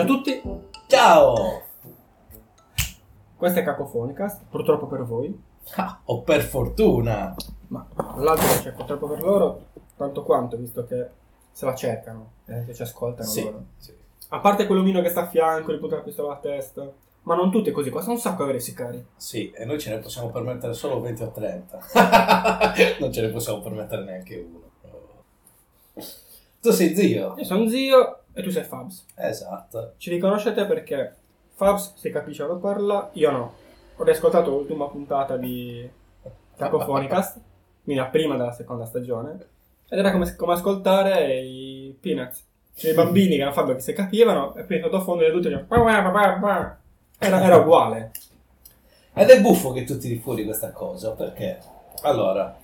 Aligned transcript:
Ciao 0.00 0.08
a 0.08 0.16
tutti, 0.16 0.42
Ciao! 0.86 1.62
questa 3.36 3.60
è 3.60 3.62
Cacofonicast, 3.62 4.44
purtroppo 4.48 4.86
per 4.86 5.04
voi, 5.04 5.38
Ah, 5.76 6.00
o 6.04 6.22
per 6.22 6.40
fortuna! 6.40 7.34
ma 7.66 7.86
l'altro 8.16 8.46
c'è 8.62 8.72
purtroppo 8.72 9.08
per 9.08 9.20
loro, 9.20 9.66
tanto 9.98 10.22
quanto, 10.22 10.56
visto 10.56 10.86
che 10.86 11.06
se 11.52 11.66
la 11.66 11.74
cercano, 11.74 12.30
eh, 12.46 12.64
che 12.64 12.72
ci 12.74 12.80
ascoltano 12.80 13.28
Sì, 13.28 13.42
loro. 13.44 13.64
sì. 13.76 13.94
A 14.28 14.38
parte 14.38 14.64
quell'omino 14.66 15.02
che 15.02 15.10
sta 15.10 15.24
a 15.24 15.28
fianco, 15.28 15.70
gli 15.74 15.78
punta 15.78 15.96
la 15.96 16.02
pistola 16.02 16.32
a 16.32 16.36
testa, 16.38 16.90
ma 17.24 17.34
non 17.34 17.50
tutti 17.50 17.70
così, 17.70 17.90
costa 17.90 18.10
un 18.10 18.18
sacco 18.18 18.44
avere 18.44 18.60
sicari. 18.60 19.04
Sì, 19.16 19.50
e 19.50 19.66
noi 19.66 19.78
ce 19.78 19.90
ne 19.90 19.98
possiamo 19.98 20.30
permettere 20.30 20.72
solo 20.72 20.98
20 21.02 21.22
o 21.24 21.30
30. 21.30 21.78
non 23.00 23.12
ce 23.12 23.20
ne 23.20 23.28
possiamo 23.28 23.60
permettere 23.60 24.02
neanche 24.04 24.36
uno. 24.50 24.68
Tu 26.62 26.70
sei 26.70 26.94
zio? 26.96 27.34
Io 27.36 27.44
sono 27.44 27.68
zio 27.68 28.19
e 28.32 28.42
tu 28.42 28.50
sei 28.50 28.64
Fabs. 28.64 29.06
Esatto. 29.16 29.94
Ci 29.96 30.10
riconoscete 30.10 30.64
perché 30.66 31.14
Fabs 31.54 31.94
si 31.94 32.10
capisce 32.10 32.44
quando 32.44 32.60
parla, 32.60 33.10
io 33.14 33.30
no. 33.30 33.54
Ho 33.96 34.04
riascoltato 34.04 34.50
l'ultima 34.50 34.88
puntata 34.88 35.36
di 35.36 35.88
Cacofonicast, 36.56 37.38
quindi 37.84 38.02
la 38.02 38.08
prima 38.08 38.36
della 38.36 38.52
seconda 38.52 38.86
stagione, 38.86 39.38
ed 39.88 39.98
era 39.98 40.12
come, 40.12 40.34
come 40.36 40.52
ascoltare 40.54 41.40
i 41.40 41.96
Peanuts. 42.00 42.46
Cioè 42.74 42.92
i 42.92 42.94
bambini 42.94 43.34
che 43.34 43.42
erano 43.42 43.52
Fabio 43.52 43.74
che 43.74 43.80
si 43.80 43.92
capivano 43.92 44.54
e 44.54 44.62
poi 44.62 44.80
sottofondo 44.80 45.22
le 45.22 45.32
tutte 45.32 45.50
era, 47.18 47.42
era 47.42 47.56
uguale. 47.56 48.12
Ed 49.12 49.28
è 49.28 49.40
buffo 49.40 49.72
che 49.72 49.84
tu 49.84 49.98
tiri 49.98 50.18
fuori 50.18 50.44
questa 50.44 50.70
cosa, 50.70 51.10
perché? 51.10 51.58
Allora, 52.02 52.56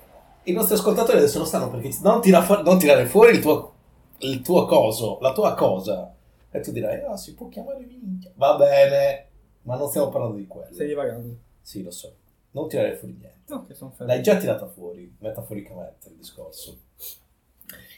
i 0.45 0.53
nostri 0.53 0.75
ascoltatori 0.77 1.19
adesso 1.19 1.39
lo 1.39 1.45
stanno 1.45 1.69
perché 1.69 1.91
non, 2.03 2.21
tira 2.23 2.41
fu- 2.41 2.63
non 2.63 2.79
tirare 2.79 3.05
fuori 3.05 3.33
il 3.33 3.41
tuo, 3.41 3.75
il 4.19 4.41
tuo 4.43 4.67
coso, 4.67 5.19
la 5.21 5.33
tua 5.33 5.55
cosa. 5.55 6.13
E 6.51 6.61
tu 6.61 6.73
dirai, 6.73 7.03
ah, 7.03 7.17
si 7.17 7.35
può 7.35 7.49
chiamare 7.49 7.85
minchia. 7.85 8.31
Va 8.35 8.57
bene, 8.57 9.27
ma 9.63 9.77
non 9.77 9.89
stiamo 9.89 10.09
parlando 10.09 10.37
di 10.37 10.47
quello. 10.47 10.73
Stai 10.73 10.87
divagando. 10.87 11.37
Sì, 11.61 11.83
lo 11.83 11.91
so. 11.91 12.15
Non 12.53 12.69
tirare 12.69 12.95
fuori 12.97 13.17
niente. 13.19 13.53
Ok, 13.53 13.77
sono 13.77 13.91
fermo. 13.91 14.13
L'hai 14.13 14.23
già 14.23 14.37
tirata 14.37 14.67
fuori, 14.67 15.15
metaforicamente, 15.19 16.09
il 16.09 16.15
discorso. 16.17 16.79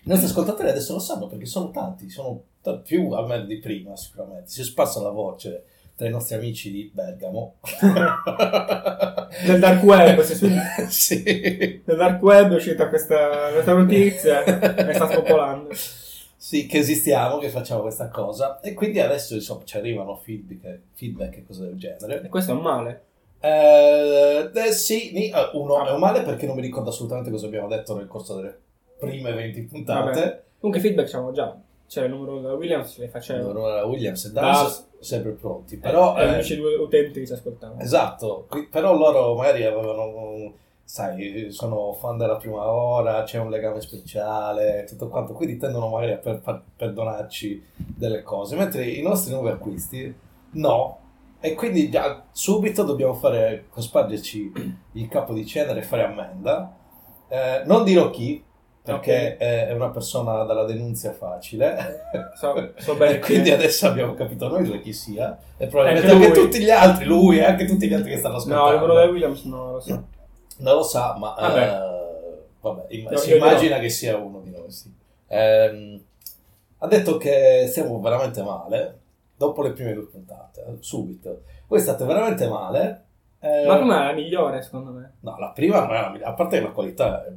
I 0.05 0.09
nostri 0.09 0.29
ascoltatori 0.29 0.69
adesso 0.71 0.95
lo 0.95 0.99
sanno 0.99 1.27
perché 1.27 1.47
sono 1.47 1.71
tanti, 1.71 2.09
sono 2.09 2.43
t- 2.63 2.81
più 2.81 3.11
almeno 3.13 3.45
di 3.45 3.59
prima 3.59 3.95
sicuramente. 3.97 4.49
Si 4.49 4.63
è 4.63 4.65
sparsa 4.65 5.01
la 5.03 5.11
voce 5.11 5.65
tra 5.95 6.07
i 6.07 6.11
nostri 6.11 6.37
amici 6.37 6.71
di 6.71 6.91
Bergamo. 6.93 7.57
Nel 7.81 9.59
dark 9.59 9.83
web, 9.83 10.21
se 10.23 10.35
su- 10.35 10.49
sì. 10.89 11.83
nel 11.85 11.97
dark 11.97 12.23
web 12.23 12.53
è 12.53 12.55
uscita 12.55 12.89
questa, 12.89 13.51
questa 13.53 13.73
notizia 13.75 14.43
e 14.89 14.95
sta 14.95 15.11
spopolando. 15.11 15.71
Sì, 16.41 16.67
che 16.67 16.79
esistiamo, 16.79 17.39
che 17.39 17.49
facciamo 17.49 17.81
questa 17.81 18.09
cosa. 18.09 18.61
E 18.61 18.73
quindi 18.73 19.01
adesso 19.01 19.35
insomma 19.35 19.65
ci 19.65 19.77
arrivano 19.77 20.15
feedback, 20.15 20.81
feedback 20.93 21.39
e 21.39 21.45
cose 21.45 21.65
del 21.65 21.77
genere. 21.77 22.23
E 22.23 22.29
questo 22.29 22.53
è 22.53 22.55
un 22.55 22.61
male. 22.61 23.03
Eh, 23.41 24.49
eh, 24.55 24.73
sì, 24.73 25.13
eh, 25.13 25.33
uno 25.55 25.85
è 25.85 25.91
un 25.91 25.99
male 25.99 26.23
perché 26.23 26.47
non 26.47 26.55
mi 26.55 26.63
ricordo 26.63 26.91
assolutamente 26.91 27.31
cosa 27.31 27.47
abbiamo 27.47 27.67
detto 27.67 27.97
nel 27.97 28.07
corso 28.07 28.37
delle 28.37 28.57
prime 29.01 29.33
20 29.33 29.63
puntate. 29.63 30.21
Vabbè. 30.21 30.43
Comunque 30.61 30.81
feedback 30.81 31.11
c'avevo 31.11 31.33
già. 31.33 31.61
C'era 31.89 32.07
il 32.07 32.13
numero 32.13 32.41
da 32.41 32.53
Williams, 32.53 32.99
le 32.99 33.09
facevo. 33.09 33.51
Allora 33.51 33.85
Williams 33.85 34.25
e. 34.27 34.31
Das 34.31 34.87
sempre 35.01 35.33
pronti. 35.33 35.77
Però, 35.77 36.17
eh, 36.17 36.23
eh, 36.23 36.33
unici 36.35 36.57
due 36.57 36.77
utenti 36.77 37.21
che 37.21 37.27
ci 37.27 37.33
ascoltavano. 37.33 37.81
esatto, 37.81 38.47
però 38.71 38.97
loro 38.97 39.35
magari 39.35 39.65
avevano, 39.65 40.55
sai, 40.91 41.49
sono 41.51 41.93
fan 41.93 42.17
della 42.17 42.37
prima 42.37 42.67
ora, 42.71 43.23
c'è 43.25 43.39
un 43.39 43.51
legame 43.51 43.79
speciale, 43.83 44.87
tutto 44.89 45.09
quanto, 45.09 45.35
quindi 45.35 45.59
tendono 45.59 45.89
magari 45.91 46.13
a 46.13 46.17
per- 46.17 46.41
per- 46.41 46.63
perdonarci 46.77 47.63
delle 47.77 48.23
cose, 48.23 48.57
mentre 48.57 48.87
i 48.87 49.03
nostri 49.03 49.33
nuovi 49.33 49.51
acquisti 49.51 50.15
no. 50.53 50.99
E 51.41 51.53
quindi 51.55 51.91
già 51.91 52.25
subito 52.33 52.85
dobbiamo 52.85 53.13
fare, 53.13 53.67
cospargerci 53.69 54.53
il 54.93 55.09
capo 55.09 55.35
di 55.35 55.45
cenere 55.47 55.81
e 55.81 55.83
fare 55.83 56.05
ammenda. 56.05 56.75
Eh, 57.29 57.63
non 57.67 57.85
dirò 57.85 58.09
chi, 58.09 58.43
perché 58.83 59.37
è 59.37 59.71
una 59.75 59.91
persona 59.91 60.45
dalla 60.45 60.65
denunzia 60.65 61.13
facile. 61.13 62.07
So, 62.35 62.73
so 62.79 62.95
bene 62.97 63.17
E 63.17 63.19
quindi 63.19 63.51
adesso 63.51 63.87
abbiamo 63.87 64.15
capito 64.15 64.49
noi 64.49 64.65
due 64.65 64.81
chi 64.81 64.95
sia 64.95 65.37
e 65.59 65.67
probabilmente 65.67 66.11
Anche 66.11 66.27
anche, 66.29 66.41
tutti 66.41 66.61
gli 66.61 66.71
altri, 66.71 67.05
lui 67.05 67.37
e 67.37 67.45
anche 67.45 67.67
tutti 67.67 67.87
gli 67.87 67.93
altri 67.93 68.13
che 68.13 68.17
stanno 68.17 68.37
No, 68.37 68.41
ascoltando. 68.41 68.73
il 68.73 68.81
numero 68.81 68.95
da 68.95 69.05
Williams 69.05 69.43
non 69.45 69.73
lo 69.73 69.81
so. 69.81 70.03
Non 70.59 70.75
lo 70.75 70.83
sa, 70.83 71.15
ma 71.19 71.35
Vabbè. 71.39 71.63
eh, 71.63 72.39
vabbè, 72.61 72.85
imm- 72.89 73.11
Io- 73.13 73.17
si 73.19 73.35
immagina 73.37 73.79
che 73.79 73.89
sia 73.89 74.17
uno 74.17 74.41
di 74.41 74.51
noi. 74.51 74.71
sì. 74.71 74.93
Ehm, 75.29 76.01
ha 76.79 76.87
detto 76.87 77.17
che 77.17 77.67
stiamo 77.69 78.01
veramente 78.01 78.43
male 78.43 78.99
dopo 79.37 79.63
le 79.63 79.73
prime 79.73 79.93
due 79.95 80.05
puntate, 80.07 80.61
eh, 80.67 80.77
subito. 80.81 81.43
Voi 81.67 81.81
state 81.81 82.05
veramente 82.05 82.49
male. 82.49 83.03
eh, 83.41 83.65
Ma 83.67 83.79
com'è 83.79 83.95
la 84.05 84.13
migliore 84.13 84.61
secondo 84.63 84.91
me? 84.91 85.13
No, 85.21 85.37
la 85.39 85.51
prima 85.51 85.79
non 85.87 85.95
è 85.95 86.01
la 86.01 86.09
migliore, 86.11 86.31
a 86.31 86.35
parte 86.35 86.59
che 86.59 86.65
la 86.65 86.71
qualità 86.73 87.25
è 87.25 87.31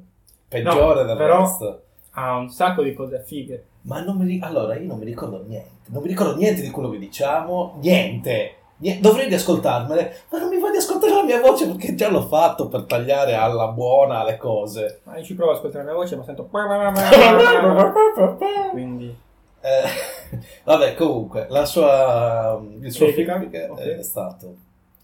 peggiore 0.47 1.01
No, 1.01 1.07
del 1.07 1.17
però- 1.17 1.41
resto. 1.41 1.81
Ha 2.13 2.35
un 2.37 2.49
sacco 2.49 2.81
di 2.81 2.93
cose 2.93 3.21
fighe. 3.21 3.65
Ma 3.83 4.01
non 4.01 4.17
mi 4.17 4.39
allora 4.41 4.75
io 4.75 4.85
non 4.87 4.97
mi 4.99 5.05
ricordo 5.05 5.43
niente, 5.45 5.69
non 5.87 6.01
mi 6.01 6.07
ricordo 6.09 6.35
niente 6.35 6.61
di 6.61 6.69
quello 6.71 6.89
che 6.89 6.97
diciamo, 6.99 7.77
niente. 7.81 8.55
Dovrei 8.99 9.27
riascoltarmele, 9.27 10.15
ma 10.29 10.39
non 10.39 10.49
mi 10.49 10.57
di 10.71 10.77
ascoltare 10.77 11.13
la 11.13 11.23
mia 11.23 11.39
voce 11.39 11.67
perché 11.67 11.93
già 11.95 12.09
l'ho 12.09 12.25
fatto 12.27 12.67
per 12.67 12.83
tagliare 12.83 13.35
alla 13.35 13.67
buona 13.67 14.23
le 14.23 14.37
cose. 14.37 15.01
Ma 15.03 15.17
io 15.17 15.23
ci 15.23 15.35
provo 15.35 15.51
ad 15.51 15.57
ascoltare 15.57 15.83
la 15.83 15.91
mia 15.91 15.99
voce, 15.99 16.15
ma 16.15 16.23
sento. 16.23 16.47
Quindi. 18.71 19.15
Eh, 19.63 19.83
vabbè, 20.63 20.95
comunque, 20.95 21.45
la 21.49 21.65
sua, 21.65 22.59
il 22.79 22.91
suo 22.91 23.07
Critica? 23.07 23.37
feedback 23.39 23.71
Ok. 23.71 23.79
è 23.79 24.01
stato... 24.03 24.55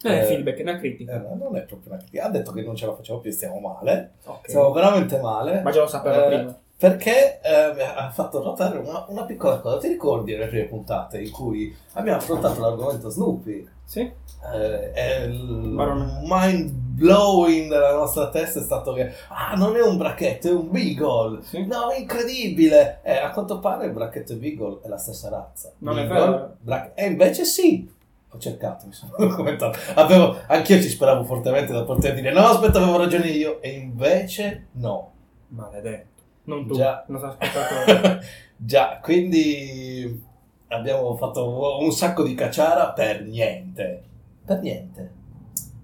È 0.01 0.09
Eh, 0.11 0.23
feedback, 0.25 0.59
una 0.61 0.75
eh, 0.75 0.79
critica. 0.79 1.17
non 1.17 1.55
è 1.55 1.61
proprio 1.61 1.91
una 1.91 1.97
critica, 1.97 2.25
ha 2.25 2.29
detto 2.29 2.51
che 2.51 2.61
non 2.61 2.75
ce 2.75 2.85
la 2.85 2.95
facciamo 2.95 3.19
più, 3.19 3.31
stiamo 3.31 3.59
male, 3.59 4.11
Ok. 4.25 4.47
stiamo 4.47 4.71
veramente 4.71 5.19
male. 5.19 5.61
Ma 5.61 5.71
già 5.71 5.81
lo 5.81 5.88
sapevo 5.88 6.23
Eh, 6.23 6.27
prima. 6.27 6.59
Perché 6.79 7.39
eh, 7.41 7.73
mi 7.73 7.81
ha 7.81 8.11
fatto 8.11 8.43
notare 8.43 8.77
una, 8.77 9.05
una 9.07 9.23
piccola 9.23 9.57
cosa. 9.59 9.77
Ti 9.79 9.88
ricordi 9.88 10.35
le 10.35 10.45
prime 10.47 10.65
puntate 10.65 11.19
in 11.21 11.31
cui 11.31 11.75
abbiamo 11.93 12.19
affrontato 12.19 12.59
l'argomento 12.61 13.09
Snoopy? 13.09 13.67
Sì? 13.83 14.01
Eh, 14.01 14.91
e 14.93 15.23
il 15.23 15.41
Marone. 15.41 16.19
mind 16.23 16.69
blowing 16.69 17.67
della 17.69 17.93
nostra 17.95 18.29
testa 18.29 18.59
è 18.59 18.63
stato 18.63 18.93
che 18.93 19.11
ah, 19.29 19.55
non 19.55 19.75
è 19.75 19.81
un 19.81 19.97
bracchetto, 19.97 20.49
è 20.49 20.51
un 20.51 20.69
beagle. 20.69 21.41
Sì. 21.41 21.65
No, 21.65 21.89
è 21.89 21.97
incredibile! 21.99 22.99
Eh, 23.01 23.17
a 23.17 23.31
quanto 23.31 23.57
pare 23.59 23.88
il 23.88 23.91
bracchetto 23.91 24.33
e 24.33 24.35
il 24.35 24.41
beagle 24.41 24.79
è 24.83 24.88
la 24.88 24.97
stessa 24.99 25.29
razza. 25.29 25.71
Non 25.79 25.97
è 25.97 26.05
Beagle, 26.05 26.29
vero. 26.29 26.55
brac- 26.59 26.91
E 26.94 27.05
invece 27.07 27.44
sì. 27.45 27.89
Ho 28.29 28.38
cercato, 28.38 28.85
mi 28.85 28.94
sono 28.94 29.13
documentato. 29.17 29.79
Avevo, 29.95 30.38
anch'io 30.45 30.79
ci 30.79 30.89
speravo 30.89 31.23
fortemente 31.23 31.73
da 31.73 31.83
poter 31.83 32.13
dire 32.13 32.31
no, 32.31 32.45
aspetta, 32.45 32.77
avevo 32.77 32.97
ragione 32.97 33.29
io. 33.29 33.59
E 33.63 33.69
invece 33.71 34.67
no. 34.73 35.11
Maledetto. 35.47 36.16
Non 36.47 36.65
tu. 36.65 36.75
Già. 36.75 37.03
Non 37.07 37.19
sono 37.19 37.35
ascoltato. 37.37 38.25
Già, 38.57 38.99
quindi 39.01 40.23
abbiamo 40.69 41.15
fatto 41.15 41.79
un 41.79 41.91
sacco 41.91 42.23
di 42.23 42.33
cacciara 42.35 42.91
per 42.91 43.23
niente. 43.23 44.03
Per 44.45 44.59
niente. 44.61 45.11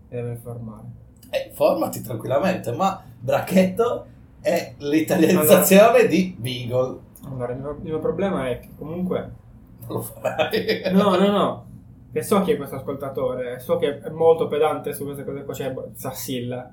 Devo 0.10 0.30
informare. 0.30 0.84
Eh, 1.30 1.48
informati 1.50 2.02
tranquillamente, 2.02 2.72
ma 2.72 3.04
bracchetto 3.20 4.06
è 4.42 4.74
l'italianizzazione 4.78 6.08
di 6.08 6.36
Beagle. 6.38 7.00
Allora, 7.26 7.54
il 7.54 7.60
mio, 7.60 7.72
il 7.72 7.84
mio 7.84 8.00
problema 8.00 8.50
è 8.50 8.60
che 8.60 8.70
comunque. 8.78 9.32
Lo 9.88 10.02
farai. 10.02 10.82
No, 10.94 11.16
no, 11.16 11.30
no. 11.30 11.66
Che 12.12 12.22
so 12.22 12.42
chi 12.42 12.52
è 12.52 12.58
questo 12.58 12.76
ascoltatore, 12.76 13.60
so 13.60 13.78
che 13.78 14.00
è 14.00 14.10
molto 14.10 14.48
pedante 14.48 14.94
su 14.94 15.04
queste 15.04 15.26
cose 15.26 15.44
qua, 15.44 15.54
cioè 15.54 15.74
Sassilla. 15.94 16.72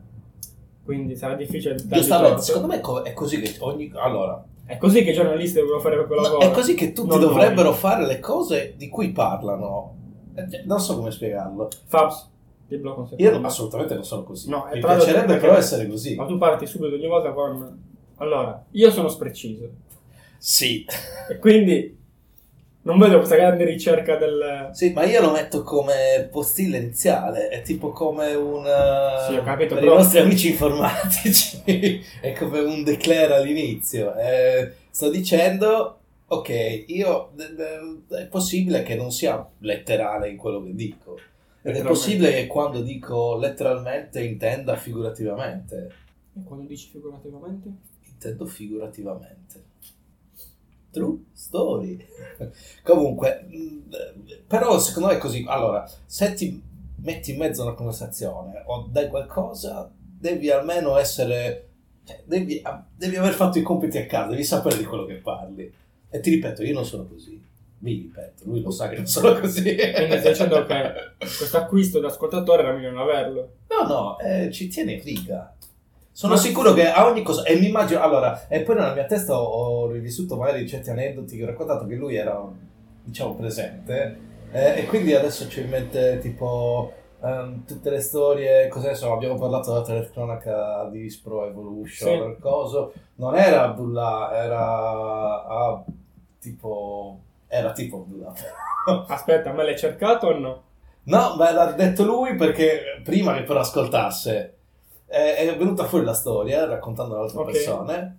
Quindi 0.90 1.14
sarà 1.14 1.34
difficile 1.36 1.76
Giustamente, 1.76 2.42
secondo 2.42 2.66
me 2.66 2.76
è 2.78 2.80
co- 2.80 3.02
è 3.02 3.12
così 3.12 3.40
che 3.40 3.54
ogni... 3.60 3.92
Allora, 3.94 4.44
È 4.66 4.76
così 4.76 5.04
che 5.04 5.10
i 5.10 5.14
giornalisti 5.14 5.54
devono 5.60 5.78
fare 5.78 5.94
no, 6.16 6.22
lavoro. 6.22 6.40
è 6.44 6.50
così 6.50 6.74
che 6.74 6.92
tutti 6.92 7.08
Non 7.08 7.20
dovrebbero 7.20 7.68
noi. 7.70 7.78
fare 7.78 8.06
le 8.06 8.18
cose 8.18 8.74
di 8.76 8.88
cui 8.88 9.10
parlano. 9.12 9.94
Eh, 10.34 10.64
Non 10.64 10.80
so 10.80 10.96
come 10.96 11.12
spiegarlo. 11.12 11.68
Fabs, 11.86 12.28
ti 12.66 12.76
blocco 12.76 13.04
un. 13.04 13.16
Io 13.18 13.30
non- 13.30 13.44
assolutamente 13.44 13.94
non 13.94 14.04
sono 14.04 14.24
così. 14.24 14.48
No, 14.48 14.68
Mi 14.72 14.80
piacerebbe 14.80 15.36
però 15.36 15.54
essere 15.54 15.86
così. 15.86 16.16
Ma 16.16 16.26
tu 16.26 16.36
parti 16.38 16.66
subito 16.66 16.94
ogni 16.96 17.06
volta 17.06 17.30
con... 17.30 17.78
Allora, 18.16 18.64
io 18.72 18.90
sono 18.90 19.06
spreciso. 19.06 19.68
Sì. 20.38 20.84
E 21.28 21.38
quindi 21.38 21.98
non 22.82 22.98
vedo 22.98 23.16
questa 23.18 23.36
grande 23.36 23.64
ricerca 23.64 24.16
del... 24.16 24.70
Sì, 24.72 24.92
ma 24.92 25.04
io 25.04 25.20
lo 25.20 25.32
metto 25.32 25.62
come 25.62 26.28
postilla 26.30 26.78
iniziale, 26.78 27.48
è 27.48 27.62
tipo 27.62 27.90
come 27.90 28.32
un... 28.34 28.64
eh, 28.66 29.26
Sì, 29.28 29.36
ho 29.36 29.42
capito, 29.42 29.74
per 29.74 29.82
però- 29.82 29.94
i 29.94 29.98
nostri 29.98 30.18
amici 30.20 30.50
informatici, 30.50 31.62
è 32.20 32.32
come 32.32 32.60
un 32.60 32.82
declare 32.82 33.34
all'inizio. 33.34 34.14
Eh, 34.16 34.72
sto 34.90 35.10
dicendo, 35.10 35.98
ok, 36.26 36.84
io... 36.86 37.32
è 38.08 38.26
possibile 38.26 38.82
che 38.82 38.94
non 38.94 39.10
sia 39.12 39.46
letterale 39.58 40.28
in 40.30 40.36
quello 40.38 40.62
che 40.62 40.74
dico. 40.74 41.18
Ed 41.62 41.76
è 41.76 41.82
possibile 41.82 42.32
che 42.32 42.46
quando 42.46 42.80
dico 42.80 43.36
letteralmente 43.36 44.22
intenda 44.22 44.76
figurativamente. 44.76 45.90
E 46.34 46.42
quando 46.42 46.64
dici 46.66 46.88
figurativamente? 46.90 47.68
Intendo 48.08 48.46
figurativamente. 48.46 49.68
True 50.90 51.18
story. 51.32 52.04
Comunque, 52.82 53.46
mh, 53.48 54.44
però 54.46 54.78
secondo 54.78 55.08
me 55.08 55.14
è 55.14 55.18
così. 55.18 55.44
Allora, 55.46 55.88
se 56.04 56.34
ti 56.34 56.62
metti 57.02 57.32
in 57.32 57.38
mezzo 57.38 57.62
a 57.62 57.66
una 57.66 57.74
conversazione 57.74 58.62
o 58.66 58.88
dai 58.90 59.08
qualcosa, 59.08 59.90
devi 59.94 60.50
almeno 60.50 60.96
essere... 60.96 61.68
cioè, 62.04 62.22
devi, 62.24 62.62
devi 62.96 63.16
aver 63.16 63.32
fatto 63.32 63.58
i 63.58 63.62
compiti 63.62 63.98
a 63.98 64.06
casa, 64.06 64.30
devi 64.30 64.44
sapere 64.44 64.76
di 64.76 64.84
quello 64.84 65.06
che 65.06 65.14
parli. 65.14 65.72
E 66.10 66.20
ti 66.20 66.30
ripeto, 66.30 66.62
io 66.64 66.74
non 66.74 66.84
sono 66.84 67.06
così. 67.06 67.40
Mi 67.78 67.92
ripeto, 67.92 68.42
lui 68.44 68.60
lo 68.60 68.70
sa 68.70 68.88
che 68.88 68.96
non 68.96 69.06
sono 69.06 69.38
così. 69.38 69.62
Quindi 69.62 70.18
stai 70.18 70.32
dicendo 70.32 70.66
che 70.66 70.92
questo 71.18 71.56
acquisto 71.56 72.00
da 72.00 72.08
ascoltatore 72.08 72.62
era 72.62 72.72
meglio 72.72 72.90
non 72.90 73.00
averlo. 73.00 73.52
No, 73.68 73.86
no, 73.86 74.18
eh, 74.18 74.50
ci 74.50 74.68
tiene 74.68 74.92
in 74.92 75.00
Sono 76.12 76.36
sicuro 76.36 76.72
che 76.72 76.90
a 76.90 77.06
ogni 77.06 77.22
cosa, 77.22 77.44
e 77.44 77.58
mi 77.58 77.68
immagino, 77.68 78.00
allora, 78.02 78.46
e 78.48 78.60
poi 78.60 78.74
nella 78.74 78.92
mia 78.92 79.06
testa 79.06 79.40
ho, 79.40 79.44
ho 79.84 79.90
rivissuto 79.90 80.36
magari 80.36 80.68
certi 80.68 80.90
aneddoti 80.90 81.36
che 81.36 81.44
ho 81.44 81.46
raccontato 81.46 81.86
che 81.86 81.94
lui 81.94 82.16
era, 82.16 82.42
diciamo, 83.04 83.34
presente, 83.34 84.18
eh, 84.52 84.80
e 84.80 84.86
quindi 84.86 85.14
adesso 85.14 85.46
c'è 85.46 85.62
in 85.62 85.68
mente 85.70 86.18
tipo 86.18 86.92
ehm, 87.22 87.64
tutte 87.64 87.90
le 87.90 88.00
storie, 88.00 88.68
cos'è, 88.68 88.90
insomma, 88.90 89.14
abbiamo 89.14 89.38
parlato 89.38 89.72
della 89.72 89.84
telecronaca 89.84 90.88
di 90.90 91.08
Spro 91.08 91.46
Evolution, 91.46 92.34
Sì. 92.34 92.40
coso, 92.40 92.92
non 93.16 93.36
era 93.36 93.64
Abdullah, 93.64 94.30
era 94.34 95.44
ah, 95.46 95.82
tipo, 96.40 97.18
era 97.46 97.72
tipo 97.72 97.98
Abdullah. 97.98 98.32
Aspetta, 99.08 99.52
ma 99.52 99.62
l'hai 99.62 99.78
cercato 99.78 100.26
o 100.26 100.38
no? 100.38 100.62
No, 101.04 101.34
ma 101.36 101.50
l'ha 101.52 101.72
detto 101.72 102.04
lui 102.04 102.34
perché 102.34 103.00
prima 103.04 103.34
che 103.34 103.42
però 103.44 103.60
ascoltasse 103.60 104.54
è 105.10 105.56
venuta 105.56 105.84
fuori 105.84 106.04
la 106.04 106.14
storia 106.14 106.64
raccontando 106.66 107.16
ad 107.16 107.22
altre 107.22 107.38
Ok. 107.38 107.50
persone. 107.50 108.18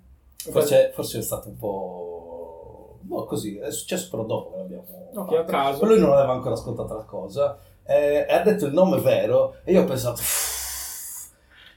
Forse, 0.50 0.92
forse 0.94 1.20
è 1.20 1.22
stato 1.22 1.50
un 1.50 1.58
po'. 1.58 2.98
boh, 3.02 3.26
così, 3.26 3.58
è 3.58 3.72
successo 3.72 4.10
però 4.10 4.24
dopo 4.24 4.52
che 4.52 4.58
l'abbiamo. 4.58 4.84
Ok, 5.14 5.30
fatto. 5.30 5.38
a 5.38 5.44
caso. 5.46 5.86
Lui 5.86 6.00
non 6.00 6.12
aveva 6.14 6.32
ancora 6.34 6.54
ascoltato 6.56 6.94
la 6.96 7.04
cosa. 7.04 7.58
eh, 7.84 8.26
e 8.30 8.34
ha 8.34 8.42
detto 8.42 8.66
il 8.68 8.74
nome 8.74 9.00
vero 9.00 9.56
e 9.64 9.72
io 9.74 9.82
ho 9.82 9.86
pensato. 9.86 10.20
"Uff, 10.22 11.30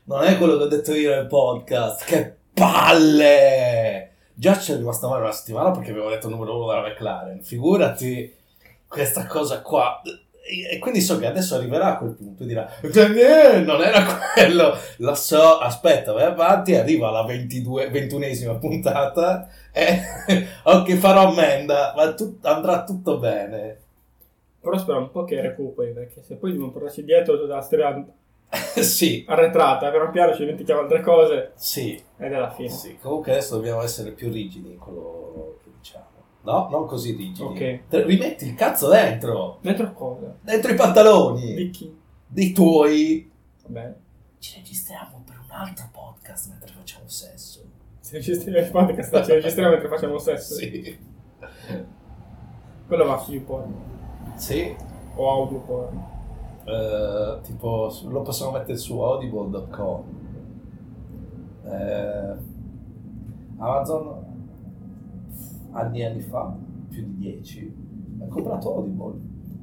Non 0.05 0.22
è 0.22 0.37
quello 0.37 0.56
che 0.58 0.64
ho 0.64 0.69
detto 0.69 0.93
io 0.93 1.11
nel 1.14 1.26
podcast. 1.26 2.05
Che 2.05 2.37
palle! 2.52 4.11
Già 4.34 4.58
ci 4.58 4.72
è 4.72 4.76
rimasta 4.76 5.08
male 5.08 5.22
una 5.22 5.32
settimana 5.32 5.70
perché 5.70 5.90
avevo 5.93 6.11
detto 6.11 6.26
il 6.28 6.34
numero 6.34 6.56
uno 6.56 6.66
della 6.69 6.87
McLaren. 6.88 7.43
Figurati 7.43 8.34
questa 8.87 9.26
cosa 9.26 9.62
qua. 9.62 10.00
E 10.46 10.79
quindi 10.79 11.00
so 11.00 11.19
che 11.19 11.26
adesso 11.26 11.55
arriverà 11.55 11.87
a 11.93 11.96
quel 11.96 12.11
punto 12.12 12.43
e 12.43 12.46
dirà: 12.46 12.69
"Eh, 12.82 13.61
Non 13.61 13.82
era 13.82 14.05
quello, 14.35 14.76
lo 14.99 15.14
so. 15.14 15.58
Aspetta, 15.58 16.12
vai 16.12 16.25
avanti. 16.25 16.75
Arriva 16.75 17.08
alla 17.08 17.25
22, 17.25 17.91
21esima 17.91 18.58
puntata. 18.58 19.49
E 19.73 20.00
ok, 20.64 20.94
farò 20.96 21.29
ammenda, 21.29 21.94
ma 21.96 22.12
tut- 22.12 22.44
andrà 22.44 22.85
tutto 22.85 23.19
bene. 23.19 23.79
Però 24.61 24.76
spero 24.79 24.99
un 24.99 25.11
po' 25.11 25.25
che 25.25 25.41
recuperi, 25.41 25.93
perché 25.93 26.23
se 26.23 26.35
poi 26.37 26.56
non 26.56 26.73
tornassi 26.73 27.05
dietro 27.05 27.37
dalla 27.47 27.61
storia 27.61 28.05
sì, 28.81 29.25
arretrata, 29.26 29.90
piano 29.90 30.11
piano 30.11 30.32
ci 30.32 30.40
dimentichiamo 30.40 30.82
altre 30.82 31.00
cose 31.00 31.52
sì, 31.56 32.00
ed 32.19 32.32
è 32.32 32.38
la 32.38 32.50
fine. 32.50 32.69
sì. 32.69 32.97
Comunque 33.00 33.32
adesso 33.32 33.56
dobbiamo 33.56 33.82
essere 33.82 34.11
più 34.12 34.31
rigidi 34.31 34.73
in 34.73 34.79
quello. 34.79 35.58
No, 36.44 36.69
non 36.70 36.87
così 36.87 37.12
rigidi. 37.12 37.43
Ok. 37.43 37.81
Rimetti 38.05 38.46
il 38.46 38.55
cazzo 38.55 38.88
dentro. 38.88 39.58
Dentro 39.62 39.93
cosa? 39.93 40.37
Dentro 40.41 40.70
i 40.73 40.75
pantaloni. 40.75 41.55
Di 41.55 41.70
chi? 41.70 41.96
Dei 42.26 42.52
tuoi. 42.52 43.31
Vabbè. 43.62 43.94
Ci 44.38 44.56
registriamo 44.58 45.23
per 45.25 45.37
un 45.43 45.50
altro 45.50 45.88
podcast 45.91 46.50
mentre 46.50 46.73
facciamo 46.76 47.08
sesso. 47.08 47.61
Se 48.00 48.17
registriamo 48.17 48.58
il 48.58 48.70
podcast, 48.70 49.25
ci 49.25 49.32
registriamo 49.32 49.70
mentre 49.70 49.88
facciamo 49.88 50.19
sesso. 50.19 50.55
Sì. 50.55 50.99
Quello 52.87 53.05
va 53.06 53.19
su 53.19 53.32
YouPorn. 53.32 53.75
Sì. 54.37 54.76
O 55.17 55.31
audio 55.31 55.58
porn. 55.61 56.12
Eh, 56.67 57.40
tipo 57.43 57.94
lo 58.08 58.23
possiamo 58.23 58.52
mettere 58.52 58.76
su 58.79 58.99
audible.com 58.99 60.02
Eh, 61.67 62.35
Amazon 63.58 64.24
anni 65.75 66.00
e 66.00 66.06
anni 66.06 66.21
fa 66.21 66.56
più 66.88 67.03
di 67.05 67.17
10 67.19 67.75
ha 68.21 68.26
comprato 68.26 68.75
Audible 68.76 69.15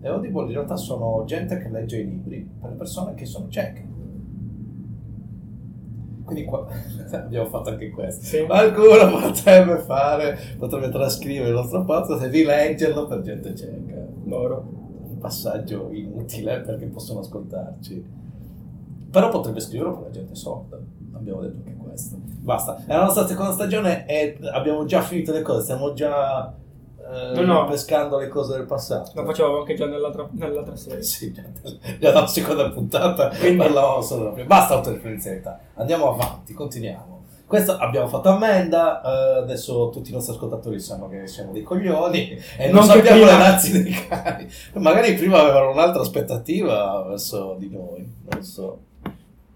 e 0.01 0.07
Audible 0.07 0.45
in 0.45 0.51
realtà 0.53 0.75
sono 0.77 1.23
gente 1.25 1.57
che 1.57 1.69
legge 1.69 1.99
i 1.99 2.05
libri 2.09 2.49
per 2.59 2.71
persone 2.75 3.13
che 3.13 3.25
sono 3.25 3.47
cieche 3.49 3.87
quindi 6.23 6.45
qua 6.45 6.65
abbiamo 7.11 7.47
fatto 7.47 7.69
anche 7.71 7.89
questo 7.89 8.23
Sì. 8.23 8.45
qualcuno 8.45 9.19
potrebbe 9.19 9.77
fare 9.79 10.37
potrebbe 10.57 10.89
trascrivere 10.89 11.49
il 11.49 11.55
nostro 11.55 11.83
podcast 11.83 12.23
e 12.23 12.27
rileggerlo 12.27 13.05
per 13.07 13.21
gente 13.21 13.55
cieca 13.55 14.05
Loro. 14.25 14.79
un 15.09 15.17
passaggio 15.17 15.89
inutile 15.91 16.61
perché 16.61 16.85
possono 16.85 17.19
ascoltarci. 17.19 18.19
Però 19.11 19.29
potrebbe 19.29 19.59
scriverlo 19.59 19.93
per 19.97 20.03
la 20.03 20.09
gente 20.11 20.35
sorda. 20.35 20.79
Abbiamo 21.11 21.41
detto 21.41 21.57
anche 21.57 21.73
questo. 21.91 22.15
Basta. 22.19 22.83
È 22.85 22.93
la 22.93 23.03
nostra 23.03 23.27
seconda 23.27 23.53
stagione 23.53 24.05
e 24.07 24.37
abbiamo 24.51 24.85
già 24.85 25.01
finito 25.01 25.31
le 25.31 25.41
cose. 25.41 25.61
Stiamo 25.63 25.93
già 25.93 26.53
eh, 26.97 27.33
No, 27.33 27.41
no. 27.41 27.65
pescando 27.67 28.17
le 28.17 28.27
cose 28.27 28.55
del 28.57 28.65
passato. 28.65 29.11
Lo 29.15 29.25
facevamo 29.25 29.59
anche 29.59 29.75
già 29.75 29.85
nell'altra, 29.85 30.27
nell'altra 30.31 30.75
serie. 30.75 31.03
Sì, 31.03 31.31
già, 31.31 31.43
già 31.99 32.11
dalla 32.11 32.27
seconda 32.27 32.69
puntata 32.69 33.29
Quindi- 33.29 33.57
parlavamo 33.57 34.01
solo 34.01 34.21
della 34.21 34.33
prima. 34.33 34.47
Basta 34.47 34.73
autoreferenzialità. 34.75 35.59
Andiamo 35.75 36.09
avanti, 36.13 36.53
continuiamo. 36.53 37.19
Questo 37.45 37.73
abbiamo 37.75 38.07
fatto 38.07 38.29
ammenda, 38.29 39.01
eh, 39.01 39.39
adesso 39.39 39.89
tutti 39.89 40.09
i 40.09 40.13
nostri 40.13 40.33
ascoltatori 40.33 40.79
sanno 40.79 41.09
che 41.09 41.27
siamo 41.27 41.51
dei 41.51 41.63
coglioni 41.63 42.29
e 42.57 42.67
non, 42.67 42.75
Non 42.75 42.83
sappiamo 42.85 43.23
prima. 43.23 43.37
le 43.37 43.43
razze 43.43 43.83
dei 43.83 43.91
cani. 44.07 44.47
Magari 44.75 45.13
prima 45.15 45.41
avevano 45.41 45.71
un'altra 45.71 46.01
aspettativa 46.01 47.03
verso 47.09 47.57
di 47.59 47.69
noi, 47.69 48.09
non 48.29 48.41
so. 48.41 48.79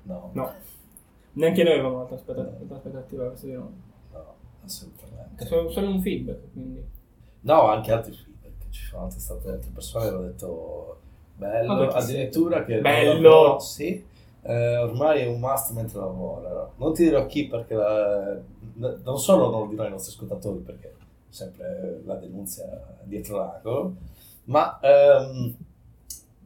No, 0.03 0.29
No. 0.33 0.51
Neanche 1.35 1.63
noi 1.63 1.73
avevamo 1.73 2.01
altra 2.01 2.15
aspettativa, 2.15 3.23
verso 3.27 3.45
di 3.45 3.51
noi. 3.53 3.69
no, 4.11 4.35
assolutamente. 4.63 5.45
Solo, 5.45 5.69
solo 5.69 5.89
un 5.89 6.01
feedback, 6.01 6.39
quindi. 6.53 6.83
No, 7.41 7.67
anche 7.67 7.91
altri 7.91 8.13
feedback. 8.13 8.69
Ci 8.69 8.85
sono 8.85 9.03
anche 9.03 9.19
state 9.19 9.49
altre 9.49 9.69
persone 9.73 10.05
che 10.05 10.11
hanno 10.13 10.21
detto 10.23 10.99
bello, 11.35 11.75
Vabbè, 11.75 11.87
che 11.91 11.97
addirittura 11.97 12.63
che 12.63 12.79
Bello! 12.79 13.59
sì, 13.59 14.03
eh, 14.41 14.77
ormai 14.77 15.21
è 15.21 15.27
un 15.27 15.39
must 15.39 15.71
mentre 15.71 15.99
lavora. 15.99 16.69
Non 16.77 16.93
ti 16.93 17.03
dirò 17.03 17.25
chi 17.25 17.47
perché 17.47 17.73
la- 17.73 18.39
non 18.75 19.17
solo 19.19 19.49
non 19.49 19.61
lo 19.61 19.67
dirò 19.67 19.83
ai 19.83 19.89
nostri 19.91 20.11
ascoltatori 20.13 20.59
perché 20.59 20.93
sempre 21.29 22.01
la 22.05 22.15
denunzia 22.15 22.65
dietro 23.03 23.37
l'angolo, 23.37 23.95
ma 24.45 24.79
ehm, 24.81 25.55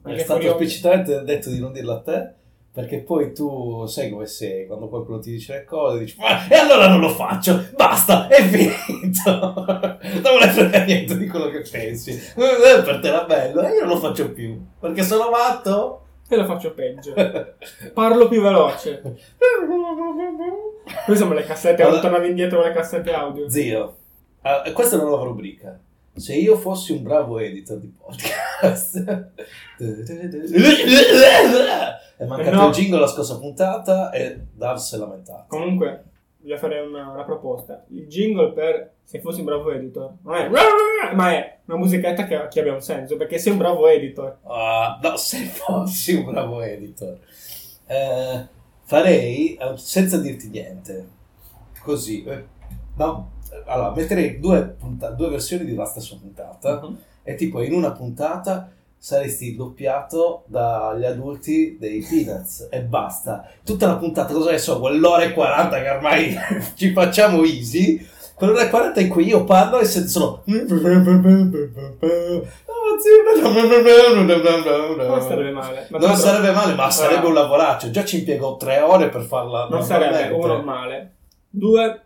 è 0.04 0.18
stato 0.18 0.42
esplicitamente 0.48 1.24
detto 1.24 1.50
di 1.50 1.60
non 1.60 1.72
dirlo 1.72 1.94
a 1.94 2.00
te. 2.02 2.34
Perché 2.72 3.00
poi 3.00 3.34
tu 3.34 3.86
sai 3.88 4.12
come 4.12 4.28
sei, 4.28 4.68
quando 4.68 4.88
qualcuno 4.90 5.18
ti 5.20 5.32
dice 5.32 5.54
le 5.54 5.64
cose, 5.66 6.00
dici, 6.00 6.16
ma 6.20 6.48
e 6.48 6.56
allora 6.56 6.88
non 6.88 7.00
lo 7.00 7.10
faccio, 7.10 7.66
basta, 7.76 8.28
è 8.28 8.44
finito. 8.44 9.26
non 9.66 10.38
me 10.40 10.46
ne 10.46 10.52
frega 10.52 10.84
niente 10.84 11.18
di 11.18 11.28
quello 11.28 11.50
che 11.50 11.64
pensi. 11.70 12.12
Eh, 12.12 12.82
Per 12.84 13.00
te 13.02 13.08
era 13.08 13.24
bello, 13.26 13.62
e 13.64 13.72
io 13.74 13.80
non 13.86 13.96
lo 13.96 13.98
faccio 13.98 14.32
più, 14.32 14.62
perché 14.80 15.02
sono 15.04 15.30
matto. 15.32 16.04
E 16.32 16.36
lo 16.36 16.46
faccio 16.46 16.76
peggio. 16.76 17.12
Parlo 17.92 18.28
più 18.28 18.40
veloce. 18.40 19.02
Qui 21.06 21.16
siamo 21.16 21.34
le 21.34 21.44
cassette, 21.44 21.82
Allora- 21.82 22.02
tornavi 22.02 22.28
indietro 22.30 22.62
le 22.62 22.72
cassette 22.72 23.12
audio. 23.12 23.50
Zio, 23.50 23.96
ah, 24.44 24.62
questa 24.72 24.96
è 24.96 25.00
una 25.00 25.08
nuova 25.10 25.24
rubrica. 25.24 25.80
Se 26.16 26.36
io 26.36 26.56
fossi 26.56 26.92
un 26.92 27.02
bravo 27.02 27.40
editor 27.40 27.80
di 27.80 27.92
podcast. 27.98 29.32
è 32.20 32.26
mancato 32.26 32.56
No. 32.56 32.68
il 32.68 32.74
jingle 32.74 33.00
la 33.00 33.08
scorsa 33.08 33.38
puntata 33.40 34.12
e 34.12 34.48
Dav 34.54 34.76
si 34.76 34.96
è 34.96 34.98
lamentato. 34.98 35.46
Comunque, 35.48 36.04
voglio 36.42 36.58
fare 36.58 36.82
una, 36.82 37.10
una 37.12 37.24
proposta. 37.24 37.86
Il 37.92 38.08
jingle 38.08 38.52
per 38.52 38.92
se 39.04 39.22
fossi 39.22 39.40
un 39.40 39.46
bravo 39.46 39.72
editor 39.72 40.14
non 40.24 40.36
è 40.36 40.50
ma 41.14 41.32
è 41.32 41.60
una 41.66 41.78
musichetta 41.78 42.26
che, 42.28 42.48
che 42.50 42.60
abbia 42.60 42.74
un 42.74 42.82
senso, 42.82 43.16
perché 43.16 43.38
sei 43.38 43.54
un 43.54 43.58
bravo 43.58 43.88
editor. 43.88 44.40
Ah, 44.44 45.00
no, 45.02 45.16
se 45.16 45.38
fossi 45.46 46.14
un 46.16 46.26
bravo 46.26 46.62
editor, 46.62 47.18
eh, 47.88 48.48
farei 48.84 49.56
eh, 49.56 49.78
senza 49.78 50.18
dirti 50.18 50.50
niente. 50.50 51.08
Così, 51.82 52.26
eh, 52.26 52.46
no, 52.98 53.32
allora 53.66 53.94
metterei 53.96 54.40
due, 54.40 54.62
punta- 54.78 55.12
due 55.12 55.30
versioni 55.30 55.64
della 55.64 55.86
stessa 55.86 56.18
puntata. 56.20 56.82
E 57.24 57.36
tipo 57.36 57.62
in 57.62 57.74
una 57.74 57.92
puntata 57.92 58.72
saresti 59.02 59.56
doppiato 59.56 60.44
dagli 60.48 61.06
adulti 61.06 61.78
dei 61.80 62.06
Peanuts 62.08 62.68
e 62.70 62.82
basta. 62.82 63.48
Tutta 63.64 63.88
la 63.88 63.96
puntata, 63.96 64.34
cosa 64.34 64.52
ne 64.52 64.58
so, 64.58 64.80
quell'ora 64.80 65.24
e 65.24 65.32
40 65.34 65.82
che 65.82 65.90
ormai 65.90 66.36
ci 66.76 66.92
facciamo 66.92 67.44
easy. 67.44 68.06
Quell'ora 68.36 68.64
e 68.64 68.70
40 68.70 69.00
in 69.02 69.10
cui 69.10 69.26
io 69.28 69.44
parlo 69.44 69.80
e 69.80 69.86
sento 69.86 70.10
solo. 70.10 70.44
Non 75.08 75.22
sarebbe 75.22 75.52
male. 75.52 75.88
Ma 75.90 75.98
Non 75.98 76.16
sarebbe 76.16 76.52
male, 76.52 76.74
ma 76.74 76.90
sarebbe 76.90 77.26
Ah. 77.26 77.28
un 77.28 77.34
lavoraccio. 77.34 77.90
Già 77.92 78.06
ci 78.06 78.20
impiego 78.20 78.56
tre 78.58 78.80
ore 78.82 79.10
per 79.10 79.22
farla. 79.24 79.68
Non 79.70 79.82
sarebbe 79.84 80.34
uno 80.34 80.62
male. 80.62 81.14
Due 81.50 82.02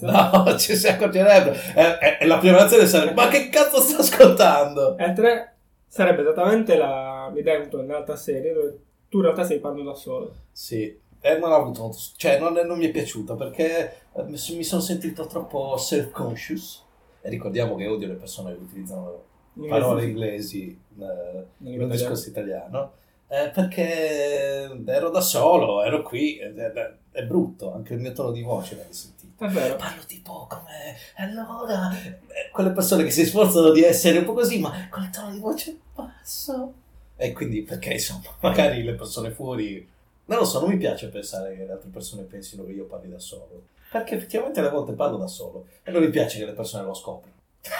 No, 0.00 0.56
ci 0.58 0.74
si 0.74 0.88
accorgerebbe. 0.88 1.52
E, 1.74 1.82
e- 2.00 2.18
e 2.20 2.26
la 2.26 2.38
prima 2.38 2.66
sarebbe: 2.68 3.12
Ma 3.12 3.28
che 3.28 3.48
cazzo 3.48 3.80
sta 3.80 3.98
ascoltando? 3.98 4.96
E 4.96 5.12
3 5.12 5.56
sarebbe 5.86 6.22
esattamente 6.22 6.76
la, 6.76 7.26
ho 7.26 7.56
avuto 7.56 7.80
nell'altra 7.80 8.16
serie 8.16 8.52
dove 8.52 8.78
tu 9.08 9.18
in 9.18 9.24
realtà 9.24 9.44
stai 9.44 9.58
parlando 9.58 9.90
da 9.90 9.96
solo. 9.96 10.32
Sì, 10.52 10.98
e 11.20 11.38
non 11.38 11.52
avuto. 11.52 11.94
Cioè, 12.16 12.38
non, 12.38 12.54
non 12.54 12.78
mi 12.78 12.86
è 12.86 12.90
piaciuta 12.90 13.34
perché 13.34 13.92
eh, 14.14 14.22
mi, 14.22 14.38
mi 14.54 14.64
sono 14.64 14.80
sentito 14.80 15.26
troppo 15.26 15.76
self-conscious. 15.76 16.84
E 17.22 17.28
ricordiamo 17.28 17.74
che 17.74 17.86
odio 17.86 18.08
le 18.08 18.14
persone 18.14 18.52
che 18.52 18.62
utilizzano 18.62 19.24
parole 19.68 20.04
inglesi 20.04 20.68
eh, 20.98 21.44
italiano. 21.58 21.86
discorso 21.88 22.28
italiano. 22.28 22.92
Eh, 23.32 23.50
perché 23.50 24.68
ero 24.86 25.08
da 25.10 25.20
solo, 25.20 25.84
ero 25.84 26.02
qui, 26.02 26.36
ed 26.38 26.58
è, 26.58 26.72
è- 27.12 27.22
brutto, 27.22 27.72
anche 27.72 27.94
il 27.94 28.00
mio 28.00 28.12
tono 28.12 28.32
di 28.32 28.42
voce 28.42 28.74
l'hai 28.74 28.92
sentito. 28.92 29.44
È 29.44 29.48
vero. 29.48 29.76
Parlo 29.76 30.02
tipo 30.04 30.46
come 30.48 30.96
allora 31.16 31.92
eh, 31.92 32.50
quelle 32.50 32.70
persone 32.70 33.04
che 33.04 33.10
si 33.10 33.24
sforzano 33.24 33.70
di 33.70 33.82
essere 33.82 34.18
un 34.18 34.24
po' 34.24 34.34
così, 34.34 34.58
ma 34.58 34.88
con 34.90 35.04
il 35.04 35.10
tono 35.10 35.30
di 35.30 35.38
voce 35.38 35.78
basso. 35.94 36.72
E 37.16 37.32
quindi 37.32 37.62
perché 37.62 37.92
insomma, 37.92 38.34
magari 38.40 38.82
le 38.82 38.94
persone 38.94 39.30
fuori 39.30 39.88
non 40.24 40.38
lo 40.38 40.44
so, 40.44 40.60
non 40.60 40.70
mi 40.70 40.76
piace 40.76 41.08
pensare 41.08 41.56
che 41.56 41.64
le 41.64 41.72
altre 41.72 41.88
persone 41.88 42.22
pensino 42.22 42.64
che 42.64 42.72
io 42.72 42.84
parli 42.84 43.08
da 43.08 43.18
solo. 43.18 43.62
Perché 43.90 44.16
effettivamente 44.16 44.60
alle 44.60 44.70
volte 44.70 44.92
parlo 44.92 45.16
da 45.16 45.26
solo 45.26 45.66
e 45.84 45.90
non 45.92 46.02
mi 46.02 46.10
piace 46.10 46.38
che 46.38 46.46
le 46.46 46.52
persone 46.52 46.84
lo 46.84 46.94
scoprano. 46.94 47.34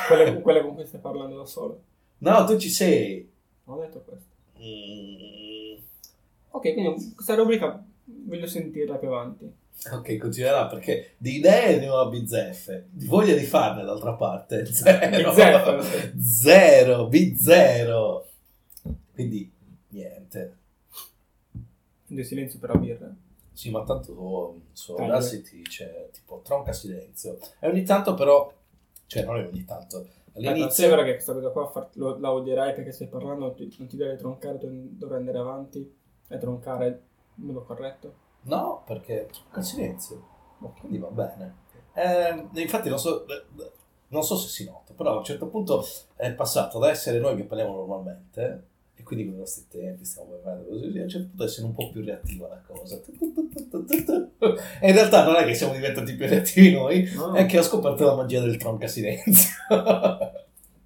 Quelle, 0.06 0.40
quelle 0.40 0.60
con 0.62 0.74
cui 0.74 0.86
stai 0.86 1.00
parlando 1.00 1.36
da 1.36 1.46
solo. 1.46 1.80
No, 2.18 2.44
tu 2.44 2.56
ci 2.56 2.68
sei. 2.68 3.28
Non 3.64 3.78
ho 3.78 3.80
detto 3.80 4.00
questo. 4.00 4.29
Mm, 4.60 5.78
Ok, 6.52 6.72
quindi 6.74 7.12
questa 7.14 7.34
rubrica 7.34 7.82
voglio 8.04 8.46
sentirla 8.46 8.96
più 8.96 9.08
avanti. 9.08 9.50
ok, 9.92 10.16
continuerà 10.18 10.66
perché 10.66 11.14
di 11.16 11.36
idee 11.36 11.78
ne 11.78 11.88
ho 11.88 11.98
a 12.00 12.08
bizzeffe, 12.08 12.86
di 12.90 13.06
voglia 13.06 13.34
di 13.34 13.44
farne 13.44 13.84
d'altra 13.84 14.12
parte. 14.14 14.66
Zero. 14.70 15.30
Bizzeffe. 15.30 16.12
Zero, 16.20 17.08
B0. 17.08 18.22
Quindi 19.14 19.50
niente. 19.88 20.56
Quindi 22.06 22.24
silenzio 22.24 22.58
per 22.58 22.70
la 22.70 22.76
birra. 22.78 23.14
Sì, 23.52 23.70
ma 23.70 23.84
tanto 23.84 24.04
su- 24.12 24.60
su. 24.72 24.92
Audacity 24.94 25.62
c'è 25.62 26.08
tipo 26.12 26.40
tronca 26.44 26.72
silenzio. 26.72 27.38
E 27.60 27.68
ogni 27.68 27.84
tanto 27.84 28.14
però, 28.14 28.52
cioè 29.06 29.22
non 29.24 29.38
è 29.38 29.46
ogni 29.46 29.64
tanto, 29.64 30.06
All'inizio 30.34 30.50
all'inizio... 30.50 30.84
sembra 30.84 31.04
che 31.04 31.12
questa 31.12 31.32
cosa 31.34 31.50
qua 31.50 31.66
far- 31.70 31.88
lo- 31.94 32.18
la 32.18 32.32
odierai 32.32 32.74
perché 32.74 32.92
stai 32.92 33.08
parlando, 33.08 33.46
non 33.46 33.54
ti, 33.54 33.74
non 33.78 33.88
ti 33.88 33.96
deve 33.96 34.16
troncare, 34.16 34.58
dovrai 34.60 35.18
andare 35.18 35.38
avanti 35.38 35.96
e 36.28 36.38
troncare 36.38 37.02
in 37.36 37.44
modo 37.46 37.62
corretto. 37.62 38.14
No, 38.42 38.82
perché 38.86 39.28
il 39.56 39.62
silenzio. 39.64 40.26
Quindi 40.78 40.98
va 40.98 41.08
bene. 41.08 41.56
Eh, 41.94 42.48
infatti 42.60 42.88
non 42.88 42.98
so, 42.98 43.24
non 44.08 44.22
so 44.22 44.36
se 44.36 44.48
si 44.48 44.64
nota, 44.64 44.92
però 44.94 45.12
a 45.14 45.16
un 45.18 45.24
certo 45.24 45.48
punto 45.48 45.84
è 46.16 46.32
passato 46.32 46.78
da 46.78 46.90
essere 46.90 47.18
noi 47.18 47.36
che 47.36 47.44
parliamo 47.44 47.74
normalmente, 47.74 48.68
quindi 49.10 49.26
con 49.26 49.34
i 49.34 49.38
nostri 49.38 49.64
tempi 49.68 50.04
stiamo 50.04 50.28
bevendo 50.40 50.68
così, 50.68 50.98
a 50.98 51.02
un 51.02 51.08
certo 51.08 51.26
punto 51.30 51.44
essere 51.44 51.66
un 51.66 51.74
po' 51.74 51.90
più 51.90 52.04
reattiva 52.04 52.46
la 52.46 52.60
cosa. 52.64 53.00
E 54.80 54.88
in 54.88 54.94
realtà 54.94 55.24
non 55.24 55.34
è 55.34 55.44
che 55.44 55.54
siamo 55.54 55.72
diventati 55.72 56.14
più 56.14 56.28
reattivi 56.28 56.70
noi, 56.70 57.10
No? 57.16 57.34
è 57.34 57.44
che 57.46 57.58
ho 57.58 57.62
scoperto 57.62 58.04
la 58.04 58.14
magia 58.14 58.40
del 58.40 58.56
tronca 58.56 58.86
silenzio. 58.86 59.50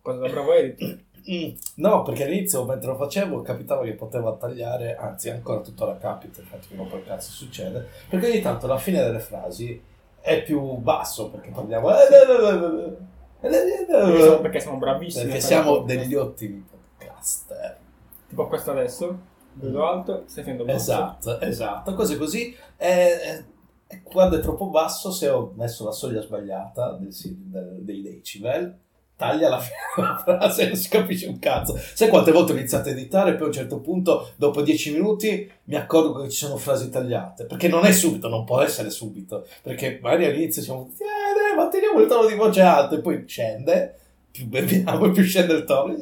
Cosa 0.01 0.19
da 0.21 0.29
bravo 0.31 0.55
editor. 0.55 0.99
Mm, 1.31 1.51
No, 1.77 2.03
perché 2.03 2.25
all'inizio 2.25 2.65
mentre 2.65 2.89
lo 2.89 2.97
facevo 2.97 3.43
capitava 3.43 3.85
che 3.85 3.93
poteva 3.93 4.35
tagliare, 4.37 4.97
anzi 4.97 5.29
ancora 5.29 5.61
tuttora 5.61 5.99
capita, 5.99 6.41
infatti 6.41 6.69
che 6.69 6.77
non 6.77 6.89
poi 6.89 7.03
cazzo 7.05 7.31
succede, 7.31 7.87
perché 8.09 8.31
ogni 8.31 8.41
tanto 8.41 8.67
la 8.67 8.79
fine 8.79 9.03
delle 9.03 9.19
frasi 9.19 9.79
è 10.21 10.43
più 10.43 10.61
basso 10.77 11.29
perché 11.29 11.51
parliamo... 11.51 11.89
Perché 14.41 14.61
siamo, 14.61 14.79
bravissimi. 14.79 15.25
Perché 15.25 15.41
siamo 15.41 15.79
degli 15.81 16.15
ottimi 16.15 16.65
podcaster. 16.71 17.83
Tipo 18.35 18.49
questo 18.49 18.73
adesso, 18.73 19.19
vedo 19.53 19.87
alto, 19.87 20.25
stai 20.27 20.43
facendo 20.43 20.65
basso. 20.65 20.77
Esatto, 20.77 21.41
esatto, 21.41 21.95
cose 21.95 22.17
così. 22.17 22.53
E, 22.77 23.45
e 23.87 24.03
quando 24.03 24.37
è 24.37 24.41
troppo 24.41 24.71
basso, 24.71 25.13
se 25.13 25.29
ho 25.29 25.53
messo 25.55 25.85
la 25.85 25.93
soglia 25.93 26.21
sbagliata 26.21 26.99
del, 26.99 27.11
del- 27.13 27.79
dei 27.83 28.03
decibel, 28.03 28.77
taglia 29.17 29.49
la 29.49 29.61
frase 30.25 30.67
non 30.67 30.75
si 30.75 30.89
capisce 30.89 31.29
un 31.29 31.39
cazzo. 31.39 31.77
Sai 31.77 32.09
quante 32.09 32.33
volte 32.33 32.51
ho 32.51 32.57
iniziato 32.57 32.89
a 32.89 32.91
editare 32.91 33.31
e 33.31 33.35
poi 33.35 33.45
a 33.45 33.47
un 33.47 33.53
certo 33.53 33.79
punto, 33.79 34.31
dopo 34.35 34.63
dieci 34.63 34.91
minuti, 34.93 35.49
mi 35.67 35.77
accorgo 35.77 36.23
che 36.23 36.29
ci 36.31 36.45
sono 36.45 36.57
frasi 36.57 36.91
tagliate. 36.91 37.45
Perché 37.45 37.69
non 37.69 37.85
è 37.85 37.93
subito, 37.93 38.27
non 38.29 38.43
può 38.45 38.61
essere 38.63 38.91
subito. 38.91 39.47
Perché 39.63 40.01
magari 40.03 40.25
all'inizio 40.25 40.61
siamo 40.61 40.87
tutti, 40.87 41.05
eh, 41.05 41.07
dai, 41.07 41.57
manteniamo 41.57 42.01
il 42.01 42.09
tono 42.09 42.27
di 42.27 42.35
voce 42.35 42.63
alto 42.63 42.97
e 42.97 43.01
poi 43.01 43.23
scende, 43.29 43.99
più 44.35 44.47
beviamo 44.49 45.11
più 45.13 45.23
scende 45.23 45.53
il 45.55 45.65
tono. 45.65 45.95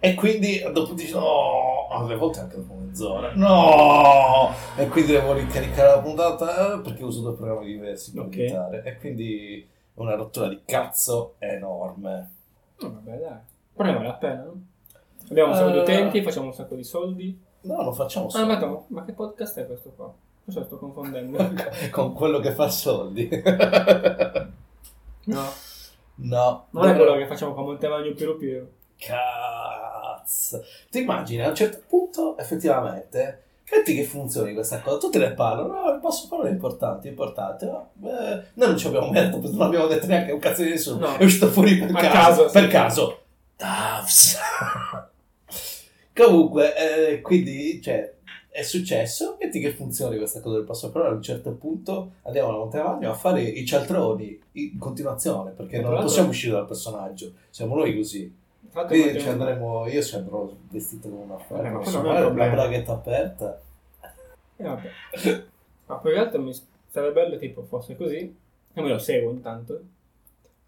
E 0.00 0.14
quindi 0.14 0.60
dopo 0.72 0.92
dici 0.94 1.12
no, 1.12 1.86
alle 1.88 2.16
volte 2.16 2.40
anche 2.40 2.56
dopo 2.56 2.74
mezz'ora, 2.74 3.32
no, 3.34 4.50
e 4.76 4.86
quindi 4.88 5.12
devo 5.12 5.32
ricaricare 5.34 5.88
la 5.88 6.00
puntata 6.00 6.74
eh, 6.74 6.80
perché 6.80 7.02
uso 7.04 7.20
due 7.22 7.34
programmi 7.34 7.66
diversi 7.66 8.12
per 8.12 8.24
Ok. 8.24 8.36
editare 8.36 8.82
e 8.84 8.96
quindi 8.96 9.68
una 9.94 10.14
rottura 10.14 10.48
di 10.48 10.60
cazzo 10.64 11.34
enorme. 11.38 12.30
No, 12.80 12.90
vabbè, 12.92 13.18
dai. 13.18 13.38
Però 13.74 13.92
vale 13.92 14.06
la 14.06 14.14
pena, 14.14 14.42
no? 14.44 14.62
Abbiamo 15.30 15.50
un 15.50 15.56
sacco 15.56 15.70
di 15.70 15.78
Eh. 15.78 15.80
utenti, 15.82 16.22
facciamo 16.22 16.46
un 16.46 16.54
sacco 16.54 16.74
di 16.76 16.84
soldi. 16.84 17.40
No, 17.62 17.82
lo 17.82 17.92
facciamo 17.92 18.26
Ah, 18.26 18.30
solo 18.30 18.46
ma, 18.46 18.58
no, 18.58 18.84
ma 18.88 19.04
che 19.04 19.12
podcast 19.12 19.58
è 19.60 19.66
questo 19.66 19.90
qua? 19.96 20.12
Cosa 20.44 20.64
sto 20.64 20.78
confondendo? 20.78 21.38
con 21.90 22.12
quello 22.14 22.38
che 22.38 22.52
fa 22.52 22.68
soldi. 22.68 23.28
No, 25.28 25.52
no, 26.16 26.66
non 26.70 26.88
è 26.88 26.96
quello 26.96 27.16
che 27.16 27.26
facciamo 27.26 27.54
con 27.54 27.64
Montevagno 27.64 28.12
Piero 28.14 28.36
Piero. 28.36 28.66
Cazzo. 28.98 30.64
Ti 30.90 30.98
immagini 31.00 31.42
a 31.44 31.48
un 31.48 31.54
certo 31.54 31.82
punto, 31.86 32.36
effettivamente, 32.38 33.42
metti 33.70 33.94
che 33.94 34.04
funzioni 34.04 34.54
questa 34.54 34.80
cosa, 34.80 34.96
tutti 34.98 35.18
ne 35.18 35.32
parlano, 35.34 35.92
no, 35.92 35.98
posso 36.00 36.26
parlare 36.28 36.50
importante, 36.50 37.08
importante, 37.08 37.66
no? 37.66 37.90
Beh, 37.92 38.10
noi 38.54 38.68
non 38.68 38.76
ci 38.78 38.86
abbiamo 38.86 39.10
detto, 39.10 39.38
non 39.40 39.60
abbiamo 39.60 39.86
detto 39.86 40.06
neanche 40.06 40.32
un 40.32 40.38
cazzo 40.38 40.62
di 40.62 40.70
nessuno, 40.70 41.06
No. 41.06 41.16
è 41.16 41.24
uscito 41.24 41.48
fuori 41.48 41.76
per 41.78 41.90
A 41.90 42.00
caso, 42.00 42.10
caso, 42.44 42.50
per 42.52 42.62
sì. 42.64 42.68
caso. 42.68 43.18
Tavs. 43.56 44.38
Comunque, 46.14 46.74
eh, 47.10 47.20
quindi, 47.20 47.80
cioè, 47.82 48.12
è 48.58 48.62
successo, 48.64 49.36
metti 49.38 49.60
che 49.60 49.70
funzioni 49.70 50.16
questa 50.16 50.40
cosa 50.40 50.56
del 50.56 50.64
passaporto, 50.64 51.06
a 51.06 51.12
un 51.12 51.22
certo 51.22 51.52
punto 51.52 52.14
andiamo 52.22 52.48
a 52.48 52.56
Montevagno 52.56 53.08
a 53.08 53.14
fare 53.14 53.40
i 53.42 53.64
cialtroni 53.64 54.40
in 54.52 54.78
continuazione, 54.80 55.52
perché 55.52 55.78
Tra 55.78 55.90
non 55.90 56.02
possiamo 56.02 56.30
uscire 56.30 56.54
dal 56.54 56.66
personaggio, 56.66 57.34
siamo 57.50 57.76
noi 57.76 57.94
così. 57.94 58.34
Quindi 58.72 59.20
ci 59.20 59.28
andremo, 59.28 59.86
io 59.86 60.02
ci 60.02 60.16
andrò 60.16 60.52
vestito 60.70 61.08
come 61.08 61.22
una 61.22 61.36
Eh, 61.36 61.44
festa, 61.44 61.62
ma 61.62 61.70
non 61.70 61.82
quello 61.82 61.98
so, 61.98 62.02
non 62.02 62.16
è 62.16 62.24
un 62.24 62.32
magari 62.32 62.52
una 62.52 62.62
braghetta 62.62 62.92
aperta. 62.92 63.60
Eh, 64.56 64.64
vabbè. 64.64 64.90
Ma 65.86 65.94
poi 65.98 66.10
in 66.12 66.18
realtà 66.18 66.38
mi 66.38 66.52
sarebbe 66.88 67.12
bello 67.12 67.36
tipo 67.38 67.62
fosse 67.62 67.94
così. 67.94 68.16
Io 68.16 68.82
me 68.82 68.88
lo 68.88 68.98
seguo 68.98 69.30
intanto. 69.30 69.80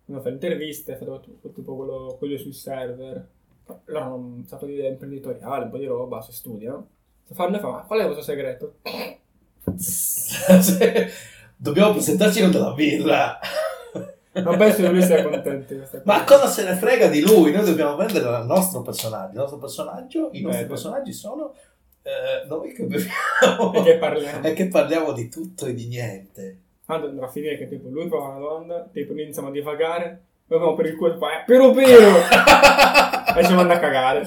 Uno 0.05 0.21
fa 0.21 0.29
interviste, 0.29 0.95
fa 0.95 1.21
tipo 1.53 1.75
quello, 1.75 2.15
quello 2.19 2.39
sui 2.39 2.53
server. 2.53 3.27
Hanno 3.87 4.15
un 4.15 4.47
sacco 4.47 4.67
di 4.67 4.75
idee 4.75 4.91
imprenditoriali, 4.91 5.65
un 5.65 5.71
po' 5.71 5.79
di 5.79 5.87
roba, 5.87 6.23
si 6.23 6.33
studiano. 6.33 6.87
Fanno 7.33 7.59
fa, 7.59 7.69
ma 7.69 7.85
qual 7.87 7.99
è 8.01 8.03
il 8.03 8.09
vostro 8.09 8.25
segreto? 8.25 8.75
Dobbiamo 11.57 11.93
presentarci 11.93 12.41
con 12.41 12.51
della 12.51 12.73
birra. 12.73 13.39
Non 14.33 14.57
penso 14.57 14.83
che 14.83 14.89
lui 14.89 15.03
sia 15.03 15.23
contento. 15.23 15.75
Ma 16.05 16.25
cosa 16.25 16.47
se 16.47 16.65
ne 16.65 16.75
frega 16.77 17.09
di 17.09 17.21
lui? 17.21 17.53
Noi 17.53 17.65
dobbiamo 17.65 17.97
vendere 17.97 18.39
il 18.39 18.47
nostro 18.47 18.83
personaggio. 18.83 19.33
Il 19.33 19.39
nostro 19.39 19.59
personaggio, 19.59 20.29
i 20.33 20.41
nostri 20.41 20.67
personaggi 20.67 21.13
sono 21.13 21.55
eh, 22.03 22.47
noi 22.49 22.73
che 22.73 22.85
beviamo 22.85 23.73
E 23.75 23.83
che 23.83 23.97
parliamo. 23.99 24.47
e 24.47 24.53
che 24.53 24.69
parliamo 24.69 25.13
di 25.13 25.29
tutto 25.29 25.67
e 25.67 25.75
di 25.75 25.87
niente. 25.87 26.59
Tanto 26.87 27.07
andrà 27.07 27.27
a 27.27 27.31
finire 27.31 27.57
che 27.59 27.69
tipo 27.69 27.89
lui 27.89 28.09
prova 28.09 28.29
una 28.29 28.39
domanda, 28.39 28.89
tipo 28.93 29.13
noi 29.13 29.23
iniziamo 29.25 29.49
a 29.49 29.53
divagare, 29.53 30.05
noi 30.47 30.59
andiamo 30.59 30.75
per 30.75 30.87
il 30.87 30.97
culo 30.97 31.15
e 31.15 31.19
fa, 31.19 31.41
eh, 31.41 31.45
pero 31.47 31.71
pero! 31.73 32.17
e 33.39 33.45
ci 33.45 33.55
manda 33.55 33.75
a 33.75 33.79
cagare. 33.79 34.27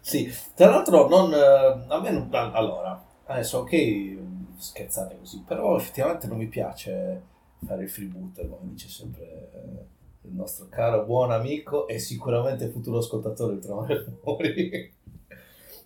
Sì, 0.00 0.32
tra 0.54 0.70
l'altro 0.70 1.08
non, 1.08 1.32
eh, 1.32 1.84
a 1.88 2.00
me 2.00 2.10
non, 2.10 2.28
allora, 2.30 3.02
adesso 3.26 3.58
ok 3.58 4.18
scherzate 4.60 5.16
così, 5.18 5.42
però 5.46 5.76
effettivamente 5.76 6.26
non 6.26 6.36
mi 6.36 6.46
piace 6.46 7.22
fare 7.64 7.82
il 7.82 7.90
freebooter, 7.90 8.48
come 8.48 8.70
dice 8.72 8.88
sempre 8.88 9.24
eh, 9.24 10.28
il 10.28 10.34
nostro 10.34 10.66
caro 10.68 11.04
buon 11.04 11.30
amico 11.30 11.88
e 11.88 11.98
sicuramente 11.98 12.68
futuro 12.68 12.98
ascoltatore 12.98 13.54
di 13.54 13.60
Trovare 13.60 14.04
Fuori. 14.22 14.92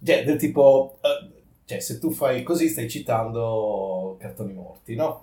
cioè, 0.04 0.24
del 0.24 0.36
tipo, 0.38 0.98
eh, 1.00 1.42
cioè, 1.64 1.80
se 1.80 1.98
tu 1.98 2.10
fai 2.10 2.42
così 2.42 2.68
stai 2.68 2.88
citando 2.88 4.16
cartoni 4.18 4.52
morti, 4.52 4.94
no? 4.94 5.20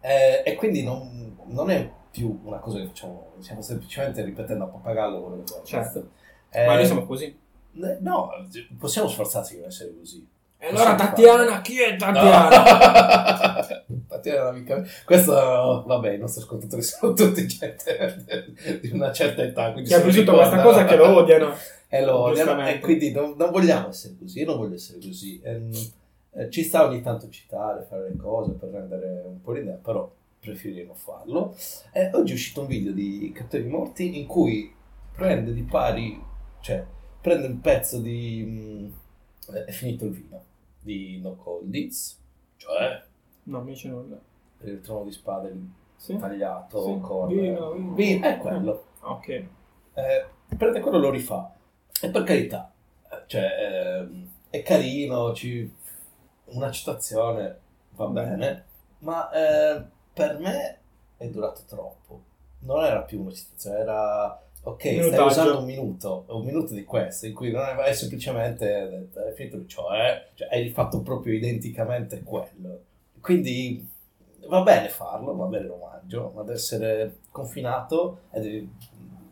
Eh, 0.00 0.42
e 0.44 0.54
quindi 0.56 0.82
non, 0.82 1.36
non 1.46 1.70
è 1.70 1.90
più 2.10 2.40
una 2.44 2.58
cosa 2.58 2.78
che 2.78 2.86
facciamo, 2.86 3.32
stiamo 3.38 3.62
semplicemente 3.62 4.22
ripetendo 4.24 4.64
a 4.64 4.68
pappagallo 4.68 5.20
quello 5.20 5.42
che 5.42 5.52
facciamo. 5.52 5.82
Certo. 5.84 6.10
Eh, 6.50 6.66
Ma 6.66 6.74
noi 6.74 6.86
siamo 6.86 7.06
così. 7.06 7.38
Eh, 7.74 7.98
No, 8.00 8.30
possiamo 8.78 9.08
sforzarci 9.08 9.54
di 9.54 9.60
non 9.60 9.68
essere 9.68 9.94
così. 9.98 10.26
E 10.58 10.68
allora 10.68 10.94
Tatiana, 10.94 11.44
farlo. 11.44 11.60
chi 11.62 11.80
è 11.80 11.96
Tatiana? 11.96 13.82
No. 13.88 14.20
era 14.22 14.48
amica. 14.48 14.84
Questo, 15.04 15.32
vabbè, 15.86 16.12
i 16.12 16.18
nostri 16.18 16.42
ascoltatori 16.42 16.82
sono 16.82 17.12
tutti 17.12 17.46
gente 17.46 18.24
di 18.80 18.90
una 18.90 19.12
certa 19.12 19.42
età. 19.42 19.72
Che 19.72 19.94
ha 19.94 19.98
vissuto 19.98 20.34
questa 20.34 20.62
cosa 20.62 20.84
che 20.84 20.96
lo 20.96 21.16
odiano. 21.16 21.54
E 21.88 22.04
lo 22.04 22.18
odiano, 22.20 22.66
e 22.66 22.78
quindi 22.78 23.10
non, 23.10 23.34
non, 23.36 23.50
vogliamo 23.50 23.88
essere 23.88 24.14
così. 24.18 24.38
Io 24.38 24.46
non 24.46 24.56
voglio 24.56 24.74
essere 24.74 24.98
così. 25.00 25.40
E, 25.42 25.60
eh, 26.34 26.50
ci 26.50 26.62
sta 26.62 26.86
ogni 26.86 27.02
tanto 27.02 27.28
citare, 27.28 27.84
fare 27.88 28.08
le 28.08 28.16
cose 28.16 28.52
per 28.52 28.70
rendere 28.70 29.22
un 29.26 29.42
po' 29.42 29.52
l'idea, 29.52 29.74
però 29.74 30.10
preferirei 30.40 30.86
non 30.86 30.94
farlo. 30.94 31.54
E 31.92 32.10
oggi 32.14 32.32
è 32.32 32.34
uscito 32.34 32.62
un 32.62 32.68
video 32.68 32.92
di 32.92 33.32
Cattori 33.34 33.64
Morti 33.64 34.18
in 34.18 34.26
cui 34.26 34.72
prende 35.14 35.52
di 35.52 35.62
pari, 35.62 36.22
cioè 36.60 36.82
prende 37.22 37.46
un 37.46 37.60
pezzo 37.60 37.98
di... 37.98 38.92
Mh, 39.46 39.54
è 39.66 39.70
finito 39.70 40.04
il 40.06 40.10
vino 40.12 40.44
di 40.80 41.20
No 41.22 41.36
Coldiz, 41.36 42.18
cioè... 42.56 43.02
No, 43.44 43.58
invece 43.58 43.88
non 43.88 44.20
Per 44.58 44.68
il 44.68 44.80
trono 44.80 45.04
di 45.04 45.12
spade 45.12 45.56
sì? 45.96 46.16
tagliato 46.18 46.84
Sì. 46.84 47.00
con... 47.00 47.28
Vino, 47.28 47.72
vino. 47.72 47.94
Vino, 47.94 48.26
è 48.26 48.36
quello. 48.38 48.84
Ok. 49.00 49.28
Eh, 49.28 49.46
prende 50.56 50.80
quello 50.80 50.98
e 50.98 51.00
lo 51.00 51.10
rifà. 51.10 51.54
E 52.00 52.10
per 52.10 52.22
carità, 52.24 52.72
eh, 53.10 53.22
cioè, 53.26 54.00
ehm, 54.00 54.28
è 54.50 54.62
carino, 54.62 55.32
ci... 55.32 55.72
una 56.46 56.70
citazione 56.70 57.58
va 57.90 58.06
bene, 58.06 58.64
ma 59.00 59.30
eh, 59.30 59.84
per 60.12 60.38
me 60.38 60.78
è 61.16 61.28
durato 61.28 61.62
troppo. 61.66 62.22
Non 62.60 62.84
era 62.84 63.02
più 63.02 63.20
una 63.22 63.32
citazione, 63.32 63.78
era... 63.78 64.40
Ok, 64.64 65.02
stai 65.02 65.26
usando 65.26 65.58
un 65.58 65.64
minuto, 65.64 66.24
un 66.28 66.44
minuto 66.44 66.72
di 66.72 66.84
questo, 66.84 67.26
in 67.26 67.34
cui 67.34 67.50
non 67.50 67.62
è, 67.62 67.74
è 67.74 67.92
semplicemente 67.92 68.88
detto, 68.88 69.24
è 69.24 69.32
finito, 69.32 69.66
cioè, 69.66 70.28
cioè, 70.34 70.48
hai 70.50 70.62
rifatto 70.62 71.00
proprio 71.00 71.34
identicamente 71.34 72.22
quello. 72.22 72.80
Quindi 73.20 73.84
va 74.46 74.62
bene 74.62 74.88
farlo, 74.88 75.34
va 75.34 75.46
bene 75.46 75.66
l'omaggio, 75.66 76.32
ma 76.34 76.42
deve 76.42 76.54
essere 76.54 77.16
confinato 77.30 78.20
e 78.30 78.40
devi 78.40 78.70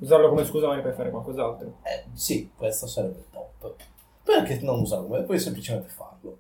Usarlo 0.01 0.31
come 0.31 0.45
scusa 0.47 0.67
magari 0.67 0.83
per 0.83 0.95
fare 0.95 1.11
qualcos'altro. 1.11 1.77
eh, 1.83 2.05
sì, 2.15 2.51
questo 2.57 2.87
sarebbe 2.87 3.19
il 3.19 3.27
top. 3.31 3.75
Anche 4.35 4.59
non 4.63 4.81
usarlo, 4.81 5.25
puoi 5.25 5.39
semplicemente 5.39 5.89
farlo. 5.89 6.39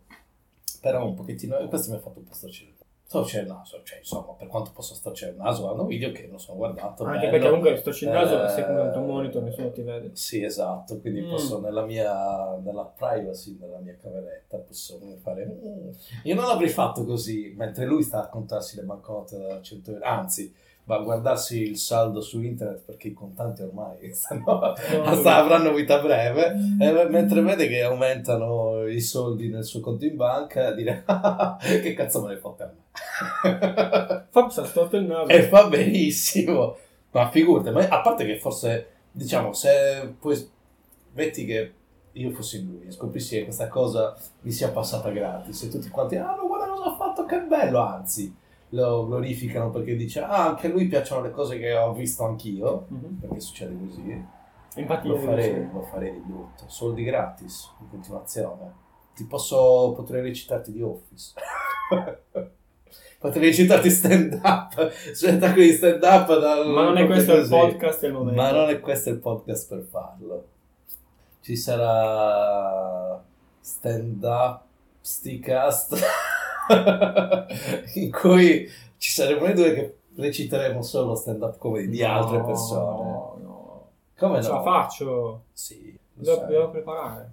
Però 0.81 1.05
un 1.07 1.15
pochettino, 1.15 1.69
questo 1.69 1.91
mi 1.91 1.97
ha 1.97 2.01
fatto 2.01 2.21
un 2.21 2.25
po' 2.25 2.35
storcere. 2.35 2.80
Storcere 3.11 3.43
il 3.43 3.49
naso, 3.49 3.81
cioè 3.83 3.99
insomma, 3.99 4.35
per 4.35 4.47
quanto 4.47 4.71
possa 4.73 4.95
storcere 4.95 5.33
il 5.33 5.37
naso, 5.37 5.69
hanno 5.69 5.85
video 5.85 6.13
che 6.13 6.29
non 6.29 6.39
sono 6.39 6.59
guardato. 6.59 7.03
Anche 7.03 7.19
bello. 7.27 7.31
perché 7.33 7.47
comunque 7.49 7.77
sto 7.79 8.05
il 8.05 8.11
naso 8.13 8.45
Eh, 8.45 8.49
se 8.51 8.65
comunque 8.65 8.99
un 9.01 9.07
monitor 9.07 9.43
nessuno 9.43 9.73
ti 9.73 9.83
vede. 9.83 10.11
Sì, 10.15 10.45
esatto, 10.45 11.01
quindi 11.01 11.23
Mm. 11.23 11.29
posso 11.29 11.59
nella 11.61 11.85
mia, 11.85 12.55
nella 12.63 12.85
privacy 12.85 13.59
della 13.59 13.79
mia 13.79 13.97
cameretta, 14.01 14.59
posso 14.59 15.01
fare... 15.23 15.45
"Mm". 15.45 15.91
Io 16.23 16.35
non 16.37 16.45
l'avrei 16.47 16.69
fatto 16.69 17.05
così, 17.05 17.53
mentre 17.57 17.85
lui 17.85 18.05
sta 18.05 18.23
a 18.23 18.29
contarsi 18.29 18.77
le 18.77 18.83
banconote 18.83 19.37
da 19.39 19.61
100 19.61 19.91
euro, 19.91 20.05
anzi, 20.05 20.55
va 20.91 20.97
a 20.97 21.03
guardarsi 21.03 21.63
il 21.63 21.79
saldo 21.79 22.21
su 22.21 22.43
internet 22.43 22.83
perché 22.85 23.09
i 23.09 23.13
contanti 23.13 23.63
ormai 23.63 24.11
stanno, 24.13 24.75
sta- 25.15 25.37
avranno 25.39 25.73
vita 25.73 26.01
breve, 26.01 26.53
e 26.81 27.07
mentre 27.09 27.41
vede 27.43 27.69
che 27.69 27.83
aumentano 27.83 28.87
i 28.89 29.01
soldi 29.01 29.49
nel 29.49 29.65
suo 29.65 29.79
conto 29.79 30.05
in 30.05 30.17
banca, 30.17 30.73
dire 30.73 31.05
"Ah, 31.07 31.57
che 31.63 31.95
cazzo 31.95 32.23
me 32.23 32.35
ne 32.35 32.41
fotte 32.41 32.63
a 32.65 32.67
me. 32.67 34.27
Fabs 34.31 34.59
ha 34.59 34.65
storto 34.65 34.97
il 34.97 35.05
naso. 35.05 35.29
e 35.29 35.43
fa 35.45 35.69
benissimo, 35.69 36.77
ma 37.13 37.31
figurate, 37.31 37.71
ma 37.71 37.87
a 37.87 38.01
parte 38.01 38.25
che 38.25 38.37
forse, 38.39 38.87
diciamo, 39.13 39.53
se 39.53 40.13
poi 40.19 40.49
metti 41.13 41.45
che 41.45 41.73
io 42.15 42.31
fossi 42.33 42.65
lui 42.65 42.87
e 42.89 42.91
scoprissi 42.91 43.37
che 43.37 43.45
questa 43.45 43.69
cosa 43.69 44.17
mi 44.41 44.51
sia 44.51 44.71
passata 44.71 45.11
gratis 45.11 45.63
e 45.63 45.69
tutti 45.69 45.89
quanti, 45.89 46.17
ah 46.17 46.35
no, 46.35 46.49
guarda 46.49 46.67
cosa 46.67 46.91
ha 46.91 46.97
fatto, 46.97 47.25
che 47.27 47.39
bello, 47.43 47.79
anzi, 47.79 48.35
lo 48.71 49.07
glorificano 49.07 49.71
perché 49.71 49.97
dice, 49.97 50.21
ah, 50.21 50.47
anche 50.49 50.67
a 50.69 50.71
lui 50.71 50.87
piacciono 50.87 51.23
le 51.23 51.31
cose 51.31 51.59
che 51.59 51.75
ho 51.75 51.93
visto 51.93 52.25
anch'io, 52.25 52.87
Mhm. 52.89 53.19
perché 53.21 53.41
succede 53.41 53.77
così. 53.87 54.25
Infatti 54.77 55.09
Lo 55.09 55.17
farei, 55.19 55.69
lo 55.73 55.83
farei 55.83 56.13
di 56.13 56.21
brutto. 56.21 56.65
Soldi 56.67 57.03
gratis, 57.03 57.69
in 57.81 57.89
continuazione. 57.91 58.73
Ti 59.15 59.25
posso, 59.25 59.93
potrei 59.97 60.23
recitarti 60.23 60.71
di 60.73 60.81
Office. 60.83 61.33
potrei 63.19 63.47
recitarti 63.47 63.91
stand 63.91 64.41
up. 64.43 64.91
Spettacoli 64.93 65.67
di 65.67 65.73
stand 65.73 66.03
up. 66.05 66.39
dal- 66.39 66.69
Ma 66.69 66.85
non 66.85 66.97
è 66.97 67.07
questo 67.07 67.33
il 67.33 67.39
così. 67.41 67.51
podcast 67.51 68.01
del 68.03 68.13
momento. 68.13 68.41
Ma 68.41 68.51
non 68.53 68.69
è 68.69 68.81
questo 68.81 69.11
il 69.11 69.19
podcast 69.19 69.69
per 69.69 69.87
farlo. 69.91 70.45
Ci 71.41 71.57
sarà 71.57 73.21
stand 73.61 74.23
up 74.23 74.63
sticast 75.01 75.97
in 77.95 78.11
cui 78.11 78.69
ci 78.99 79.11
saremo 79.11 79.41
noi 79.41 79.55
due 79.55 79.75
che 79.75 79.99
reciteremo 80.17 80.83
solo 80.83 81.15
stand 81.15 81.43
up 81.43 81.59
comedy 81.59 81.89
di 81.89 82.03
altre 82.03 82.39
No, 82.39 82.45
persone. 82.45 82.81
No, 83.03 83.39
no. 83.43 83.91
Come 84.17 84.33
Non 84.35 84.43
ce 84.43 84.49
la 84.49 84.55
no? 84.57 84.63
faccio. 84.63 85.43
Sì, 85.53 85.99
lo 86.15 86.45
Devo, 86.47 86.71
preparare. 86.71 87.31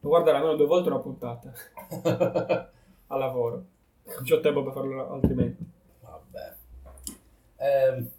Devo 0.00 0.08
guardare 0.08 0.38
almeno 0.38 0.56
due 0.56 0.66
volte 0.66 0.88
una 0.88 0.98
puntata 0.98 1.52
a 3.08 3.16
lavoro. 3.16 3.64
Non 4.04 4.24
c'ho 4.24 4.40
tempo 4.40 4.62
per 4.62 4.72
farlo 4.72 5.12
altrimenti. 5.12 5.64
Vabbè. 6.00 6.54
Ehm, 7.56 8.10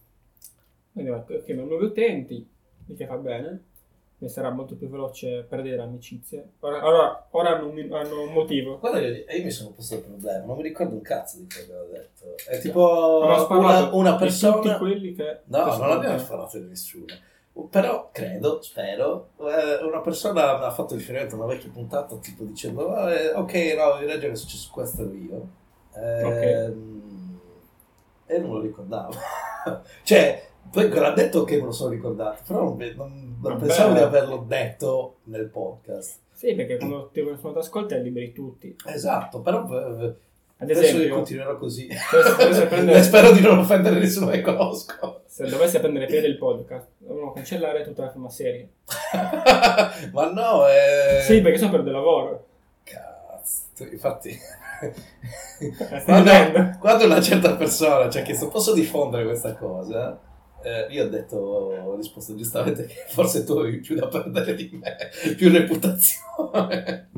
Quindi 0.92 1.12
ok, 1.12 1.50
ma 1.50 1.62
nuovi 1.64 1.86
utenti, 1.86 2.48
il 2.88 2.96
che 2.98 3.06
fa 3.06 3.16
bene. 3.18 3.64
Mi 4.20 4.30
sarà 4.30 4.50
molto 4.50 4.76
più 4.76 4.90
veloce 4.90 5.46
perdere 5.48 5.82
amicizie. 5.82 6.54
Ora, 6.62 6.84
ora, 6.86 7.28
ora 7.32 7.50
hanno, 7.56 7.68
un, 7.70 7.88
hanno 7.94 8.22
un 8.24 8.34
motivo. 8.34 8.80
guarda 8.80 9.00
io 9.00 9.26
mi 9.44 9.52
sono 9.52 9.70
posto 9.72 9.96
il 9.96 10.02
problema, 10.02 10.44
non 10.46 10.56
mi 10.58 10.64
ricordo 10.64 10.96
un 10.96 11.02
cazzo 11.02 11.38
di 11.38 11.48
quello 11.48 11.68
che 11.68 11.74
avevo 11.74 11.92
detto. 11.92 12.50
È 12.50 12.60
tipo 12.60 13.22
Abbiamo 13.22 13.44
sparato 13.44 13.96
una, 13.96 13.96
una 13.96 14.12
di 14.14 14.18
persona... 14.18 14.56
tutti 14.56 14.78
quelli 14.78 15.14
che... 15.14 15.40
No, 15.46 15.64
che 15.70 15.78
non 15.78 15.92
abbiamo 15.92 16.18
sparato 16.18 16.58
di 16.58 16.66
nessuno. 16.68 17.06
Però 17.70 18.10
credo, 18.12 18.62
spero, 18.62 19.30
eh, 19.40 19.84
una 19.84 20.00
persona 20.02 20.60
ha 20.60 20.72
fatto 20.72 20.96
riferimento 20.96 21.36
a 21.36 21.38
una 21.40 21.48
vecchia 21.48 21.72
puntata, 21.72 22.16
tipo 22.18 22.44
dicendo: 22.44 22.94
"Ah, 22.94 23.12
eh, 23.12 23.34
Ok, 23.34 23.54
no, 23.76 23.94
hai 23.94 24.06
ragione, 24.06 24.34
è 24.34 24.36
successo 24.36 24.70
questo 24.72 25.02
io. 25.12 25.48
Ehm, 25.96 27.40
E 28.28 28.38
non 28.40 28.52
lo 28.52 28.60
ricordavo. 28.62 29.14
cioè, 30.04 30.48
poi 30.72 30.84
ancora 30.84 31.08
ha 31.08 31.14
detto 31.14 31.44
che 31.46 31.58
me 31.58 31.64
lo 31.66 31.72
sono 31.72 31.90
ricordato, 31.92 32.44
però 32.46 32.64
non, 32.64 32.78
non- 32.96 33.27
non 33.42 33.58
pensavo 33.58 33.94
di 33.94 34.00
averlo 34.00 34.44
detto 34.48 35.18
nel 35.26 35.48
podcast. 35.48 36.20
Sì, 36.34 36.54
perché 36.54 36.78
quando 36.78 37.10
ti 37.12 37.22
quando 37.22 37.54
ti 37.54 37.66
ascolti 37.66 37.94
è 37.96 38.00
liberi 38.00 38.32
tutti. 38.32 38.76
Esatto, 38.86 39.42
però 39.42 39.64
eh, 39.70 40.06
Ad 40.60 40.68
penso 40.68 40.82
che 40.82 40.88
esempio, 40.88 41.16
continuerò 41.16 41.58
così. 41.58 41.88
se 41.92 42.66
prendere- 42.70 43.00
E 43.00 43.04
spero 43.04 43.32
di 43.32 43.42
non 43.42 43.58
offendere 43.60 44.00
nessuno 44.00 44.28
che 44.28 44.42
conosco. 44.42 45.22
se 45.26 45.48
dovesse 45.48 45.80
prendere 45.80 46.06
piede 46.06 46.28
il 46.28 46.38
podcast, 46.38 46.88
dovremmo 46.98 47.34
cancellare 47.34 47.84
tutta 47.84 48.04
la 48.04 48.10
prima 48.10 48.30
serie. 48.30 48.70
Ma 50.14 50.32
no, 50.32 50.68
è... 50.68 51.22
Sì, 51.24 51.42
perché 51.42 51.58
so 51.58 51.70
perde 51.70 51.92
lavoro. 51.92 52.46
Cazzo, 52.84 53.84
infatti... 53.92 54.38
Eh, 55.60 56.04
quando, 56.04 56.32
quando 56.80 57.06
una 57.06 57.20
certa 57.20 57.56
persona 57.56 58.08
ci 58.12 58.20
ha 58.20 58.22
chiesto 58.22 58.48
posso 58.48 58.76
diffondere 58.76 59.26
questa 59.26 59.56
cosa, 59.56 60.16
eh, 60.64 60.88
io 60.90 61.06
ho 61.06 61.08
detto, 61.08 61.38
ho 61.38 61.96
risposto 61.96 62.36
giustamente 62.36 62.86
che 62.86 63.06
forse 63.10 63.44
tu 63.44 63.54
avevi 63.54 63.80
più 63.80 63.96
da 63.96 64.08
perdere 64.08 64.56
di 64.56 64.70
me, 64.74 64.96
più 65.36 65.50
reputazione. 65.50 67.10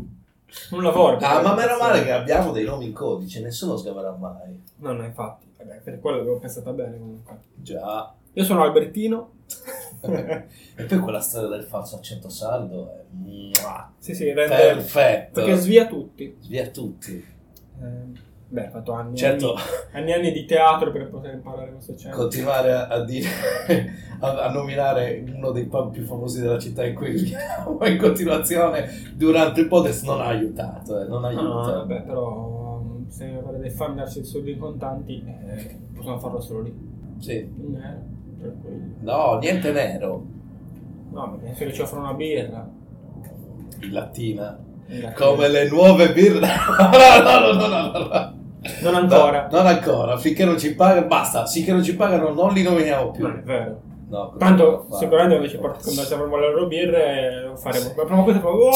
Un 0.71 0.83
lavoro. 0.83 1.17
Ah, 1.17 1.41
ma 1.41 1.55
meno 1.55 1.77
male 1.77 2.03
che 2.03 2.11
abbiamo 2.11 2.51
dei 2.51 2.65
nomi 2.65 2.85
in 2.85 2.93
codice, 2.93 3.41
nessuno 3.41 3.77
scaverà 3.77 4.11
mai. 4.11 4.61
No, 4.77 4.93
no, 4.93 5.03
infatti. 5.03 5.47
Vabbè, 5.57 5.81
per 5.81 5.99
quello 5.99 6.17
l'avevo 6.17 6.39
pensata 6.39 6.71
bene 6.71 6.97
comunque. 6.97 7.37
Già. 7.55 8.13
Io 8.33 8.43
sono 8.43 8.63
Albertino. 8.63 9.33
e 10.01 10.83
poi 10.83 10.99
quella 10.99 11.19
storia 11.19 11.49
del 11.49 11.63
falso 11.63 11.95
accento 11.95 12.29
sardo 12.29 12.91
è... 12.91 13.03
mua, 13.09 13.91
sì, 13.97 14.13
sì, 14.13 14.31
rende... 14.31 14.55
Perfetto. 14.55 15.41
Perché 15.41 15.55
svia 15.55 15.87
tutti. 15.87 16.35
Svia 16.39 16.67
tutti. 16.67 17.25
Eh, 17.81 18.27
beh, 18.49 18.65
ho 18.67 18.69
fatto 18.71 18.91
anni, 18.93 19.15
Certo. 19.15 19.55
anni, 19.93 20.11
anni, 20.13 20.31
di 20.31 20.45
teatro 20.45 20.91
per 20.91 21.07
poter 21.09 21.35
imparare 21.35 21.71
questo 21.71 21.91
accento. 21.93 22.17
continuare 22.17 22.71
a, 22.71 22.87
a 22.87 23.03
dire 23.03 23.27
a, 24.19 24.45
a 24.45 24.51
nominare 24.51 25.23
uno 25.33 25.51
dei 25.51 25.65
pub 25.65 25.91
più 25.91 26.03
famosi 26.03 26.41
della 26.41 26.57
città 26.59 26.85
in 26.85 26.95
cui 26.95 27.11
viviamo 27.11 27.77
in 27.85 27.97
continuazione 27.97 28.89
durante 29.15 29.61
il 29.61 29.67
podcast 29.67 30.03
non 30.05 30.21
ha 30.21 30.25
aiutato 30.27 30.99
eh, 30.99 31.05
non 31.07 31.21
No, 31.21 31.27
aiuta 31.27 31.43
no, 31.43 31.61
vabbè, 31.63 32.01
però 32.01 32.77
um, 32.81 33.07
se 33.09 33.39
vuole 33.41 33.59
dei 33.59 33.69
fan 33.71 33.95
darsi 33.95 34.19
i 34.19 34.23
soldi 34.25 34.51
in 34.51 34.59
contanti, 34.59 35.23
eh, 35.25 35.77
possono 35.95 36.19
farlo 36.19 36.39
solo 36.41 36.61
lì. 36.63 36.73
sì. 37.19 37.47
Nero, 37.55 38.07
no 39.01 39.37
niente 39.39 39.71
nero 39.71 40.25
No, 41.11 41.37
perché 41.37 41.55
se 41.55 41.73
ci 41.73 41.81
offrono 41.81 42.05
una 42.05 42.13
birra. 42.13 42.69
in 43.81 43.91
lattina 43.91 44.57
in 44.87 45.11
come 45.15 45.47
le 45.49 45.67
nuove 45.69 46.11
birre 46.13 46.39
no 46.79 46.89
no 46.89 47.51
no 47.51 47.53
no 47.53 47.67
no, 47.67 47.91
no, 47.91 48.07
no. 48.07 48.37
Non 48.81 48.95
ancora. 48.95 49.47
No, 49.51 49.57
non 49.57 49.67
ancora 49.67 50.17
finché 50.17 50.45
non 50.45 50.57
ci 50.57 50.75
pagano 50.75 51.07
basta 51.07 51.45
finché 51.45 51.71
non 51.71 51.83
ci 51.83 51.95
pagano 51.95 52.31
non 52.33 52.53
li 52.53 52.63
nominiamo 52.63 53.11
più 53.11 53.27
Non 53.27 53.37
è 53.37 53.41
vero. 53.41 53.81
no, 54.09 54.33
Tanto 54.37 54.87
sicuramente 54.91 55.57
quando 55.57 55.81
ci 56.03 56.13
avremo 56.13 56.37
le 56.37 56.51
loro 56.51 56.67
birre 56.67 57.43
lo 57.47 57.55
faremo. 57.55 57.93
La 57.95 58.03
prima 58.05 58.23
cosa 58.23 58.33
che 58.33 58.39
faremo. 58.39 58.59
"Wow!" 58.59 58.71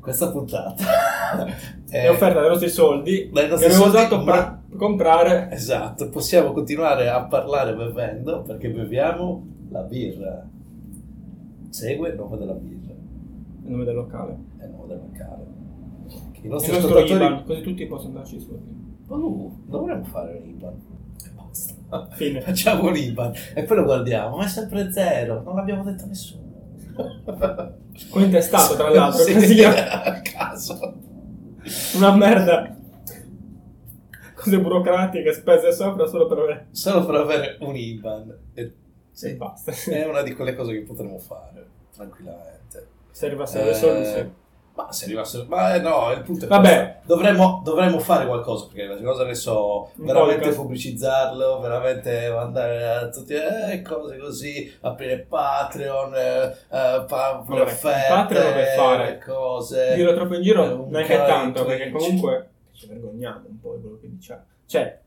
questa 0.00 0.30
puntata 0.30 0.74
è 1.90 2.04
Eh, 2.04 2.08
offerta 2.08 2.40
dai 2.40 2.48
nostri 2.48 2.68
soldi 2.68 3.30
dai 3.32 3.44
che 3.44 3.50
nostri 3.50 3.66
abbiamo 3.66 3.84
soldi, 3.84 3.98
usato 3.98 4.22
ma- 4.24 4.32
per 4.68 4.76
comprare 4.78 5.48
Esatto, 5.50 6.08
possiamo 6.10 6.52
continuare 6.52 7.08
a 7.08 7.22
parlare 7.24 7.74
bevendo 7.74 8.42
perché 8.42 8.68
beviamo 8.68 9.44
la 9.70 9.80
birra. 9.80 10.44
Segue 11.70 12.08
il 12.10 12.14
nome 12.14 12.36
della 12.38 12.52
birra, 12.52 12.92
il 13.64 13.70
nome 13.70 13.84
del 13.84 13.94
locale. 13.94 14.36
è 14.58 14.64
il 14.64 14.70
nome 14.70 14.86
del 14.86 14.98
locale. 14.98 15.45
I 16.46 16.48
Il 16.48 16.52
nostri 16.52 16.72
nostro 16.72 16.94
ascoltatori... 16.98 17.24
IBAN, 17.24 17.44
così 17.44 17.60
tutti 17.62 17.86
possono 17.86 18.12
darci 18.14 18.36
i 18.36 18.40
soldi. 18.40 18.84
Uh, 19.08 19.62
dovremmo 19.66 20.04
fare 20.04 20.40
un 20.42 20.48
IBAN. 20.48 20.74
E 21.24 21.30
basta. 21.34 22.08
Fine. 22.14 22.40
Facciamo 22.42 22.88
un 22.88 22.96
IBAN 22.96 23.32
e 23.54 23.64
poi 23.64 23.76
lo 23.78 23.84
guardiamo, 23.84 24.36
ma 24.36 24.44
è 24.44 24.48
sempre 24.48 24.92
zero, 24.92 25.42
non 25.42 25.56
l'abbiamo 25.56 25.82
detto 25.84 26.04
a 26.04 26.06
nessuno. 26.06 26.44
Con 28.10 28.22
intestato, 28.22 28.76
tra 28.76 28.90
l'altro, 28.90 29.22
Sì, 29.24 29.34
così 29.34 29.62
a 29.64 30.20
caso. 30.22 30.94
una 31.96 32.14
merda. 32.14 32.74
Cose 34.34 34.60
burocratiche 34.60 35.32
spese 35.32 35.72
sopra 35.72 36.06
solo 36.06 36.26
per 36.26 36.38
avere. 36.38 36.66
Solo 36.70 37.04
per 37.04 37.14
avere 37.16 37.56
un 37.60 37.74
IBAN. 37.74 38.36
E, 38.54 38.62
E 38.62 38.72
sì, 39.10 39.34
basta. 39.34 39.72
è 39.90 40.06
una 40.06 40.22
di 40.22 40.32
quelle 40.34 40.54
cose 40.54 40.72
che 40.74 40.82
potremmo 40.82 41.18
fare, 41.18 41.66
tranquillamente. 41.92 42.86
Se 43.10 43.26
arrivassero 43.26 43.64
dei 43.64 43.74
soldi, 43.74 44.04
sì. 44.04 44.30
Ma 44.76 44.92
se 44.92 45.06
arrivassero... 45.06 45.46
Ma 45.48 45.74
eh, 45.74 45.80
no, 45.80 46.12
il 46.12 46.20
punto 46.20 46.44
è 46.44 46.48
Vabbè. 46.48 46.98
Dovremmo, 47.04 47.62
dovremmo 47.64 47.98
fare 47.98 48.26
qualcosa, 48.26 48.66
perché 48.66 48.86
la 48.86 49.02
cosa 49.02 49.22
adesso 49.22 49.90
veramente 49.94 50.50
pubblicizzarlo, 50.50 51.60
veramente 51.60 52.30
mandare 52.30 52.84
a 52.86 53.08
tutti 53.08 53.32
eh, 53.32 53.80
cose 53.80 54.18
così, 54.18 54.76
aprire 54.82 55.20
Patreon, 55.20 56.14
eh, 56.14 56.42
eh, 56.44 57.04
pa- 57.08 57.42
Vabbè, 57.46 57.60
offerte, 57.62 58.04
Patreon 58.08 58.52
per 58.52 58.66
fare. 58.76 59.18
cose... 59.24 59.94
Dirlo 59.94 60.14
troppo 60.14 60.34
in 60.34 60.42
giro 60.42 60.64
Eh, 60.64 60.72
un 60.72 60.90
neanche 60.90 61.14
canale 61.16 61.32
tanto, 61.32 61.64
Twitch. 61.64 61.78
perché 61.78 61.90
comunque 61.92 62.48
ci 62.72 62.86
vergogniamo 62.86 63.42
un 63.48 63.58
po' 63.60 63.74
di 63.76 63.80
quello 63.80 63.98
che 63.98 64.08
diciamo. 64.10 64.42
Cioè, 64.66 64.98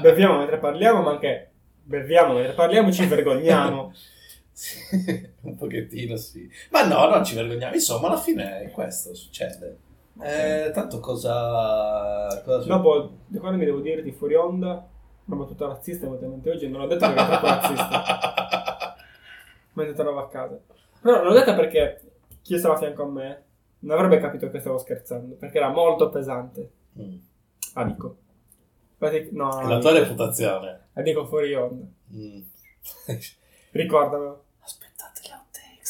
beviamo 0.00 0.38
mentre 0.38 0.58
parliamo, 0.58 1.02
ma 1.02 1.10
anche 1.10 1.50
beviamo 1.82 2.34
mentre 2.34 2.52
parliamo 2.52 2.92
ci 2.92 3.06
vergogniamo. 3.06 3.92
Un 5.42 5.56
pochettino 5.56 6.16
sì. 6.16 6.48
Ma 6.70 6.86
no, 6.86 7.08
non 7.08 7.24
ci 7.24 7.34
vergogniamo. 7.34 7.74
Insomma, 7.74 8.08
alla 8.08 8.18
fine 8.18 8.70
questo 8.72 9.14
succede. 9.14 9.78
Eh, 10.20 10.70
tanto 10.72 11.00
cosa... 11.00 12.42
cosa 12.44 12.66
Dopo, 12.66 13.10
ricordami, 13.30 13.64
devo 13.64 13.80
dirti 13.80 14.12
fuori 14.12 14.34
onda, 14.34 14.86
una 15.24 15.36
battuta 15.36 15.66
razzista, 15.66 16.06
eventualmente 16.06 16.50
oggi 16.50 16.68
non 16.68 16.82
l'ho 16.82 16.86
detto 16.86 17.06
perché 17.06 17.22
è 17.22 17.26
troppo 17.26 17.46
razzista. 17.46 18.94
mentre 19.74 19.94
tornavo 19.94 20.20
a 20.20 20.28
casa. 20.28 20.58
Però 21.00 21.16
non 21.16 21.26
l'ho 21.26 21.32
detta 21.32 21.54
perché 21.54 22.00
chi 22.42 22.58
stava 22.58 22.74
a 22.74 22.78
fianco 22.78 23.02
a 23.02 23.10
me 23.10 23.42
non 23.80 23.98
avrebbe 23.98 24.20
capito 24.20 24.50
che 24.50 24.60
stavo 24.60 24.78
scherzando, 24.78 25.34
perché 25.34 25.58
era 25.58 25.68
molto 25.68 26.08
pesante. 26.10 26.70
Mm. 26.98 27.16
Ah, 27.74 27.84
dico. 27.84 28.16
Infatti, 28.98 29.28
no, 29.32 29.60
È 29.60 29.66
la 29.66 29.78
tua 29.78 29.92
reputazione. 29.92 30.86
la 30.92 31.02
dico 31.02 31.26
fuori 31.26 31.54
onda. 31.54 31.84
Mm. 32.14 32.40
Ricordamelo. 33.72 34.43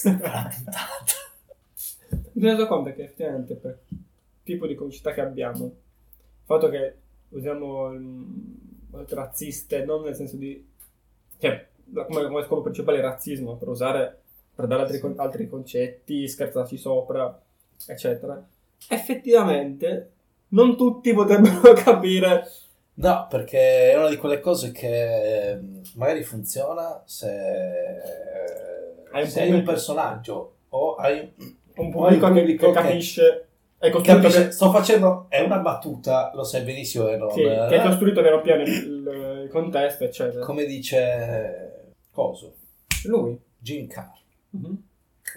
Puntata. 0.04 0.50
Mi 2.32 2.50
reso 2.50 2.66
conto 2.66 2.92
che 2.92 3.04
effettivamente 3.04 3.54
per 3.54 3.78
il 3.88 3.98
tipo 4.42 4.66
di 4.66 4.74
comicità 4.74 5.12
che 5.12 5.22
abbiamo, 5.22 5.64
il 5.64 6.44
fatto 6.44 6.68
che 6.68 6.96
usiamo 7.30 7.90
razziste 9.08 9.84
non 9.84 10.02
nel 10.02 10.14
senso 10.14 10.36
di... 10.36 10.64
cioè, 11.38 11.66
come, 11.92 12.26
come 12.26 12.44
scopo 12.44 12.62
principale 12.62 12.98
il 12.98 13.04
razzismo, 13.04 13.56
per 13.56 13.68
usare, 13.68 14.20
per 14.54 14.66
dare 14.66 14.82
altri, 14.82 14.98
con- 15.00 15.14
altri 15.16 15.48
concetti, 15.48 16.28
scherzarci 16.28 16.76
sopra, 16.76 17.40
eccetera. 17.86 18.46
Effettivamente 18.88 20.10
non 20.48 20.76
tutti 20.76 21.12
potrebbero 21.12 21.72
capire... 21.74 22.46
No, 22.96 23.26
perché 23.28 23.90
è 23.90 23.98
una 23.98 24.08
di 24.08 24.16
quelle 24.16 24.38
cose 24.38 24.70
che 24.70 25.58
magari 25.94 26.22
funziona 26.22 27.02
se 27.04 27.28
un 29.22 29.29
sei 29.29 29.42
un 29.44 29.48
pubblico- 29.50 29.70
personaggio 29.72 30.53
o 30.70 30.94
hai 30.96 31.33
Un 31.77 31.92
o 31.94 32.05
hai 32.07 32.18
pubblico, 32.18 32.33
che- 32.33 32.57
che, 32.57 32.70
capisce... 32.72 33.48
È 33.79 33.90
costruito 33.90 34.22
Capisci? 34.22 34.44
che- 34.44 34.50
Sto 34.53 34.70
facendo. 34.70 35.27
È 35.29 35.40
una 35.42 35.59
battuta, 35.59 36.31
lo 36.35 36.42
sai 36.44 36.62
benissimo. 36.62 37.05
Non, 37.16 37.31
sì, 37.33 37.42
che 37.42 37.66
è 37.68 37.83
costruito 37.83 38.22
piano 38.22 38.40
piano 38.40 38.62
il, 38.62 38.68
il- 38.70 39.48
contesto, 39.53 40.05
eccetera. 40.05 40.42
come 40.44 40.64
dice 40.64 41.92
Coso, 42.11 42.55
Lui. 43.05 43.38
Jim 43.59 43.87
Carr. 43.87 44.16
Mhm. 44.50 44.83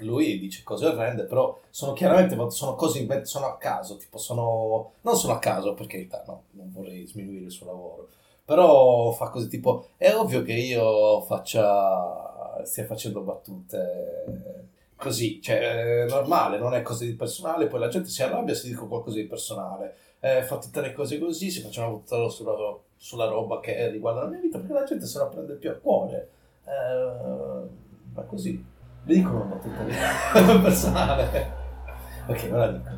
Lui 0.02 0.38
dice 0.40 0.64
cose 0.64 0.86
orrende, 0.86 1.24
però 1.24 1.60
sono 1.72 1.92
chiaramente 1.94 2.36
sono 2.52 2.76
cose 2.76 3.06
sono 3.26 3.48
a 3.48 3.58
caso, 3.58 3.98
tipo 3.98 4.18
sono 4.18 4.92
non 5.02 5.16
sono 5.18 5.34
a 5.34 5.40
caso 5.40 5.74
per 5.74 5.88
carità, 5.88 6.24
no, 6.28 6.44
non 6.52 6.72
vorrei 6.72 7.06
sminuire 7.06 7.46
il 7.46 7.52
suo 7.52 7.66
lavoro. 7.66 8.08
Però 8.46 9.12
fa 9.12 9.30
così 9.30 9.50
tipo 9.50 9.88
è 9.98 10.14
ovvio 10.14 10.44
che 10.44 10.54
io 10.54 11.20
faccia 11.22 12.27
stia 12.66 12.86
facendo 12.86 13.22
battute 13.22 14.66
così, 14.96 15.42
cioè 15.42 15.60
è 15.60 16.06
normale, 16.08 16.58
non 16.58 16.74
è 16.74 16.82
cosa 16.82 17.06
di 17.06 17.14
personale, 17.14 17.68
poi 17.68 17.80
la 17.80 17.88
gente 17.88 18.10
si 18.10 18.24
arrabbia 18.24 18.54
se 18.56 18.68
dico 18.68 18.88
qualcosa 18.88 19.18
di 19.18 19.26
personale. 19.26 19.96
Eh, 20.20 20.42
fa 20.44 20.58
tutte 20.58 20.82
le 20.82 20.94
cose 20.94 21.20
così, 21.20 21.52
si 21.52 21.62
facciano 21.62 21.92
buttare 21.92 22.30
sulla, 22.30 22.54
sulla 22.96 23.26
roba 23.26 23.60
che 23.60 23.90
riguarda 23.90 24.24
la 24.24 24.30
mia 24.30 24.40
vita, 24.40 24.58
perché 24.58 24.74
la 24.74 24.84
gente 24.84 25.06
se 25.06 25.20
la 25.20 25.28
prende 25.28 25.54
più 25.54 25.70
a 25.70 25.74
cuore. 25.74 26.30
Eh, 26.66 27.68
ma 28.14 28.22
così. 28.24 28.64
Mi 29.04 29.14
dicono 29.14 29.44
una 29.44 29.56
battuta 29.56 30.60
personale. 30.60 31.52
Ok, 32.28 32.50
ora 32.52 32.72
dico. 32.72 32.90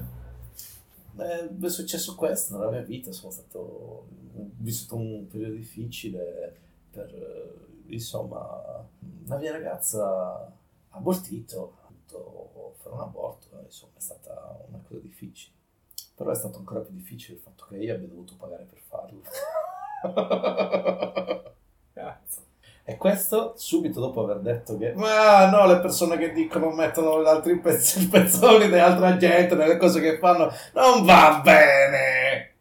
Eh, 1.20 1.66
è 1.66 1.70
successo 1.70 2.16
questo 2.16 2.58
nella 2.58 2.72
mia 2.72 2.82
vita, 2.82 3.12
sono 3.12 3.32
stato 3.32 4.08
ho 4.40 4.50
vissuto 4.58 4.96
un 4.96 5.28
periodo 5.28 5.56
difficile 5.56 6.56
per 6.92 7.14
eh, 7.14 7.69
insomma 7.94 8.88
la 9.26 9.38
mia 9.38 9.52
ragazza 9.52 10.06
ha 10.06 10.98
abortito, 10.98 11.78
ha 11.84 11.88
dovuto 12.10 12.76
fare 12.82 12.96
un 12.96 13.02
aborto, 13.02 13.48
insomma 13.64 13.94
è 13.98 14.02
stata 14.02 14.64
una 14.68 14.82
cosa 14.88 15.00
difficile. 15.02 15.56
Però 16.16 16.32
è 16.32 16.36
stato 16.36 16.58
ancora 16.58 16.82
più 16.82 16.94
difficile 16.96 17.38
il 17.38 17.44
fatto 17.44 17.66
che 17.70 17.78
io 17.78 17.94
abbia 17.94 18.08
dovuto 18.08 18.36
pagare 18.38 18.64
per 18.64 18.80
farlo. 18.88 19.22
Cazzo. 21.94 22.48
E 22.84 22.98
questo 22.98 23.54
subito 23.56 24.00
dopo 24.00 24.24
aver 24.24 24.40
detto 24.40 24.76
che 24.76 24.94
ma 24.96 25.48
no, 25.50 25.68
le 25.68 25.80
persone 25.80 26.18
che 26.18 26.32
dicono 26.32 26.72
mettono 26.72 27.22
gli 27.22 27.28
altri 27.28 27.60
pezz- 27.60 28.10
pezzoni 28.10 28.68
dell'altra 28.68 29.16
gente 29.16 29.54
nelle 29.54 29.78
cose 29.78 30.02
che 30.02 30.18
fanno 30.18 30.52
non 30.74 31.06
va 31.06 31.40
bene. 31.44 32.54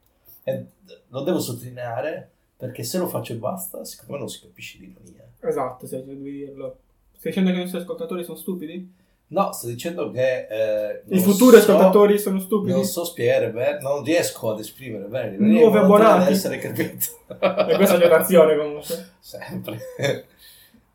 E 0.43 0.67
lo 1.09 1.23
devo 1.23 1.41
sottolineare 1.41 2.33
perché 2.59 2.83
se 2.83 2.99
lo 2.99 3.07
faccio 3.07 3.35
e 3.35 3.37
basta, 3.37 3.85
secondo 3.85 4.15
me 4.15 4.19
non 4.19 4.29
si 4.29 4.41
capisce 4.41 4.79
l'ironia. 4.79 5.25
Esatto, 5.41 5.87
se 5.87 6.05
devi 6.05 6.31
dirlo. 6.31 6.79
Stai 7.17 7.31
dicendo 7.31 7.51
che 7.51 7.57
i 7.57 7.61
nostri 7.61 7.79
ascoltatori 7.79 8.25
sono 8.25 8.37
stupidi? 8.37 8.95
No, 9.29 9.53
sto 9.53 9.69
dicendo 9.69 10.11
che 10.11 10.47
eh, 10.49 11.03
I 11.07 11.21
futuri 11.21 11.61
so- 11.61 11.73
ascoltatori 11.73 12.19
sono 12.19 12.41
stupidi? 12.41 12.73
Non 12.73 12.85
so 12.85 13.05
spiegare 13.05 13.51
bene, 13.51 13.79
non 13.81 14.03
riesco 14.03 14.51
ad 14.51 14.59
esprimere 14.59 15.05
bene. 15.05 15.37
Nuovi 15.37 15.79
da 15.79 15.85
abbonati. 15.85 16.33
essere 16.33 16.59
capito. 16.59 17.07
E 17.29 17.77
questa 17.77 17.95
è 17.95 17.99
generazione 17.99 18.57
comunque. 18.57 19.09
Sempre. 19.21 19.81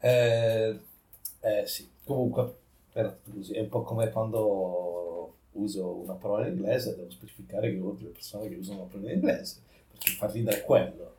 eh, 0.02 0.80
eh, 1.40 1.66
sì, 1.66 1.88
comunque 2.04 2.56
era 2.92 3.16
così. 3.34 3.54
È 3.54 3.62
un 3.62 3.70
po' 3.70 3.84
come 3.84 4.10
quando 4.10 5.34
uso 5.54 6.02
una 6.04 6.16
parola 6.16 6.46
in 6.48 6.58
inglese, 6.58 6.96
devo 6.96 7.10
specificare 7.10 7.72
che 7.72 7.80
ho 7.80 7.96
delle 7.98 8.10
persone 8.10 8.50
che 8.50 8.56
usano 8.56 8.80
una 8.80 8.88
parola 8.90 9.12
in 9.12 9.16
inglese, 9.20 9.62
perché 9.90 10.12
fa 10.12 10.28
ridere 10.28 10.62
quello. 10.64 11.12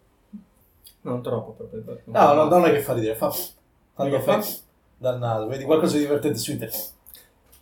Non 1.04 1.22
troppo 1.22 1.52
proprio. 1.52 1.82
No, 2.04 2.32
no, 2.32 2.44
non 2.44 2.64
è 2.66 2.72
che 2.72 2.80
fa 2.80 2.92
ridere, 2.94 3.14
fa 3.14 3.32
quando 3.94 4.20
fa 4.20 4.42
dal 4.96 5.18
naso, 5.18 5.46
vedi 5.46 5.64
qualcosa 5.64 5.96
di 5.96 6.02
divertente 6.02 6.38
su 6.38 6.50
internet. 6.52 6.92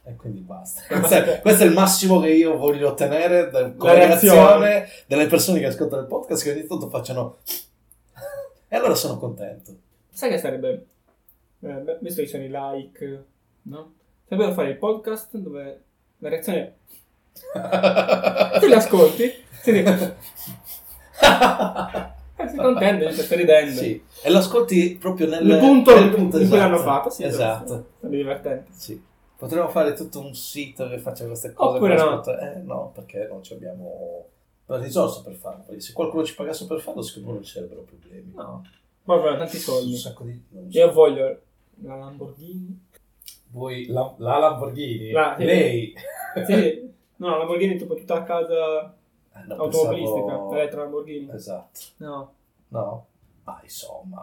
E 0.04 0.16
quindi 0.16 0.40
basta. 0.40 0.82
Questo 0.98 1.14
è, 1.14 1.40
questo 1.40 1.62
è 1.62 1.66
il 1.66 1.72
massimo 1.72 2.20
che 2.20 2.30
io 2.30 2.56
voglio 2.56 2.88
ottenere 2.88 3.50
da, 3.50 3.70
con 3.72 3.88
La 3.88 3.94
la 3.98 4.06
reazione. 4.06 4.88
delle 5.06 5.26
persone 5.26 5.60
che 5.60 5.66
ascoltano 5.66 6.02
il 6.02 6.08
podcast 6.08 6.42
che 6.42 6.50
ogni 6.52 6.66
tanto 6.66 6.88
facciano 6.88 7.36
e 8.68 8.76
allora 8.76 8.94
sono 8.94 9.16
contento. 9.18 9.72
Sai 10.10 10.30
che 10.30 10.38
sarebbe... 10.38 10.86
eh, 11.60 11.68
beh, 11.68 11.98
visto 12.00 12.20
che 12.20 12.26
ci 12.26 12.32
sono 12.32 12.44
i 12.44 12.48
like, 12.50 13.24
no? 13.62 13.92
Sarebbero 14.28 14.52
fare 14.54 14.70
il 14.70 14.76
podcast 14.76 15.36
dove 15.36 15.82
la 16.18 16.28
reazione... 16.28 16.76
Tu 18.60 18.66
li 18.66 18.74
ascolti, 18.74 19.32
si 19.60 19.72
dice... 19.72 20.16
Eh, 22.44 22.48
sei 22.48 22.56
contento, 22.58 23.08
dice, 23.08 23.22
stai 23.22 23.38
ridendo. 23.38 23.80
Sì, 23.80 24.02
e 24.22 24.30
lo 24.30 24.38
ascolti 24.38 24.96
proprio 25.00 25.28
nel, 25.28 25.46
Il 25.48 25.58
punto 25.58 25.94
nel 25.94 26.04
in 26.04 26.10
punto 26.14 26.36
cui 26.36 26.46
esatto. 26.46 26.60
l'hanno 26.60 26.78
fatto, 26.78 27.10
sì. 27.10 27.24
Esatto. 27.24 27.86
È 28.00 28.06
divertente. 28.06 28.70
Sì. 28.72 29.02
Potremmo 29.36 29.68
fare 29.68 29.92
tutto 29.94 30.20
un 30.20 30.34
sito 30.34 30.88
che 30.88 30.98
faccia 30.98 31.26
queste 31.26 31.52
cose. 31.52 31.76
Oppure 31.76 31.96
no. 31.96 32.02
ascoltare- 32.20 32.54
Eh, 32.54 32.58
no, 32.60 32.92
perché 32.94 33.26
non 33.28 33.42
ci 33.42 33.54
abbiamo 33.54 34.26
la 34.66 34.78
risorsa 34.78 35.20
per 35.22 35.34
farlo. 35.34 35.64
Perché 35.66 35.80
se 35.80 35.92
qualcuno 35.92 36.24
ci 36.24 36.34
pagasse 36.34 36.66
per 36.66 36.80
farlo, 36.80 37.02
secondo 37.02 37.28
me 37.28 37.34
non 37.34 37.44
ci 37.44 37.52
sarebbero 37.52 37.82
problemi. 37.82 38.32
No. 38.36 38.64
Poi 39.04 39.18
vogliono 39.18 39.38
tanti 39.38 39.56
Un 39.56 39.62
soldi. 39.62 39.96
sacco 39.96 40.22
di... 40.24 40.40
non 40.50 40.70
so. 40.70 40.78
Io 40.78 40.92
voglio 40.92 41.40
la 41.82 41.96
Lamborghini. 41.96 42.86
Vuoi 43.50 43.86
la, 43.88 44.14
la 44.18 44.38
Lamborghini? 44.38 45.10
La- 45.10 45.34
sì. 45.36 45.44
Lei? 45.44 45.94
Sì, 46.46 46.90
No, 47.16 47.30
la 47.30 47.36
Lamborghini 47.38 47.76
tipo 47.76 47.94
tutta 47.94 48.14
la 48.14 48.22
casa 48.22 48.94
no, 49.46 49.54
automobilistica, 49.56 50.24
pensavo- 50.26 50.52
Elettra 50.54 50.80
Lamborghini. 50.82 51.30
Esatto. 51.32 51.80
No. 51.98 52.32
No? 52.68 53.06
Ma 53.44 53.58
insomma, 53.62 54.22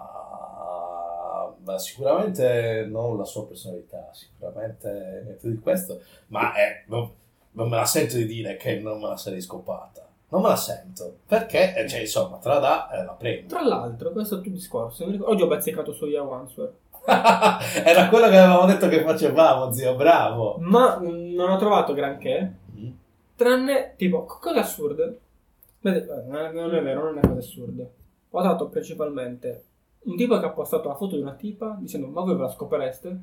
ma 1.63 1.77
sicuramente 1.77 2.87
non 2.89 3.17
la 3.17 3.25
sua 3.25 3.45
personalità, 3.45 4.09
sicuramente 4.13 5.21
niente 5.25 5.49
di 5.49 5.59
questo, 5.59 5.99
ma 6.27 6.53
eh, 6.55 6.83
non, 6.87 7.09
non 7.51 7.69
me 7.69 7.75
la 7.77 7.85
sento 7.85 8.15
di 8.15 8.25
dire 8.25 8.55
che 8.57 8.79
non 8.79 8.99
me 9.01 9.07
la 9.09 9.17
sarei 9.17 9.41
scopata. 9.41 10.07
Non 10.31 10.41
me 10.43 10.49
la 10.49 10.55
sento, 10.55 11.17
perché, 11.25 11.75
eh, 11.75 11.87
cioè, 11.89 12.01
insomma, 12.01 12.37
te 12.37 12.47
la 12.49 12.59
dà 12.59 12.89
e 12.91 13.03
la 13.03 13.13
prendi. 13.13 13.47
Tra 13.47 13.63
l'altro, 13.63 14.11
questo 14.11 14.35
è 14.35 14.45
il 14.45 14.51
discorso. 14.51 15.05
mi 15.05 15.13
ricordo- 15.13 15.33
Oggi 15.33 15.41
ho 15.41 15.47
bazzicato 15.47 15.91
su 15.91 16.05
Yahoo 16.05 16.31
Answer. 16.33 16.71
Era 17.83 18.09
quello 18.09 18.29
che 18.29 18.37
avevamo 18.37 18.65
detto 18.67 18.87
che 18.87 19.01
facevamo, 19.03 19.71
zio, 19.71 19.95
bravo. 19.95 20.57
Ma 20.59 20.97
non 21.01 21.49
ho 21.49 21.57
trovato 21.57 21.93
granché. 21.93 22.53
Tranne, 23.39 23.93
tipo, 23.95 24.25
co- 24.25 24.39
cose 24.41 24.59
assurde. 24.59 25.19
Vede- 25.79 26.05
Non 26.27 26.73
è, 26.75 26.83
vero, 26.83 27.03
non 27.05 27.19
è 27.19 27.21
cose 27.21 27.39
assurde. 27.39 27.93
Ho 28.31 28.39
trovato 28.41 28.67
principalmente 28.67 29.63
un 30.01 30.17
tipo 30.17 30.37
che 30.37 30.45
ha 30.45 30.49
postato 30.49 30.89
la 30.89 30.95
foto 30.95 31.15
di 31.15 31.21
una 31.21 31.35
tipa 31.35 31.77
dicendo 31.79 32.07
ma 32.07 32.19
voi 32.19 32.35
ve 32.35 32.41
la 32.41 32.49
scopereste? 32.49 33.19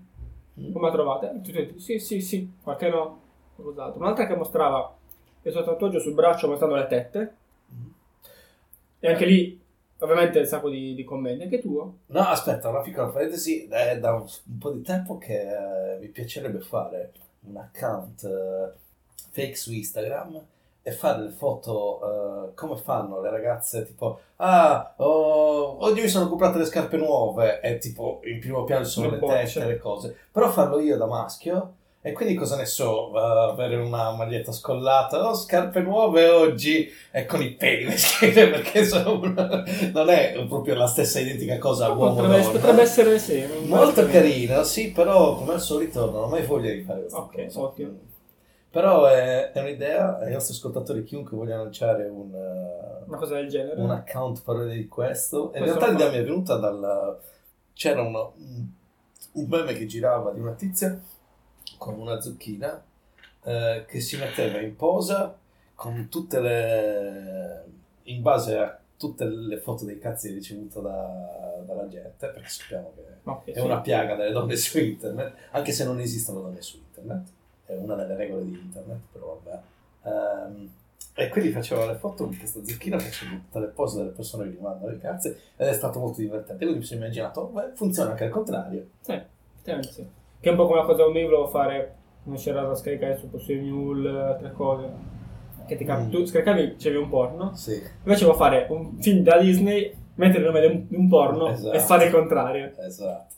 Mm. 0.58 0.72
Come 0.72 0.86
la 0.86 0.92
trovate? 0.92 1.26
E 1.26 1.32
tutti 1.34 1.52
detto, 1.52 1.78
sì, 1.78 1.98
sì, 1.98 2.22
sì, 2.22 2.50
qualche 2.62 2.88
no. 2.88 3.20
Qualcos'altro. 3.56 4.00
Un'altra 4.00 4.26
che 4.26 4.34
mostrava 4.36 4.96
il 5.42 5.52
suo 5.52 5.62
tatuaggio 5.62 5.98
sul 5.98 6.14
braccio 6.14 6.48
mostrando 6.48 6.76
le 6.76 6.86
tette. 6.86 7.34
Mm. 7.74 7.86
E 9.00 9.08
anche 9.08 9.26
lì, 9.26 9.60
ovviamente, 9.98 10.38
un 10.38 10.46
sacco 10.46 10.70
di, 10.70 10.94
di 10.94 11.04
commenti. 11.04 11.42
Anche 11.42 11.60
tuo? 11.60 11.98
No, 12.06 12.20
aspetta, 12.20 12.70
una 12.70 12.80
piccola 12.80 13.08
parentesi, 13.08 13.68
è 13.68 13.98
da 13.98 14.14
un, 14.14 14.22
un 14.22 14.58
po' 14.58 14.70
di 14.70 14.80
tempo 14.80 15.18
che 15.18 15.42
eh, 15.42 15.98
mi 15.98 16.08
piacerebbe 16.08 16.60
fare 16.60 17.12
un 17.40 17.58
account 17.58 18.24
eh, 18.24 18.84
fake 19.36 19.54
su 19.54 19.72
Instagram 19.72 20.40
e 20.82 20.92
fare 20.92 21.20
le 21.22 21.30
foto 21.30 22.00
eh, 22.50 22.54
come 22.54 22.76
fanno 22.76 23.20
le 23.20 23.28
ragazze, 23.28 23.84
tipo, 23.84 24.20
ah, 24.36 24.94
oh, 24.98 25.84
oggi 25.84 26.00
mi 26.00 26.08
sono 26.08 26.28
comprate 26.28 26.58
le 26.58 26.64
scarpe 26.64 26.96
nuove 26.96 27.60
e 27.60 27.78
tipo 27.78 28.20
in 28.24 28.38
primo 28.40 28.64
piano 28.64 28.84
ci 28.84 28.92
sono 28.92 29.10
Le 29.10 29.18
teste 29.18 29.62
e 29.62 29.66
le 29.66 29.78
cose, 29.78 30.14
però 30.30 30.48
farlo 30.48 30.78
io 30.80 30.96
da 30.96 31.06
maschio 31.06 31.72
e 32.00 32.12
quindi 32.12 32.34
cosa 32.36 32.54
ne 32.56 32.66
so, 32.66 33.10
eh, 33.16 33.50
avere 33.50 33.74
una 33.74 34.12
maglietta 34.12 34.52
scollata, 34.52 35.28
oh, 35.28 35.34
scarpe 35.34 35.80
nuove 35.80 36.28
oggi 36.28 36.88
e 37.10 37.26
con 37.26 37.42
i 37.42 37.50
peli 37.54 37.92
perché 38.32 38.84
sono 38.84 39.18
una- 39.18 39.64
non 39.92 40.08
è 40.08 40.40
proprio 40.46 40.76
la 40.76 40.86
stessa 40.86 41.18
identica 41.18 41.58
cosa 41.58 41.88
uomo 41.90 42.14
potrebbe, 42.14 42.42
donna. 42.42 42.58
potrebbe 42.58 42.82
essere 42.82 43.18
sì. 43.18 43.44
Molto 43.64 44.06
carino, 44.06 44.62
sì, 44.62 44.92
però 44.92 45.34
come 45.34 45.54
al 45.54 45.60
solito 45.60 46.08
non 46.12 46.22
ho 46.22 46.28
mai 46.28 46.46
voglia 46.46 46.70
di 46.70 46.82
fare 46.82 47.00
questa 47.00 47.18
Ok, 47.18 47.44
cosa. 47.46 47.60
ottimo. 47.60 48.05
Però 48.76 49.06
è, 49.06 49.52
è 49.52 49.60
un'idea, 49.62 50.18
ai 50.18 50.34
nostri 50.34 50.52
ascoltatori, 50.52 51.02
chiunque 51.02 51.34
voglia 51.34 51.56
lanciare 51.56 52.08
un, 52.08 52.30
eh, 52.34 53.04
Una 53.06 53.16
cosa 53.16 53.36
del 53.36 53.48
genere. 53.48 53.80
un 53.80 53.90
account 53.90 54.42
parodia 54.42 54.74
di 54.74 54.86
questo, 54.86 55.44
in 55.54 55.62
Questo 55.62 55.78
realtà 55.78 55.88
l'idea 55.88 56.10
mi 56.10 56.16
è 56.18 56.22
venuta 56.22 56.56
dal... 56.56 57.18
c'era 57.72 58.02
uno- 58.02 58.34
un, 59.32 59.46
meme 59.48 59.72
che 59.72 59.86
girava 59.86 60.30
di 60.32 60.40
una 60.40 60.52
tizia 60.52 61.00
con 61.78 61.98
una 61.98 62.20
zucchina 62.20 62.84
eh, 63.44 63.86
che 63.88 64.00
si 64.00 64.18
metteva 64.18 64.60
in 64.60 64.76
posa 64.76 65.34
con 65.74 66.08
tutte 66.10 66.38
le... 66.38 67.64
in 68.02 68.20
base 68.20 68.58
a 68.58 68.78
tutte 68.98 69.24
le 69.24 69.56
foto 69.56 69.86
dei 69.86 69.98
cazzi 69.98 70.30
ricevute 70.30 70.82
da- 70.82 71.62
dalla 71.64 71.88
gente, 71.88 72.26
perché 72.28 72.48
sappiamo 72.50 72.92
che 72.94 73.04
Ok, 73.24 73.44
è 73.46 73.54
sì. 73.54 73.60
una 73.60 73.80
piaga 73.80 74.16
delle 74.16 74.32
donne 74.32 74.54
su 74.54 74.78
internet, 74.78 75.32
anche 75.52 75.72
se 75.72 75.84
non 75.86 75.98
esistono 75.98 76.40
donne 76.40 76.60
su 76.60 76.76
internet, 76.76 77.28
è 77.66 77.74
una 77.76 77.94
delle 77.94 78.16
regole 78.16 78.44
di 78.44 78.52
internet, 78.52 78.98
però 79.12 79.40
vabbè. 79.42 79.58
Ehm, 80.04 80.70
e 81.18 81.28
quindi 81.30 81.50
facevo 81.50 81.86
le 81.86 81.94
foto 81.94 82.24
con 82.24 82.36
questa 82.36 82.60
zucchina, 82.62 82.98
facevo 82.98 83.34
tutte 83.36 83.58
le 83.60 83.66
pose 83.68 83.96
delle 83.98 84.10
persone 84.10 84.44
che 84.44 84.50
mi 84.50 84.60
mandano 84.60 84.90
le 84.92 84.98
cazze 84.98 85.38
ed 85.56 85.66
è 85.68 85.72
stato 85.72 85.98
molto 85.98 86.20
divertente. 86.20 86.62
Quindi 86.62 86.80
mi 86.80 86.84
sono 86.84 87.00
immaginato, 87.00 87.44
beh, 87.46 87.70
funziona 87.74 88.10
anche 88.10 88.24
al 88.24 88.30
contrario. 88.30 88.86
Sì, 89.00 89.22
sì. 89.90 90.06
Che 90.40 90.48
è 90.48 90.50
un 90.50 90.56
po' 90.56 90.66
come 90.66 90.80
la 90.80 90.84
cosa 90.86 91.04
che 91.10 91.18
io 91.18 91.24
volevo 91.28 91.46
fare, 91.48 91.94
come 92.22 92.36
c'era 92.36 92.62
da 92.62 92.74
scaricare 92.74 93.16
su 93.16 93.30
Possible 93.30 93.62
Mule, 93.70 94.10
altre 94.20 94.52
cose. 94.52 94.88
Che 95.66 95.76
ti 95.76 95.84
cap- 95.84 96.02
Mm. 96.06 96.10
tu 96.10 96.24
scaricavi, 96.24 96.60
ricevi 96.64 96.96
un 96.96 97.08
porno. 97.08 97.54
Sì. 97.56 97.72
Invece 97.72 98.24
volevo 98.26 98.34
fare 98.34 98.66
un 98.68 98.98
film 99.00 99.22
da 99.22 99.38
Disney, 99.38 99.92
mettere 100.16 100.40
il 100.40 100.44
nome 100.44 100.60
di 100.60 100.66
un, 100.66 100.86
di 100.86 100.96
un 100.96 101.08
porno 101.08 101.48
Esatto. 101.48 101.74
e 101.74 101.80
fare 101.80 102.04
il 102.06 102.12
contrario. 102.12 102.72
Esatto. 102.78 103.34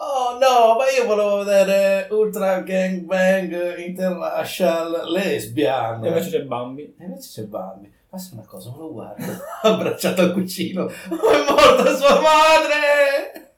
Oh 0.00 0.38
no, 0.38 0.76
ma 0.76 0.88
io 0.96 1.06
volevo 1.06 1.38
vedere 1.42 2.06
Ultra 2.12 2.60
Gangbang 2.60 3.78
International 3.78 5.10
Lesbian. 5.10 6.04
E 6.04 6.08
invece 6.08 6.30
c'è 6.30 6.42
Bambi. 6.44 6.94
E 6.96 7.04
invece 7.04 7.42
c'è 7.42 7.48
Bambi. 7.48 7.92
Ma 8.08 8.16
se 8.16 8.34
una 8.34 8.44
cosa, 8.44 8.70
me 8.70 8.76
lo 8.78 8.92
guardo. 8.92 9.24
Abbracciato 9.62 10.22
al 10.22 10.32
cucino. 10.32 10.84
Oh, 10.84 10.88
è 10.88 11.44
morta 11.50 11.96
sua 11.96 12.20
madre! 12.20 13.54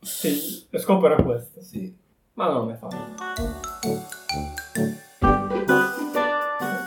Sì, 0.00 0.66
lo 0.70 0.78
scopo 0.78 1.04
era 1.04 1.22
questo. 1.22 1.60
Sì. 1.60 1.94
Ma 2.32 2.48
non 2.48 2.68
mai 2.68 2.76
fatto. 2.76 2.96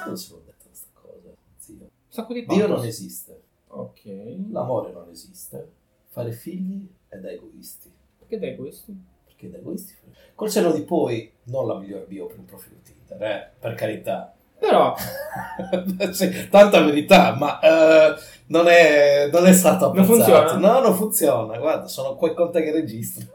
Non 0.08 0.18
si 0.18 0.30
può 0.30 0.40
detto 0.44 0.66
questa 0.68 0.88
cosa, 0.94 1.30
zio. 1.60 1.76
Un 1.76 1.90
sacco 2.08 2.34
di 2.34 2.44
Dio 2.44 2.66
non 2.66 2.84
esiste. 2.84 3.40
Ok. 3.68 4.02
L'amore 4.50 4.92
non 4.92 5.10
esiste. 5.12 5.74
Fare 6.08 6.32
figli 6.32 6.90
è 7.08 7.18
da 7.18 7.30
egoisti. 7.30 7.98
Perché 8.30 8.46
dai 8.46 8.56
questi? 8.56 8.96
Perché 9.26 9.50
da 9.50 9.58
egoisti. 9.58 9.96
Col 10.36 10.52
seno 10.52 10.72
di 10.72 10.82
poi, 10.84 11.32
non 11.46 11.66
la 11.66 11.80
miglior 11.80 12.06
bio 12.06 12.28
per 12.28 12.38
un 12.38 12.46
profilo 12.46 12.76
Tinder, 12.84 13.22
eh? 13.28 13.50
Per 13.60 13.74
carità. 13.74 14.36
Però, 14.60 14.94
Sì, 16.12 16.48
tanta 16.48 16.82
verità, 16.84 17.34
ma 17.34 17.60
eh, 17.60 18.14
non, 18.48 18.68
è, 18.68 19.30
non 19.32 19.48
è 19.48 19.54
stato 19.54 19.92
Non 19.92 20.04
apprezzato. 20.04 20.48
funziona? 20.48 20.74
No, 20.74 20.80
non 20.82 20.94
funziona. 20.96 21.58
Guarda, 21.58 21.88
sono 21.88 22.16
qua 22.16 22.32
con 22.36 22.52
te 22.52 22.62
che 22.62 22.72
registro. 22.72 23.26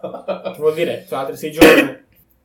che 0.53 0.59
vuol 0.59 0.75
dire, 0.75 1.05
tra 1.09 1.21
altri 1.21 1.37
sei 1.37 1.51
giorni, 1.51 2.05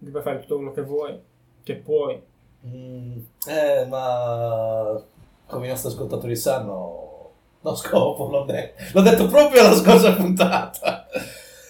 puoi 0.09 0.23
fare 0.23 0.39
tutto 0.39 0.55
quello 0.55 0.71
che 0.71 0.81
vuoi, 0.81 1.19
che 1.61 1.75
puoi. 1.75 2.19
Mm, 2.65 3.17
eh, 3.47 3.85
ma 3.87 4.99
come 5.45 5.65
i 5.67 5.69
nostri 5.69 5.89
ascoltatori 5.89 6.35
sanno, 6.35 7.31
lo 7.61 7.75
scopo 7.75 8.27
non 8.31 8.49
è. 8.49 8.73
L'ho 8.93 9.01
detto 9.01 9.27
proprio 9.27 9.61
la 9.61 9.73
scorsa 9.75 10.13
puntata. 10.15 11.05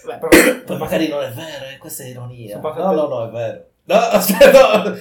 Beh, 0.10 0.17
però, 0.17 0.63
Poi 0.65 0.78
magari 0.78 1.08
non 1.08 1.22
è 1.22 1.32
vero, 1.32 1.65
eh, 1.65 1.78
questa 1.78 2.04
è 2.04 2.08
ironia. 2.08 2.60
No, 2.60 2.91
no, 2.93 3.08
no, 3.08 3.28
è 3.28 3.32
vero. 3.32 3.65
No, 3.84 3.95
aspetta, 4.17 4.84
no. 4.89 4.95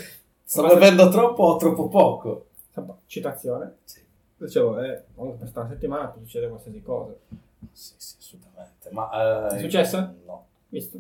Sto 0.45 0.67
bevendo 0.67 1.09
troppo 1.09 1.43
o 1.45 1.57
troppo 1.57 1.89
poco? 1.89 2.47
citazione. 3.07 3.79
Sì. 3.85 4.01
Dicevo, 4.37 4.79
eh, 4.81 5.03
per 5.15 5.49
stare 5.49 5.67
una 5.67 5.69
settimana 5.75 6.07
può 6.09 6.21
succedere 6.21 6.51
qualsiasi 6.51 6.83
cosa. 6.83 7.13
Sì, 7.73 7.95
sì, 7.97 8.15
assolutamente. 8.19 8.89
Ma, 8.91 9.49
eh, 9.51 9.57
È 9.57 9.59
successo? 9.61 10.15
No, 10.25 10.47
Visto? 10.69 10.99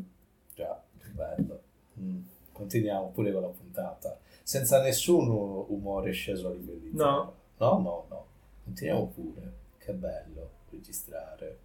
già, 0.55 0.81
che 0.99 1.09
bello. 1.11 1.61
Mm, 2.01 2.21
Continuiamo 2.53 3.11
pure 3.11 3.33
con 3.33 3.42
la 3.42 3.49
puntata. 3.49 4.18
Senza 4.42 4.81
nessun 4.83 5.29
umore 5.29 6.11
sceso 6.12 6.49
a 6.49 6.51
livelli 6.51 6.90
No. 6.94 7.35
zero. 7.59 7.71
No, 7.71 7.79
no, 7.81 8.05
no. 8.09 8.27
Continuiamo 8.64 9.07
pure. 9.14 9.53
Che 9.79 9.92
bello 9.92 10.51
registrare. 10.71 11.59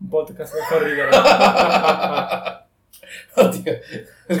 Un 0.00 0.08
podcast 0.08 0.54
che 0.54 0.62
fa 0.62 0.82
ridere. 0.82 1.10
Oddio, 3.36 3.78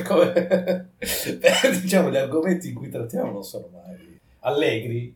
come... 0.06 0.90
Beh, 0.98 1.80
diciamo, 1.82 2.10
gli 2.10 2.16
argomenti 2.16 2.68
in 2.68 2.74
cui 2.74 2.88
trattiamo 2.88 3.30
non 3.32 3.42
sono 3.44 3.68
mai 3.72 4.18
allegri. 4.40 5.12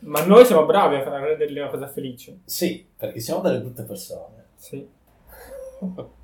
Ma 0.00 0.24
noi 0.24 0.44
siamo 0.44 0.64
bravi 0.64 0.96
a 0.96 1.02
far 1.02 1.20
renderli 1.20 1.58
una 1.58 1.68
cosa 1.70 1.88
felice. 1.88 2.40
Sì, 2.44 2.86
perché 2.96 3.20
siamo 3.20 3.40
delle 3.40 3.60
brutte 3.60 3.82
persone. 3.84 4.44
Sì. 4.56 4.86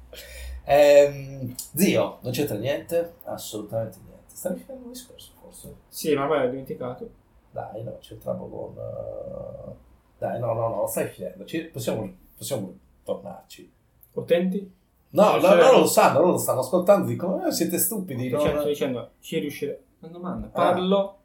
Ehm, 0.62 1.52
zio, 1.74 2.18
non 2.20 2.30
c'entra 2.32 2.56
niente? 2.56 3.14
Assolutamente 3.24 3.98
niente. 4.04 4.22
Stavi 4.32 4.60
finendo 4.60 4.84
un 4.86 4.92
discorso, 4.92 5.32
forse? 5.40 5.74
Sì, 5.88 6.14
ma 6.14 6.22
ormai 6.22 6.44
l'ho 6.44 6.50
dimenticato. 6.50 7.10
Dai, 7.50 7.82
no, 7.82 7.96
c'entravo 7.98 8.46
con... 8.46 8.76
eh, 8.78 9.74
Dai, 10.18 10.38
no, 10.38 10.52
no, 10.52 10.68
no, 10.68 10.86
stai 10.86 11.08
finendo. 11.08 11.44
Ci- 11.44 11.64
Possiamo, 11.72 12.08
possiamo 12.36 12.72
tornarci. 13.02 13.72
Utenti? 14.12 14.78
No, 15.12 15.36
no, 15.36 15.54
loro 15.56 15.78
lo 15.78 15.86
sanno, 15.86 16.20
loro 16.20 16.30
lo 16.32 16.38
stanno 16.38 16.60
ascoltando, 16.60 17.06
dicono, 17.06 17.46
eh, 17.46 17.52
siete 17.52 17.78
stupidi. 17.78 18.28
Sto 18.28 18.36
non- 18.36 18.44
dicendo, 18.44 18.60
sto 18.60 18.68
dicendo, 18.68 19.10
ci 19.20 19.38
riusciremo. 19.38 19.78
Una 20.00 20.12
domanda. 20.12 20.46
Parlo. 20.48 21.16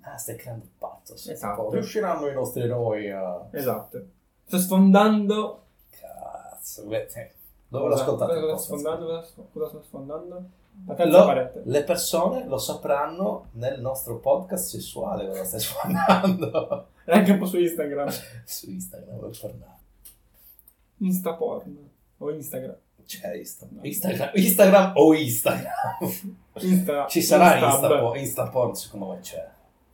Ah, 0.00 0.16
stai 0.16 0.36
creando 0.36 0.64
un 0.64 0.70
pathos. 0.78 1.28
Esatto. 1.28 1.70
Riusciranno 1.70 2.28
i 2.28 2.34
nostri 2.34 2.62
eroi 2.62 3.10
a... 3.10 3.46
Esatto. 3.52 4.02
Sto 4.46 4.58
sfondando. 4.58 5.62
Cazzo, 5.90 6.84
beh, 6.86 7.06
eh, 7.14 7.32
dove 7.68 7.88
Cosa- 7.90 7.96
l'ascoltate? 8.02 8.32
Cosa, 8.32 8.40
il 8.44 8.50
cosa 8.50 8.56
sto 8.64 8.74
sfondando? 8.76 9.06
Cosa 9.52 9.68
sto, 9.68 9.82
sfondando? 9.82 10.44
Lo- 11.06 11.50
le 11.66 11.84
persone 11.84 12.46
lo 12.46 12.58
sapranno 12.58 13.46
nel 13.52 13.80
nostro 13.80 14.18
podcast 14.18 14.70
sessuale 14.70 15.28
cosa 15.28 15.44
stai 15.44 15.60
sfondando 15.60 16.86
E 17.04 17.12
anche 17.12 17.30
un 17.30 17.38
po' 17.38 17.46
su 17.46 17.58
Instagram. 17.60 18.08
su 18.44 18.70
Instagram 18.70 19.18
per 19.20 19.38
tornare. 19.38 19.78
Instaporn. 20.98 21.90
O 22.18 22.30
Instagram. 22.30 22.76
C'è 23.04 23.36
Instagram. 23.36 23.84
Instagram, 23.84 24.30
Instagram 24.34 24.92
o 24.96 25.14
Instagram? 25.14 25.72
Insta, 26.60 27.06
Ci 27.06 27.22
sarà. 27.22 27.58
Instaporn, 27.58 28.18
Instaporn 28.18 28.74
secondo 28.74 29.08
me 29.08 29.18
c'è. 29.20 29.46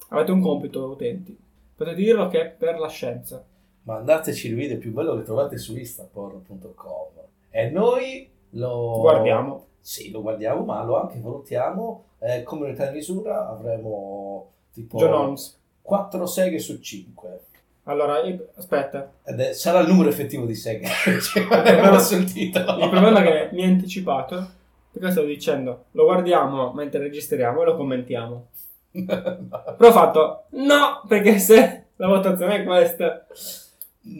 Avete 0.09 0.31
un 0.31 0.41
compito, 0.41 0.85
utenti. 0.85 1.37
Potete 1.75 1.97
dirlo 1.97 2.29
che 2.29 2.41
è 2.41 2.49
per 2.49 2.79
la 2.79 2.89
scienza. 2.89 3.45
Mandateci 3.83 4.49
il 4.49 4.55
video 4.55 4.79
più 4.79 4.93
bello 4.93 5.17
che 5.17 5.23
trovate 5.23 5.57
su 5.57 5.77
instaporn.com 5.77 7.09
e 7.51 7.71
noi 7.71 8.31
lo 8.51 9.01
Guardiamo. 9.01 9.67
Sì, 9.81 10.11
lo 10.11 10.21
guardiamo, 10.21 10.65
ma 10.65 10.83
lo 10.85 11.01
anche 11.01 11.19
valutiamo. 11.19 12.05
Eh, 12.19 12.43
come 12.43 12.67
unità 12.67 12.87
di 12.87 12.97
misura 12.97 13.49
avremo 13.49 14.53
tipo 14.73 14.99
John 14.99 15.13
Holmes. 15.13 15.59
4 15.83 16.27
seghe 16.27 16.59
su 16.59 16.79
5. 16.79 17.41
Allora, 17.90 18.20
io- 18.22 18.48
aspetta. 18.57 19.11
È- 19.22 19.53
sarà 19.53 19.81
il 19.81 19.88
numero 19.88 20.09
effettivo 20.09 20.46
di 20.46 20.55
seghe. 20.55 20.87
Cioè, 21.20 21.46
abbiamo 21.50 21.98
sentito. 21.98 22.59
Il 22.61 22.88
problema 22.88 23.20
è 23.20 23.48
che 23.48 23.55
mi 23.55 23.64
ha 23.64 23.66
anticipato. 23.66 24.59
Perché 24.92 25.11
stavo 25.12 25.26
dicendo, 25.26 25.85
lo 25.92 26.05
guardiamo 26.05 26.72
mentre 26.72 27.00
registriamo 27.00 27.62
e 27.62 27.64
lo 27.64 27.76
commentiamo. 27.76 28.46
Però 28.92 29.88
ho 29.88 29.92
fatto, 29.92 30.44
no, 30.50 31.03
perché 31.07 31.38
se 31.38 31.85
la 31.94 32.09
votazione 32.09 32.57
è 32.57 32.64
questa, 32.64 33.24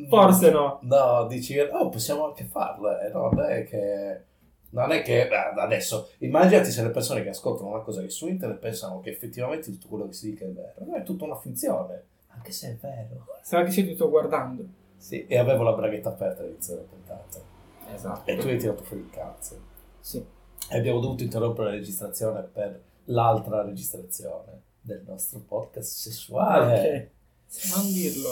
forse 0.09 0.51
no. 0.53 0.79
No, 0.83 1.27
dici, 1.27 1.59
oh, 1.59 1.89
possiamo 1.89 2.27
anche 2.27 2.45
farlo. 2.45 2.97
eh, 3.01 3.09
no, 3.09 3.31
non 3.33 3.45
è 3.51 3.65
che... 3.65 4.21
Non 4.73 4.93
è 4.93 5.03
che 5.03 5.27
beh, 5.27 5.61
adesso 5.61 6.11
immaginati 6.19 6.71
se 6.71 6.85
le 6.85 6.91
persone 6.91 7.25
che 7.25 7.31
ascoltano 7.31 7.71
una 7.71 7.81
cosa 7.81 8.03
che 8.03 8.09
su 8.09 8.29
internet 8.29 8.61
pensano 8.61 9.01
che 9.01 9.11
effettivamente 9.11 9.73
tutto 9.73 9.89
quello 9.89 10.07
che 10.07 10.13
si 10.13 10.31
dica 10.31 10.45
è 10.45 10.49
vero. 10.51 10.75
No, 10.87 10.95
è 10.95 11.03
tutta 11.03 11.25
una 11.25 11.35
finzione, 11.35 12.05
anche 12.33 12.53
se 12.53 12.71
è 12.71 12.77
vero. 12.77 13.27
Sarà 13.43 13.65
che 13.65 13.95
sto 13.95 14.09
guardando. 14.09 14.65
Sì, 14.97 15.27
e 15.27 15.39
avevo 15.39 15.63
la 15.63 15.73
braghetta 15.73 16.11
aperta 16.11 16.43
all'inizio 16.43 16.75
della 16.75 16.87
puntata. 16.87 17.39
Esatto. 17.93 18.31
E 18.31 18.37
tu 18.37 18.47
hai 18.47 18.59
tirato 18.59 18.83
fuori 18.83 19.03
il 19.03 19.11
cazzo. 19.11 19.59
Sì. 20.01 20.25
E 20.69 20.79
abbiamo 20.79 21.01
dovuto 21.01 21.23
interrompere 21.23 21.71
la 21.71 21.75
registrazione 21.75 22.43
per 22.43 22.81
l'altra 23.05 23.63
registrazione 23.63 24.63
del 24.81 25.03
nostro 25.07 25.41
podcast 25.41 25.91
sessuale. 25.91 27.13
Ok. 27.49 27.75
Non 27.77 27.87
dirlo. 27.93 28.29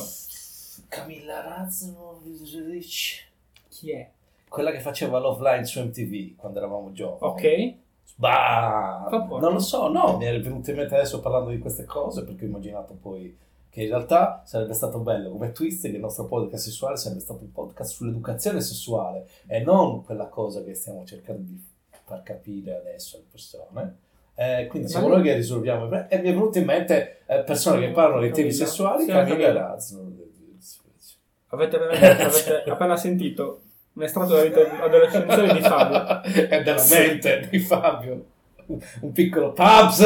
Camilla 0.88 1.40
Razzovic. 1.42 3.26
Chi 3.68 3.90
è? 3.92 4.10
Quella 4.48 4.70
che 4.70 4.80
faceva 4.80 5.18
l'offline 5.18 5.64
su 5.64 5.82
MTV 5.82 6.36
quando 6.36 6.58
eravamo 6.58 6.92
giovani. 6.92 7.32
Ok. 7.32 7.74
Bah, 8.14 9.06
non 9.10 9.52
lo 9.52 9.60
so, 9.60 9.88
no, 9.88 10.16
mi 10.16 10.24
è 10.24 10.40
venuto 10.40 10.70
in 10.70 10.76
mente 10.76 10.96
adesso 10.96 11.20
parlando 11.20 11.50
di 11.50 11.58
queste 11.58 11.84
cose 11.84 12.24
perché 12.24 12.46
ho 12.46 12.48
immaginato 12.48 12.94
poi 12.94 13.36
che 13.78 13.84
in 13.84 13.90
realtà 13.90 14.42
sarebbe 14.44 14.72
stato 14.72 14.98
bello 14.98 15.30
come 15.30 15.52
twist 15.52 15.82
che 15.82 15.94
il 15.94 16.00
nostro 16.00 16.24
podcast 16.24 16.64
sessuale 16.64 16.96
sarebbe 16.96 17.20
stato 17.20 17.44
un 17.44 17.52
podcast 17.52 17.94
sull'educazione 17.94 18.60
sessuale 18.60 19.28
e 19.46 19.60
non 19.60 20.04
quella 20.04 20.26
cosa 20.26 20.64
che 20.64 20.74
stiamo 20.74 21.04
cercando 21.04 21.42
di 21.42 21.64
far 22.04 22.24
capire 22.24 22.74
adesso 22.74 23.18
alle 23.18 23.26
persone. 23.30 23.96
Eh, 24.34 24.66
quindi 24.66 24.88
siamo 24.88 25.06
noi 25.06 25.22
che 25.22 25.34
risolviamo 25.34 25.84
i 25.84 25.88
problemi. 25.88 26.06
E 26.10 26.18
mi 26.18 26.28
è 26.28 26.32
venuto 26.32 26.58
in 26.58 26.64
mente 26.64 27.18
eh, 27.26 27.44
persone 27.44 27.86
che 27.86 27.92
parlano 27.92 28.20
di 28.20 28.32
temi 28.32 28.50
sessuali, 28.50 29.04
Sì, 29.04 29.10
Camilla. 29.10 29.52
Razzo. 29.52 30.12
Avete, 31.50 31.76
avete 31.76 32.64
appena 32.70 32.96
sentito 32.96 33.62
un 33.92 34.02
estratto 34.02 34.34
della 34.34 34.48
vita 34.48 34.82
adolescenziale 34.82 35.52
di 35.52 35.60
Fabio. 35.60 36.22
e 36.34 36.62
della 36.62 36.84
mente 36.90 37.48
di 37.48 37.58
Fabio. 37.60 38.24
Un, 38.66 38.80
un 39.02 39.12
piccolo 39.12 39.52
pubs. 39.52 40.04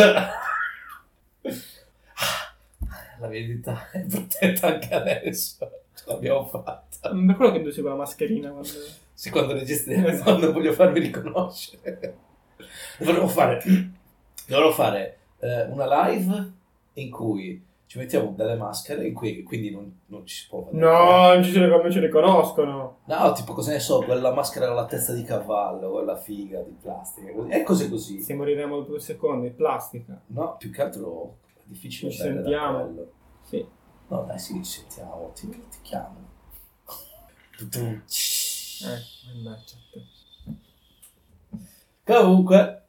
La 3.22 3.28
verità 3.28 3.88
è 3.92 4.00
protetta 4.00 4.66
anche 4.66 4.92
adesso. 4.92 5.70
Ce 5.94 6.04
l'abbiamo 6.06 6.44
fatta. 6.44 7.10
Per 7.10 7.36
quello 7.36 7.52
che 7.52 7.62
con 7.62 7.90
la 7.90 7.94
mascherina. 7.94 8.50
Quando... 8.50 8.68
Sì, 9.14 9.30
quando 9.30 9.52
registriamo, 9.52 10.18
quando 10.24 10.52
voglio 10.52 10.72
farvi 10.72 10.98
riconoscere. 10.98 12.16
Dovremmo 12.98 13.28
fare, 13.28 13.62
dovremmo 14.46 14.72
fare 14.72 15.18
eh, 15.38 15.62
una 15.66 16.08
live 16.08 16.52
in 16.94 17.10
cui 17.10 17.64
ci 17.86 17.98
mettiamo 17.98 18.32
delle 18.36 18.56
maschere, 18.56 19.06
in 19.06 19.14
cui 19.14 19.44
quindi 19.44 19.70
non, 19.70 20.00
non 20.06 20.26
ci 20.26 20.34
si 20.34 20.46
può 20.48 20.64
vedere. 20.64 20.84
No, 20.84 21.34
non 21.34 21.44
ci, 21.44 21.60
non 21.60 21.90
ci 21.92 22.00
riconoscono. 22.00 22.98
No, 23.04 23.32
tipo 23.34 23.52
cosa 23.52 23.70
ne 23.70 23.78
so, 23.78 24.00
quella 24.00 24.32
maschera 24.32 24.66
con 24.66 24.76
la 24.76 24.86
testa 24.86 25.12
di 25.12 25.22
cavallo, 25.22 25.90
quella 25.90 26.16
figa 26.16 26.60
di 26.60 26.74
plastica, 26.80 27.30
così. 27.32 27.50
e 27.50 27.62
cose 27.62 27.88
così. 27.88 28.20
Se 28.20 28.34
moriremo 28.34 28.78
dopo 28.78 28.88
due 28.88 29.00
secondi, 29.00 29.50
plastica. 29.50 30.20
No, 30.26 30.56
più 30.58 30.72
che 30.72 30.82
altro 30.82 31.02
è 31.02 31.41
difficile 31.72 32.10
Ci 32.10 32.18
sentiamo. 32.18 32.94
Sì. 33.42 33.66
No, 34.08 34.22
dai, 34.24 34.38
sì, 34.38 34.54
ci 34.64 34.80
sentiamo, 34.80 35.30
ti, 35.34 35.48
ti 35.48 35.78
chiamo. 35.82 36.16
Eh, 37.58 39.34
mannaggia. 39.34 39.76
Comunque, 42.04 42.82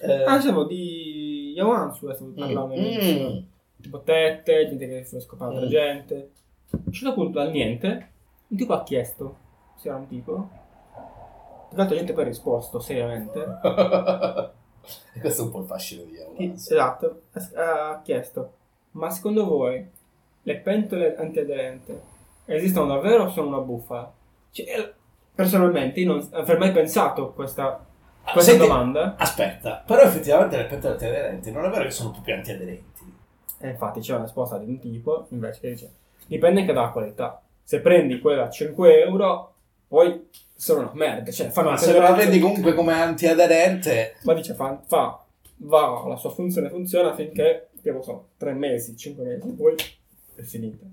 eh, 0.00 0.22
Ah, 0.24 0.36
dicevo 0.36 0.64
di 0.64 1.52
Yawansu, 1.56 2.12
stavo 2.12 2.30
parlando 2.32 2.66
mm, 2.66 2.70
all'inizio. 2.70 3.30
mm. 3.30 3.38
Tipo 3.80 4.00
tette, 4.02 4.66
gente 4.68 4.86
che 4.88 5.04
fa 5.04 5.20
scopare 5.20 5.52
altra 5.54 5.66
Mm. 5.66 5.70
gente. 5.70 6.30
A 6.72 6.78
un 6.84 6.92
certo 6.92 7.14
punto, 7.14 7.38
dal 7.38 7.50
niente, 7.50 8.10
un 8.48 8.56
tipo 8.56 8.72
ha 8.74 8.82
chiesto 8.82 9.36
se 9.76 9.88
era 9.88 9.96
un 9.96 10.06
tipo. 10.06 10.50
Tra 11.70 11.76
l'altro, 11.78 11.96
gente 11.96 12.12
poi 12.12 12.22
ha 12.24 12.26
risposto 12.26 12.78
seriamente. 12.80 13.46
questo 15.20 15.42
è 15.42 15.44
un 15.44 15.50
po' 15.50 15.60
il 15.60 15.66
fascino 15.66 16.02
di 16.04 16.12
Yawan. 16.12 16.52
esatto, 16.52 17.22
ha 17.54 18.00
chiesto: 18.02 18.52
Ma 18.92 19.10
secondo 19.10 19.46
voi 19.46 19.86
le 20.42 20.56
pentole 20.56 21.16
antiaderenti 21.16 21.96
esistono 22.46 22.86
davvero 22.86 23.24
o 23.24 23.30
sono 23.30 23.48
una 23.48 23.58
bufala? 23.58 24.12
Cioè, 24.50 24.66
eh, 24.66 24.92
personalmente, 25.34 26.00
io 26.00 26.12
non 26.12 26.28
avrei 26.32 26.58
mai 26.58 26.72
pensato 26.72 27.32
questa, 27.32 27.84
questa 28.32 28.52
Senti, 28.52 28.66
domanda. 28.66 29.16
Aspetta, 29.16 29.82
però 29.86 30.02
effettivamente 30.02 30.56
le 30.56 30.64
pentole 30.64 30.92
antiaderenti 30.94 31.50
non 31.50 31.64
è 31.64 31.68
vero 31.68 31.84
che 31.84 31.90
sono 31.90 32.10
proprio 32.10 32.34
antiaderenti. 32.36 33.16
E 33.60 33.68
infatti 33.68 34.00
c'è 34.00 34.14
una 34.14 34.24
risposta 34.24 34.56
di 34.58 34.66
un 34.66 34.78
tipo 34.78 35.26
invece 35.30 35.60
che 35.60 35.70
dice: 35.70 35.92
Dipende 36.26 36.60
anche 36.60 36.72
dalla 36.72 36.90
qualità. 36.90 37.42
Se 37.62 37.80
prendi 37.80 38.18
quella 38.20 38.44
a 38.44 38.50
5 38.50 39.02
euro, 39.04 39.52
poi 39.88 40.28
sono 40.54 40.80
una 40.80 40.90
merda. 40.94 41.30
Cioè, 41.30 41.48
fanno 41.48 41.70
Ma 41.70 41.76
se 41.76 41.86
la 41.92 42.06
tendenza- 42.06 42.24
vedi 42.24 42.38
comunque 42.40 42.74
come 42.74 42.92
antiaderente, 42.92 44.16
Ma 44.22 44.34
dice: 44.34 44.54
fa, 44.54 44.80
fa, 44.86 45.24
va, 45.56 46.04
la 46.06 46.16
sua 46.16 46.30
funzione 46.30 46.68
funziona 46.68 47.14
finché, 47.14 47.68
che 47.82 47.90
lo 47.90 48.02
so, 48.02 48.28
3 48.36 48.52
mesi, 48.52 48.96
5 48.96 49.24
mesi, 49.24 49.48
poi 49.54 49.74
è 50.36 50.42
finita. 50.42 50.84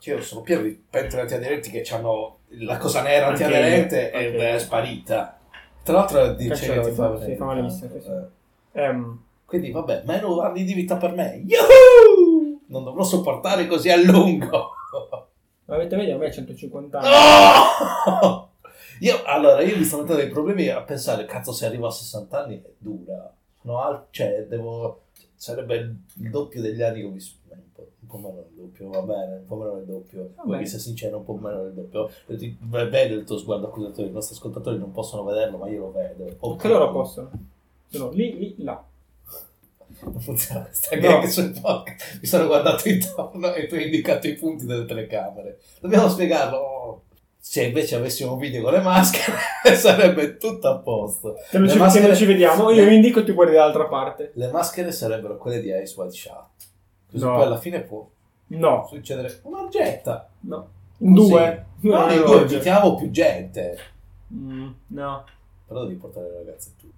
io 0.00 0.22
sono 0.22 0.42
pieno 0.42 0.62
di 0.62 0.80
pentole 0.88 1.22
antiaderenti 1.22 1.70
che 1.70 1.82
hanno 1.92 2.38
la 2.60 2.76
cosa 2.78 3.02
nera 3.02 3.26
Anche 3.26 3.44
antiaderente 3.44 4.00
io, 4.00 4.18
ed 4.18 4.32
anche 4.34 4.54
è 4.54 4.58
sparita. 4.58 5.38
Tra 5.82 5.94
l'altro 5.94 6.32
dice 6.34 6.72
che 6.72 6.80
ti 6.80 7.36
fa 7.36 7.44
malissimo. 7.44 7.94
Eh. 7.94 8.80
Ehm, 8.82 9.22
Quindi 9.44 9.70
vabbè, 9.70 10.02
meno 10.04 10.40
anni 10.40 10.64
di 10.64 10.74
vita 10.74 10.96
per 10.96 11.12
me. 11.12 11.42
Yahoo! 11.46 12.60
Non 12.68 12.84
dovrò 12.84 13.02
sopportare 13.04 13.66
così 13.66 13.90
a 13.90 13.96
lungo. 13.96 14.72
Avete 15.76 15.96
vedi, 15.96 16.10
a 16.10 16.16
me 16.18 16.26
è 16.26 16.32
150 16.32 16.98
anni. 16.98 17.08
Oh! 18.22 18.50
Io, 19.00 19.22
allora, 19.26 19.60
io 19.60 19.76
mi 19.76 19.84
sto 19.84 19.98
mettendo 19.98 20.22
dei 20.22 20.30
problemi 20.30 20.68
a 20.68 20.80
pensare, 20.82 21.26
cazzo, 21.26 21.52
se 21.52 21.66
arrivo 21.66 21.86
a 21.86 21.90
60 21.90 22.42
anni 22.44 22.62
è 22.62 22.70
dura. 22.78 23.30
Sono 23.60 23.80
al- 23.82 24.06
cioè, 24.10 24.46
devo... 24.48 25.02
Sarebbe 25.34 25.76
il 25.76 26.30
doppio 26.30 26.62
degli 26.62 26.80
anni 26.80 27.00
che 27.00 27.06
ho 27.06 27.10
vissuto. 27.10 27.44
Un 28.08 28.08
po', 28.08 28.16
meno 28.18 28.34
del 28.36 28.52
doppio, 28.54 28.88
va 28.88 29.02
bene, 29.02 29.34
un 29.38 29.46
po' 29.46 29.56
meno 29.56 29.74
del 29.74 29.84
doppio. 29.84 30.30
Vuoi 30.44 30.60
che 30.60 30.66
sia 30.66 30.78
sincero, 30.78 31.18
un 31.18 31.24
po' 31.24 31.34
meno 31.34 31.62
del 31.64 31.72
doppio. 31.72 32.08
Io 32.28 32.36
ti- 32.38 32.56
Vedo 32.58 33.14
il 33.14 33.24
tuo 33.24 33.36
sguardo 33.36 33.66
accusatore, 33.66 34.08
i 34.08 34.12
nostri 34.12 34.34
ascoltatori 34.34 34.78
non 34.78 34.92
possono 34.92 35.24
vederlo, 35.24 35.58
ma 35.58 35.68
io 35.68 35.80
lo 35.80 35.92
vedo. 35.92 36.24
Ok. 36.38 36.52
Anche 36.64 36.68
loro 36.68 36.92
possono. 36.92 37.30
Sono 37.88 38.10
lì, 38.12 38.38
lì, 38.38 38.54
là. 38.62 38.82
Non 40.00 40.20
funziona 40.20 40.62
questa 40.64 40.94
No. 40.96 41.00
gag 41.02 41.24
sul 41.24 41.58
podcast. 41.60 42.18
Mi 42.20 42.26
sono 42.26 42.46
guardato 42.46 42.88
intorno 42.88 43.52
e 43.54 43.66
tu 43.66 43.74
hai 43.74 43.84
indicato 43.84 44.26
i 44.28 44.34
punti 44.34 44.66
delle 44.66 44.84
telecamere. 44.84 45.58
Dobbiamo 45.80 46.08
spiegarlo. 46.08 46.56
Oh. 46.58 47.02
Se 47.38 47.62
invece 47.64 47.94
avessimo 47.94 48.32
un 48.32 48.38
video 48.38 48.62
con 48.62 48.72
le 48.72 48.80
maschere 48.80 49.36
sarebbe 49.76 50.36
tutto 50.36 50.68
a 50.68 50.78
posto. 50.78 51.36
Se 51.48 51.58
non, 51.58 51.66
Le 51.66 51.72
ci, 51.72 51.78
maschere- 51.78 52.02
se 52.04 52.08
non 52.10 52.16
ci 52.18 52.24
vediamo, 52.26 52.70
io 52.70 52.84
vi 52.84 52.94
indico 52.96 53.20
e 53.20 53.24
tu 53.24 53.34
guardi 53.34 53.54
dall'altra 53.54 53.86
parte. 53.86 54.32
Le 54.34 54.50
maschere 54.50 54.90
sarebbero 54.92 55.36
quelle 55.38 55.60
di 55.60 55.68
Ice 55.68 55.94
White 55.96 56.12
Shot. 56.14 56.48
Così 57.10 57.24
No. 57.24 57.34
poi 57.34 57.42
alla 57.44 57.58
fine 57.58 57.80
può 57.82 58.04
No, 58.48 58.86
succedere 58.90 59.38
un'orgetta. 59.42 60.28
no. 60.40 60.68
Così. 60.98 61.12
due. 61.12 61.64
No, 61.80 62.06
due 62.06 62.18
oggi. 62.20 62.54
invitiamo 62.54 62.94
più 62.96 63.10
gente. 63.10 63.78
Mm, 64.34 64.68
no. 64.88 65.24
Però 65.68 65.82
devi 65.84 65.94
portare 65.96 66.28
le 66.30 66.36
ragazze 66.38 66.70
tu. 66.80 66.90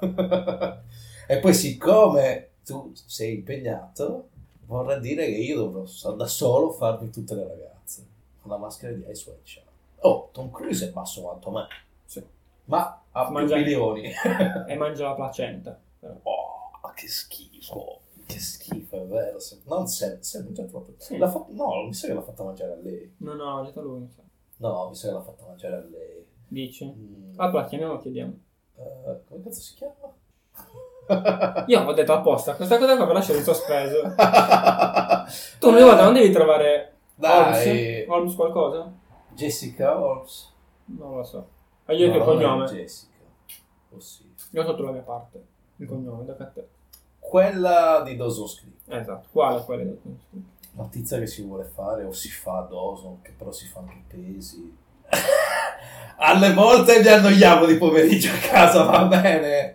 e 1.26 1.38
poi 1.38 1.54
siccome 1.54 2.50
tu 2.64 2.92
sei 2.94 3.34
impegnato, 3.36 4.28
vorrà 4.66 4.98
dire 4.98 5.26
che 5.26 5.36
io 5.36 5.56
dovrò 5.70 6.12
da 6.14 6.26
solo 6.26 6.70
farmi 6.72 7.10
tutte 7.10 7.34
le 7.34 7.46
ragazze. 7.46 8.06
Con 8.40 8.50
la 8.50 8.56
maschera 8.58 8.92
di 8.92 9.04
Ice 9.10 9.30
White. 9.30 9.62
Oh, 10.00 10.28
Tom 10.32 10.50
Cruise 10.50 10.88
è 10.88 10.92
basso 10.92 11.22
quanto 11.22 11.50
me. 11.50 11.66
Sì. 12.04 12.22
Ma 12.66 13.02
ha 13.12 13.30
Mangia- 13.30 13.56
milioni. 13.56 14.10
E 14.68 14.74
mangia 14.76 15.08
la 15.08 15.14
placenta. 15.14 15.78
però. 15.98 16.14
oh, 16.22 16.92
che 16.94 17.08
schifo. 17.08 18.00
Che 18.26 18.38
schifo, 18.38 18.96
è 19.02 19.06
vero. 19.06 19.38
Non 19.64 19.86
sempre 19.86 20.52
già 20.52 20.64
troppo. 20.64 20.92
Sì. 20.98 21.16
L'ha 21.16 21.30
fatto- 21.30 21.52
no, 21.52 21.84
mi 21.86 21.94
sa 21.94 22.06
che 22.08 22.14
l'ha 22.14 22.22
fatta 22.22 22.42
mangiare 22.44 22.72
a 22.72 22.76
lei. 22.76 23.14
No, 23.18 23.34
no, 23.34 23.44
ha 23.50 23.54
mangiato 23.56 23.80
lui. 23.82 24.00
mi 24.00 24.10
sa. 24.14 24.22
No, 24.58 24.88
mi 24.88 24.94
sa 24.94 25.08
che 25.08 25.14
l'ha 25.14 25.22
fatta 25.22 25.44
mangiare 25.46 25.76
a 25.76 25.80
lei. 25.80 26.26
Dici? 26.48 26.84
Mm. 26.86 27.32
Allora, 27.40 27.64
chiamiamo, 27.64 27.98
chiediamo. 27.98 28.32
Eh, 28.76 29.20
come 29.26 29.42
cazzo 29.42 29.60
si 29.60 29.74
chiama? 29.74 30.03
Io 31.66 31.80
ho 31.82 31.92
detto 31.92 32.12
apposta, 32.12 32.54
questa 32.54 32.78
cosa 32.78 32.96
qua 32.96 33.06
per 33.06 33.14
lasciare 33.14 33.38
in 33.38 33.44
sospeso. 33.44 34.14
Tu 35.58 35.68
ogni 35.68 35.82
volta 35.82 36.04
non 36.04 36.12
devi 36.14 36.30
trovare 36.30 36.92
Dai. 37.14 38.02
Holmes? 38.02 38.04
Holmes 38.08 38.34
qualcosa? 38.34 38.92
Jessica 39.30 39.98
Holmes. 39.98 40.52
Non 40.86 41.16
lo 41.16 41.24
so. 41.24 41.48
Ma 41.86 41.94
io 41.94 42.10
che 42.10 42.18
No, 42.18 42.22
è 42.22 42.26
cognome? 42.26 42.64
Jessica. 42.66 43.12
Oh 43.90 44.00
sì. 44.00 44.22
Io 44.50 44.62
ho 44.62 44.64
sotto 44.64 44.82
la 44.82 44.92
mia 44.92 45.02
parte. 45.02 45.42
Il 45.76 45.86
cognome, 45.86 46.24
da 46.24 46.34
te. 46.34 46.66
Quella 47.18 48.02
di 48.04 48.16
Dawson's 48.16 48.60
Creek. 48.60 49.00
Esatto, 49.00 49.28
quale 49.32 49.62
quella? 49.64 49.90
La 50.76 50.84
tizia 50.90 51.18
che 51.18 51.26
si 51.26 51.42
vuole 51.42 51.64
fare 51.64 52.04
o 52.04 52.12
si 52.12 52.28
fa 52.28 52.58
a 52.58 52.62
Dawson, 52.62 53.22
che 53.22 53.32
però 53.36 53.50
si 53.50 53.66
fa 53.66 53.80
anche 53.80 53.94
i 53.94 54.04
pesi. 54.06 54.76
Alle 56.16 56.52
volte 56.52 57.00
mi 57.00 57.08
annoiamo 57.08 57.64
di 57.66 57.76
pomeriggio 57.76 58.30
a 58.30 58.38
casa, 58.48 58.84
va 58.84 59.04
bene. 59.04 59.73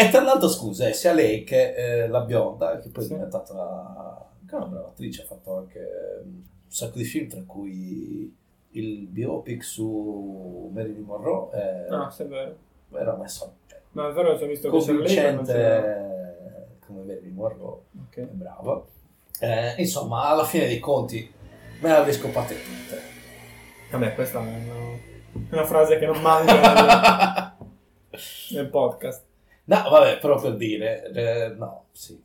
E 0.00 0.08
tra 0.10 0.22
l'altro, 0.22 0.48
scusa, 0.48 0.88
eh, 0.88 0.92
sia 0.92 1.12
lei 1.12 1.44
che 1.44 1.74
eh, 2.02 2.08
la 2.08 2.20
bionda, 2.20 2.78
che 2.78 2.88
poi 2.88 3.04
Sì. 3.04 3.10
è 3.12 3.14
diventata 3.16 4.28
anche 4.40 4.54
una 4.54 4.64
brava 4.66 4.88
attrice, 4.88 5.22
ha 5.22 5.26
fatto 5.26 5.56
anche 5.58 5.80
mm, 6.24 6.34
un 6.34 6.42
sacco 6.66 6.96
di 6.98 7.04
film, 7.04 7.28
tra 7.28 7.42
cui 7.46 8.34
il 8.72 9.06
biopic 9.08 9.62
su 9.64 10.70
Marilyn 10.72 11.02
Monroe, 11.02 11.48
eh, 11.52 11.86
Ah, 11.94 12.08
se 12.10 12.24
è 12.24 12.26
vero. 12.28 12.56
era 12.92 13.16
messo 13.16 13.54
cioè, 13.66 13.80
Ma 13.92 14.08
è 14.08 14.12
vero 14.12 14.36
che 14.36 14.44
ho 14.44 14.46
visto 14.46 14.70
che 14.70 14.78
c'era 14.78 14.92
lei, 14.98 15.34
convincente 15.36 16.76
come 16.86 17.02
Marilyn 17.04 17.34
Monroe 17.34 17.78
Ok. 18.06 18.16
è 18.16 18.22
brava. 18.22 18.84
Eh, 19.40 19.74
insomma, 19.78 20.24
alla 20.28 20.44
fine 20.44 20.66
dei 20.66 20.78
conti 20.78 21.30
me 21.80 21.88
le 21.88 21.94
avrei 21.96 22.12
scopate 22.14 22.54
tutte. 22.54 23.00
Vabbè, 23.90 24.14
questa 24.14 24.38
è 24.38 24.42
una, 24.42 24.98
una 25.50 25.64
frase 25.64 25.98
che 25.98 26.06
non 26.06 26.20
manca 26.20 27.56
nel 28.52 28.68
podcast. 28.70 29.24
No, 29.76 29.88
vabbè, 29.90 30.18
però 30.18 30.40
per 30.40 30.56
dire, 30.56 31.10
eh, 31.12 31.48
no, 31.56 31.84
sì, 31.92 32.20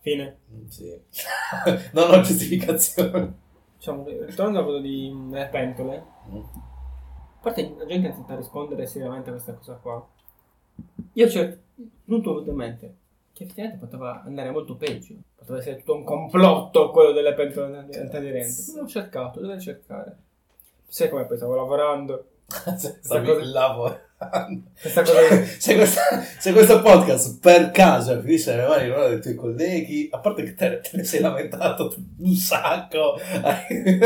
Fine. 0.00 0.38
mm, 0.52 0.66
sì. 0.66 1.00
non 1.92 2.10
ho 2.10 2.20
giustificazione. 2.20 3.40
Diciamo, 3.76 4.04
ritornando 4.06 4.58
al 4.60 4.64
voto 4.64 4.80
di 4.80 5.12
delle 5.30 5.46
pentole, 5.46 6.04
Mm. 6.30 6.36
a 6.38 7.38
parte 7.40 7.74
la 7.76 7.84
gente 7.86 8.10
tenta 8.10 8.36
rispondere 8.36 8.86
seriamente 8.86 9.30
a 9.30 9.32
questa 9.32 9.54
cosa 9.54 9.74
qua. 9.74 10.08
Io 11.14 11.26
c'è 11.26 11.58
tutto 12.06 12.36
ovviamente 12.36 12.96
che 13.32 13.42
effettivamente 13.44 13.84
poteva 13.84 14.22
andare 14.22 14.50
molto 14.50 14.76
peggio. 14.76 15.14
Poteva 15.36 15.58
essere 15.58 15.78
tutto 15.78 15.96
un 15.96 16.04
complotto 16.04 16.90
quello 16.90 17.10
delle 17.12 17.34
pentole 17.34 17.78
antiaderenti. 17.78 18.72
L'ho 18.76 18.86
cercato, 18.86 19.40
dovevo 19.40 19.60
cercare. 19.60 20.16
Sai 20.86 21.08
come 21.08 21.26
poi 21.26 21.36
stavo 21.36 21.56
lavorando? 21.56 22.26
Stavi 23.00 23.26
cosa- 23.26 23.44
lavorando. 23.44 24.00
Questa 24.80 25.02
cosa 25.02 25.44
se, 25.58 25.74
questa- 25.74 26.22
se 26.38 26.52
questo 26.52 26.80
podcast 26.80 27.40
per 27.40 27.70
caso 27.72 28.20
finisce 28.20 28.54
nelle 28.54 28.68
mani 28.68 28.84
di 28.84 28.90
uno 28.90 29.08
dei 29.08 29.20
tuoi 29.20 29.34
colleghi, 29.34 30.08
a 30.12 30.18
parte 30.18 30.44
che 30.44 30.54
te, 30.54 30.80
te 30.80 30.90
ne 30.96 31.04
sei 31.04 31.20
lamentato 31.20 31.94
un 32.18 32.34
sacco, 32.34 33.18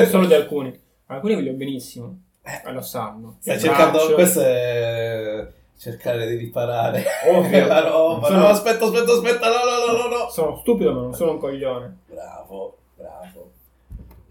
solo 0.08 0.26
di 0.26 0.34
alcuni. 0.34 0.78
Alcuni 1.06 1.34
voglio 1.34 1.52
benissimo. 1.52 2.20
E 2.42 2.72
lo 2.72 2.80
sanno. 2.80 3.36
stai 3.40 3.58
cercando, 3.60 3.98
braccio. 3.98 4.14
questo 4.14 4.40
è 4.40 5.46
cercare 5.76 6.26
di 6.28 6.36
riparare 6.36 7.04
Ovvio. 7.28 7.66
la 7.66 7.80
roba. 7.80 8.26
Sono- 8.28 8.38
No, 8.38 8.46
aspetta, 8.46 8.84
aspetta, 8.86 9.12
aspetta, 9.12 9.48
no, 9.48 9.54
no, 9.54 9.92
no, 9.92 9.98
no, 10.08 10.16
no. 10.24 10.30
Sono 10.30 10.56
stupido 10.58 10.92
ma 10.94 11.00
non 11.02 11.14
sono 11.14 11.32
un 11.32 11.38
coglione. 11.38 11.96
Bravo, 12.06 12.78
bravo. 12.96 13.50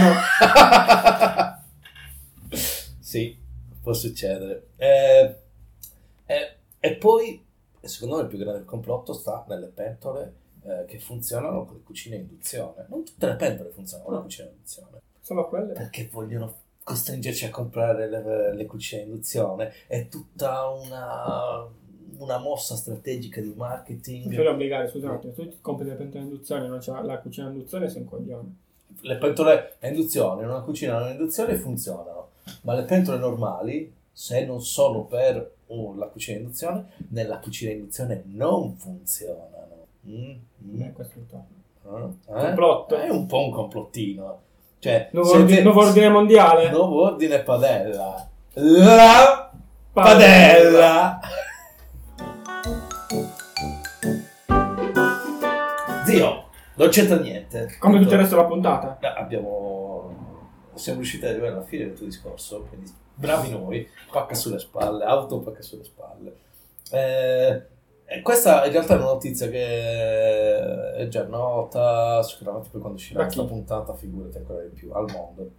sì, 3.00 3.38
può 3.82 3.94
succedere. 3.94 4.68
Eh, 4.76 5.36
eh, 6.26 6.56
e 6.82 6.96
poi, 6.96 7.42
secondo 7.80 8.18
me, 8.18 8.24
il 8.24 8.28
più 8.28 8.38
grande 8.38 8.66
complotto 8.66 9.14
sta 9.14 9.46
nelle 9.48 9.68
pentole 9.68 10.34
eh, 10.68 10.86
che 10.86 11.00
funzionano 11.00 11.66
con 11.66 11.76
le 11.78 11.84
cucine 11.84 12.16
a 12.18 12.20
induzione. 12.20 12.86
Non 12.90 13.04
tutte 13.04 13.26
le 13.26 13.36
pentole 13.36 13.70
funzionano 13.70 14.06
con 14.08 14.14
le 14.16 14.20
No. 14.20 14.26
cucine 14.26 14.48
a 14.48 14.52
induzione. 14.52 15.02
Solo 15.22 15.48
quelle. 15.48 15.74
perché 15.74 16.08
vogliono 16.12 16.54
costringerci 16.84 17.46
a 17.46 17.50
comprare 17.50 18.08
le, 18.10 18.54
le 18.54 18.66
cucine 18.66 19.02
a 19.02 19.06
induzione. 19.06 19.74
È 19.88 20.08
tutta 20.08 20.68
una, 20.70 21.66
una 22.18 22.38
mossa 22.38 22.76
strategica 22.76 23.42
di 23.42 23.48
Non 23.50 23.58
marketing. 23.58 24.34
puoi 24.34 24.48
obbligare, 24.48 24.88
scusa 24.90 25.10
un 25.10 25.16
attimo, 25.16 25.34
se 25.34 25.50
tu 25.50 25.56
compri 25.62 25.88
le 25.90 25.96
pentole 25.96 26.24
a 26.24 26.28
induzione 26.28 26.68
non 26.68 26.80
c'è 26.80 26.92
la 27.02 27.18
cucina 27.20 27.48
a 27.48 27.50
induzione, 27.52 27.90
sei 27.90 28.02
un 28.02 28.08
coglione. 28.08 28.56
Le 29.02 29.18
pentole 29.18 29.76
a 29.80 29.88
induzione 29.88 30.44
in 30.44 30.50
una 30.50 30.62
cucina 30.62 30.98
a 30.98 31.10
induzione 31.12 31.56
funzionano, 31.56 32.30
ma 32.62 32.74
le 32.74 32.84
pentole 32.84 33.18
normali, 33.18 33.94
se 34.14 34.46
non 34.46 34.62
sono 34.64 35.04
per 35.04 35.52
uh, 35.68 35.94
la 35.96 36.08
cucina 36.08 36.38
a 36.38 36.40
induzione, 36.42 36.86
nella 37.10 37.38
cucina 37.40 37.72
a 37.72 37.74
induzione 37.76 38.24
non 38.28 38.76
funzionano. 38.78 39.57
Mm, 40.08 40.32
mm, 40.64 40.82
Eh, 40.82 40.92
questo 40.94 41.16
è 41.16 41.22
il 41.22 41.28
top. 41.28 41.46
eh? 41.84 42.46
Complotto. 42.46 42.96
È 42.96 43.10
un 43.10 43.26
po' 43.26 43.40
un 43.46 43.52
complottino. 43.52 44.42
Cioè, 44.80 45.10
Nuovo, 45.12 45.32
ordine, 45.34 45.58
te- 45.58 45.64
nuovo 45.64 45.82
ordine 45.82 46.10
mondiale. 46.10 46.70
Nuovo 46.70 47.04
ordine 47.04 47.40
padella. 47.42 48.30
La 48.54 49.52
padella. 49.92 51.20
Zio, 56.06 56.46
non 56.76 56.90
c'entra 56.90 57.18
niente. 57.18 57.76
Come 57.80 58.00
tutto 58.00 58.14
il 58.14 58.20
resto 58.20 58.36
della 58.36 58.48
puntata. 58.48 58.98
Eh, 59.00 59.08
Abbiamo... 59.20 60.26
Siamo 60.76 61.00
riusciti 61.00 61.26
ad 61.26 61.32
arrivare 61.32 61.54
alla 61.54 61.64
fine 61.64 61.86
del 61.86 61.96
tuo 61.96 62.06
discorso, 62.06 62.68
quindi 62.70 62.94
bravi 63.16 63.50
noi, 63.50 63.90
pacca 64.12 64.36
sulle 64.36 64.60
spalle, 64.60 65.04
auto 65.06 65.40
pacca 65.40 65.64
sulle 65.64 65.84
spalle. 65.84 66.36
Eh, 66.92 67.64
e 68.10 68.22
questa 68.22 68.66
in 68.66 68.72
realtà 68.72 68.94
è 68.94 68.98
una 68.98 69.06
notizia 69.06 69.50
che 69.50 70.94
è 70.96 71.08
già 71.10 71.26
nota, 71.26 72.24
sicuramente 72.24 72.70
poi 72.72 72.80
quando 72.82 72.98
uscirà 72.98 73.24
questa 73.24 73.44
puntata 73.44 73.94
figurati 73.94 74.38
ancora 74.38 74.62
di 74.64 74.70
più, 74.70 74.92
al 74.92 75.06
mondo. 75.12 75.50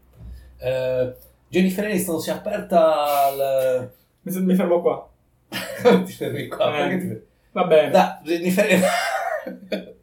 Eh, 0.59 1.15
Jennifer 1.49 1.85
Aniston 1.85 2.21
si 2.21 2.31
è 2.31 2.33
aperta 2.33 3.25
al... 3.27 3.91
Mi, 4.23 4.41
mi 4.43 4.55
fermo 4.55 4.81
qua. 4.81 5.09
ti 6.05 6.13
fermi 6.13 6.47
qua, 6.49 6.89
Eh. 6.89 6.99
ti- 6.99 7.23
Va 7.53 7.65
bene. 7.65 7.91
da, 7.91 8.21
Jennifer... 8.25 8.67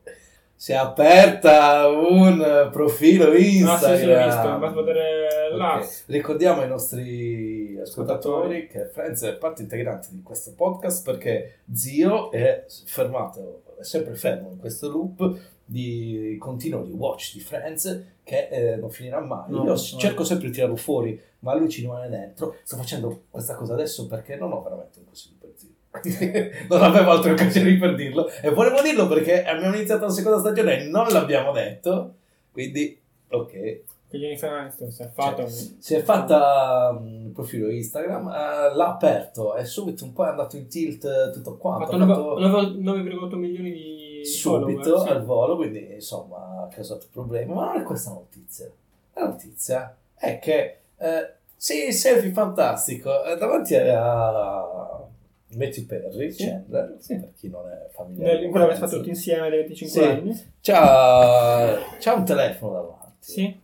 si 0.56 0.72
è 0.72 0.76
aperta 0.76 1.88
un 1.90 2.70
profilo 2.72 3.26
Ah, 3.32 3.38
Instagram. 3.38 3.96
sì, 3.96 4.02
sì, 4.02 4.06
l'ho 4.08 4.24
visto. 4.26 4.58
Basta 4.58 4.82
vedere 4.82 5.28
Ok. 5.52 5.58
l'as. 5.58 6.04
Ricordiamo 6.08 6.62
ai 6.62 6.68
nostri 6.68 7.45
ascoltatori 7.86 8.68
che 8.68 8.86
Friends 8.86 9.24
è 9.24 9.36
parte 9.36 9.62
integrante 9.62 10.10
di 10.12 10.22
questo 10.22 10.54
podcast 10.54 11.04
perché 11.04 11.60
Zio 11.74 12.32
è 12.32 12.66
fermato, 12.86 13.64
è 13.80 13.84
sempre 13.84 14.16
fermo 14.16 14.50
in 14.52 14.60
questo 14.60 14.90
loop 14.90 15.40
di 15.64 16.36
continuo 16.40 16.84
di 16.84 16.92
watch 16.92 17.34
di 17.34 17.40
Friends 17.40 18.04
che 18.24 18.48
eh, 18.50 18.76
non 18.76 18.90
finirà 18.90 19.20
mai. 19.22 19.50
No, 19.50 19.64
Io 19.64 19.70
no. 19.70 19.78
cerco 19.78 20.24
sempre 20.24 20.48
di 20.48 20.54
tirarlo 20.54 20.76
fuori, 20.76 21.20
ma 21.40 21.56
lui 21.56 21.70
ci 21.70 21.82
rimane 21.82 22.10
dentro. 22.10 22.58
Sto 22.64 22.76
facendo 22.76 23.24
questa 23.30 23.56
cosa 23.56 23.74
adesso 23.74 24.08
perché 24.08 24.36
non 24.36 24.52
ho 24.52 24.62
veramente 24.62 25.00
un 25.00 25.06
consiglio 25.06 25.36
per 25.40 25.52
Zio. 25.56 25.70
non 26.70 26.84
avevo 26.84 27.12
altre 27.12 27.32
occasioni 27.32 27.78
per 27.78 27.96
dirlo 27.96 28.28
e 28.42 28.50
volevo 28.50 28.82
dirlo 28.82 29.08
perché 29.08 29.46
abbiamo 29.46 29.76
iniziato 29.76 30.06
la 30.06 30.12
seconda 30.12 30.40
stagione 30.40 30.82
e 30.82 30.84
non 30.90 31.08
l'abbiamo 31.08 31.52
detto. 31.52 32.16
Quindi, 32.52 33.00
ok. 33.30 33.82
Che 34.16 34.22
Jennifer 34.22 34.50
Aniston 34.52 34.92
si 34.92 35.02
è 35.04 35.10
fatto... 35.10 35.48
Si 35.48 35.94
è 35.94 36.02
fatta 36.02 36.98
un 36.98 37.32
profilo 37.34 37.70
Instagram, 37.70 38.28
eh, 38.30 38.76
l'ha 38.76 38.88
aperto 38.88 39.56
e 39.56 39.66
subito 39.66 40.06
un 40.06 40.14
po' 40.14 40.26
è 40.26 40.30
andato 40.30 40.56
in 40.56 40.68
tilt 40.68 41.04
eh, 41.06 41.32
tutto 41.32 41.58
quanto. 41.58 41.96
ha 41.96 41.98
fatto 42.08 42.40
9,8 42.40 43.36
milioni 43.36 43.72
di 43.72 44.26
subito 44.26 44.82
follower, 44.84 45.08
sì. 45.08 45.14
al 45.14 45.24
volo, 45.26 45.56
quindi 45.58 45.94
insomma 45.94 46.64
ha 46.64 46.68
causato 46.74 47.08
problemi. 47.12 47.54
Ma 47.54 47.66
non 47.74 47.82
è 47.82 47.84
questa 47.84 48.12
notizia. 48.12 48.70
La 49.14 49.28
notizia 49.28 49.96
è 50.16 50.40
che 50.40 50.78
eh, 50.98 51.34
sì, 51.56 51.92
selfie 51.92 52.32
fantastico 52.32 53.24
eh, 53.26 53.36
davanti 53.38 53.76
a 53.76 55.04
Matthew 55.50 55.86
Perry, 55.86 56.32
Sì. 56.32 56.46
Chandler, 56.46 56.96
Sì. 57.00 57.16
per 57.20 57.34
chi 57.38 57.50
non 57.50 57.70
è 57.70 57.90
familiare. 57.94 58.50
Quello 58.50 58.66
che 58.66 58.72
avete 58.72 58.80
fatto 58.80 58.98
tutti 58.98 59.10
insieme 59.10 59.50
dai 59.50 59.60
25 59.60 60.02
Sì. 60.02 60.08
anni. 60.08 60.54
C'ha, 60.62 61.78
c'ha 62.00 62.14
un 62.14 62.26
telefono 62.26 62.74
davanti. 62.74 63.16
Sì. 63.20 63.60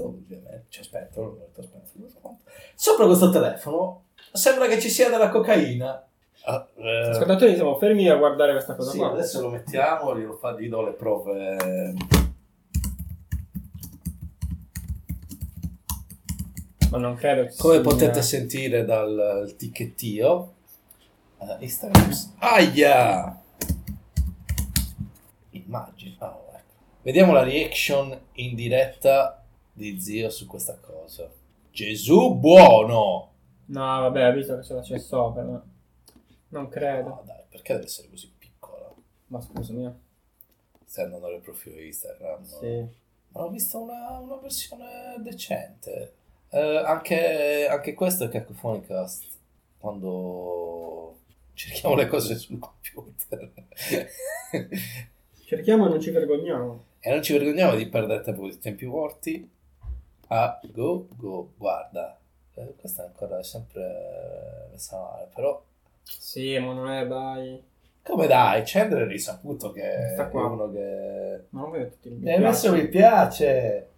Spento, 0.00 1.20
ovviamente. 1.20 1.44
Detto 1.46 1.62
spento, 1.62 1.90
non 1.94 2.08
so 2.08 2.18
quanto. 2.20 2.42
Sopra 2.74 3.06
questo 3.06 3.30
telefono 3.30 4.04
sembra 4.32 4.66
che 4.66 4.80
ci 4.80 4.88
sia 4.88 5.10
della 5.10 5.28
cocaina. 5.28 6.04
Ah, 6.44 6.66
eh, 6.76 7.08
Ascoltatori, 7.10 7.54
siamo 7.54 7.76
fermi 7.76 8.08
a 8.08 8.16
guardare 8.16 8.52
questa 8.52 8.74
cosa 8.74 8.90
sì, 8.92 8.96
qua. 8.98 9.10
adesso 9.10 9.42
lo 9.42 9.50
mettiamo, 9.50 10.16
glielo 10.18 10.36
fa, 10.36 10.58
gli 10.58 10.68
do 10.68 10.82
le 10.82 10.92
prove. 10.92 11.94
Ma 16.90 16.98
non 16.98 17.14
credo 17.14 17.44
che 17.44 17.54
Come 17.56 17.74
sia- 17.74 17.82
potete 17.82 18.22
sentire 18.22 18.84
dal 18.84 19.54
ticchettio, 19.56 20.54
eh, 21.38 21.56
Instagram. 21.60 22.10
Aia! 22.38 23.40
Immagini. 25.50 26.16
Ah, 26.18 26.36
ecco. 26.52 26.72
Vediamo 27.02 27.32
la 27.32 27.42
reaction 27.44 28.18
in 28.32 28.54
diretta 28.56 29.39
di 29.80 29.98
zio 30.00 30.28
su 30.30 30.46
questa 30.46 30.76
cosa. 30.78 31.30
Gesù 31.72 32.34
buono! 32.34 33.28
No, 33.66 34.00
vabbè, 34.00 34.22
ha 34.22 34.30
visto 34.30 34.56
che 34.56 34.62
ce 34.64 34.74
la 34.74 34.80
c'è 34.82 34.98
sopra. 34.98 35.42
ma 35.42 35.62
Non 36.48 36.68
credo. 36.68 37.08
No, 37.08 37.22
dai, 37.24 37.42
perché 37.48 37.72
deve 37.74 37.86
essere 37.86 38.08
così 38.08 38.30
piccola? 38.36 38.92
Ma 39.28 39.40
scusami. 39.40 39.90
Stai 40.84 41.04
andando 41.04 41.28
nel 41.28 41.40
profilo 41.40 41.80
Instagram. 41.80 42.44
Sì. 42.44 42.84
Ma 43.28 43.44
ho 43.44 43.48
visto 43.48 43.80
una, 43.80 44.18
una 44.18 44.36
versione 44.36 45.14
decente. 45.18 46.14
Eh, 46.50 46.58
anche, 46.84 47.66
anche 47.68 47.94
questo 47.94 48.24
è 48.24 48.28
Cacofonicast. 48.28 49.24
Quando 49.78 51.20
cerchiamo 51.54 51.94
le 51.94 52.06
cose 52.08 52.34
sul 52.36 52.58
computer. 52.58 53.52
Cerchiamo 55.44 55.86
e 55.86 55.88
non 55.88 56.00
ci 56.00 56.10
vergogniamo. 56.10 56.84
e 57.00 57.10
non 57.10 57.22
ci 57.22 57.32
vergogniamo 57.32 57.76
di 57.76 57.88
perdere 57.88 58.22
tempo 58.22 58.40
con 58.42 58.50
i 58.50 58.58
tempi 58.58 58.84
morti. 58.86 59.48
Ah, 60.32 60.60
go, 60.72 61.06
go, 61.16 61.52
guarda. 61.56 62.16
Eh, 62.54 62.74
questa 62.78 63.02
è 63.02 63.06
ancora 63.06 63.42
sempre 63.42 64.68
messa 64.70 64.98
male, 64.98 65.28
però... 65.34 65.60
Sì, 66.04 66.58
ma 66.58 66.72
non 66.72 66.88
è, 66.90 67.06
dai. 67.06 67.62
Come 68.02 68.26
dai, 68.26 68.62
Chandler 68.64 69.02
è 69.04 69.06
risaputo 69.08 69.70
che 69.72 69.82
è 69.82 70.12
Sta 70.14 70.28
qua. 70.28 70.46
uno 70.46 70.70
che... 70.70 71.44
Ma 71.50 71.60
non 71.62 71.70
vedo 71.70 71.88
tutti 71.90 72.08
i 72.08 72.12
Mi 72.12 72.32
hai 72.32 72.40
messo 72.40 72.72
mi 72.72 72.86
piace. 72.88 73.88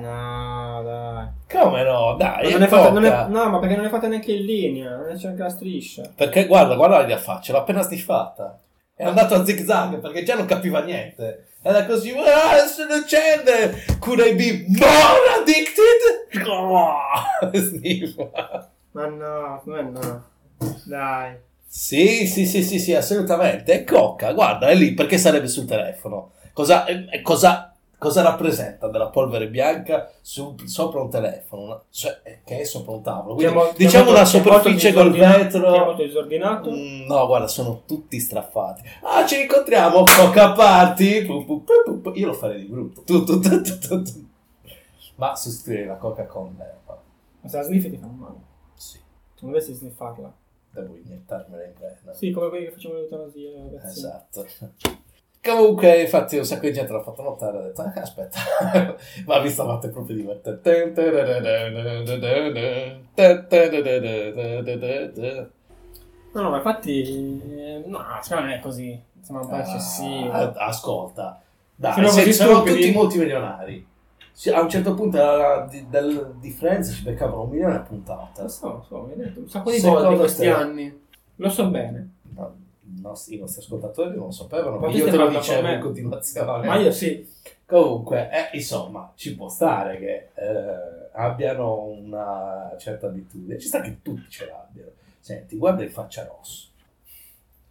No, 0.00 0.82
dai. 0.82 1.28
Come 1.50 1.82
no? 1.84 2.14
Dai, 2.16 2.42
Ma 2.44 2.48
è 2.48 2.52
non 2.52 2.62
è 2.62 2.66
fatta- 2.66 2.90
non 2.90 3.04
è- 3.04 3.26
no, 3.28 3.50
ma 3.50 3.58
perché 3.58 3.76
non 3.76 3.84
è 3.84 3.88
fatta 3.90 4.08
neanche 4.08 4.32
in 4.32 4.44
linea. 4.44 4.96
Non 4.96 5.14
c'è 5.16 5.28
anche 5.28 5.42
la 5.42 5.48
striscia. 5.50 6.10
Perché 6.14 6.46
guarda, 6.46 6.74
guarda 6.74 7.06
la 7.06 7.16
faccia, 7.18 7.52
l'ha 7.52 7.58
appena 7.60 7.82
sniffata. 7.82 8.58
È 8.94 9.04
andato 9.04 9.34
a 9.34 9.44
zig 9.44 9.62
zag 9.64 9.98
perché 9.98 10.22
già 10.22 10.34
non 10.36 10.46
capiva 10.46 10.80
niente. 10.82 11.48
Era 11.66 11.86
così, 11.86 12.10
ah, 12.10 12.58
sono 12.66 13.02
Chandler, 13.06 13.96
cura 13.98 14.26
i 14.26 14.34
B, 14.34 14.66
more 14.68 15.40
addicted? 15.40 16.46
Oh. 16.46 16.98
Ma 18.92 19.06
no, 19.06 19.62
ma 19.64 19.80
no. 19.80 20.24
Dai. 20.84 21.38
Sì, 21.66 22.26
sì, 22.26 22.44
sì, 22.44 22.62
sì, 22.62 22.78
sì, 22.78 22.94
assolutamente. 22.94 23.72
È 23.72 23.84
cocca, 23.84 24.34
guarda, 24.34 24.68
è 24.68 24.74
lì 24.74 24.92
perché 24.92 25.16
sarebbe 25.16 25.48
sul 25.48 25.64
telefono. 25.64 26.32
Cosa, 26.52 26.84
eh, 26.84 27.22
cosa, 27.22 27.73
cosa 28.04 28.22
rappresenta 28.22 28.88
della 28.88 29.08
polvere 29.08 29.48
bianca 29.48 30.10
su- 30.20 30.54
sopra 30.66 31.00
un 31.00 31.08
telefono? 31.10 31.84
Cioè, 31.90 32.20
eh, 32.22 32.40
che 32.44 32.60
è 32.60 32.64
sopra 32.64 32.92
un 32.92 33.02
tavolo. 33.02 33.34
Quindi, 33.34 33.52
Che 33.52 33.58
è 33.60 33.64
mo- 33.64 33.72
diciamo 33.76 34.08
è 34.10 34.12
una 34.12 34.24
superficie 34.24 34.92
col 34.92 35.10
vetro. 35.12 35.70
Molto 35.84 36.02
disordinato. 36.02 36.70
Mm, 36.70 37.06
no, 37.06 37.26
guarda, 37.26 37.48
sono 37.48 37.82
tutti 37.86 38.20
straffati. 38.20 38.82
Ah, 39.02 39.24
ci 39.26 39.40
incontriamo, 39.40 40.04
coca 40.04 40.52
party. 40.52 41.26
Io 42.14 42.26
lo 42.26 42.34
farei 42.34 42.60
di 42.60 42.66
brutto. 42.66 43.02
Tu, 43.02 43.24
tu, 43.24 43.40
tu, 43.40 43.60
tu, 43.62 43.78
tu, 43.78 44.02
tu. 44.02 44.28
Ma 45.16 45.34
sostituire 45.36 45.86
la 45.86 45.96
coca 45.96 46.26
con 46.26 46.54
l'erba. 46.58 47.00
Ma 47.40 47.48
se 47.48 47.56
la 47.56 47.62
sniffi 47.62 47.90
ti 47.90 47.96
fa 47.96 48.06
male. 48.06 48.34
Sì, 48.74 48.98
Non 49.40 49.50
dovresti 49.52 49.72
sniffarla. 49.74 50.32
devo 50.72 50.96
iniettarmela 50.96 51.64
in 51.64 51.72
vena. 51.78 52.12
Sì, 52.14 52.30
come 52.32 52.48
quelli 52.48 52.64
che 52.66 52.70
facevano 52.72 53.00
l'eutanasia. 53.00 53.50
Esatto. 53.84 54.46
Comunque, 55.44 56.00
infatti, 56.00 56.38
un 56.38 56.44
sacco 56.44 56.66
di 56.66 56.72
gente 56.72 56.92
l'ha 56.92 57.02
fatto 57.02 57.22
notare. 57.22 57.58
Ha 57.58 57.62
detto, 57.62 57.82
"Eh, 57.94 58.00
aspetta, 58.00 58.38
ma 59.26 59.38
vi 59.40 59.50
stavate 59.50 59.88
proprio 59.88 60.16
divertendo. 60.16 60.60
No, 66.32 66.40
no, 66.42 66.50
ma 66.50 66.56
infatti... 66.56 67.82
No, 67.86 68.04
secondo 68.22 68.44
me 68.44 68.50
non 68.50 68.58
è 68.58 68.60
così. 68.60 69.00
Sembra 69.20 69.44
un 69.44 69.50
po' 69.50 69.56
eccessivo. 69.56 70.32
Ah, 70.32 70.52
ascolta, 70.66 71.40
dai, 71.74 71.92
Sono 71.94 72.08
se- 72.08 72.32
sono 72.32 72.62
tutti 72.62 72.90
multimilionari. 72.92 73.86
A 74.52 74.60
un 74.60 74.68
certo 74.68 74.94
punto 74.94 75.16
la- 75.18 75.66
di, 75.70 75.86
del- 75.88 76.34
di 76.40 76.50
Friends 76.50 76.92
ci 76.92 77.02
beccavano 77.02 77.42
un 77.42 77.50
milione 77.50 77.76
a 77.76 77.80
puntata. 77.80 78.42
Lo 78.42 78.48
so, 78.48 78.68
lo 78.68 78.84
so, 78.88 79.02
mi 79.02 79.12
hai 79.12 79.18
detto 79.28 79.40
un 79.40 79.48
sacco 79.48 79.70
di 79.70 79.78
soldi 79.78 80.12
in 80.12 80.18
questi 80.18 80.46
anni. 80.46 81.00
Lo 81.36 81.48
so 81.50 81.66
bene. 81.68 82.10
No, 82.34 82.54
nostri, 83.00 83.36
i 83.36 83.38
nostri 83.38 83.62
ascoltatori 83.62 84.16
non 84.16 84.32
sapevano, 84.32 84.78
Ma 84.78 84.88
io 84.88 85.04
te 85.04 85.16
lo 85.16 85.28
dicevo 85.28 85.68
in 85.68 85.80
continuazione. 85.80 86.66
Ma 86.66 86.76
io 86.76 86.90
sì. 86.92 87.28
Comunque, 87.66 88.30
eh, 88.30 88.56
insomma, 88.56 89.12
ci 89.14 89.34
può 89.34 89.48
stare 89.48 89.98
che 89.98 90.30
eh, 90.34 91.08
abbiano 91.12 91.84
una 91.84 92.74
certa 92.78 93.06
abitudine. 93.06 93.58
Ci 93.58 93.68
sta 93.68 93.80
che 93.80 94.02
tutti 94.02 94.28
ce 94.28 94.46
l'abbiano. 94.46 94.90
Senti, 95.18 95.56
guarda 95.56 95.82
il 95.82 95.90
faccia 95.90 96.24
rosso. 96.26 96.68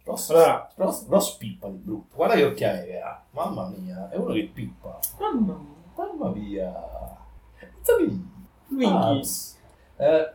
Ross, 0.04 0.30
Allora. 0.30 0.70
Ross, 0.74 1.06
Ross 1.08 1.36
pippa 1.36 1.68
di 1.68 1.78
brutto. 1.78 2.16
Guarda 2.16 2.34
che 2.34 2.44
occhiali 2.44 2.86
che 2.86 3.00
ha. 3.00 3.22
Mamma 3.30 3.68
mia, 3.68 4.10
è 4.10 4.16
uno 4.16 4.32
che 4.32 4.50
pippa. 4.52 4.98
Mamma 5.18 5.54
mia. 5.54 5.82
Mamma 5.94 6.28
mia. 6.30 6.72
Luigi. 8.68 8.90
Abs. 8.90 9.58
Eh, 9.96 10.32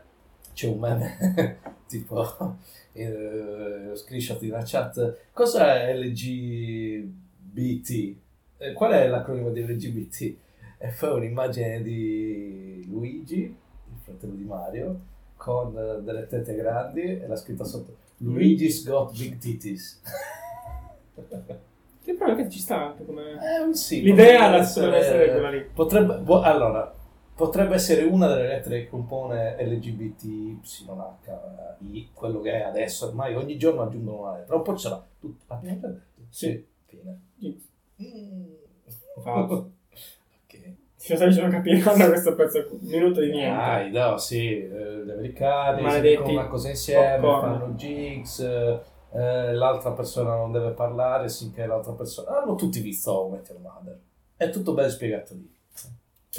c'è 0.54 0.68
un 0.68 0.80
meme 0.80 1.60
tipo 1.88 2.56
eh, 2.94 3.92
screenshot 3.94 4.42
in 4.44 4.52
una 4.52 4.64
chat. 4.66 5.18
Cos'è 5.32 5.94
LGBT? 5.96 7.10
Eh, 8.58 8.74
qual 8.74 8.92
è 8.92 9.08
l'acronimo 9.08 9.50
di 9.52 9.62
LGBT? 9.62 10.22
E 10.78 10.94
poi 10.98 11.12
un'immagine 11.18 11.82
di 11.82 12.86
Luigi, 12.90 13.42
il 13.44 13.98
fratello 14.04 14.34
di 14.34 14.44
Mario, 14.44 15.00
con 15.36 15.76
eh, 15.78 16.02
delle 16.04 16.28
tette 16.28 16.56
grandi 16.56 17.02
e 17.02 17.28
la 17.28 17.36
scritta 17.36 17.64
sotto 17.64 17.96
Luigi's 18.18 18.86
got 18.86 19.18
big 19.18 19.38
titties. 19.38 20.02
Che 22.02 22.14
però 22.14 22.34
che 22.36 22.50
ci 22.50 22.60
sta 22.60 22.88
anche 22.88 23.06
come... 23.06 23.34
Eh, 23.34 23.62
un 23.62 23.74
sì, 23.76 24.02
L'idea 24.02 24.50
potrebbe 24.50 24.58
la- 24.58 24.72
dovrebbe 24.74 24.98
essere 24.98 25.32
quella 25.32 25.50
lì. 25.52 25.66
Potrebbe, 25.74 26.18
boh, 26.18 26.42
allora, 26.42 26.96
potrebbe 27.40 27.76
essere 27.76 28.04
una 28.04 28.28
delle 28.28 28.50
lettere 28.50 28.82
che 28.82 28.90
compone 28.90 29.56
LGBTYHI, 29.64 30.60
quello 32.14 32.42
che 32.42 32.52
è 32.52 32.64
adesso, 32.64 33.08
ormai 33.08 33.34
ogni 33.34 33.58
giorno 33.58 33.84
aggiungono 33.84 34.24
una 34.24 34.34
lettera, 34.40 34.58
un 34.58 34.62
po' 34.62 34.76
ce 34.76 34.90
l'ha. 34.90 35.02
Tu, 35.22 35.34
l'abbiamo 35.48 35.80
già 35.80 35.88
detto? 35.88 36.02
Sì. 36.28 36.68
Fine. 36.86 37.22
Sì. 37.40 37.62
Mm. 38.04 38.44
Falso. 39.24 39.72
ok. 40.44 40.76
Dicendo 40.98 41.48
capire 41.48 41.82
questo 41.82 42.36
pezzo, 42.36 42.68
un 42.72 42.80
minuto 42.82 43.22
di 43.22 43.32
niente. 43.32 43.56
Dai, 43.58 43.90
no, 43.92 44.18
sì, 44.18 44.58
eh, 44.58 45.06
gli 45.06 45.10
americani 45.10 45.82
Maledetti 45.82 46.08
si 46.10 46.18
dicono 46.18 46.40
una 46.40 46.48
cosa 46.48 46.68
insieme, 46.68 47.20
popcorn. 47.20 47.60
fanno 47.60 47.76
gigs, 47.76 48.40
eh, 48.40 48.82
eh, 49.14 49.54
l'altra 49.54 49.94
persona 49.94 50.36
non 50.36 50.52
deve 50.52 50.72
parlare 50.72 51.30
finché 51.30 51.66
l'altra 51.66 51.94
persona... 51.94 52.42
Hanno 52.42 52.56
tutti 52.56 52.82
visto 52.82 53.14
How 53.14 53.30
Met 53.30 53.48
Your 53.48 53.62
Mother. 53.62 53.98
È 54.36 54.50
tutto 54.50 54.74
ben 54.74 54.90
spiegato 54.90 55.36
lì. 55.36 55.58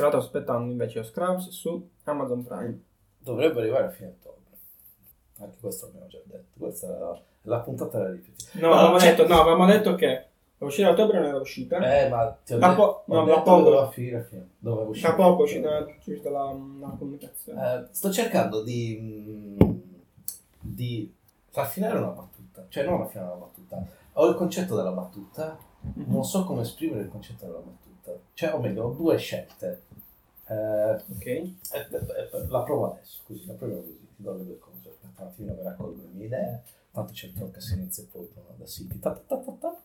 Tra 0.01 0.09
l'altro 0.09 0.21
aspettando 0.21 0.71
invece 0.71 0.99
lo 0.99 1.05
Scrubs 1.05 1.49
su 1.51 1.89
Amazon 2.05 2.45
Prime. 2.45 2.81
Dovrebbe 3.19 3.61
arrivare 3.61 3.87
a 3.87 3.91
fine 3.91 4.09
ottobre. 4.09 4.39
Anche 5.41 5.57
questo 5.61 5.87
l'abbiamo 5.87 6.07
già 6.09 6.19
detto. 6.25 6.59
Questa 6.59 6.87
è 6.87 6.99
la, 7.43 7.59
puntata 7.61 7.99
da 7.99 8.11
ripetere. 8.11 8.61
No, 8.61 8.73
avevamo, 8.73 8.97
c'è- 8.97 9.15
detto, 9.15 9.27
no, 9.29 9.41
avevamo 9.41 9.67
detto 9.67 9.95
che 9.95 10.25
la 10.59 10.67
uscita 10.67 10.89
a 10.89 10.91
ottobre 10.93 11.19
non 11.19 11.29
era 11.29 11.39
uscita. 11.39 11.77
Eh, 12.05 12.09
ma 12.09 12.37
ti 12.45 12.55
ho 12.55 12.59
Da 12.59 12.75
po- 12.75 13.03
no, 13.07 13.25
detto 13.25 13.37
da 13.37 13.43
poco. 13.43 13.63
doveva 13.63 13.91
finire 13.91 14.17
a 14.19 14.23
fine. 14.23 14.49
Doveva 14.59 14.89
uscire. 14.89 15.09
Tra 15.09 15.17
poco 15.17 15.41
è 15.41 15.45
uscita, 15.45 16.31
la, 16.31 16.57
la 16.81 16.95
comunicazione. 16.99 17.75
Eh, 17.75 17.87
sto 17.91 18.11
cercando 18.11 18.63
di, 18.63 19.57
mm, 19.63 19.71
di 20.61 21.15
raffinare 21.53 21.99
una 21.99 22.09
battuta. 22.09 22.65
Cioè, 22.69 22.85
non 22.85 22.99
raffinare 22.99 23.31
una 23.31 23.39
battuta. 23.41 23.85
Ho 24.15 24.27
il 24.29 24.35
concetto 24.35 24.77
della 24.77 24.93
battuta, 24.93 25.57
non 25.95 26.25
so 26.25 26.45
come 26.45 26.63
esprimere 26.63 27.03
il 27.03 27.09
concetto 27.09 27.47
della 27.47 27.59
battuta. 27.59 28.13
Cioè, 28.35 28.53
o 28.55 28.59
meglio, 28.59 28.85
ho 28.85 28.91
due 28.91 29.17
scelte. 29.17 29.85
Ok. 30.51 31.27
eh, 31.27 31.55
eh, 31.73 31.87
eh, 32.33 32.47
la 32.49 32.63
provo 32.63 32.93
adesso, 32.93 33.21
così, 33.25 33.47
la 33.47 33.53
proviamo 33.55 33.83
così, 33.83 33.99
ti 34.17 34.23
do 34.23 34.37
le 34.37 34.45
due 34.45 34.59
cose. 34.59 34.89
Aspetta 34.89 35.23
un 35.23 35.29
attimino 35.29 35.55
per 35.55 35.65
raccogliere 35.65 36.03
le 36.09 36.15
mie 36.15 36.27
idee. 36.27 36.63
Tanto 36.93 37.13
c'è 37.13 37.27
il 37.27 37.35
tronco 37.35 37.61
se 37.61 37.75
inizia 37.75 38.05
poi 38.11 38.29
con 38.35 38.43
da 38.57 38.67
City. 38.67 38.99
Ta, 38.99 39.13
ta, 39.13 39.37
ta, 39.37 39.37
ta, 39.37 39.53
ta. 39.61 39.79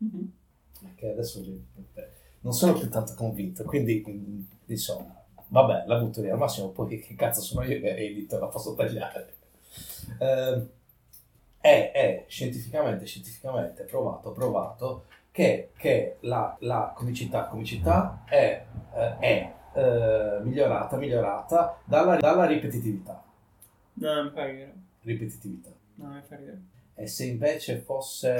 Mhm. 0.00 0.32
che 0.96 1.10
adesso 1.10 1.40
non 2.40 2.52
sono 2.52 2.72
più 2.78 2.88
tanto 2.90 3.14
convinto, 3.14 3.64
quindi 3.64 4.04
mm, 4.06 4.40
insomma, 4.66 5.14
vabbè, 5.48 5.84
la 5.86 5.98
butto 5.98 6.20
lì 6.20 6.28
al 6.30 6.38
massimo, 6.38 6.68
poi 6.70 7.00
che 7.00 7.14
cazzo 7.14 7.40
sono 7.40 7.64
io 7.64 7.80
che 7.80 7.96
edito, 7.96 8.38
la 8.38 8.46
posso 8.46 8.74
tagliare. 8.74 9.34
Ehm, 10.18 10.68
è, 11.60 11.90
è 11.94 12.24
scientificamente, 12.28 13.06
scientificamente 13.06 13.84
provato, 13.84 14.32
provato 14.32 15.04
che, 15.34 15.70
che 15.76 16.18
la, 16.20 16.56
la 16.60 16.92
comicità, 16.94 17.46
comicità 17.46 18.22
è, 18.24 18.64
eh, 18.94 19.18
è 19.18 19.52
eh, 19.74 20.38
migliorata, 20.42 20.96
migliorata 20.96 21.76
dalla, 21.82 22.18
dalla 22.18 22.46
ripetitività. 22.46 23.20
No, 23.94 24.22
mi 24.22 24.30
fa 24.30 24.44
ridere. 24.44 24.74
Ripetitività. 25.02 25.70
No, 25.96 26.06
mi 26.10 26.22
fa 26.24 26.36
ridere. 26.36 26.60
E 26.94 27.08
se 27.08 27.24
invece 27.24 27.78
fosse 27.78 28.36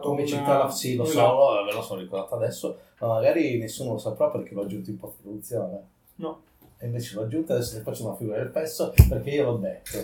comicità, 0.00 0.60
una- 0.62 0.70
sì, 0.70 0.94
lo 0.94 1.04
so, 1.04 1.64
ve 1.64 1.72
lo 1.72 1.82
sono 1.82 1.98
ricordato 1.98 2.36
adesso, 2.36 2.78
ma 3.00 3.08
magari 3.08 3.58
nessuno 3.58 3.94
lo 3.94 3.98
saprà 3.98 4.28
perché 4.28 4.54
l'ho 4.54 4.62
aggiunto 4.62 4.90
in 4.90 4.98
post-produzione. 4.98 5.80
No. 6.14 6.42
E 6.78 6.86
invece 6.86 7.16
l'ho 7.16 7.22
aggiunto 7.22 7.54
adesso 7.54 7.76
ne 7.76 7.82
faccio 7.82 8.06
una 8.06 8.14
figura 8.14 8.38
del 8.38 8.50
pezzo 8.50 8.94
perché 9.08 9.30
io 9.30 9.46
l'ho 9.46 9.56
detto. 9.56 9.98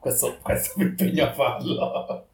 Questo, 0.00 0.38
questo 0.42 0.72
mi 0.74 0.86
impegno 0.86 1.24
a 1.24 1.32
farlo. 1.32 2.26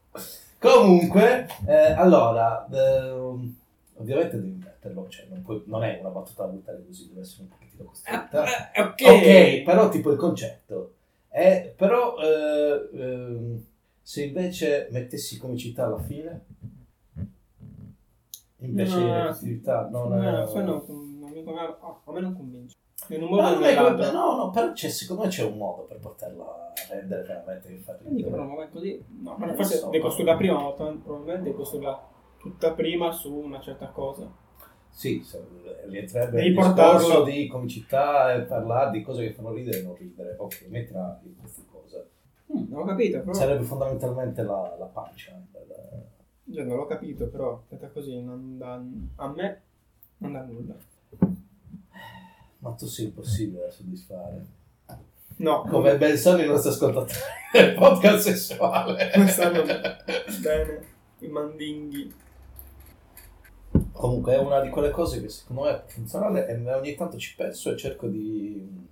Comunque, 0.61 1.47
eh, 1.67 1.93
allora, 1.93 2.67
ehm, 2.71 3.57
ovviamente 3.95 4.37
devi 4.37 4.59
metterlo, 4.63 5.09
cioè 5.09 5.27
non, 5.31 5.43
puoi- 5.43 5.63
non 5.67 5.83
è 5.85 5.99
una 6.01 6.11
battuta 6.11 6.45
da 6.45 6.51
buttare 6.51 6.85
così, 6.87 7.09
deve 7.09 7.21
essere 7.23 7.43
un 7.43 7.49
pochettino 7.49 7.85
costretta. 7.85 8.45
Eh, 8.73 8.81
ok. 8.83 9.01
Ok, 9.03 9.63
però 9.65 9.89
tipo 9.89 10.11
il 10.11 10.19
concetto. 10.19 10.95
È, 11.29 11.73
però 11.77 12.17
eh, 12.19 12.89
ehm, 12.93 13.65
se 14.03 14.25
invece 14.25 14.89
mettessi 14.91 15.39
comicità 15.39 15.87
alla 15.87 15.99
fine, 16.01 16.45
invece 18.59 18.97
di 18.97 19.07
No, 19.07 19.15
repetitività, 19.15 19.89
non 19.91 20.13
No, 20.13 20.45
è... 20.45 20.53
poi 20.53 20.65
non, 20.65 20.85
non 21.21 21.31
mi 21.33 21.43
convince. 21.45 21.77
oh, 21.81 22.01
a 22.05 22.13
me 22.13 22.21
non 22.21 22.37
convince. 22.37 22.77
In 22.77 22.79
un 22.79 22.79
No, 22.79 22.79
modo 22.79 22.80
o 23.17 23.19
non 23.19 23.39
è 23.39 23.55
come- 23.55 23.67
nell'altro. 23.75 24.11
no, 24.13 24.37
no, 24.37 24.51
però 24.51 24.73
c'è, 24.73 24.89
secondo 24.89 25.23
me 25.23 25.29
c'è 25.29 25.45
un 25.45 25.57
modo 25.57 25.83
per 25.83 25.99
poterla 25.99 26.73
rendere 26.91 27.23
veramente 27.23 27.67
Quindi 27.69 27.79
infatti. 27.79 28.23
però 28.31 28.45
ma 28.45 28.67
così. 28.69 29.05
No, 29.23 29.37
ma 29.37 29.47
Non 29.47 29.55
forse 29.57 29.77
so. 29.77 29.89
devi 29.91 30.03
costruirla 30.03 30.37
prima, 30.37 30.61
ma 30.61 30.71
probabilmente 30.73 31.43
devi 31.45 31.55
costruirla 31.57 32.09
tutta 32.39 32.73
prima 32.73 33.11
su 33.13 33.33
una 33.35 33.61
certa 33.61 33.89
cosa. 33.89 34.29
Sì, 34.89 35.23
se- 35.23 35.43
rientrerebbe 35.87 36.45
il 36.45 36.53
portarlo- 36.55 36.99
discorso 36.99 37.23
di 37.25 37.47
comicità 37.47 38.35
e 38.35 38.41
parlare 38.43 38.91
di 38.91 39.03
cose 39.03 39.23
che 39.27 39.33
fanno 39.33 39.53
ridere 39.53 39.79
e 39.79 39.83
non 39.83 39.95
ridere. 39.97 40.35
Ok, 40.39 40.67
mettila 40.69 41.21
in 41.25 41.37
queste 41.39 41.63
cose. 41.71 42.09
Mm, 42.53 42.65
non 42.69 42.81
ho 42.83 42.85
capito, 42.87 43.21
però. 43.21 43.33
Sarebbe 43.33 43.63
fondamentalmente 43.65 44.43
la, 44.43 44.75
la 44.79 44.87
pancia. 44.87 45.33
del- 45.53 45.69
Cioè, 46.53 46.65
non 46.65 46.77
l'ho 46.79 46.87
capito, 46.87 47.29
però 47.29 47.63
detta 47.69 47.89
così 47.91 48.21
non 48.21 48.59
dà. 48.59 48.83
A 49.17 49.29
me 49.29 49.63
non 50.19 50.33
dà 50.33 50.43
nulla. 50.43 50.75
Ma 52.61 52.71
tu 52.73 52.87
sei 52.87 53.07
impossibile 53.07 53.65
da 53.67 53.71
soddisfare. 53.71 54.45
No, 55.37 55.63
Come 55.63 55.97
ben 55.97 56.17
sanno 56.19 56.43
i 56.43 56.47
nostri 56.47 56.71
ascoltatori 56.71 57.19
del 57.53 57.75
podcast 57.75 58.29
sessuale. 58.29 59.11
come 59.13 59.29
stanno 59.29 59.63
bene 59.65 60.87
i 61.21 61.29
mandinghi. 61.29 62.15
Comunque 63.93 64.35
è 64.35 64.39
una 64.39 64.61
di 64.61 64.69
quelle 64.71 64.91
cose 64.91 65.21
che 65.21 65.29
secondo 65.29 65.63
me 65.63 65.71
è 65.71 65.83
funzionale 65.87 66.47
e 66.47 66.73
ogni 66.75 66.95
tanto 66.95 67.17
ci 67.19 67.35
penso 67.37 67.71
e 67.71 67.77
cerco 67.77 68.07
di... 68.07 68.89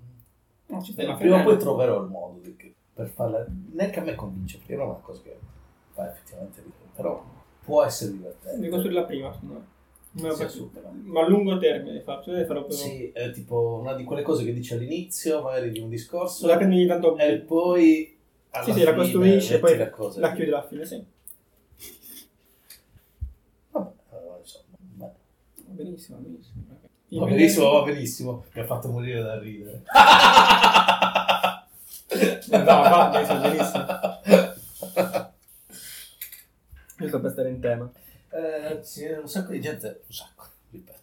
No, 0.66 0.83
ci 0.83 0.93
prima 0.95 1.41
o 1.41 1.43
poi 1.43 1.59
troverò 1.59 2.03
il 2.03 2.09
modo 2.09 2.41
di- 2.41 2.75
per 2.95 3.09
farla. 3.09 3.45
Neanche 3.73 4.01
a 4.01 4.03
me 4.03 4.14
convince, 4.14 4.59
perché 4.59 4.75
non 4.77 4.87
è 4.87 4.89
una 4.91 4.99
cosa 4.99 5.21
che 5.23 5.39
fa 5.93 6.11
effettivamente 6.11 6.57
ridere, 6.61 6.91
però 6.95 7.25
può 7.64 7.85
essere 7.85 8.12
divertente. 8.12 8.69
costruirla 8.69 9.03
prima, 9.05 9.33
secondo 9.33 9.55
me. 9.55 9.61
Faccio- 10.19 10.49
super. 10.49 10.83
Ma 11.05 11.21
a 11.25 11.29
lungo 11.29 11.59
termine 11.59 12.01
faccio, 12.01 12.33
devi 12.33 12.45
farlo 12.47 12.64
per 12.64 12.73
Sì, 12.75 13.11
è 13.12 13.31
tipo 13.31 13.79
una 13.81 13.95
di 13.95 14.05
quelle 14.05 14.23
cose 14.23 14.45
che 14.45 14.53
dici 14.53 14.75
all'inizio, 14.75 15.43
magari 15.43 15.71
di 15.71 15.79
un 15.81 15.89
discorso, 15.89 16.47
La 16.47 16.57
prendi 16.57 16.87
tanto 16.87 17.16
e 17.16 17.39
poi 17.39 18.16
alla 18.51 18.64
Sì, 18.64 18.73
sì, 18.73 18.79
la 18.81 18.91
fine 18.93 18.97
costruisce 19.03 19.55
e 19.55 19.59
poi 19.59 19.77
le 19.77 19.91
cose 19.91 20.21
la 20.21 20.33
chiudi 20.33 20.51
alla 20.51 20.66
fine, 20.66 20.85
sì. 20.85 21.05
Vabbè, 23.71 23.91
allora, 24.11 24.39
insomma. 24.39 24.77
Va 24.99 25.75
benissimo, 25.75 26.16
va 26.19 26.23
benissimo. 26.23 26.64
Va 27.11 27.25
benissimo, 27.27 27.71
va 27.71 27.83
benissimo. 27.83 28.45
Mi 28.53 28.61
ha 28.61 28.64
fatto 28.64 28.89
morire 28.89 29.23
da 29.23 29.39
ridere. 29.39 29.83
No, 32.51 32.64
va 32.64 33.11
benissimo, 33.12 33.41
benissimo. 33.43 33.87
Giusto 36.97 37.21
per 37.21 37.31
stare 37.31 37.49
in 37.51 37.61
tema. 37.61 37.91
Eh, 38.31 38.79
sì, 38.83 39.05
un 39.07 39.29
sacco 39.29 39.53
di 39.53 39.61
gente, 39.61 40.03
un 40.07 40.12
sacco, 40.12 40.45
ripeto. 40.70 40.99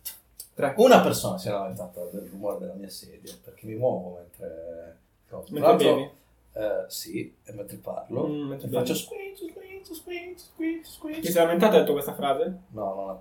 Tre. 0.54 0.74
Una 0.78 1.02
persona 1.02 1.38
si 1.38 1.48
è 1.48 1.52
lamentata 1.52 2.06
del 2.06 2.28
rumore 2.30 2.60
della 2.60 2.74
mia 2.74 2.90
sedia 2.90 3.34
perché 3.44 3.66
mi 3.66 3.76
muovo 3.76 4.18
mentre. 4.18 4.98
Mentre 5.50 5.76
bevi. 5.76 6.10
eh, 6.54 6.86
sì, 6.88 7.36
e 7.44 7.52
mentre 7.54 7.78
parlo. 7.78 8.28
Mm, 8.28 8.48
mentre 8.50 8.70
faccio 8.70 8.94
squinch, 8.94 9.38
squinch, 9.50 9.94
squinch, 9.94 10.40
squinch, 10.40 10.84
Ti 10.84 10.90
squinch. 10.92 11.26
sei 11.26 11.34
lamentato 11.44 11.74
e 11.74 11.76
hai 11.76 11.82
detto 11.82 11.94
questa 11.94 12.14
frase? 12.16 12.58
No, 12.70 12.94
non 12.94 13.10
ha 13.10 13.14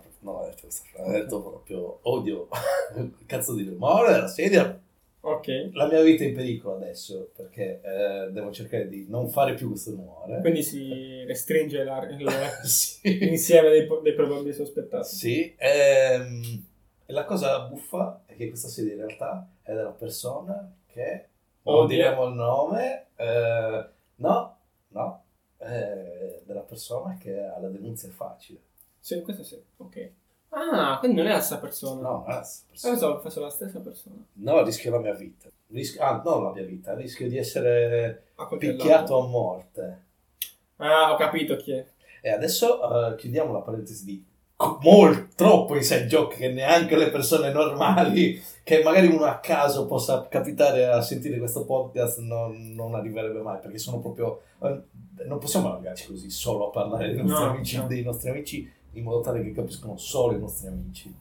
detto 0.45 0.61
questa 0.63 0.85
frase, 0.93 1.09
ha 1.09 1.13
detto 1.13 1.43
proprio 1.43 1.99
odio. 2.03 2.49
Cazzo 3.27 3.55
di 3.55 3.65
rumore 3.65 4.13
della 4.13 4.29
sedia. 4.29 4.79
Ok. 5.27 5.71
La 5.73 5.87
mia 5.87 6.03
vita 6.03 6.23
è 6.23 6.27
in 6.27 6.35
pericolo 6.35 6.77
adesso 6.77 7.31
perché 7.35 7.81
eh, 7.83 8.31
devo 8.31 8.51
cercare 8.53 8.89
di 8.89 9.07
non 9.09 9.29
fare 9.31 9.55
più 9.55 9.69
questo 9.71 9.93
rumore. 9.93 10.41
Quindi 10.41 10.63
si 10.63 11.25
restringe 11.25 11.83
la- 11.83 12.07
il- 12.09 12.29
sì. 12.65 13.19
l'insieme 13.19 13.71
dei, 13.71 13.89
dei 14.03 14.13
probabili 14.15 14.53
sospettati. 14.53 15.09
Sì, 15.09 15.55
ehm, 15.57 16.67
e 17.07 17.13
la 17.13 17.25
cosa 17.25 17.61
buffa 17.61 18.23
è 18.27 18.35
che 18.37 18.49
questa 18.49 18.69
sedia 18.69 18.93
in 18.93 18.99
realtà 18.99 19.49
è 19.63 19.73
della 19.73 19.91
persona 19.93 20.71
che 20.87 21.29
non 21.63 21.87
diremo 21.87 22.27
il 22.27 22.35
nome, 22.35 23.07
eh, 23.17 23.89
no, 24.17 24.57
no, 24.89 25.25
è 25.57 26.41
della 26.45 26.61
persona 26.61 27.17
che 27.19 27.41
ha 27.41 27.59
la 27.59 27.69
denunzia 27.69 28.11
facile. 28.11 28.61
Sì, 29.01 29.23
questo 29.23 29.43
sì. 29.43 29.59
Ok. 29.79 30.11
Ah, 30.57 30.99
quindi 31.01 31.17
non 31.19 31.27
è 31.27 31.33
la 31.33 31.41
stessa 31.41 31.61
persona. 31.61 32.01
No, 32.01 32.25
è 32.27 32.33
la 32.33 32.43
stessa 32.43 32.63
Ah, 32.63 32.71
persona. 32.71 32.93
pensavo 32.93 33.21
fosse 33.21 33.41
la 33.41 33.51
stessa 33.51 33.81
persona. 33.81 34.15
No, 34.35 34.63
rischio 34.63 34.91
la 34.91 34.99
mia 35.01 35.15
vita. 35.15 35.49
Rischio, 35.69 36.01
ah, 36.03 36.23
non 36.25 36.45
la 36.45 36.53
mia 36.53 36.65
vita, 36.65 36.95
rischio 36.95 37.29
di 37.29 37.37
essere 37.39 38.25
A 38.37 38.47
coltellato. 38.47 38.77
picchiato 38.79 39.19
a 39.21 39.27
morte. 39.27 40.03
Ah, 40.77 41.13
ho 41.13 41.17
capito 41.17 41.57
chi 41.57 41.73
è. 41.73 41.85
E 42.23 42.31
adesso 42.31 43.11
eh, 43.11 43.17
chiudiamo 43.17 43.53
la 43.53 43.61
parentesi 43.61 44.05
di 44.05 44.25
molto 44.81 45.27
troppo 45.35 45.75
inside 45.75 46.07
joke 46.07 46.37
che 46.37 46.49
neanche 46.49 46.97
le 46.97 47.11
persone 47.11 47.53
normali 47.53 48.41
che 48.63 48.83
magari 48.85 49.09
uno 49.09 49.25
a 49.25 49.39
caso 49.39 49.85
possa 49.85 50.27
capitare 50.29 50.87
a 50.87 51.03
sentire 51.03 51.39
questo 51.39 51.65
podcast 51.67 52.21
non, 52.21 52.71
non 52.73 52.95
arriverebbe 52.95 53.41
mai 53.43 53.59
perché 53.59 53.79
sono 53.79 53.99
proprio 53.99 54.43
eh, 54.63 54.81
non 55.27 55.39
possiamo 55.39 55.71
allungarci 55.71 56.07
così 56.07 56.31
solo 56.31 56.69
a 56.69 56.71
parlare 56.71 57.13
dei 57.13 57.25
nostri, 57.25 57.45
No, 57.45 57.51
amici, 57.51 57.77
no. 57.77 57.87
dei 57.89 58.03
nostri 58.05 58.31
amici 58.31 58.73
in 58.95 59.05
modo 59.05 59.21
tale 59.21 59.43
che 59.43 59.53
capiscono 59.53 59.97
solo 59.97 60.37
i 60.37 60.41
nostri 60.41 60.69
amici 60.69 61.15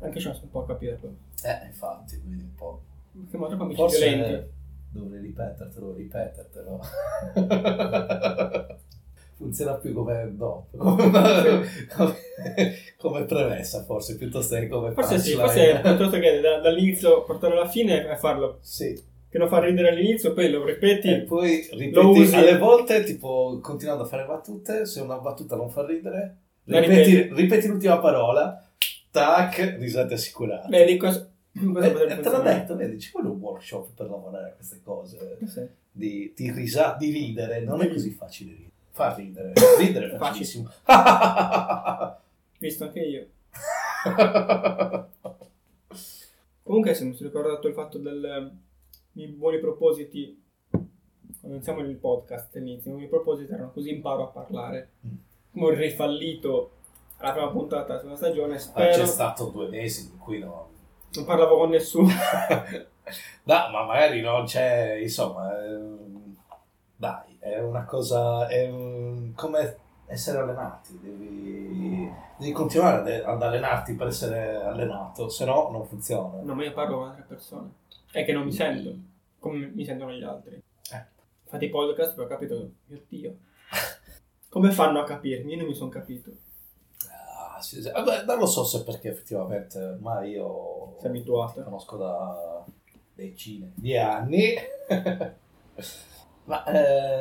Anche 0.00 0.20
sono 0.20 0.38
un 0.42 0.50
po' 0.50 0.60
a 0.62 0.66
capirlo. 0.66 1.14
eh 1.44 1.66
infatti 1.66 2.20
vedi 2.24 2.42
un 2.42 2.54
po' 2.54 2.80
Siamo 3.28 3.46
troppo 3.48 3.62
amici 3.64 3.80
forse 3.80 4.08
violenti. 4.08 4.50
dovrei 4.90 5.20
ripetertelo 5.20 5.94
ripetertelo 5.94 6.80
funziona 9.36 9.74
più 9.74 9.92
come 9.92 10.32
dopo 10.36 10.66
come, 10.76 11.10
come, 11.96 12.14
come 12.96 13.24
premessa 13.24 13.82
forse 13.84 14.16
piuttosto 14.16 14.54
che 14.56 14.68
come 14.68 14.92
Forse 14.92 15.18
sì, 15.18 15.32
forse 15.32 15.80
piuttosto 15.82 16.18
che 16.18 16.40
da- 16.40 16.60
dall'inizio 16.60 17.24
portarlo 17.24 17.60
alla 17.60 17.68
fine 17.68 18.08
e 18.08 18.16
farlo. 18.16 18.58
sì 18.60 19.10
Che 19.28 19.38
non 19.38 19.48
fa 19.48 19.58
ridere 19.60 19.88
all'inizio, 19.90 20.32
poi 20.34 20.50
lo 20.50 20.64
ripeti. 20.64 21.10
e 21.10 21.20
poi 21.22 21.66
Lo 21.72 21.78
ripeti 21.78 22.20
usi. 22.20 22.36
alle 22.36 22.58
volte 22.58 23.02
tipo 23.02 23.58
continuando 23.60 24.04
a 24.04 24.06
fare 24.06 24.26
battute 24.26 24.86
se 24.86 25.00
una 25.00 25.18
battuta 25.18 25.56
non 25.56 25.70
fa 25.70 25.84
ridere 25.86 26.36
ripeti, 26.64 27.32
ripeti. 27.34 27.66
l'ultima 27.68 27.98
parola 27.98 28.66
tac 29.10 29.76
risate 29.78 30.14
assicurate 30.14 30.68
Vedi 30.68 30.96
cosa. 30.96 31.28
cosa 31.72 31.86
Eh, 31.86 32.12
eh, 32.12 32.20
te 32.20 32.30
l'ho 32.30 32.40
detto, 32.40 32.76
vedi, 32.76 32.98
ci 32.98 33.10
vuole 33.12 33.28
un 33.28 33.38
workshop 33.38 33.90
per 33.94 34.08
lavorare 34.08 34.50
a 34.50 34.52
queste 34.52 34.80
cose. 34.82 35.38
Sì. 35.46 35.66
di, 35.90 36.32
di, 36.34 36.50
risa- 36.50 36.96
di 36.98 37.10
ridere, 37.10 37.60
non 37.60 37.82
è 37.82 37.88
così 37.88 38.10
facile 38.10 38.52
ridere. 38.52 38.70
Fa 38.90 39.14
ridere, 39.14 39.52
ridere 39.78 40.12
è 40.12 40.16
facilissimo. 40.16 40.70
Visto 42.58 42.84
anche 42.84 43.00
io. 43.00 43.26
Comunque, 46.62 46.94
se 46.94 47.04
mi 47.04 47.14
sono 47.14 47.28
ricordato 47.28 47.68
il 47.68 47.74
fatto 47.74 47.98
del 47.98 48.52
i 49.14 49.26
buoni 49.26 49.58
propositi. 49.58 50.40
Quando 50.70 51.56
iniziamo 51.56 51.80
il 51.80 51.96
podcast 51.96 52.54
all'inizio, 52.56 52.90
i 52.90 52.94
buoni 52.94 53.08
propositi 53.08 53.52
erano 53.52 53.72
così 53.72 53.90
imparo 53.90 54.24
a 54.24 54.28
parlare. 54.28 54.90
Mm. 55.06 55.10
Come 55.52 55.66
un 55.66 55.74
rifallito 55.74 56.70
alla 57.18 57.32
prima 57.32 57.48
puntata 57.50 57.98
della 57.98 58.16
stagione. 58.16 58.54
Ma 58.54 58.58
Spero. 58.58 58.92
c'è 58.92 59.06
stato 59.06 59.46
due 59.46 59.68
mesi 59.68 60.10
in 60.12 60.18
cui 60.18 60.38
no. 60.38 60.68
Non 61.12 61.24
parlavo 61.24 61.58
con 61.58 61.70
nessuno. 61.70 62.08
No, 63.44 63.68
ma 63.72 63.84
magari 63.84 64.20
non 64.20 64.44
c'è, 64.44 64.94
insomma, 64.94 65.60
ehm, 65.60 66.36
dai, 66.94 67.36
è 67.40 67.58
una 67.58 67.84
cosa, 67.84 68.46
è 68.46 68.68
un- 68.68 69.32
come 69.34 69.76
essere 70.06 70.38
allenati, 70.38 70.96
devi, 71.02 72.08
devi 72.38 72.52
continuare 72.52 73.24
ad, 73.24 73.42
allenarti 73.42 73.94
per 73.94 74.06
essere 74.06 74.54
allenato, 74.54 75.28
se 75.28 75.44
no 75.44 75.68
non 75.72 75.84
funziona. 75.84 76.40
No, 76.42 76.54
ma 76.54 76.62
io 76.64 76.72
parlo 76.72 76.98
con 76.98 77.08
altre 77.08 77.24
persone. 77.26 77.70
È 78.12 78.24
che 78.24 78.32
non 78.32 78.44
mi 78.44 78.52
sento 78.52 78.94
come 79.40 79.72
mi 79.74 79.84
sentono 79.84 80.12
gli 80.12 80.22
altri. 80.22 80.54
Eh. 80.54 81.04
Fate 81.44 81.64
i 81.64 81.68
podcast 81.68 82.16
ho 82.16 82.26
capito, 82.28 82.70
mio 82.86 83.02
Dio. 83.08 83.34
Come 84.52 84.70
fanno 84.70 85.00
a 85.00 85.04
capirmi? 85.04 85.52
Io 85.52 85.58
non 85.60 85.66
mi 85.66 85.74
sono 85.74 85.88
capito. 85.88 86.30
Ah, 87.08 87.58
sì, 87.62 87.80
sì. 87.80 87.90
Vabbè, 87.90 88.24
non 88.26 88.36
lo 88.38 88.44
so 88.44 88.64
se 88.64 88.84
perché 88.84 89.08
effettivamente 89.08 89.78
ormai 89.82 90.32
io 90.32 90.96
Sei 91.00 91.08
abituato. 91.08 91.54
ti 91.58 91.62
conosco 91.64 91.96
da 91.96 92.62
decine 93.14 93.72
di 93.76 93.96
anni, 93.96 94.52
ma 96.44 96.64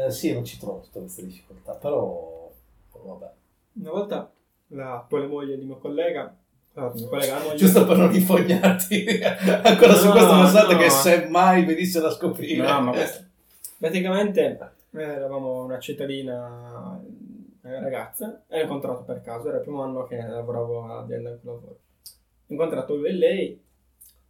eh, 0.06 0.12
sì, 0.12 0.34
non 0.34 0.44
ci 0.44 0.60
trovo 0.60 0.82
tutte 0.82 1.00
queste 1.00 1.24
difficoltà, 1.26 1.74
però 1.76 2.52
vabbè. 2.92 3.32
Una 3.76 3.92
volta 3.92 4.30
la 4.68 5.06
poi 5.08 5.22
la 5.22 5.28
moglie 5.28 5.58
di 5.58 5.64
mio 5.64 5.78
collega, 5.78 6.36
moglie, 6.74 7.56
Giusto 7.56 7.86
per 7.86 7.96
non 7.98 8.14
infognarti 8.14 9.06
ancora 9.64 9.94
su 9.94 10.08
No, 10.08 10.12
questo 10.12 10.30
passaggio 10.32 10.72
no. 10.74 10.78
che 10.80 10.90
se 10.90 11.28
mai 11.30 11.64
venissero 11.64 12.08
a 12.08 12.12
scoprire. 12.12 12.68
No, 12.68 12.82
ma 12.82 12.92
questo- 12.92 13.24
praticamente 13.80 14.74
eh, 14.94 15.02
eravamo 15.02 15.64
una 15.64 15.80
cittadina 15.80 16.91
eh, 16.91 16.91
ragazza 17.62 18.44
e 18.48 18.58
l'ho 18.58 18.64
incontrato 18.64 19.04
per 19.04 19.22
caso, 19.22 19.48
era 19.48 19.58
il 19.58 19.64
primo 19.64 19.84
anno 19.84 20.04
che 20.06 20.18
lavoravo 20.18 20.84
all'azienda 20.84 21.30
in 21.30 21.40
cui 21.40 21.50
lavoro. 21.50 21.80
Ho 22.48 22.54
incontrato 22.54 22.96
lui 22.96 23.10
e 23.10 23.14
lei, 23.14 23.64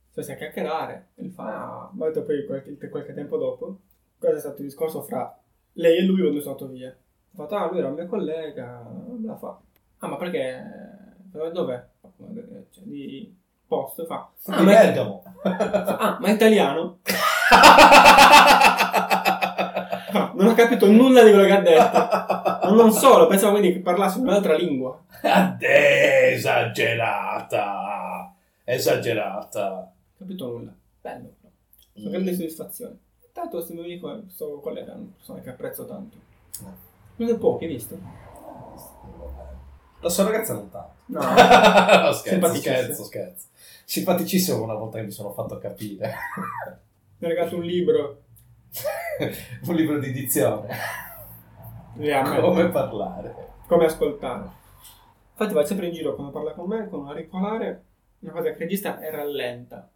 siamo 0.10 0.32
a 0.32 0.36
chiacchierare 0.36 1.08
e 1.16 1.22
lui 1.22 1.32
fa, 1.32 1.44
ah, 1.46 1.90
ma 1.94 2.08
detto 2.08 2.24
poi 2.24 2.46
qualche, 2.46 2.90
qualche 2.90 3.14
tempo 3.14 3.38
dopo, 3.38 3.80
questo 4.18 4.38
è 4.38 4.40
stato 4.40 4.62
il 4.62 4.68
discorso 4.68 5.02
fra 5.02 5.36
lei 5.74 5.98
e 5.98 6.04
lui 6.04 6.22
quando 6.22 6.40
sono 6.42 6.56
andato 6.56 6.72
via. 6.72 6.90
Ho 6.90 7.36
fatto, 7.36 7.56
ah, 7.56 7.70
lui 7.70 7.80
era 7.80 7.88
un 7.88 7.94
mio 7.94 8.08
collega, 8.08 8.86
la 9.24 9.36
fa. 9.38 9.60
Ah, 10.00 10.08
ma 10.08 10.18
perché? 10.18 10.64
Dov'è? 11.32 11.88
Cioè, 12.72 12.84
di 12.84 13.34
posto, 13.66 14.06
fa. 14.06 14.30
Ah, 14.48 14.64
ma, 14.64 14.72
Bergamo. 14.72 15.24
ah, 15.44 16.18
ma 16.20 16.28
è 16.28 16.32
italiano? 16.32 17.00
Ah, 20.14 20.34
non 20.36 20.48
ho 20.48 20.54
capito 20.56 20.92
nulla 20.92 21.24
di 21.24 21.32
quello 21.32 21.46
che 21.46 21.54
ha 21.54 21.62
detto. 21.62 22.50
Non 22.76 22.92
solo, 22.92 23.28
pensavo 23.28 23.58
quindi 23.58 23.74
che 23.74 23.80
parlassi 23.80 24.20
un'altra 24.20 24.56
lingua. 24.56 25.00
Adè, 25.22 26.32
esagerata. 26.36 28.34
Esagerata. 28.64 29.92
Capito 30.18 30.48
nulla. 30.48 30.74
Bello, 31.02 31.34
però. 31.40 31.54
Sono 31.94 32.10
grande 32.10 32.34
soddisfazione. 32.34 32.98
Tanto 33.34 33.58
questo 33.58 33.74
mio 33.74 33.84
amico, 33.84 34.20
questo 34.22 34.60
collega, 34.60 34.94
è 34.94 34.96
una 34.96 35.12
persona 35.16 35.42
che 35.42 35.50
apprezzo 35.50 35.86
tanto. 35.86 36.18
Non 37.16 37.30
è 37.30 37.38
poco, 37.38 37.64
hai 37.64 37.70
visto? 37.70 37.98
La 40.00 40.10
sua 40.10 40.24
ragazza 40.26 40.54
non 40.54 40.70
tanto. 40.70 40.94
No. 41.06 41.20
no, 41.22 42.12
scherzo, 42.14 42.56
scherzo, 42.56 43.04
scherzo. 43.04 43.46
Simpaticissimo 43.86 44.64
una 44.64 44.74
volta 44.74 44.98
che 44.98 45.06
mi 45.06 45.12
sono 45.12 45.32
fatto 45.32 45.58
capire. 45.58 46.14
Mi 47.18 47.28
ha 47.28 47.30
regalato 47.30 47.56
un 47.58 47.64
libro. 47.64 48.24
Un 49.68 49.76
libro 49.76 50.00
di 50.00 50.12
dizione. 50.12 50.70
Come 52.02 52.70
parlare. 52.70 53.36
come 53.68 53.86
ascoltare. 53.86 54.50
Infatti 55.32 55.54
vai 55.54 55.66
sempre 55.66 55.88
in 55.88 55.94
giro 55.94 56.16
quando 56.16 56.32
parla 56.32 56.54
con 56.54 56.68
me, 56.68 56.90
con 56.90 57.02
un 57.02 57.08
auricolare, 57.08 57.84
una 58.20 58.32
cosa 58.32 58.52
che 58.52 58.58
regista 58.58 59.00
è 59.00 59.12
rallenta. 59.12 59.88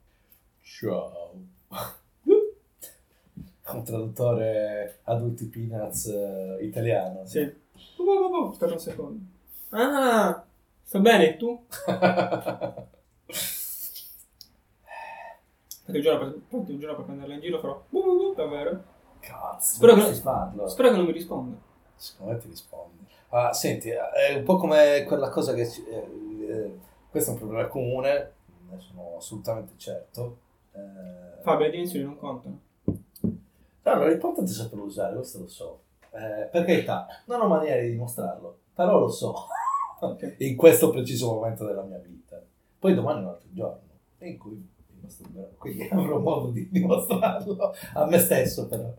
Ciao. 0.61 1.31
Un 3.67 3.83
traduttore 3.83 4.99
adulti 5.05 5.45
peanuts 5.45 6.05
eh, 6.05 6.57
italiano. 6.61 7.25
Sì. 7.25 7.39
Oh, 7.97 8.03
oh, 8.03 8.11
oh, 8.11 8.37
oh, 8.45 8.49
Aspetta 8.51 8.73
un 8.73 8.79
secondo. 8.79 9.19
Ah, 9.69 10.43
sta 10.83 10.99
bene, 10.99 11.35
tu? 11.35 11.65
Infatti 15.87 15.97
un 15.97 16.01
giorno 16.01 16.19
per, 16.19 16.35
infatti 16.49 16.71
un 16.71 16.79
giorno 16.79 16.95
per 16.95 17.05
prenderla 17.05 17.33
in 17.35 17.41
giro 17.41 17.59
farò 17.59 17.83
uh, 17.89 17.97
uh, 17.97 18.33
davvero? 18.35 18.83
Cazzo, 19.19 19.75
Spero 19.75 19.95
che- 19.95 20.13
farlo. 20.13 20.67
Spero 20.67 20.89
che 20.91 20.95
non 20.97 21.05
mi 21.05 21.11
risponda. 21.11 21.57
Secondo 21.95 22.33
me 22.33 22.39
ti 22.39 22.47
rispondi. 22.47 23.05
Ah, 23.29 23.53
senti, 23.53 23.89
è 23.89 24.35
un 24.35 24.43
po' 24.43 24.57
come 24.57 25.03
quella 25.07 25.29
cosa 25.29 25.53
che... 25.53 25.69
ci- 25.69 25.85
eh, 25.87 26.07
eh, 26.49 26.79
questo 27.09 27.31
è 27.31 27.33
un 27.33 27.39
problema 27.39 27.67
comune, 27.67 28.33
ne 28.69 28.79
sono 28.79 29.15
assolutamente 29.17 29.73
certo. 29.77 30.37
Eh, 30.73 31.41
Fabio, 31.41 31.65
le 31.65 31.71
dimensioni 31.71 32.05
non 32.05 32.17
contano. 32.17 32.59
Allora, 33.83 34.09
l'importante 34.09 34.51
è 34.51 34.53
saperlo 34.53 34.85
usare, 34.85 35.15
questo 35.15 35.39
lo 35.39 35.47
so. 35.47 35.81
Eh, 36.11 36.47
per 36.51 36.65
carità, 36.65 37.07
non 37.25 37.41
ho 37.41 37.47
maniera 37.47 37.81
di 37.81 37.91
dimostrarlo, 37.91 38.59
però 38.73 38.99
lo 38.99 39.09
so. 39.09 39.47
Ok. 39.99 40.35
in 40.39 40.55
questo 40.55 40.89
preciso 40.89 41.33
momento 41.33 41.65
della 41.65 41.83
mia 41.83 41.99
vita. 41.99 42.41
Poi 42.79 42.93
domani 42.93 43.19
è 43.19 43.23
un 43.23 43.29
altro 43.29 43.49
giorno, 43.51 43.81
in 44.19 44.37
cui 44.37 44.73
quindi 45.57 45.87
avrò 45.91 46.19
modo 46.19 46.49
di 46.49 46.67
dimostrarlo 46.69 47.73
a 47.93 48.05
me 48.05 48.19
stesso, 48.19 48.67
però. 48.67 48.91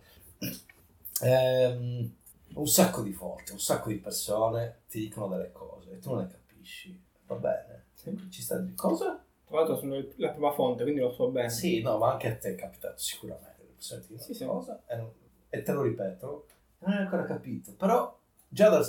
Ehm, 1.23 2.15
un 2.55 2.67
sacco 2.67 3.03
di 3.03 3.13
volte, 3.13 3.53
un 3.53 3.61
sacco 3.61 3.89
di 3.89 3.97
persone 3.97 4.81
ti 4.89 5.01
dicono 5.01 5.29
delle 5.29 5.53
cose 5.53 5.93
e 5.93 5.99
tu 5.99 6.11
non 6.11 6.21
le 6.23 6.29
capisci. 6.29 6.99
Va 7.27 7.35
bene, 7.37 7.85
ci 8.31 8.43
sta 8.43 8.57
di 8.59 8.75
cosa? 8.75 9.23
Tra 9.47 9.59
l'altro 9.59 9.77
sono 9.79 10.03
la 10.17 10.31
prima 10.31 10.53
fonte, 10.53 10.83
quindi 10.83 11.01
lo 11.01 11.13
so 11.13 11.29
bene. 11.29 11.51
Sì, 11.51 11.81
no, 11.83 11.99
ma 11.99 12.13
anche 12.13 12.29
a 12.29 12.37
te 12.37 12.51
è 12.51 12.55
capitato 12.55 12.99
sicuramente. 12.99 13.63
Le 13.63 13.73
persone 13.75 14.01
ti 14.01 14.09
dicono 14.15 14.35
Sì, 14.35 14.45
cosa 14.45 14.83
e, 14.87 14.97
non- 14.97 15.13
e 15.49 15.63
te 15.63 15.73
lo 15.73 15.83
ripeto, 15.83 16.47
non 16.79 16.93
hai 16.93 16.99
ancora 17.03 17.25
capito. 17.25 17.73
Però 17.75 18.19
già 18.49 18.69
dal, 18.69 18.85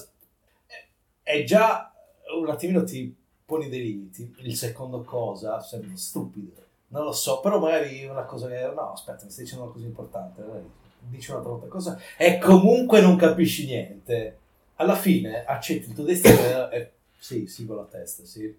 è- 0.65 0.87
è 1.23 1.43
già 1.43 1.93
un 2.39 2.49
attimino 2.49 2.83
ti 2.83 3.15
poni 3.45 3.69
dei 3.69 3.81
limiti. 3.83 4.33
Il 4.39 4.55
secondo 4.55 5.03
cosa 5.03 5.59
sembra 5.61 5.95
stupido. 5.95 6.65
Non 6.89 7.03
lo 7.03 7.11
so, 7.11 7.39
però 7.41 7.59
magari 7.59 8.05
una 8.05 8.23
cosa 8.23 8.47
che... 8.47 8.61
No, 8.73 8.91
aspetta, 8.93 9.25
mi 9.25 9.31
stai 9.31 9.43
dicendo 9.43 9.65
una 9.65 9.73
cosa 9.73 9.85
importante. 9.85 10.41
magari 10.41 10.71
Dici 11.09 11.31
un'altra 11.31 11.51
volta 11.51 11.67
cosa 11.67 11.99
e 12.17 12.37
comunque 12.37 13.01
non 13.01 13.15
capisci 13.15 13.65
niente. 13.65 14.37
Alla 14.75 14.95
fine 14.95 15.43
accetti 15.45 15.89
il 15.89 15.95
tuo 15.95 16.03
destino 16.03 16.69
e... 16.69 16.91
Sì, 17.17 17.47
sì, 17.47 17.65
con 17.65 17.77
la 17.77 17.83
testa, 17.85 18.23
sì. 18.25 18.55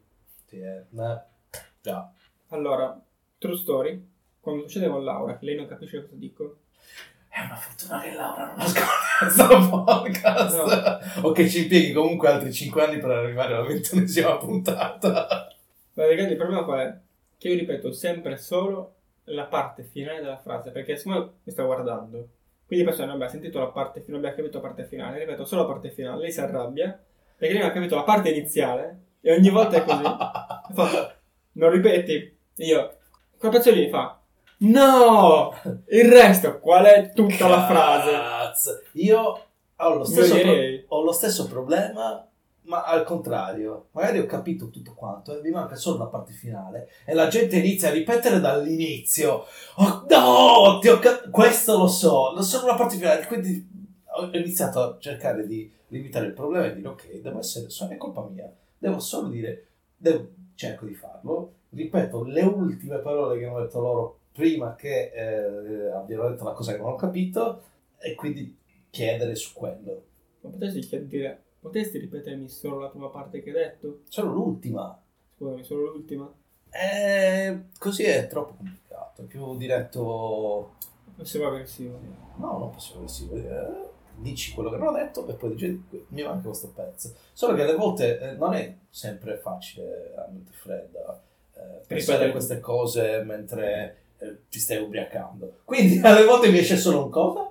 Sì, 0.46 0.58
eh, 0.60 0.84
ma- 0.90 1.24
Già. 1.80 2.10
Allora, 2.48 3.00
true 3.38 3.56
story, 3.56 4.06
quando 4.40 4.62
succede 4.62 4.88
con 4.88 5.04
Laura, 5.04 5.38
che 5.38 5.44
lei 5.44 5.56
non 5.56 5.66
capisce 5.66 6.02
cosa 6.02 6.14
dico, 6.16 6.56
È 7.28 7.40
una 7.40 7.54
fortuna 7.56 8.00
che 8.00 8.14
Laura 8.14 8.46
non 8.46 8.60
ascolta 8.60 8.88
questo 9.20 9.68
podcast. 9.70 11.20
O 11.22 11.32
che 11.32 11.48
ci 11.48 11.62
impieghi 11.62 11.92
comunque 11.92 12.28
altri 12.28 12.52
5 12.52 12.82
anni 12.82 12.98
per 12.98 13.10
arrivare 13.10 13.54
alla 13.54 13.66
ventunesima 13.66 14.36
puntata. 14.38 15.54
praticamente 15.92 16.32
il 16.32 16.38
problema 16.38 16.64
qual 16.64 16.78
è? 16.80 16.98
Che 17.38 17.48
io 17.48 17.54
ripeto 17.54 17.92
sempre 17.92 18.36
solo 18.38 18.94
la 19.24 19.44
parte 19.44 19.82
finale 19.82 20.20
della 20.20 20.38
frase, 20.38 20.70
perché 20.70 20.96
siccome 20.96 21.30
mi 21.42 21.52
sta 21.52 21.62
guardando, 21.62 22.28
quindi 22.68 22.84
la 22.84 22.90
persona, 22.90 23.12
vabbè, 23.12 23.24
ha 23.24 23.28
sentito 23.28 23.58
la 23.58 23.68
parte 23.68 24.02
finale, 24.02 24.18
abbiamo 24.18 24.36
capito 24.36 24.60
la 24.60 24.68
parte 24.68 24.84
finale, 24.84 25.18
ripeto 25.20 25.46
solo 25.46 25.62
la 25.62 25.68
parte 25.68 25.90
finale, 25.90 26.20
lei 26.20 26.30
si 26.30 26.40
arrabbia, 26.40 27.02
perché 27.34 27.54
lei 27.54 27.62
non 27.62 27.70
ha 27.70 27.72
capito 27.72 27.94
la 27.94 28.02
parte 28.02 28.28
iniziale, 28.28 28.98
e 29.22 29.32
ogni 29.32 29.48
volta 29.48 29.78
è 29.78 29.84
così. 29.84 30.02
Fa, 30.74 31.14
non 31.52 31.70
ripeti? 31.70 32.36
Io, 32.56 32.96
quel 33.38 33.50
pezzo 33.50 33.70
lì 33.70 33.88
fa, 33.88 34.20
no! 34.58 35.54
Il 35.88 36.10
resto, 36.10 36.58
qual 36.60 36.84
è 36.84 37.10
tutta 37.14 37.48
la 37.48 37.66
frase? 37.66 38.10
Cazzo. 38.10 38.82
Io 38.92 39.42
ho 39.76 39.94
lo, 39.94 40.04
stesso 40.04 40.38
pro- 40.38 40.84
ho 40.88 41.02
lo 41.02 41.12
stesso 41.12 41.48
problema, 41.48 42.27
ma 42.68 42.84
al 42.84 43.04
contrario. 43.04 43.88
Magari 43.92 44.18
ho 44.20 44.26
capito 44.26 44.68
tutto 44.68 44.94
quanto 44.94 45.36
e 45.36 45.42
mi 45.42 45.50
manca 45.50 45.74
solo 45.74 45.98
la 45.98 46.06
parte 46.06 46.32
finale. 46.32 46.88
E 47.04 47.14
la 47.14 47.28
gente 47.28 47.56
inizia 47.56 47.88
a 47.88 47.92
ripetere 47.92 48.40
dall'inizio. 48.40 49.44
Oh, 49.76 50.06
no! 50.08 50.78
Ti 50.78 50.88
ho 50.88 50.98
cap- 50.98 51.30
questo 51.30 51.76
lo 51.78 51.88
so, 51.88 52.32
lo 52.34 52.42
so 52.42 52.64
la 52.66 52.74
parte 52.74 52.96
finale. 52.96 53.26
Quindi 53.26 53.66
ho 54.04 54.36
iniziato 54.36 54.80
a 54.80 54.96
cercare 55.00 55.46
di 55.46 55.70
limitare 55.88 56.26
il 56.26 56.34
problema 56.34 56.66
e 56.66 56.74
dire 56.74 56.88
ok, 56.88 57.20
devo 57.20 57.38
essere, 57.38 57.70
so- 57.70 57.88
è 57.88 57.96
colpa 57.96 58.22
mia. 58.30 58.52
Devo 58.76 59.00
solo 59.00 59.28
dire, 59.28 59.66
devo- 59.96 60.28
cerco 60.54 60.84
di 60.84 60.94
farlo. 60.94 61.54
Ripeto 61.70 62.24
le 62.24 62.42
ultime 62.42 62.98
parole 62.98 63.38
che 63.38 63.46
hanno 63.46 63.60
detto 63.60 63.80
loro 63.80 64.18
prima 64.32 64.74
che 64.74 65.10
eh, 65.14 65.90
abbiano 65.90 66.28
detto 66.28 66.44
la 66.44 66.52
cosa 66.52 66.72
che 66.72 66.78
non 66.78 66.92
ho 66.92 66.94
capito 66.96 67.62
e 67.98 68.14
quindi 68.14 68.56
chiedere 68.90 69.34
su 69.34 69.52
quello. 69.54 70.02
Ma 70.40 70.50
potresti 70.50 70.80
chiedere, 70.80 71.42
potresti 71.60 71.98
ripetermi 71.98 72.48
solo 72.48 72.78
la 72.78 72.88
prima 72.88 73.08
parte 73.08 73.42
che 73.42 73.50
hai 73.50 73.56
detto? 73.56 74.00
Solo 74.08 74.32
l'ultima. 74.32 75.00
Scusami, 75.36 75.64
solo 75.64 75.92
l'ultima? 75.92 76.32
Eh, 76.70 77.60
così 77.78 78.04
è 78.04 78.26
troppo 78.26 78.54
complicato, 78.54 79.22
è 79.22 79.24
più 79.24 79.56
diretto... 79.56 80.74
Passivo 81.16 81.48
aggressivo. 81.48 81.98
No, 82.36 82.58
non 82.58 82.70
passivo 82.70 82.98
aggressivo. 82.98 83.34
eh, 83.36 83.88
dici 84.16 84.52
quello 84.52 84.70
che 84.70 84.76
non 84.76 84.88
ho 84.88 84.92
detto 84.92 85.26
e 85.26 85.34
poi 85.34 85.50
dici 85.50 85.82
mi 86.08 86.22
manca 86.22 86.46
questo 86.46 86.68
pezzo. 86.74 87.14
Solo 87.32 87.54
che 87.54 87.62
alle 87.62 87.74
volte 87.74 88.18
eh, 88.20 88.32
non 88.34 88.54
è 88.54 88.76
sempre 88.90 89.36
facile 89.38 90.12
a 90.16 90.28
mente 90.30 90.52
fredda 90.52 91.22
eh, 91.54 91.84
pensare 91.86 92.18
Ripetere. 92.18 92.28
a 92.28 92.30
queste 92.30 92.60
cose 92.60 93.22
mentre 93.24 93.96
eh, 94.18 94.48
ti 94.48 94.58
stai 94.58 94.78
ubriacando. 94.82 95.60
Quindi 95.64 95.98
alle 96.06 96.24
volte 96.24 96.50
mi 96.50 96.58
esce 96.58 96.76
solo 96.76 97.04
un 97.04 97.10
cosa 97.10 97.50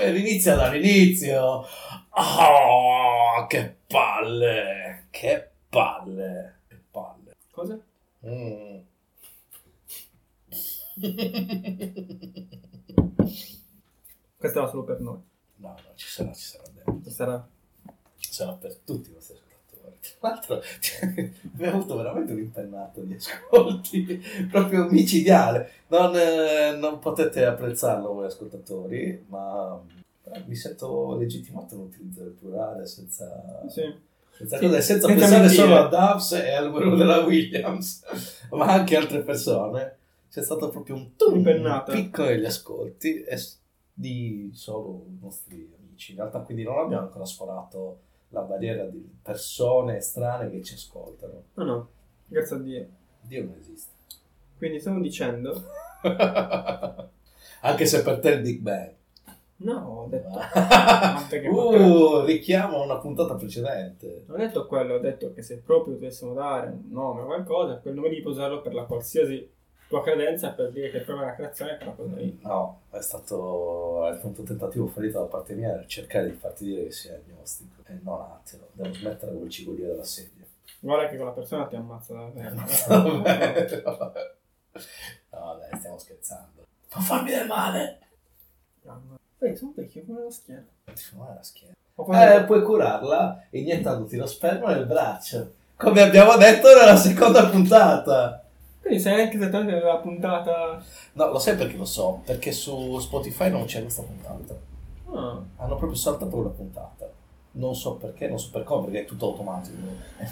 inizia 0.00 0.54
dall'inizio. 0.54 1.66
Oh, 2.10 3.46
che 3.48 3.76
palle! 3.86 5.06
Che 5.10 5.50
palle! 5.68 6.60
Che 6.68 6.80
palle! 6.90 7.36
Cosa? 7.50 7.78
Mm. 8.26 8.80
Questa 14.36 14.58
era 14.58 14.68
solo 14.68 14.84
per 14.84 15.00
noi. 15.00 15.20
No, 15.56 15.68
no, 15.68 15.76
ci 15.94 16.08
sarà, 16.08 16.32
ci 16.32 16.42
sarà 16.42 16.64
dentro. 16.72 17.00
Ci 17.04 17.10
sarà. 17.10 17.48
Sarà 18.18 18.52
per 18.52 18.76
tutti 18.76 19.14
ascoltatori. 19.16 19.41
Tra 20.22 20.30
l'altro, 20.30 20.62
abbiamo 21.52 21.78
avuto 21.78 21.96
veramente 21.96 22.32
un'impennata 22.32 23.00
di 23.00 23.14
ascolti, 23.14 24.22
proprio 24.48 24.84
micidiale. 24.88 25.70
Non, 25.88 26.14
eh, 26.16 26.76
non 26.76 27.00
potete 27.00 27.44
apprezzarlo 27.44 28.12
voi 28.12 28.26
ascoltatori, 28.26 29.24
ma 29.26 29.76
eh, 30.32 30.42
mi 30.46 30.54
sento 30.54 31.16
legittimato 31.18 31.74
nell'utilizzare 31.74 32.28
il 32.28 32.34
plurale 32.34 32.86
senza... 32.86 33.64
Sì. 33.68 34.10
Senza, 34.34 34.58
Sì, 34.58 34.64
cosa- 34.66 34.80
senza 34.80 35.06
pensare 35.08 35.40
mentire. 35.40 35.54
solo 35.54 35.76
a 35.76 35.88
Dubs 35.88 36.32
e 36.32 36.52
al 36.54 36.66
numero 36.66 36.94
della 36.96 37.18
Williams, 37.18 38.02
ma 38.52 38.66
anche 38.66 38.96
altre 38.96 39.22
persone. 39.22 39.96
C'è 40.30 40.42
stato 40.42 40.68
proprio 40.68 40.94
un 40.94 41.16
tum, 41.16 41.82
picco 41.84 42.24
negli 42.24 42.46
ascolti 42.46 43.24
di 43.92 44.50
solo 44.54 45.04
i 45.08 45.18
nostri 45.20 45.70
amici. 45.78 46.12
In 46.12 46.18
realtà, 46.18 46.38
quindi 46.38 46.62
non 46.62 46.78
abbiamo 46.78 47.02
ancora 47.02 47.26
sforato 47.26 47.98
la 48.32 48.40
barriera 48.40 48.84
di 48.84 49.06
persone 49.22 50.00
strane 50.00 50.50
che 50.50 50.62
ci 50.62 50.74
ascoltano. 50.74 51.44
No, 51.54 51.64
no. 51.64 51.88
Grazie 52.26 52.56
a 52.56 52.58
Dio. 52.58 52.86
Dio 53.20 53.44
non 53.44 53.56
esiste. 53.60 53.90
Quindi 54.56 54.80
stiamo 54.80 55.00
dicendo... 55.00 55.62
anche 57.62 57.86
se 57.86 58.02
per 58.02 58.18
te 58.18 58.30
il 58.30 58.40
Big 58.40 58.60
Bang. 58.60 58.94
No, 59.56 60.04
ho 60.04 60.06
detto... 60.08 60.28
Uh, 61.32 62.24
richiamo 62.24 62.78
a 62.78 62.84
una 62.84 62.98
puntata 62.98 63.34
precedente. 63.34 64.24
Non 64.26 64.38
ho 64.38 64.42
detto 64.42 64.66
quello, 64.66 64.94
ho 64.94 64.98
detto 64.98 65.32
che 65.32 65.42
se 65.42 65.58
proprio 65.64 65.94
dovessimo 65.94 66.34
dare 66.34 66.68
un 66.68 66.90
nome 66.90 67.22
o 67.22 67.26
qualcosa, 67.26 67.78
quel 67.78 67.94
nome 67.94 68.10
lì 68.10 68.20
puoi 68.20 68.34
usarlo 68.34 68.60
per 68.60 68.74
la 68.74 68.84
qualsiasi 68.84 69.48
tua 69.92 70.02
credenza 70.02 70.52
per 70.52 70.70
dire 70.70 70.90
che 70.90 71.00
proprio 71.00 71.26
la 71.26 71.34
creazione 71.34 71.76
è 71.76 71.84
cosa 71.84 72.14
lì. 72.14 72.38
No, 72.40 72.80
è 72.88 73.00
stato, 73.02 74.08
è 74.08 74.14
stato 74.14 74.40
un 74.40 74.46
tentativo 74.46 74.86
fallito 74.86 75.18
da 75.18 75.26
parte 75.26 75.52
mia 75.52 75.72
per 75.72 75.84
cercare 75.84 76.30
di 76.30 76.36
farti 76.36 76.64
dire 76.64 76.84
che 76.84 76.92
sei 76.92 77.14
agnostico 77.16 77.82
e 77.84 77.98
non 78.02 78.22
ateo. 78.22 78.68
Devo 78.72 78.94
smettere 78.94 79.32
con 79.34 79.42
il 79.42 79.50
cigolio 79.50 79.88
della 79.88 80.02
sedia. 80.02 80.46
Guarda 80.80 81.10
che 81.10 81.16
quella 81.16 81.32
persona 81.32 81.66
ti 81.66 81.76
ammazza 81.76 82.14
davvero. 82.14 82.54
No, 85.28 85.58
dai, 85.58 85.78
stiamo 85.78 85.98
scherzando. 85.98 86.66
Non 86.94 87.04
farmi 87.04 87.30
del 87.30 87.46
male! 87.46 87.98
Ehi, 89.38 89.56
sono 89.56 89.72
vecchio 89.74 90.02
come 90.06 90.24
la 90.24 90.30
schiena. 90.30 90.64
Ti 90.84 91.02
fa 91.02 91.16
male 91.16 91.34
la 91.34 91.42
schiena. 91.42 91.74
Eh, 92.36 92.44
puoi 92.44 92.62
curarla 92.62 93.44
iniettandoti 93.50 94.16
lo 94.16 94.26
sperma 94.26 94.72
nel 94.72 94.86
braccio. 94.86 95.52
Come 95.76 96.00
abbiamo 96.00 96.36
detto 96.36 96.68
nella 96.74 96.96
seconda 96.96 97.46
puntata. 97.48 98.41
Quindi 98.82 99.00
sai 99.00 99.22
anche 99.22 99.36
esattamente 99.36 99.80
la 99.80 99.96
puntata... 99.96 100.82
No, 101.12 101.26
lo 101.30 101.38
sai 101.38 101.56
perché 101.56 101.76
lo 101.76 101.84
so? 101.84 102.20
Perché 102.26 102.52
su 102.52 102.98
Spotify 102.98 103.48
non 103.50 103.64
c'è 103.64 103.80
questa 103.80 104.02
puntata. 104.02 104.54
Ah, 105.14 105.40
Hanno 105.56 105.76
proprio 105.76 105.94
saltato 105.94 106.30
quella 106.30 106.48
puntata. 106.50 107.08
Non 107.54 107.74
so 107.76 107.94
perché, 107.96 108.28
non 108.28 108.38
so 108.38 108.48
per 108.50 108.64
come, 108.64 108.84
perché 108.86 109.00
è 109.02 109.04
tutto 109.04 109.26
automatico. 109.26 109.76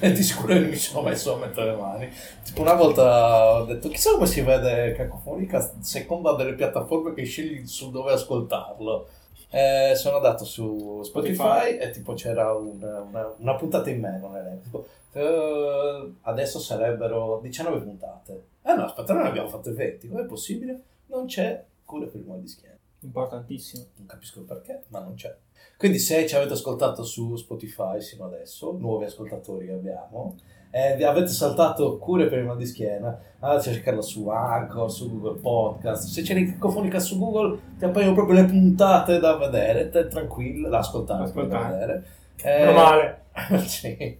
E 0.00 0.10
di 0.12 0.22
sicuro 0.22 0.54
io 0.54 0.68
mi 0.68 0.74
sono 0.76 1.06
messo 1.08 1.34
a 1.34 1.38
mettere 1.38 1.70
le 1.72 1.76
mani. 1.76 2.08
Tipo 2.42 2.62
una 2.62 2.72
volta 2.74 3.60
ho 3.60 3.64
detto, 3.66 3.88
chissà 3.88 4.12
come 4.12 4.26
si 4.26 4.40
vede 4.40 4.94
Cacofonica 4.94 5.70
secondo 5.80 6.34
delle 6.34 6.54
piattaforme 6.54 7.12
che 7.14 7.24
scegli 7.24 7.66
su 7.66 7.90
dove 7.90 8.12
ascoltarlo. 8.12 9.06
Eh, 9.50 9.92
sono 9.96 10.16
andato 10.16 10.44
su 10.44 11.02
Spotify, 11.04 11.34
Spotify. 11.34 11.76
e 11.78 11.90
tipo 11.90 12.14
c'era 12.14 12.54
un- 12.54 12.78
una, 13.10 13.34
una 13.36 13.54
puntata 13.54 13.90
in 13.90 14.00
meno 14.00 14.28
nell'elenco. 14.30 14.86
Eh, 15.12 16.12
adesso 16.22 16.58
sarebbero 16.58 17.40
19 17.42 17.80
puntate. 17.80 18.44
Eh 18.62 18.74
no, 18.74 18.84
aspetta, 18.84 19.12
noi 19.12 19.24
ne 19.24 19.28
abbiamo 19.30 19.48
fatte 19.48 19.72
20. 19.72 20.08
Com'è 20.08 20.24
possibile? 20.24 20.80
Non 21.06 21.26
c'è 21.26 21.64
cura 21.84 22.06
per 22.06 22.20
il 22.20 22.26
mal 22.26 22.40
di 22.40 22.48
schiena. 22.48 22.76
importantissimo. 23.00 23.84
Non 23.96 24.06
capisco 24.06 24.40
il 24.40 24.44
perché, 24.46 24.82
ma 24.88 25.00
non 25.00 25.14
c'è. 25.14 25.34
Quindi 25.76 25.98
se 25.98 26.26
ci 26.26 26.36
avete 26.36 26.52
ascoltato 26.52 27.02
su 27.02 27.36
Spotify 27.36 28.00
sino 28.00 28.26
adesso, 28.26 28.72
nuovi 28.78 29.06
ascoltatori 29.06 29.66
che 29.66 29.72
abbiamo, 29.72 30.36
e 30.70 30.94
vi 30.96 31.04
avete 31.04 31.28
saltato 31.28 31.98
cure 31.98 32.28
per 32.28 32.38
il 32.38 32.44
mal 32.44 32.56
di 32.56 32.66
schiena, 32.66 33.18
andate 33.40 33.70
a 33.70 33.72
cercarla 33.72 34.02
su 34.02 34.28
Anchor, 34.28 34.90
su 34.92 35.10
Google 35.10 35.40
Podcast. 35.40 36.08
Se 36.08 36.22
c'è 36.22 36.44
Cacofonica 36.44 37.00
su 37.00 37.18
Google, 37.18 37.58
ti 37.78 37.84
appaiono 37.86 38.12
proprio 38.14 38.40
le 38.40 38.44
puntate 38.44 39.18
da 39.18 39.36
vedere, 39.36 39.88
te 39.88 40.06
tranquillo, 40.06 40.68
da 40.68 40.78
ascoltare, 40.78 41.20
da 41.24 41.24
Ascoltare. 41.24 41.72
vedere. 41.72 42.04
Meno 42.44 42.72
male. 42.72 43.22
sì. 43.66 44.18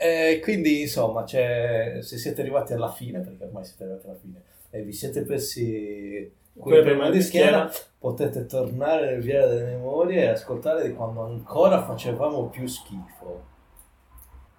Eh, 0.00 0.38
quindi 0.42 0.82
insomma, 0.82 1.24
c'è- 1.24 1.98
se 2.02 2.18
siete 2.18 2.40
arrivati 2.40 2.72
alla 2.72 2.90
fine, 2.92 3.20
perché 3.20 3.44
ormai 3.44 3.64
siete 3.64 3.82
arrivati 3.84 4.06
alla 4.06 4.16
fine, 4.16 4.42
e 4.70 4.82
vi 4.82 4.92
siete 4.92 5.22
persi 5.22 5.62
il 5.62 6.96
mal 6.96 7.10
di 7.12 7.20
schiena, 7.22 7.70
potete 7.98 8.46
tornare 8.46 9.10
nel 9.12 9.20
via 9.22 9.46
delle 9.46 9.64
memorie 9.64 10.22
e 10.22 10.26
ascoltare 10.28 10.86
di 10.88 10.94
quando 10.94 11.22
ancora 11.22 11.82
facevamo 11.84 12.48
più 12.48 12.66
schifo. 12.66 13.44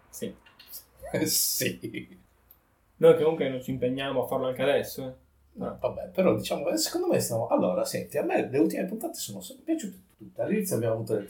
Sì. 0.09 0.35
Sì. 1.25 2.17
Noi 2.97 3.15
comunque 3.17 3.49
non 3.49 3.61
ci 3.63 3.71
impegniamo 3.71 4.23
a 4.23 4.27
farlo 4.27 4.47
anche 4.47 4.61
adesso. 4.61 5.07
eh. 5.07 5.13
No, 5.53 5.77
vabbè, 5.79 6.09
però 6.09 6.35
diciamo, 6.35 6.75
secondo 6.77 7.07
me 7.07 7.19
stiamo... 7.19 7.47
Allora, 7.47 7.83
senti, 7.83 8.17
a 8.17 8.23
me 8.23 8.47
le 8.49 8.57
ultime 8.59 8.85
puntate 8.85 9.15
sono 9.15 9.41
sempre 9.41 9.65
piaciute. 9.65 9.97
All'inizio 10.37 10.75
abbiamo 10.75 10.95
avuto 10.95 11.15
le 11.15 11.27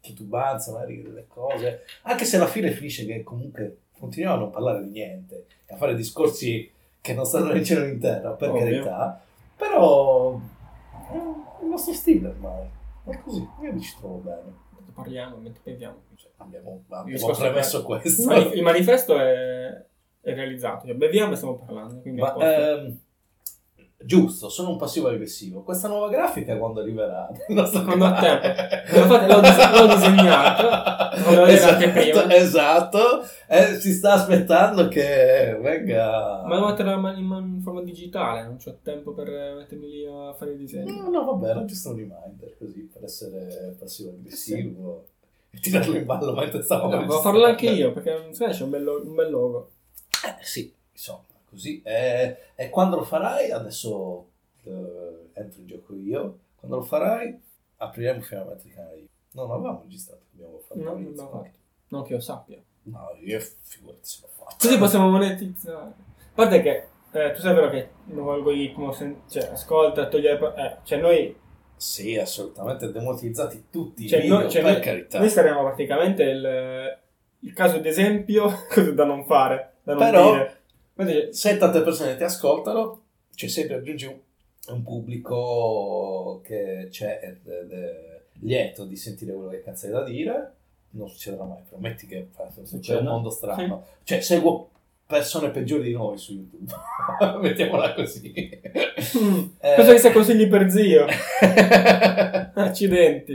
titubanze, 0.00 0.70
magari 0.72 1.02
delle 1.02 1.26
cose, 1.26 1.82
anche 2.02 2.24
se 2.24 2.36
alla 2.36 2.46
fine 2.46 2.70
finisce 2.70 3.04
che 3.04 3.22
comunque 3.22 3.78
continuiamo 3.98 4.36
a 4.36 4.38
non 4.38 4.50
parlare 4.50 4.82
di 4.84 4.90
niente, 4.90 5.46
e 5.66 5.74
a 5.74 5.76
fare 5.76 5.94
discorsi 5.94 6.70
che 7.00 7.14
non 7.14 7.24
stanno 7.24 7.52
né 7.52 7.58
in 7.58 7.64
cielo 7.64 7.82
né 7.82 7.90
in 7.92 8.00
terra, 8.00 8.30
per 8.30 8.50
Ovvio. 8.50 8.60
carità, 8.62 9.20
però 9.56 10.38
è 11.10 11.14
il 11.62 11.68
nostro 11.68 11.92
stile 11.92 12.28
ormai. 12.28 12.68
È 13.04 13.18
così, 13.22 13.46
io 13.62 13.72
mi 13.72 13.80
ci 13.80 13.94
trovo 13.98 14.16
bene. 14.16 14.64
Parliamo 14.92 15.36
mentre 15.36 15.60
beviamo. 15.62 15.96
Cioè, 16.16 16.30
abbiamo, 16.38 16.82
abbiamo 16.88 17.32
premesso 17.32 17.78
Il, 17.78 17.84
questo. 17.84 18.24
manif- 18.24 18.54
il 18.54 18.62
manifesto 18.62 19.18
è, 19.18 19.66
è 20.20 20.34
realizzato. 20.34 20.86
Cioè, 20.86 20.96
beviamo 20.96 21.32
e 21.32 21.36
stiamo 21.36 21.56
parlando. 21.56 22.00
Ma, 22.04 22.34
ehm, 22.36 22.98
giusto, 24.06 24.48
sono 24.48 24.70
un 24.70 24.76
passivo 24.76 25.08
aggressivo. 25.08 25.62
Questa 25.62 25.88
nuova 25.88 26.08
grafica 26.08 26.56
quando 26.56 26.80
arriverà? 26.80 27.26
A 27.28 28.20
tempo. 28.20 28.46
Infatti 28.98 29.26
l'ho 29.26 29.40
dis- 29.40 29.70
l'ho 29.70 31.68
anche 31.68 31.90
prima. 31.90 32.34
Esatto, 32.34 33.22
eh, 33.48 33.74
si 33.80 33.92
sta 33.92 34.12
aspettando 34.12 34.88
che 34.88 35.58
venga... 35.60 36.44
Ma 36.46 36.54
devo 36.54 36.68
metterla 36.68 37.12
in, 37.12 37.54
in 37.54 37.60
forma 37.62 37.82
digitale. 37.82 38.44
Non 38.44 38.56
c'ho 38.56 38.78
tempo 38.82 39.12
per 39.12 39.28
mettermi 39.58 39.88
lì 39.88 40.06
a 40.06 40.32
fare 40.34 40.52
i 40.52 40.56
disegni. 40.56 40.96
No, 40.96 41.10
no, 41.10 41.24
vabbè, 41.24 41.48
era 41.50 41.64
giusto 41.64 41.90
un 41.90 41.96
reminder 41.96 42.56
così 42.58 42.88
per 42.92 43.04
essere 43.04 43.74
passivo 43.78 44.10
aggressivo 44.10 45.06
e 45.50 45.58
tirarlo 45.58 45.96
in 45.96 46.04
ballo 46.04 46.32
mentre 46.32 46.62
stavamo 46.62 47.04
No, 47.04 47.20
farlo 47.20 47.44
anche 47.44 47.70
io 47.70 47.92
perché 47.92 48.28
sai, 48.30 48.52
c'è 48.52 48.62
un 48.62 48.70
bel, 48.70 48.86
un 48.86 49.14
bel 49.14 49.30
logo. 49.30 49.70
Eh, 50.24 50.44
sì, 50.44 50.72
insomma, 50.92 51.24
così. 51.48 51.80
E, 51.82 52.36
e 52.54 52.70
quando 52.70 52.96
lo 52.96 53.04
farai, 53.04 53.50
adesso 53.50 54.26
eh, 54.64 55.30
entro 55.34 55.60
in 55.60 55.66
gioco 55.66 55.94
io, 55.94 56.38
quando 56.56 56.76
lo 56.78 56.82
farai 56.82 57.38
apriremo 57.78 58.20
finalmente 58.22 58.66
il 58.68 58.74
canale 58.74 58.96
io. 58.98 59.06
Non 59.32 59.50
avevamo 59.50 59.80
registrato, 59.82 60.22
abbiamo 60.34 60.58
fatto 60.66 60.80
No, 60.80 60.98
l'ho 60.98 61.14
fatto. 61.14 61.50
Non 61.88 62.02
che 62.04 62.12
io 62.14 62.20
sappia. 62.20 62.58
No, 62.84 63.10
io 63.20 63.38
figurati 63.62 63.98
se 64.02 64.18
l'ho 64.22 64.28
fatto. 64.28 64.56
Così 64.60 64.78
possiamo 64.78 65.10
monetizzare. 65.10 65.84
A 65.86 65.92
parte 66.34 66.60
che 66.62 66.86
eh, 67.12 67.32
tu 67.32 67.40
sai 67.40 67.54
vero 67.54 67.68
che 67.70 67.88
il 68.06 68.14
nuovo 68.14 68.32
algoritmo 68.32 68.92
sen- 68.92 69.22
cioè, 69.28 69.44
ascolta, 69.52 70.08
toglie. 70.08 70.38
Eh, 70.38 70.76
cioè 70.84 70.98
noi, 71.00 71.36
Sì, 71.76 72.16
assolutamente 72.16 72.90
demonetizzati 72.90 73.66
tutti 73.70 74.08
cioè, 74.08 74.20
i 74.20 74.22
video, 74.22 74.38
noi, 74.40 74.50
cioè, 74.50 74.62
per 74.62 74.72
noi, 74.72 74.80
carità. 74.80 75.18
noi 75.18 75.28
saremo 75.28 75.62
praticamente 75.62 76.22
il, 76.22 76.98
il 77.40 77.52
caso 77.52 77.78
d'esempio 77.78 78.50
da 78.94 79.04
non 79.04 79.24
fare, 79.26 79.74
da 79.82 79.92
non 79.94 80.02
Però- 80.10 80.30
dire. 80.32 80.60
Quindi, 80.96 81.28
Se 81.34 81.56
tante 81.58 81.82
persone 81.82 82.16
ti 82.16 82.22
ascoltano, 82.24 83.02
cioè 83.34 83.48
se 83.50 83.66
raggiungi 83.68 84.06
un, 84.06 84.16
un 84.68 84.82
pubblico 84.82 86.40
che 86.42 86.88
c'è 86.90 87.20
ed 87.22 87.46
ed 87.46 87.70
è 87.72 88.20
lieto 88.40 88.84
di 88.86 88.96
sentire 88.96 89.32
quello 89.34 89.50
che 89.50 89.62
cazzo 89.62 89.86
hai 89.86 89.92
da 89.92 90.02
dire, 90.04 90.52
non 90.90 91.06
succederà 91.08 91.44
mai. 91.44 91.60
Prometti 91.68 92.06
che 92.06 92.28
c'è 92.34 92.64
Succede. 92.64 93.00
un 93.00 93.04
mondo 93.06 93.28
strano. 93.30 93.84
Cioè, 94.04 94.20
seguo 94.22 94.70
persone 95.06 95.50
peggiori 95.50 95.82
di 95.84 95.92
noi 95.92 96.16
su 96.16 96.32
YouTube. 96.32 96.72
Mettiamola 97.40 97.92
così. 97.92 98.32
Mm, 99.18 99.44
Eh, 99.60 99.74
cosa 99.76 99.92
che 99.92 99.98
sia 99.98 100.12
consigli 100.12 100.48
per 100.48 100.70
zio? 100.70 101.04
Accidenti. 102.54 103.34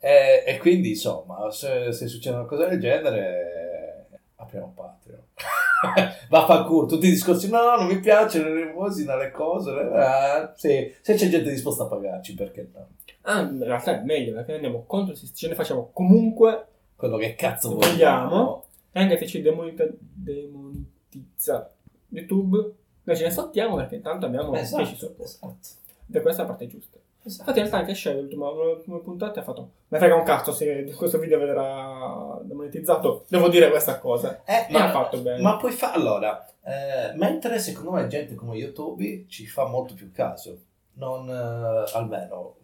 Eh, 0.00 0.42
E, 0.46 0.58
quindi, 0.58 0.90
insomma, 0.90 1.48
se, 1.50 1.92
se 1.92 2.06
succede 2.08 2.36
una 2.36 2.44
cosa 2.46 2.66
del 2.66 2.80
genere, 2.80 4.06
apriamo 4.36 4.72
Vaffanculo, 6.28 6.86
tutti 6.86 7.06
i 7.06 7.10
discorsi, 7.10 7.48
no, 7.48 7.76
non 7.76 7.86
mi 7.86 8.00
piace, 8.00 8.42
le 8.42 8.64
rimosina, 8.66 9.16
le 9.16 9.30
cose. 9.30 9.70
ah, 9.70 10.52
sì. 10.56 10.92
Se 11.00 11.14
c'è 11.14 11.28
gente 11.28 11.50
disposta 11.50 11.84
a 11.84 11.86
pagarci, 11.86 12.34
perché 12.34 12.68
no? 12.74 12.88
Ah, 13.22 13.40
in 13.40 13.62
realtà 13.62 14.00
è 14.00 14.04
meglio 14.04 14.32
perché 14.34 14.54
andiamo 14.54 14.84
contro 14.86 15.12
il 15.12 15.18
sistema, 15.18 15.38
ce 15.38 15.48
ne 15.48 15.54
facciamo 15.54 15.90
comunque 15.92 16.66
Quello 16.96 17.16
che 17.16 17.34
cazzo 17.34 17.74
Vogliamo. 17.74 18.28
vogliamo. 18.28 18.64
e 18.92 19.00
anche 19.00 19.18
se 19.18 19.26
ci 19.26 19.40
demonita- 19.42 19.84
demonetizza 19.98 21.70
YouTube, 22.08 22.72
noi 23.04 23.16
ce 23.16 23.24
ne 23.24 23.30
sottiamo 23.30 23.76
perché 23.76 23.96
intanto 23.96 24.26
abbiamo 24.26 24.54
Esatto, 24.54 24.82
10 24.82 24.96
sopporti. 24.98 25.22
esatto. 25.22 25.56
È 26.10 26.20
questa 26.22 26.44
parte 26.44 26.66
giusta. 26.66 26.96
Esatto. 27.24 27.40
Infatti 27.50 27.58
in 27.58 27.64
realtà 27.64 27.76
anche 27.78 27.94
Shell, 27.94 28.20
l'ultima, 28.20 28.50
l'ultima 28.50 28.98
puntata 28.98 29.40
ha 29.40 29.42
fatto 29.42 29.70
Ma 29.88 29.98
frega 29.98 30.14
un 30.14 30.22
cazzo 30.24 30.52
se 30.52 30.84
questo 30.96 31.18
video 31.18 31.38
verrà 31.38 32.38
demonetizzato 32.42 33.24
Devo 33.28 33.48
dire 33.48 33.70
questa 33.70 33.98
cosa. 33.98 34.42
Eh, 34.44 34.66
E 34.70 34.76
ha 34.76 34.90
fatto 34.90 35.20
bene. 35.20 35.42
Ma 35.42 35.56
puoi 35.56 35.72
fare 35.72 35.96
allora, 35.96 36.44
eh, 36.64 37.14
mentre 37.16 37.58
secondo 37.58 37.92
me 37.92 38.06
gente 38.08 38.34
come 38.34 38.56
YouTube 38.56 39.26
ci 39.28 39.46
fa 39.46 39.66
molto 39.66 39.94
più 39.94 40.10
caso, 40.12 40.58
non 40.94 41.28
eh, 41.28 41.90
almeno 41.92 42.56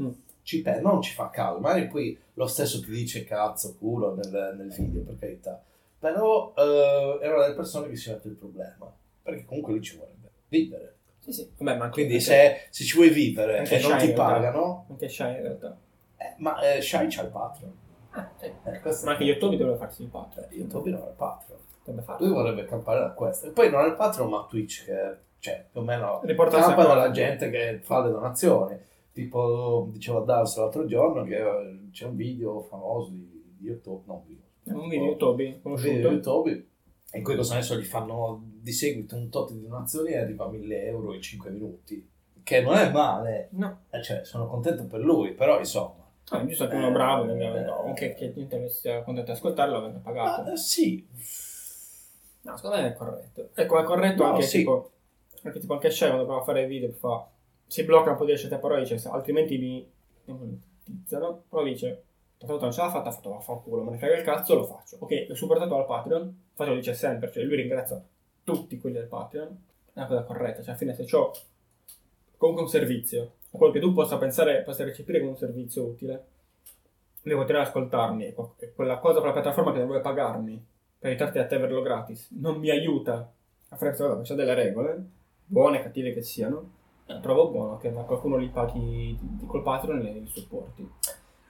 Mm. 0.00 0.10
ci 0.42 0.62
pe- 0.62 0.80
non 0.80 1.02
ci 1.02 1.12
fa 1.12 1.28
caso, 1.28 1.58
magari 1.58 1.88
poi 1.88 2.16
lo 2.34 2.46
stesso 2.46 2.80
ti 2.80 2.88
dice 2.90 3.24
cazzo, 3.24 3.74
culo 3.76 4.14
nel, 4.14 4.54
nel 4.56 4.68
video, 4.72 5.02
per 5.02 5.18
carità, 5.18 5.60
però 5.98 6.52
eh, 6.56 7.18
è 7.20 7.26
una 7.28 7.42
delle 7.42 7.54
persone 7.56 7.88
che 7.88 7.96
si 7.96 8.08
mette 8.10 8.28
il 8.28 8.34
problema, 8.34 8.88
perché 9.22 9.44
comunque 9.44 9.72
lui 9.72 9.82
ci 9.82 9.96
vorrebbe 9.96 10.30
vivere. 10.48 10.97
Sì 11.28 11.32
sì 11.32 11.50
Vabbè 11.58 11.76
ma 11.76 11.90
Quindi 11.90 12.20
se, 12.20 12.68
se 12.70 12.84
ci 12.84 12.96
vuoi 12.96 13.10
vivere 13.10 13.66
e 13.68 13.80
non 13.80 13.98
ti 13.98 14.12
pagano, 14.12 14.86
Anche 14.88 15.08
Shai 15.08 15.36
in 15.36 15.42
realtà 15.42 15.76
eh, 16.16 16.34
ma 16.38 16.60
eh, 16.60 16.80
Shai 16.80 17.06
c'ha 17.08 17.22
il 17.22 17.28
Patreon. 17.28 17.72
ah, 18.10 18.30
sì. 18.36 18.46
Eh, 18.46 19.04
Ma 19.04 19.10
anche 19.12 19.24
YouTube 19.24 19.56
doveva 19.56 19.76
farsi 19.76 20.02
il 20.02 20.08
Patreon 20.08 20.48
Eh, 20.50 20.54
YouTube 20.56 20.90
non 20.90 21.02
ha 21.02 21.06
il 21.06 21.14
Patreon. 21.16 21.60
Dovrebbe 21.84 22.16
Lui 22.18 22.32
vorrebbe 22.32 22.64
campare 22.64 23.00
da 23.00 23.10
questo. 23.12 23.46
E 23.46 23.50
poi 23.50 23.70
non 23.70 23.84
è 23.84 23.86
il 23.86 23.94
Patreon, 23.94 24.28
ma 24.28 24.46
Twitch, 24.48 24.84
che 24.84 25.16
cioè, 25.38 25.64
più 25.70 25.80
o 25.80 25.84
meno 25.84 26.20
Riportarsi 26.24 26.66
campa 26.66 26.86
dalla 26.86 27.10
gente 27.10 27.50
che 27.50 27.78
fa 27.82 28.04
le 28.04 28.10
donazioni. 28.10 28.76
Tipo, 29.12 29.88
diceva 29.90 30.20
Dals 30.20 30.56
l'altro 30.56 30.86
giorno 30.86 31.22
che 31.24 31.36
eh, 31.36 31.88
c'è 31.92 32.06
un 32.06 32.16
video 32.16 32.60
famoso 32.62 33.10
di, 33.10 33.54
di 33.56 33.66
YouTube, 33.66 34.02
non 34.06 34.22
video. 34.26 34.44
Un 34.64 34.88
video 34.88 35.06
YouTube 35.06 35.42
Un 35.44 35.46
video 35.46 35.60
conosciuto 35.62 36.08
YouTube 36.08 36.66
in 37.12 37.22
cui 37.22 37.36
cosa 37.36 37.54
adesso 37.54 37.76
gli 37.76 37.84
fanno 37.84 38.42
di 38.44 38.72
seguito 38.72 39.16
un 39.16 39.28
tot 39.30 39.52
di 39.52 39.62
donazioni 39.62 40.10
e 40.10 40.18
arriva 40.18 40.44
a 40.44 40.48
1000 40.48 40.84
euro 40.86 41.14
in 41.14 41.22
5 41.22 41.50
minuti. 41.50 42.08
Che 42.42 42.60
non 42.60 42.74
è 42.76 42.90
male, 42.90 43.48
No 43.52 43.82
Eh, 43.90 44.02
cioè, 44.02 44.24
sono 44.24 44.46
contento 44.46 44.84
per 44.86 45.00
lui, 45.00 45.32
però 45.32 45.58
insomma. 45.58 46.06
Ah, 46.30 46.40
è 46.42 46.46
giusto 46.46 46.68
che 46.68 46.74
uno 46.76 46.90
bravo 46.90 47.24
venga- 47.24 47.60
no, 47.64 47.84
anche 47.84 48.12
che 48.14 48.32
gente 48.34 48.68
sia 48.68 49.02
contento 49.02 49.30
di 49.32 49.36
ascoltarlo 49.36 49.80
venga 49.80 49.98
pagato 49.98 50.42
Ma, 50.42 50.52
eh, 50.52 50.56
sì, 50.58 51.06
No, 52.42 52.56
secondo 52.56 52.76
me 52.76 52.88
è 52.88 52.92
corretto. 52.94 53.48
Ecco, 53.54 53.78
è 53.78 53.82
corretto 53.82 54.22
No, 54.24 54.30
anche 54.30 54.42
sì. 54.42 54.58
tipo. 54.58 54.90
Anche 55.42 55.58
tipo 55.60 55.72
anche 55.74 55.90
Shai 55.90 56.08
quando 56.08 56.26
prova 56.26 56.40
a 56.40 56.44
fare 56.44 56.66
video 56.66 56.90
fa. 56.92 57.26
Si 57.66 57.84
blocca 57.84 58.10
un 58.10 58.16
po' 58.16 58.24
di 58.24 58.36
certe 58.36 58.56
parole, 58.58 58.80
dice 58.82 58.98
"Se- 58.98 59.08
altrimenti 59.08 59.58
mi 59.58 59.90
demonetizzano. 60.24 61.42
Però 61.48 61.62
dice. 61.62 62.02
Tanto 62.38 62.58
non 62.60 62.72
ce 62.72 62.80
l'ha 62.82 62.90
fatta, 62.90 63.08
ha 63.08 63.12
fatto 63.12 63.30
vaffanculo, 63.30 63.82
me 63.82 63.90
ne 63.90 63.98
frega 63.98 64.16
il 64.16 64.22
cazzo, 64.22 64.54
lo 64.54 64.64
faccio. 64.64 64.96
Ok, 65.00 65.26
l'ho 65.28 65.34
supportato 65.34 65.76
al 65.76 65.86
Patreon, 65.86 66.42
infatti 66.58 66.70
lo 66.70 66.76
dice 66.76 66.94
sempre, 66.94 67.30
cioè 67.30 67.44
lui 67.44 67.56
ringrazia 67.56 68.02
tutti 68.42 68.78
quelli 68.80 68.96
del 68.96 69.06
Patreon. 69.06 69.48
È 69.92 69.98
una 69.98 70.06
cosa 70.06 70.22
corretta, 70.22 70.60
cioè 70.60 70.70
alla 70.70 70.76
fine 70.76 70.94
se 70.94 71.16
ho 71.16 71.32
comunque 72.36 72.64
un 72.64 72.70
servizio, 72.70 73.34
quello 73.50 73.72
che 73.72 73.80
tu 73.80 73.92
possa 73.92 74.18
pensare, 74.18 74.62
possa 74.62 74.84
recepire 74.84 75.18
come 75.18 75.30
un 75.30 75.36
servizio 75.36 75.84
utile, 75.84 76.24
devo 77.22 77.38
continuare 77.38 77.66
ad 77.66 77.74
ascoltarmi, 77.74 78.32
que- 78.32 78.72
quella 78.74 78.98
cosa, 78.98 79.18
quella 79.18 79.34
piattaforma 79.34 79.72
che 79.72 79.84
vuole 79.84 80.00
pagarmi 80.00 80.64
per 80.98 81.10
aiutarti 81.10 81.38
a 81.38 81.46
te 81.46 81.54
averlo 81.54 81.82
gratis, 81.82 82.28
non 82.32 82.58
mi 82.58 82.70
aiuta 82.70 83.32
a 83.70 83.76
fare 83.76 83.90
questa 83.90 84.08
cosa, 84.08 84.22
c'è 84.22 84.34
delle 84.34 84.54
regole, 84.54 85.04
buone 85.44 85.78
e 85.78 85.82
cattive 85.82 86.12
che 86.12 86.22
siano, 86.22 86.76
trovo 87.20 87.50
buono 87.50 87.78
che 87.78 87.90
qualcuno 87.90 88.36
li 88.36 88.48
paghi 88.48 89.18
col 89.46 89.62
Patreon 89.62 90.06
e 90.06 90.12
li 90.12 90.26
supporti. 90.26 90.88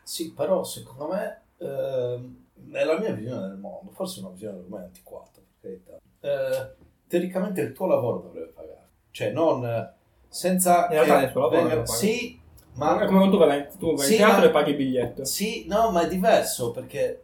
Sì, 0.03 0.33
però 0.33 0.65
secondo 0.65 1.09
me, 1.09 1.43
ehm, 1.59 2.47
nella 2.67 2.99
mia 2.99 3.13
visione 3.13 3.49
del 3.49 3.57
mondo, 3.57 3.91
forse 3.93 4.21
è 4.21 4.23
una 4.25 4.33
visione 4.33 4.59
ormai 4.59 4.85
antiquata, 4.85 5.41
per 5.61 5.61
carità, 5.61 5.99
eh, 6.21 6.75
teoricamente 7.07 7.61
il 7.61 7.73
tuo 7.73 7.87
lavoro 7.87 8.19
dovrebbe 8.21 8.53
pagare. 8.53 8.87
Cioè, 9.11 9.31
non 9.33 9.93
senza... 10.29 10.85
In 10.87 10.91
realtà 10.93 11.23
il 11.23 11.33
tuo 11.33 11.41
lavoro 11.43 11.63
venga-. 11.69 11.87
Sì, 11.87 12.41
Ma 12.75 12.95
è 13.01 13.07
come 13.07 13.19
quando 13.19 13.37
tu 13.39 13.45
vai, 13.45 13.67
tu 13.79 13.95
vai 13.95 14.07
Sì, 14.07 14.13
in 14.13 14.19
teatro 14.19 14.41
ma- 14.41 14.47
e 14.47 14.51
paghi 14.51 14.71
il 14.71 14.77
biglietto. 14.77 15.25
Sì, 15.25 15.67
no, 15.67 15.91
ma 15.91 16.03
è 16.03 16.09
diverso 16.09 16.71
perché... 16.71 17.23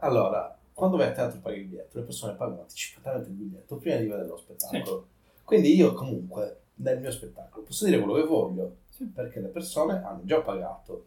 Allora, 0.00 0.56
quando 0.74 0.96
vai 0.98 1.08
a 1.08 1.12
teatro 1.12 1.38
e 1.38 1.40
paghi 1.40 1.58
il 1.60 1.64
biglietto, 1.66 1.98
le 1.98 2.04
persone 2.04 2.34
pagano 2.34 2.60
anticipatamente 2.60 3.28
il 3.30 3.34
biglietto 3.34 3.76
prima 3.76 3.96
di 3.96 4.06
vedere 4.06 4.26
lo 4.28 4.36
spettacolo. 4.36 5.06
Quindi 5.42 5.74
io 5.74 5.92
comunque, 5.94 6.60
nel 6.76 7.00
mio 7.00 7.10
spettacolo, 7.10 7.64
posso 7.64 7.84
dire 7.86 7.98
quello 7.98 8.14
che 8.20 8.26
voglio, 8.28 8.76
Sì. 8.90 9.04
perché 9.06 9.40
le 9.40 9.48
persone 9.48 10.02
hanno 10.04 10.20
già 10.24 10.40
pagato. 10.42 11.06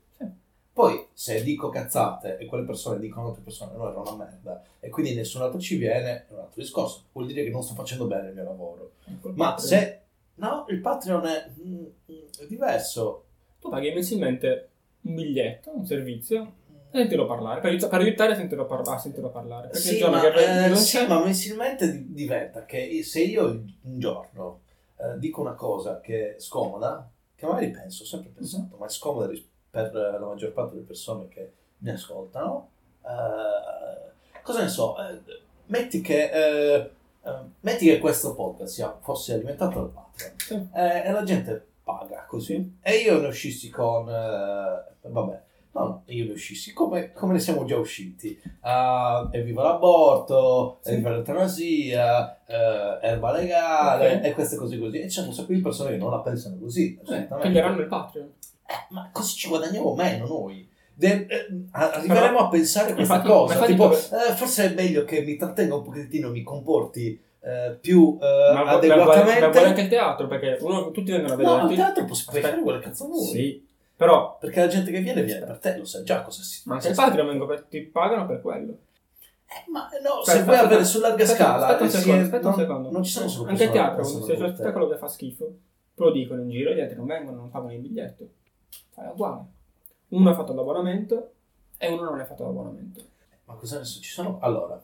Poi, 0.72 1.08
se 1.14 1.44
dico 1.44 1.70
cazzate 1.70 2.38
e 2.38 2.46
quelle 2.46 2.64
persone 2.64 3.00
dicono 3.00 3.28
altre 3.28 3.42
persone 3.44 3.76
no, 3.76 3.90
era 3.90 4.00
una 4.00 4.16
merda, 4.16 4.64
e 4.80 4.90
quindi 4.90 5.14
nessun 5.14 5.42
altro 5.42 5.60
ci 5.60 5.76
viene, 5.76 6.26
è 6.28 6.34
un 6.34 6.40
altro 6.40 6.62
discorso. 6.62 7.04
Vuol 7.12 7.28
dire 7.28 7.44
che 7.44 7.50
non 7.50 7.64
sto 7.64 7.74
facendo 7.74 8.06
bene 8.06 8.30
il 8.30 8.34
mio 8.36 8.44
lavoro. 8.44 8.92
Ma 9.34 9.54
Patreon. 9.54 9.58
se... 9.60 10.02
No, 10.36 10.66
il 10.70 10.80
Patreon 10.80 11.26
è, 11.26 11.50
mm, 11.62 11.76
mm, 12.12 12.18
è 12.40 12.46
diverso. 12.48 13.26
Tu 13.60 13.68
paghi 13.70 13.92
mensilmente 13.92 14.70
un 15.02 15.16
biglietto, 15.16 15.72
un 15.76 15.86
servizio, 15.86 16.54
e 16.92 16.98
sentirlo 17.00 17.26
parlare, 17.26 17.60
per, 17.60 17.76
per 17.90 18.00
aiutare 18.00 18.32
a 18.32 18.36
sentirlo, 18.36 18.66
parla- 18.66 18.94
a 18.94 18.98
sentirlo 18.98 19.30
parlare. 19.32 19.68
Perché 19.68 19.90
il 19.90 19.94
Sì, 19.96 20.00
giorno 20.00 20.16
ma, 20.16 20.22
che 20.32 20.66
eh, 20.72 20.76
sì, 20.76 21.06
ma 21.08 21.22
mensilmente 21.24 21.92
di- 21.92 22.14
diventa 22.14 22.64
che 22.66 23.04
se 23.04 23.22
io 23.22 23.48
un 23.48 24.00
giorno 24.00 24.62
eh, 24.98 25.20
dico 25.20 25.42
una 25.42 25.56
cosa 25.56 26.00
che 26.00 26.36
è 26.36 26.40
scomoda, 26.40 27.10
che 27.36 27.46
magari 27.46 27.70
penso, 27.72 28.04
ho 28.04 28.06
sempre 28.06 28.32
pensato, 28.34 28.78
ma 28.78 28.86
è 28.86 28.90
scomoda 28.90 29.28
ris- 29.28 29.46
per 29.70 29.94
la 29.94 30.26
maggior 30.26 30.52
parte 30.54 30.74
delle 30.76 30.86
persone 30.86 31.28
che 31.28 31.52
mi 31.80 31.90
ascoltano, 31.92 32.70
eh, 33.04 34.42
cosa 34.42 34.62
ne 34.64 34.68
so, 34.68 34.96
eh, 34.98 35.20
metti 35.68 36.02
che... 36.02 36.30
eh, 36.32 36.76
eh, 37.24 37.32
metti 37.62 37.86
che 37.86 38.00
questo 38.00 38.34
podcast 38.34 38.74
sia, 38.74 38.98
fosse 39.02 39.34
alimentato 39.34 39.80
dal 39.82 39.92
Patreon 39.92 40.36
Sì. 40.38 40.70
eh, 40.74 41.04
e 41.08 41.12
la 41.12 41.24
gente 41.24 41.68
paga 41.84 42.26
così 42.28 42.78
e 42.82 42.96
io 42.98 43.20
ne 43.20 43.28
uscissi 43.28 43.70
con 43.70 44.06
vabbè 44.06 45.42
no 45.72 46.04
io 46.06 46.26
ne 46.26 46.32
uscissi 46.32 46.72
come, 46.72 47.12
come 47.14 47.34
ne 47.34 47.40
siamo 47.40 47.66
già 47.66 47.78
usciti 47.78 48.40
Ah, 48.62 49.28
evviva 49.32 49.64
l'aborto 49.64 50.78
Sì. 50.82 50.92
evviva 50.92 51.10
l'eutanasia 51.12 52.44
eh, 52.46 53.00
erba 53.02 53.32
legale 53.34 54.16
Ok. 54.18 54.24
e 54.26 54.34
queste 54.34 54.56
cose 54.56 54.78
così 54.80 55.00
e 55.00 55.08
c'è 55.08 55.22
un 55.26 55.34
sacco 55.34 55.52
di 55.54 55.62
persone 55.62 55.92
che 55.92 55.98
non 55.98 56.12
la 56.12 56.20
pensano 56.20 56.58
così 56.58 56.98
Eh, 57.06 57.28
taglieranno 57.28 57.82
il 57.82 57.88
Patreon. 57.88 58.32
Eh, 58.70 58.94
ma 58.94 59.10
così 59.12 59.36
ci 59.36 59.48
guadagniamo 59.48 59.96
meno 59.96 60.28
noi 60.28 60.68
De- 60.94 61.26
eh, 61.28 61.48
arriveremo 61.72 62.28
Però- 62.36 62.46
a 62.46 62.50
pensare 62.50 62.94
questa 62.94 63.16
infatti- 63.16 63.32
cosa 63.34 63.54
infatti 63.54 63.72
tipo 63.72 63.92
eh, 63.94 64.36
forse 64.36 64.66
è 64.72 64.74
meglio 64.76 65.06
che 65.06 65.22
mi 65.22 65.38
trattenga 65.38 65.76
un 65.76 65.82
pochettino 65.84 66.30
mi 66.30 66.44
comporti 66.44 67.20
eh, 67.42 67.78
più 67.80 68.18
eh, 68.22 68.54
Ma 68.54 68.66
adeguatamente 68.72 69.40
ma 69.40 69.48
vuole 69.48 69.68
anche 69.68 69.82
il 69.82 69.88
teatro, 69.88 70.28
perché 70.28 70.58
uno, 70.62 70.92
tutti 70.92 71.10
vengono 71.12 71.34
a 71.34 71.38
No, 71.38 71.54
al 71.56 71.68
vederti. 71.70 71.76
teatro 71.94 72.14
Aspetta. 72.14 72.48
fare 72.50 72.62
quello 72.62 72.80
che 72.80 72.84
cazzo 72.86 73.06
vuoi. 73.08 73.26
Sì, 73.26 73.68
però 73.96 74.38
Perché 74.38 74.60
la 74.60 74.68
gente 74.68 74.92
che 74.92 75.00
viene 75.00 75.24
viene 75.24 75.46
per 75.46 75.58
te, 75.58 75.78
lo 75.78 75.86
sa 75.86 76.04
già 76.04 76.22
cosa 76.22 76.44
si 76.44 76.62
ma 76.66 76.76
il 76.76 76.82
si- 76.82 76.92
Patreon 76.94 77.48
per- 77.48 77.64
ti 77.70 77.80
pagano 77.82 78.26
per 78.28 78.42
quello. 78.42 78.72
Eh, 79.48 79.72
ma 79.72 79.88
no, 80.04 80.20
Aspetta, 80.20 80.38
se 80.38 80.44
vuoi 80.44 80.58
avere 80.58 80.84
su 80.84 81.00
larga 81.00 81.24
aspetta, 81.24 81.44
scala, 81.44 81.66
aspetta 81.68 81.82
un 81.84 81.88
eh, 81.88 81.92
secondo, 81.92 82.24
aspetta 82.24 82.48
un 82.50 82.54
secondo. 82.56 82.92
non 82.92 83.04
ci 83.04 83.12
sono 83.12 83.28
solo 83.30 83.50
Anche 83.50 83.64
il 83.64 83.72
teatro, 83.72 84.04
se 84.04 84.20
c'è 84.20 84.38
te. 84.38 84.54
spettacolo 84.56 84.90
che 84.90 84.98
fa 84.98 85.08
schifo, 85.08 85.46
te 85.96 86.04
lo 86.04 86.12
dicono 86.12 86.42
in 86.42 86.50
giro, 86.50 86.72
gli 86.74 86.82
altri 86.82 86.98
non 86.98 87.06
vengono, 87.08 87.38
non 87.38 87.50
pagano 87.50 87.72
il 87.74 87.80
biglietto. 87.80 88.28
È 88.96 89.08
uguale. 89.12 89.44
Uno 90.10 90.30
ha 90.30 90.36
fatto 90.36 90.54
l'abbonamento 90.54 91.32
e 91.78 91.88
uno 91.92 92.04
non 92.04 92.20
ha 92.20 92.26
fatto 92.26 92.44
l'abbonamento. 92.44 93.02
Ma 93.46 93.54
cosa 93.56 93.80
ne 93.80 93.86
so? 93.86 94.00
Ci 94.00 94.12
sono, 94.12 94.40
allora, 94.42 94.82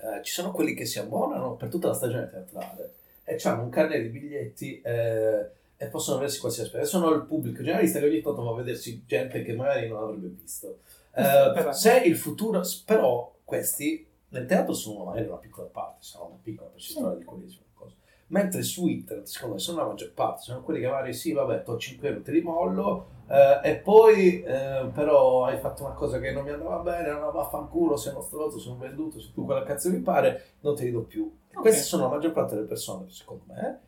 eh, 0.00 0.22
ci 0.22 0.32
sono 0.32 0.50
quelli 0.50 0.74
che 0.74 0.84
si 0.84 0.98
abbonano 0.98 1.54
per 1.54 1.68
tutta 1.68 1.88
la 1.88 1.94
stagione 1.94 2.28
teatrale 2.28 2.94
e 3.24 3.38
hanno 3.44 3.62
un 3.62 3.68
carnet 3.70 4.02
di 4.02 4.08
biglietti 4.08 4.80
eh, 4.80 5.50
e 5.76 5.86
possono 5.86 6.18
aversi 6.18 6.40
qualsiasi 6.40 6.68
spesa. 6.68 6.84
Sono 6.84 7.10
il 7.10 7.22
pubblico 7.22 7.62
generalista 7.62 7.98
che 7.98 8.06
ogni 8.06 8.20
tanto 8.20 8.42
va 8.42 8.50
a 8.50 8.54
vedersi 8.54 9.04
gente 9.06 9.42
che 9.42 9.54
magari 9.54 9.88
non 9.88 10.02
avrebbe 10.02 10.28
visto. 10.28 10.78
Eh, 11.14 11.20
Esatto. 11.22 11.72
se 11.72 11.98
il 12.04 12.16
futuro, 12.16 12.62
però 12.84 13.34
questi 13.44 14.06
nel 14.30 14.46
teatro 14.46 14.72
sono 14.72 15.04
magari 15.04 15.26
una 15.26 15.36
piccola 15.36 15.68
parte, 15.68 15.98
sono 16.00 16.26
una 16.26 16.38
piccola 16.42 16.70
percentuale 16.70 17.18
di 17.18 17.24
quelli 17.24 17.44
che 17.44 17.50
sono 17.50 17.66
cose. 17.74 17.94
Mentre 18.28 18.62
su 18.62 18.86
internet, 18.86 19.26
secondo 19.26 19.54
me, 19.56 19.60
sono 19.60 19.82
la 19.82 19.86
maggior 19.88 20.12
parte, 20.12 20.42
sono 20.42 20.62
quelli 20.62 20.80
che 20.80 20.86
magari 20.86 21.12
sì, 21.12 21.32
vabbè, 21.32 21.62
to 21.62 21.76
5 21.76 22.08
euro, 22.08 22.22
te 22.22 22.32
li 22.32 22.40
mollo, 22.40 23.06
eh, 23.32 23.70
e 23.70 23.74
poi 23.76 24.42
eh, 24.42 24.90
però 24.92 25.44
hai 25.46 25.58
fatto 25.58 25.84
una 25.84 25.94
cosa 25.94 26.18
che 26.20 26.30
non 26.32 26.44
mi 26.44 26.50
andava 26.50 26.76
bene, 26.78 27.10
non 27.10 27.32
vaffanculo, 27.32 27.96
sei 27.96 28.12
uno 28.12 28.22
stronzo, 28.22 28.58
sono 28.58 28.76
venduto, 28.76 29.20
se 29.20 29.30
tu 29.32 29.44
quella 29.44 29.62
cazzo 29.62 29.88
mi 29.90 30.00
pare, 30.00 30.42
non 30.60 30.74
te 30.76 30.84
li 30.84 30.90
do 30.90 31.00
più. 31.02 31.30
E 31.50 31.56
Ok. 31.56 31.62
Queste 31.62 31.82
sono 31.82 32.04
la 32.04 32.08
maggior 32.10 32.32
parte 32.32 32.54
delle 32.54 32.66
persone, 32.66 33.06
secondo 33.08 33.44
me. 33.48 33.80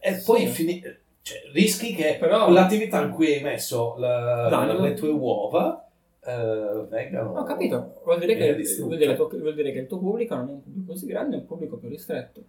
eh, 0.00 0.08
e 0.10 0.14
Sì. 0.18 0.24
poi 0.24 0.46
fini- 0.46 0.80
cioè, 1.22 1.38
rischi 1.52 1.94
che 1.94 2.16
Però- 2.20 2.48
l'attività 2.50 3.02
in 3.02 3.10
cui 3.12 3.34
hai 3.34 3.42
messo 3.42 3.94
la- 3.98 4.48
No, 4.48 4.78
le 4.80 4.94
tue 4.94 5.08
uova 5.10 5.86
eh, 6.24 6.86
vengano... 6.88 7.38
Ho 7.38 7.42
capito, 7.44 8.00
vuol 8.04 8.18
dire, 8.20 8.34
che, 8.36 8.54
distrutta. 8.54 8.86
vuol, 8.86 8.98
dire 8.98 9.10
il 9.12 9.16
tuo- 9.16 9.28
vuol 9.38 9.54
dire 9.54 9.72
che 9.72 9.78
il 9.80 9.86
tuo 9.86 9.98
pubblico 9.98 10.34
non 10.34 10.48
è 10.48 10.52
un 10.52 10.62
pubblico 10.62 10.92
così 10.92 11.06
grande, 11.06 11.36
è 11.36 11.38
un 11.40 11.46
pubblico 11.46 11.76
più 11.76 11.88
ristretto. 11.88 12.42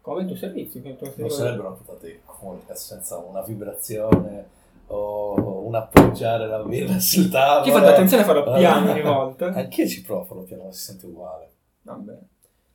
Come 0.00 0.22
i 0.22 0.26
tuoi 0.26 0.38
servizi. 0.38 0.80
Che 0.82 0.88
i 0.88 0.96
tuoi 0.96 1.08
Non 1.08 1.14
servizi- 1.16 1.38
sarebbe 1.38 1.60
una 1.60 1.70
puntata 1.70 2.06
di 2.06 2.18
comunica 2.24 2.74
senza 2.74 3.16
una 3.18 3.40
vibrazione 3.42 4.46
o 4.88 5.66
un 5.66 5.74
appoggiare 5.74 6.46
la 6.46 6.62
birra 6.62 6.98
sul 6.98 7.28
tavolo. 7.30 7.64
Chi 7.64 7.70
fa 7.70 7.88
attenzione 7.88 8.22
a 8.22 8.26
farlo 8.26 8.54
Eh. 8.54 8.58
piano 8.58 8.90
ogni 8.90 9.02
volta. 9.02 9.46
Anch'io 9.54 9.86
ci 9.86 10.02
provo 10.02 10.22
a 10.22 10.24
farlo 10.24 10.42
piano, 10.42 10.70
si 10.72 10.80
sente 10.82 11.06
uguale. 11.06 11.50
Vabbè. 11.82 12.12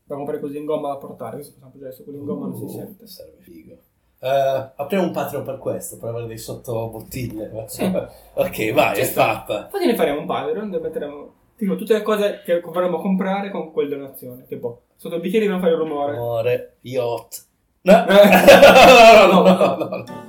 Da 0.03 0.15
comprare 0.15 0.39
così 0.39 0.57
in 0.57 0.65
gomma 0.65 0.89
da 0.89 0.95
portare, 0.97 1.37
così 1.37 1.49
possiamo 1.51 1.69
appoggiare 1.69 1.91
su 1.93 2.03
quello 2.03 2.19
in 2.19 2.25
gomma 2.25 2.47
non 2.47 2.55
si 2.57 2.63
Uh, 2.63 2.69
sente. 2.69 3.07
Sarebbe 3.07 3.41
figo. 3.43 3.77
Eh, 4.21 4.69
apriamo 4.75 5.05
un 5.05 5.11
Patreon 5.11 5.43
per 5.43 5.57
questo, 5.59 5.97
per 5.97 6.09
avere 6.09 6.25
dei 6.27 6.37
sottobottiglie. 6.37 7.65
Sì. 7.67 7.83
ok, 8.33 8.73
vai, 8.73 8.95
Ci 8.95 9.01
è 9.01 9.05
fatta. 9.05 9.65
Poi 9.71 9.85
ne 9.85 9.95
faremo 9.95 10.19
un 10.19 10.25
Patreon 10.25 10.69
dove 10.71 10.87
metteremo 10.87 11.33
tipo 11.55 11.75
tutte 11.75 11.93
le 11.93 12.01
cose 12.01 12.41
che 12.43 12.59
vorremmo 12.59 12.97
comprare 12.99 13.49
con 13.51 13.71
quelle 13.71 13.95
donazioni. 13.95 14.43
Tipo, 14.47 14.81
sotto 14.95 15.15
il 15.15 15.21
bicchiere 15.21 15.45
non 15.47 15.59
fare 15.61 15.75
rumore. 15.75 16.15
Amore, 16.15 16.77
yacht. 16.81 17.45
No, 17.81 17.93
Eh. 18.07 19.27
no, 19.31 19.41
no, 19.41 19.75
no, 19.75 19.87
no. 19.87 20.03
Zio. 20.05 20.28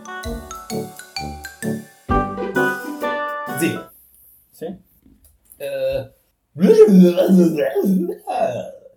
Eh, 5.61 6.11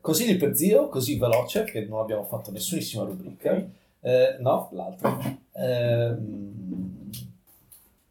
Consigli 0.02 0.38
per 0.38 0.56
zio, 0.56 0.90
così 0.90 1.18
veloce, 1.18 1.64
che 1.64 1.86
non 1.86 2.00
abbiamo 2.02 2.26
fatto 2.26 2.52
nessunissima 2.52 3.04
rubrica. 3.06 3.66
Eh, 4.02 4.36
no, 4.40 4.70
l'altro. 4.74 5.18
Ehm, 5.54 7.10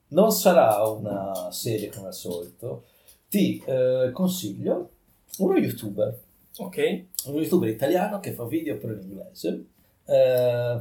non 0.08 0.32
sarà 0.32 0.82
una 0.86 1.50
serie 1.50 1.90
come 1.90 2.06
al 2.08 2.14
solito. 2.14 2.84
Ti 3.28 3.62
eh, 3.66 4.10
consiglio 4.12 4.90
uno 5.38 5.56
youtuber, 5.58 6.18
Ok. 6.58 7.04
uno 7.26 7.40
youtuber 7.40 7.68
italiano 7.68 8.20
che 8.20 8.32
fa 8.32 8.44
video 8.44 8.76
però 8.78 8.92
in 8.94 9.00
inglese. 9.02 9.64
eh, 10.06 10.80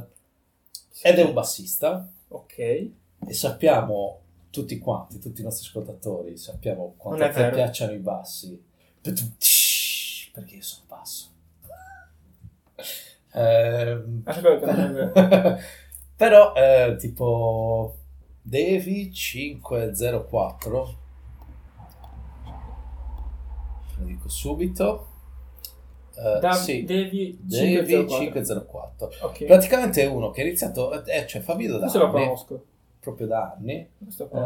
ed 1.02 1.18
è 1.18 1.22
un 1.24 1.32
bassista 1.34 2.08
Ok. 2.28 2.58
e 2.58 2.92
sappiamo 3.32 4.20
tutti 4.52 4.78
quanti, 4.78 5.18
tutti 5.18 5.40
i 5.40 5.44
nostri 5.44 5.66
ascoltatori, 5.66 6.36
sappiamo 6.36 6.94
quanto 6.96 7.28
vero. 7.32 7.54
piacciono 7.56 7.92
i 7.92 7.98
bassi. 7.98 8.62
Perché 9.02 10.54
io 10.54 10.62
sono 10.62 10.84
basso. 10.86 11.30
Ehm, 13.34 14.20
Ascolta, 14.26 14.72
vero. 14.88 15.12
però 16.14 16.52
eh, 16.54 16.96
tipo 16.98 17.96
Devi 18.42 19.10
504 19.10 20.96
lo 23.98 24.04
dico 24.04 24.28
subito 24.28 25.06
Eh, 26.14 26.38
Da- 26.40 26.52
sì, 26.52 26.84
Devi 26.84 27.38
Devi 27.40 27.86
504. 27.86 28.18
504 28.18 29.10
Ok. 29.22 29.44
praticamente 29.46 30.02
è 30.02 30.06
uno 30.06 30.30
che 30.30 30.42
ha 30.42 30.44
iniziato 30.44 31.02
eh, 31.04 31.26
cioè 31.26 31.40
fa 31.40 31.54
video 31.54 31.74
da 31.78 31.86
Questo 31.88 31.98
lo 32.00 32.04
anni 32.10 32.24
conosco. 32.24 32.64
Proprio 33.02 33.26
da 33.26 33.52
anni 33.58 33.86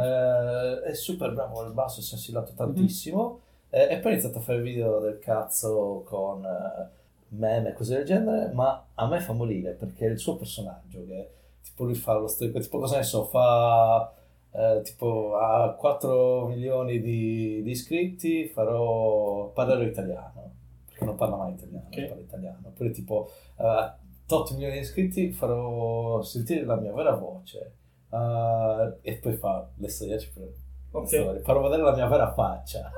eh, 0.03 0.83
è 0.83 0.95
super 0.95 1.33
bravo 1.35 1.61
al 1.61 1.73
basso, 1.75 2.01
si 2.01 2.15
è 2.15 2.17
assilato 2.17 2.53
Mhm. 2.53 2.57
tantissimo. 2.57 3.41
eh, 3.71 3.89
e 3.91 3.99
poi 3.99 4.13
ha 4.13 4.15
iniziato 4.15 4.39
a 4.39 4.41
fare 4.41 4.63
video 4.63 5.01
del 5.01 5.19
cazzo 5.19 6.03
con 6.07 6.43
eh, 6.45 6.89
meme 7.31 7.71
e 7.71 7.73
cose 7.75 7.97
del 7.97 8.05
genere. 8.07 8.53
Ma 8.55 8.87
a 8.95 9.07
me 9.07 9.21
fa 9.21 9.33
morire 9.35 9.73
perché 9.73 10.07
il 10.07 10.19
suo 10.19 10.37
personaggio, 10.37 11.05
che 11.05 11.31
tipo 11.63 11.85
lui 11.85 11.95
fa 11.95 12.15
lo 12.15 12.27
storico, 12.29 12.59
tipo 12.61 12.79
cosa 12.79 12.97
ne 12.97 13.03
so, 13.03 13.25
fa 13.25 14.11
eh, 14.53 14.81
tipo 14.83 15.37
a 15.37 15.75
4 15.75 16.47
milioni 16.47 17.01
di, 17.01 17.61
di 17.63 17.71
iscritti, 17.71 18.47
farò 18.49 19.49
parlerò 19.49 19.83
italiano 19.83 20.45
perché 20.87 21.05
non 21.05 21.17
parla 21.17 21.37
mai 21.37 21.53
italiano, 21.53 21.87
Ok. 21.89 21.97
non 21.99 22.07
parla 22.09 22.23
italiano. 22.23 22.59
Oppure 22.69 22.91
tipo 22.93 23.29
a 23.57 23.99
8 24.29 24.55
milioni 24.55 24.75
di 24.75 24.81
iscritti 24.81 25.33
farò 25.33 26.23
sentire 26.23 26.65
la 26.65 26.77
mia 26.77 26.93
vera 26.95 27.13
voce. 27.15 27.73
Uh, 28.09 28.95
e 29.03 29.15
poi 29.15 29.35
fa 29.35 29.69
le 29.77 29.89
storie 29.89 30.17
per 30.33 30.49
Ok. 30.93 31.07
storie. 31.09 31.41
farò 31.41 31.61
vedere 31.63 31.83
la 31.83 31.95
mia 31.95 32.07
vera 32.07 32.33
faccia 32.33 32.91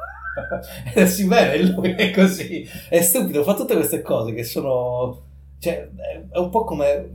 e 0.94 1.06
si 1.08 1.26
vede 1.26 1.62
lui 1.72 1.92
è 1.94 2.12
così 2.12 2.64
è 2.90 3.00
stupido 3.00 3.42
fa 3.42 3.54
tutte 3.54 3.74
queste 3.74 4.02
cose 4.02 4.34
che 4.34 4.44
sono 4.44 5.22
cioè 5.58 5.88
è 6.30 6.36
un 6.38 6.50
po' 6.50 6.62
come 6.64 7.08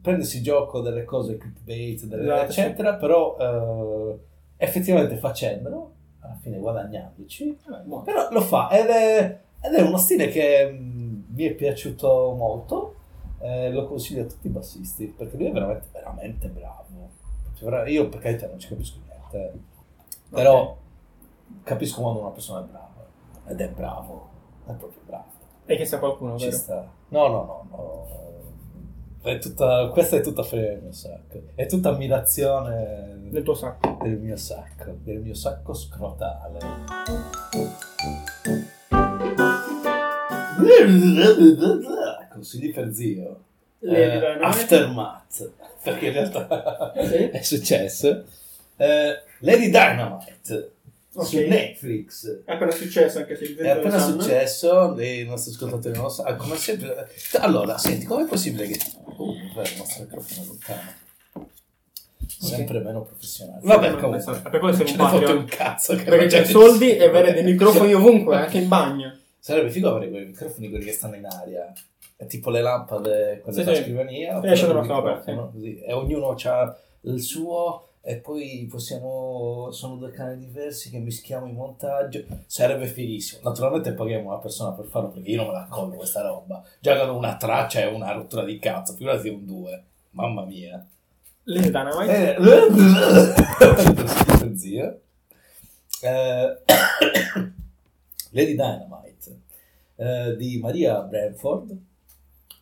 prendersi 0.00 0.40
gioco 0.40 0.80
delle 0.80 1.04
cose 1.04 1.36
clickbait 1.36 2.04
delle- 2.04 2.22
Esatto, 2.32 2.44
eccetera 2.46 2.94
però 2.94 3.36
eh, 3.38 4.18
effettivamente 4.56 5.16
facendolo 5.16 5.92
alla 6.20 6.38
fine 6.40 6.58
guadagnandoci 6.58 7.58
buono. 7.84 8.04
però 8.04 8.28
lo 8.30 8.40
fa 8.40 8.70
ed 8.70 8.86
è, 8.86 9.38
ed 9.60 9.74
è 9.74 9.82
uno 9.82 9.98
stile 9.98 10.28
che 10.28 10.70
mm, 10.72 11.22
mi 11.34 11.44
è 11.44 11.52
piaciuto 11.52 12.32
molto. 12.36 12.94
Eh, 13.40 13.70
lo 13.70 13.86
consiglio 13.86 14.22
a 14.22 14.26
tutti 14.26 14.46
i 14.46 14.50
bassisti 14.50 15.06
perché 15.06 15.36
lui 15.36 15.46
è 15.46 15.52
veramente, 15.52 15.88
veramente 15.92 16.48
bravo. 16.48 16.88
Io 17.88 18.08
per 18.08 18.20
carità 18.20 18.46
non 18.46 18.58
ci 18.58 18.68
capisco 18.68 18.98
niente, 19.06 19.58
però 20.30 20.60
Ok. 20.62 20.76
capisco 21.64 22.00
quando 22.00 22.20
una 22.20 22.30
persona 22.30 22.60
è 22.60 22.68
brava 22.68 22.88
ed 23.46 23.60
è 23.60 23.68
bravo, 23.68 24.28
è 24.66 24.72
proprio 24.72 25.00
bravo. 25.04 25.24
E 25.66 25.76
che 25.76 25.84
sia 25.84 25.98
qualcuno, 25.98 26.38
Ci 26.38 26.46
vero? 26.46 26.56
sta. 26.56 26.88
No, 27.08 27.26
no, 27.28 27.44
no, 27.44 27.66
no. 27.70 28.08
È 29.22 29.38
tutta, 29.38 29.88
questa 29.88 30.16
è 30.16 30.20
tutta 30.22 30.42
frega 30.42 30.68
del 30.70 30.82
mio 30.82 30.92
sacco. 30.92 31.42
È 31.54 31.66
tutta 31.66 31.90
ammirazione 31.90 33.18
Del 33.28 33.42
tuo 33.42 33.52
sacco. 33.54 33.98
del 34.02 34.18
mio 34.18 34.36
sacco, 34.36 34.96
del 35.02 35.20
mio 35.20 35.34
sacco 35.34 35.74
scrotale. 35.74 36.58
Consigli 42.32 42.72
per 42.72 42.92
zio. 42.92 43.44
Eh. 43.80 44.38
Aftermath, 44.40 45.50
perché 45.82 46.06
in 46.06 46.12
realtà 46.12 46.92
Sì. 47.02 47.28
è 47.30 47.42
successo. 47.42 48.24
Eh, 48.76 49.22
Lady 49.40 49.66
Dynamite 49.66 50.72
Ok. 51.12 51.26
su 51.26 51.36
Netflix. 51.38 52.42
È 52.44 52.52
appena 52.52 52.70
successo 52.70 53.18
anche 53.18 53.36
se 53.36 53.56
È 53.56 53.68
appena 53.68 53.98
successo, 53.98 55.00
i 55.00 55.24
nostri 55.24 55.52
ascoltatori 55.52 55.94
non 55.94 56.04
lo 56.04 56.08
sanno. 56.08 56.36
Come 56.36 56.56
sempre. 56.56 57.08
Allora, 57.40 57.76
senti, 57.78 58.06
com'è 58.06 58.26
possibile 58.26 58.68
che. 58.68 58.78
Uh, 59.16 59.34
beh, 59.54 59.62
il 59.62 59.74
nostro 59.76 60.02
microfono 60.04 60.46
lontano. 60.46 60.98
Sempre 62.26 62.78
meno 62.78 63.02
professionale. 63.02 63.60
Vabbè, 63.62 63.96
comunque. 63.96 64.40
per 64.50 64.58
quello 64.60 64.74
siamo 64.74 65.18
ce 65.18 65.32
un 65.32 65.44
cazzo. 65.46 65.96
che 65.96 66.04
Perché 66.04 66.26
c'è 66.26 66.44
soldi 66.44 66.96
e 66.96 67.04
avere 67.04 67.32
dei 67.32 67.42
microfoni 67.42 67.92
ovunque, 67.92 68.36
anche 68.36 68.58
in 68.58 68.68
bagno. 68.68 69.18
Sarebbe 69.38 69.70
figo 69.70 69.88
avere 69.90 70.10
quei 70.10 70.26
microfoni 70.26 70.68
quelli 70.70 70.84
che 70.84 70.92
stanno 70.92 71.16
in 71.16 71.26
aria. 71.26 71.72
È 72.20 72.26
tipo 72.26 72.50
le 72.50 72.60
lampade, 72.60 73.40
quelle 73.42 73.58
Sì, 73.58 73.64
da 73.64 73.74
sì. 73.74 73.80
scrivania. 73.80 74.36
E 74.36 74.40
da 74.42 74.50
il 74.52 74.58
sopra, 74.58 74.82
microfono, 74.82 75.50
così. 75.52 75.80
E 75.80 75.90
ognuno 75.94 76.36
ha 76.38 76.76
il 77.04 77.18
suo 77.22 77.86
e 78.02 78.16
poi 78.16 78.68
possiamo... 78.70 79.70
Sono 79.70 79.96
due 79.96 80.10
canali 80.10 80.36
diversi 80.36 80.90
che 80.90 80.98
mischiamo 80.98 81.46
in 81.46 81.54
montaggio. 81.54 82.22
Sarebbe 82.44 82.84
fighissimo. 82.84 83.40
Naturalmente 83.42 83.94
paghiamo 83.94 84.28
una 84.28 84.36
persona 84.36 84.72
per 84.72 84.84
farlo 84.84 85.08
perché 85.08 85.30
io 85.30 85.38
non 85.38 85.46
me 85.46 85.52
la 85.52 85.62
accolgo 85.62 85.96
questa 85.96 86.20
roba. 86.20 86.62
Già 86.78 86.94
che 86.94 87.00
una 87.08 87.38
traccia 87.38 87.80
è 87.80 87.86
una 87.86 88.12
rottura 88.12 88.44
di 88.44 88.58
cazzo, 88.58 88.92
figurati 88.92 89.30
un 89.30 89.46
due. 89.46 89.82
Mamma 90.10 90.44
mia. 90.44 90.86
Lady 91.44 91.70
Dynamite. 91.70 92.36
Eh, 92.36 94.46
zio. 94.58 95.00
Eh, 96.02 96.58
Lady 98.32 98.54
Dynamite 98.54 99.38
eh, 99.96 100.36
di 100.36 100.58
Maria 100.58 101.00
Branford 101.00 101.88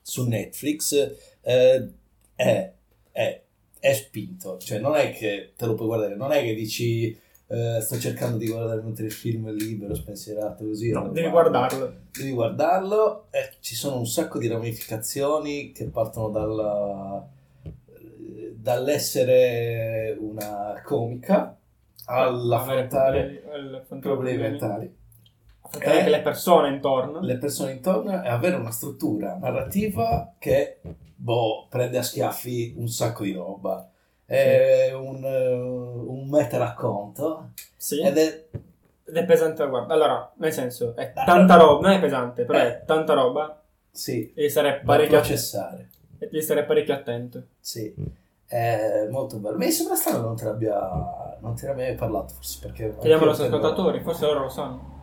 su 0.08 0.26
Netflix 0.26 0.94
eh, 1.42 1.88
è, 2.34 2.72
è, 3.12 3.42
è 3.78 3.92
spinto, 3.92 4.56
cioè 4.56 4.78
non 4.78 4.96
è 4.96 5.12
che 5.12 5.52
te 5.54 5.66
lo 5.66 5.74
puoi 5.74 5.86
guardare, 5.86 6.16
non 6.16 6.32
è 6.32 6.42
che 6.42 6.54
dici 6.54 7.14
eh, 7.46 7.78
sto 7.82 7.98
cercando 7.98 8.38
di 8.38 8.48
guardare 8.48 8.80
mentre 8.80 9.04
il 9.04 9.12
film 9.12 9.50
è 9.50 9.52
libero, 9.52 9.94
spensierato 9.94 10.64
così. 10.64 10.90
No, 10.90 11.10
devi 11.10 11.28
guardarlo. 11.28 11.94
Devi 12.10 12.30
guardarlo 12.30 13.26
e 13.30 13.50
ci 13.60 13.74
sono 13.74 13.98
un 13.98 14.06
sacco 14.06 14.38
di 14.38 14.48
ramificazioni 14.48 15.72
che 15.72 15.84
partono 15.88 16.30
dalla- 16.30 17.28
dall'essere 18.54 20.16
una 20.18 20.80
comica 20.84 21.54
all'affrontare 22.06 23.42
problemi 24.00 24.38
mentali. 24.38 24.97
Affrontare 25.68 25.94
Eh. 25.94 25.98
anche 25.98 26.10
le 26.10 26.20
persone 26.22 26.68
intorno. 26.68 27.20
Le 27.20 27.36
persone 27.38 27.72
intorno 27.72 28.22
e 28.22 28.28
avere 28.28 28.56
una 28.56 28.70
struttura 28.70 29.36
narrativa 29.36 30.32
che 30.38 30.80
boh, 31.14 31.66
prende 31.68 31.98
a 31.98 32.02
schiaffi 32.02 32.74
un 32.78 32.88
sacco 32.88 33.22
di 33.24 33.32
roba. 33.32 33.88
È 34.24 34.92
un, 34.94 35.24
eh, 35.24 35.54
un 35.54 36.28
meta-racconto 36.28 37.50
Sì. 37.76 38.00
ed 38.02 38.16
è 38.18 38.44
Ed 39.08 39.16
è 39.16 39.24
pesante 39.24 39.62
da 39.62 39.68
guardare. 39.70 39.94
Allora, 39.94 40.32
nel 40.36 40.52
senso, 40.52 40.94
è 40.94 41.12
Ah, 41.14 41.24
tanta 41.24 41.56
roba. 41.56 41.88
Non 41.88 41.96
è 41.96 42.00
pesante, 42.00 42.44
però 42.44 42.58
è 42.58 42.82
tanta 42.84 43.14
roba. 43.14 43.58
sì, 43.90 44.30
Devi 44.34 44.50
stare 44.50 44.82
parecchio, 44.84 45.16
processare. 45.16 45.88
devi 46.18 46.42
stare 46.42 46.64
parecchio 46.64 46.92
attento. 46.92 47.42
Sì. 47.58 47.94
È 48.46 49.06
molto 49.10 49.38
bello. 49.38 49.56
Mi 49.56 49.70
sembra 49.70 49.94
strano 49.96 50.20
non 50.24 50.36
te 50.36 50.44
l'abbia, 50.44 50.78
non 51.40 51.54
te 51.54 51.64
ne 51.66 51.72
abbia 51.72 51.84
mai 51.86 51.94
parlato, 51.94 52.34
forse 52.34 52.58
perché... 52.60 52.82
Chiediamo 52.98 53.06
ai 53.06 53.12
anche 53.12 53.24
nostri 53.24 53.44
io 53.46 53.50
tengo- 53.50 53.66
ascoltatori, 53.66 54.00
forse 54.02 54.24
loro 54.26 54.40
lo 54.40 54.48
sanno. 54.50 54.97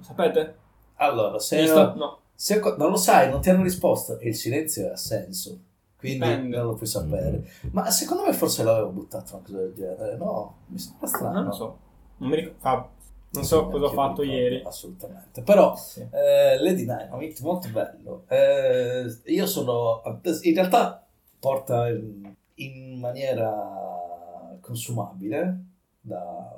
Lo 0.00 0.06
sapete? 0.06 0.54
Allora, 0.96 1.38
se, 1.38 1.60
Visto? 1.60 1.94
No. 1.94 2.18
se 2.34 2.60
non 2.60 2.90
lo 2.90 2.96
sai, 2.96 3.30
non 3.30 3.40
ti 3.40 3.50
hanno 3.50 3.62
risposto 3.62 4.18
e 4.18 4.28
il 4.28 4.34
silenzio 4.34 4.92
ha 4.92 4.96
senso. 4.96 5.58
Quindi 5.96 6.18
Dipende. 6.26 6.56
non 6.56 6.66
lo 6.66 6.74
puoi 6.74 6.86
sapere. 6.88 7.44
Ma 7.72 7.90
secondo 7.90 8.24
me 8.24 8.32
forse 8.32 8.62
l'avevo 8.62 8.88
buttato 8.90 9.34
una 9.36 9.44
cosa 9.44 9.58
del 9.58 9.74
genere. 9.74 10.16
No, 10.16 10.54
mi 10.66 10.78
sembra 10.78 11.06
strano. 11.06 11.32
Non 11.34 11.44
lo 11.44 11.52
so. 11.52 11.78
Non 12.18 12.28
mi 12.30 12.36
ricordo. 12.36 12.58
Fab, 12.60 12.86
non 13.32 13.44
so 13.44 13.66
cosa 13.68 13.84
ho 13.84 13.90
fatto 13.90 14.22
ricordo, 14.22 14.40
ieri. 14.40 14.62
Assolutamente. 14.64 15.42
Però 15.42 15.76
Sì. 15.76 16.00
eh, 16.10 16.58
Lady 16.62 16.84
Dynamite, 16.86 17.42
molto 17.42 17.68
bello. 17.68 18.24
Eh, 18.28 19.04
io 19.26 19.46
sono... 19.46 20.02
In 20.42 20.54
realtà 20.54 21.06
porta 21.38 21.88
in, 21.90 22.34
in 22.54 22.98
maniera 22.98 24.58
consumabile 24.60 25.64
da 26.00 26.52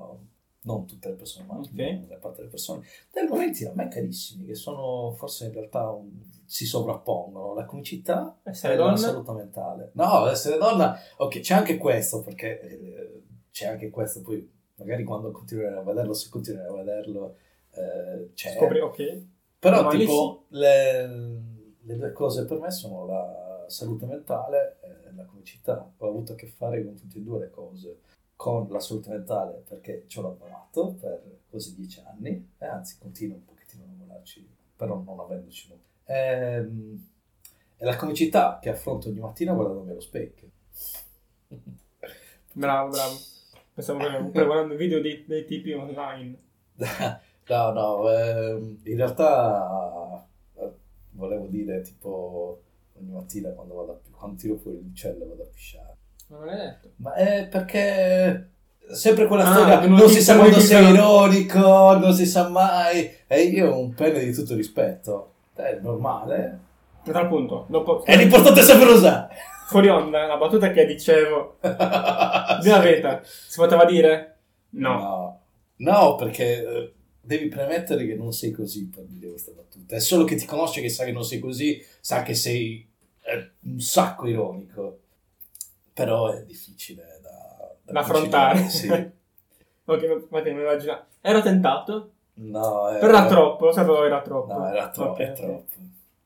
non 0.64 0.86
tutte 0.86 1.08
le 1.08 1.14
persone, 1.14 1.46
ma 1.46 1.58
Ok. 1.58 1.70
una 2.06 2.16
parte 2.16 2.38
delle 2.38 2.48
persone, 2.50 2.86
dei 3.12 3.26
momenti 3.26 3.64
a 3.64 3.72
me 3.74 3.88
carissimi, 3.88 4.44
che 4.46 4.54
sono 4.54 5.12
forse 5.12 5.46
in 5.46 5.52
realtà 5.52 5.90
un- 5.90 6.10
si 6.44 6.66
sovrappongono. 6.66 7.54
La 7.54 7.64
comicità 7.64 8.38
Essere 8.44 8.74
e 8.74 8.76
la 8.76 8.84
donna? 8.84 8.96
salute 8.96 9.32
mentale. 9.32 9.90
No, 9.94 10.26
essere 10.28 10.58
donna, 10.58 10.96
ok, 11.16 11.40
c'è 11.40 11.54
anche 11.54 11.78
questo, 11.78 12.20
perché 12.20 12.60
eh, 12.60 13.22
c'è 13.50 13.66
anche 13.66 13.90
questo, 13.90 14.20
poi 14.22 14.48
magari 14.76 15.02
quando 15.04 15.30
continuerai 15.30 15.78
a 15.78 15.82
vederlo, 15.82 16.12
se 16.12 16.28
continuerai 16.28 16.68
a 16.72 16.76
vederlo, 16.76 17.36
eh, 17.74 18.30
c'è. 18.34 18.54
Scopri, 18.56 18.80
ok. 18.80 19.22
Però 19.58 19.90
lì 19.90 19.98
tipo 20.00 20.44
le, 20.48 21.06
le 21.80 21.96
due 21.96 22.12
cose 22.12 22.44
per 22.44 22.58
me 22.60 22.70
sono 22.70 23.06
la 23.06 23.64
salute 23.68 24.06
mentale 24.06 24.78
e 24.82 25.14
la 25.14 25.24
comicità. 25.24 25.90
Ho 25.96 26.06
avuto 26.08 26.32
a 26.32 26.34
che 26.34 26.46
fare 26.48 26.84
con 26.84 26.94
tutte 26.96 27.18
e 27.18 27.20
due 27.22 27.38
le 27.38 27.50
cose. 27.50 28.00
Con 28.36 28.68
la 28.70 28.80
salute 28.80 29.10
mentale 29.10 29.62
perché 29.68 30.04
ci 30.08 30.18
ho 30.18 30.22
lavorato 30.22 30.94
per 31.00 31.22
quasi 31.48 31.74
dieci 31.76 32.00
anni 32.00 32.52
e 32.58 32.66
anzi 32.66 32.98
continuo 32.98 33.36
un 33.36 33.44
pochettino 33.44 33.84
a 33.84 33.86
lavorarci, 33.86 34.48
però 34.76 35.00
non 35.00 35.20
avendoci 35.20 35.68
molto. 35.68 35.84
Ehm, 36.04 37.06
E, 37.76 37.84
la 37.84 37.96
comicità 37.96 38.58
che 38.60 38.70
affronto 38.70 39.08
ogni 39.08 39.20
mattina 39.20 39.52
guardandomi 39.54 39.90
allo 39.90 40.00
specchio. 40.00 40.48
Bravo, 42.54 42.90
bravo. 42.90 43.14
Pensavo 43.74 43.98
che 43.98 44.04
stavo 44.08 44.30
guardando 44.46 44.76
video 44.76 45.00
dei, 45.00 45.24
dei 45.26 45.44
tipi 45.46 45.72
online. 45.72 46.38
No, 47.48 47.72
no, 47.72 48.10
ehm, 48.10 48.80
in 48.84 48.96
realtà 48.96 50.24
eh, 50.54 50.72
volevo 51.10 51.46
dire 51.48 51.80
tipo 51.82 52.62
ogni 52.94 53.10
mattina 53.10 53.50
quando 53.50 53.74
vado 53.74 53.92
a, 53.92 54.16
quando 54.16 54.36
tiro 54.36 54.56
fuori 54.56 54.78
il 54.78 54.86
uccello 54.86 55.26
vado 55.26 55.42
a 55.42 55.46
pisciare. 55.46 55.91
Ma 56.28 56.36
non 56.38 56.46
l'hai 56.46 56.56
detto? 56.56 56.90
Ma 56.96 57.14
è 57.14 57.46
perché 57.48 58.48
sempre 58.92 59.26
quella 59.26 59.44
Ah, 59.44 59.52
storia, 59.52 59.80
non 59.80 59.98
non 59.98 60.08
si 60.08 60.22
sa 60.22 60.36
quando 60.36 60.60
sei 60.60 60.90
ironico, 60.92 61.96
non 61.98 62.12
si 62.14 62.26
sa 62.26 62.48
mai. 62.48 63.10
E 63.26 63.42
io 63.42 63.72
ho 63.72 63.78
un 63.80 63.94
pene 63.94 64.20
di 64.24 64.32
tutto 64.32 64.54
rispetto. 64.54 65.32
È 65.54 65.78
normale. 65.82 66.58
A 67.04 67.10
tal 67.10 67.28
punto, 67.28 67.66
dopo... 67.68 68.04
È 68.04 68.16
l'importante 68.16 68.62
sempre 68.62 68.90
usare. 68.90 69.34
Fuori 69.66 69.88
onda, 69.88 70.26
la 70.26 70.36
battuta 70.36 70.70
che 70.70 70.86
dicevo... 70.86 71.56
Di 71.60 72.68
la 72.68 72.78
verità. 72.80 73.20
Si 73.24 73.56
poteva 73.56 73.84
dire? 73.84 74.36
No. 74.70 74.90
No, 74.90 75.40
No, 75.76 76.14
perché 76.14 76.62
eh, 76.64 76.92
devi 77.20 77.48
premettere 77.48 78.06
che 78.06 78.14
non 78.14 78.32
sei 78.32 78.52
così 78.52 78.88
per 78.88 79.04
dire 79.08 79.30
questa 79.30 79.50
battuta. 79.52 79.96
È 79.96 80.00
solo 80.00 80.24
che 80.24 80.36
ti 80.36 80.46
conosce 80.46 80.80
che 80.80 80.88
sa 80.88 81.04
che 81.04 81.12
non 81.12 81.24
sei 81.24 81.40
così, 81.40 81.84
sa 82.00 82.22
che 82.22 82.34
sei 82.34 82.88
eh, 83.24 83.50
un 83.64 83.80
sacco 83.80 84.28
ironico. 84.28 84.98
Però 85.92 86.30
è 86.30 86.42
difficile 86.44 87.20
da, 87.22 87.92
Da 87.92 88.00
affrontare. 88.00 88.68
Sì. 88.68 88.88
Ok, 89.84 90.26
ma- 90.30 90.42
che 90.42 90.52
mi 90.52 90.60
immagino. 90.60 91.06
Ero 91.20 91.42
tentato, 91.42 92.12
No, 92.34 92.88
eh, 92.88 92.98
però 92.98 93.18
era 93.18 93.26
troppo, 93.26 93.64
lo 93.66 93.72
sapevo 93.72 94.04
era 94.04 94.22
troppo. 94.22 94.52
No, 94.52 94.68
era 94.68 94.88
troppo. 94.90 95.10
Ok, 95.10 95.18
è 95.18 95.30
ok. 95.30 95.32
troppo. 95.34 95.64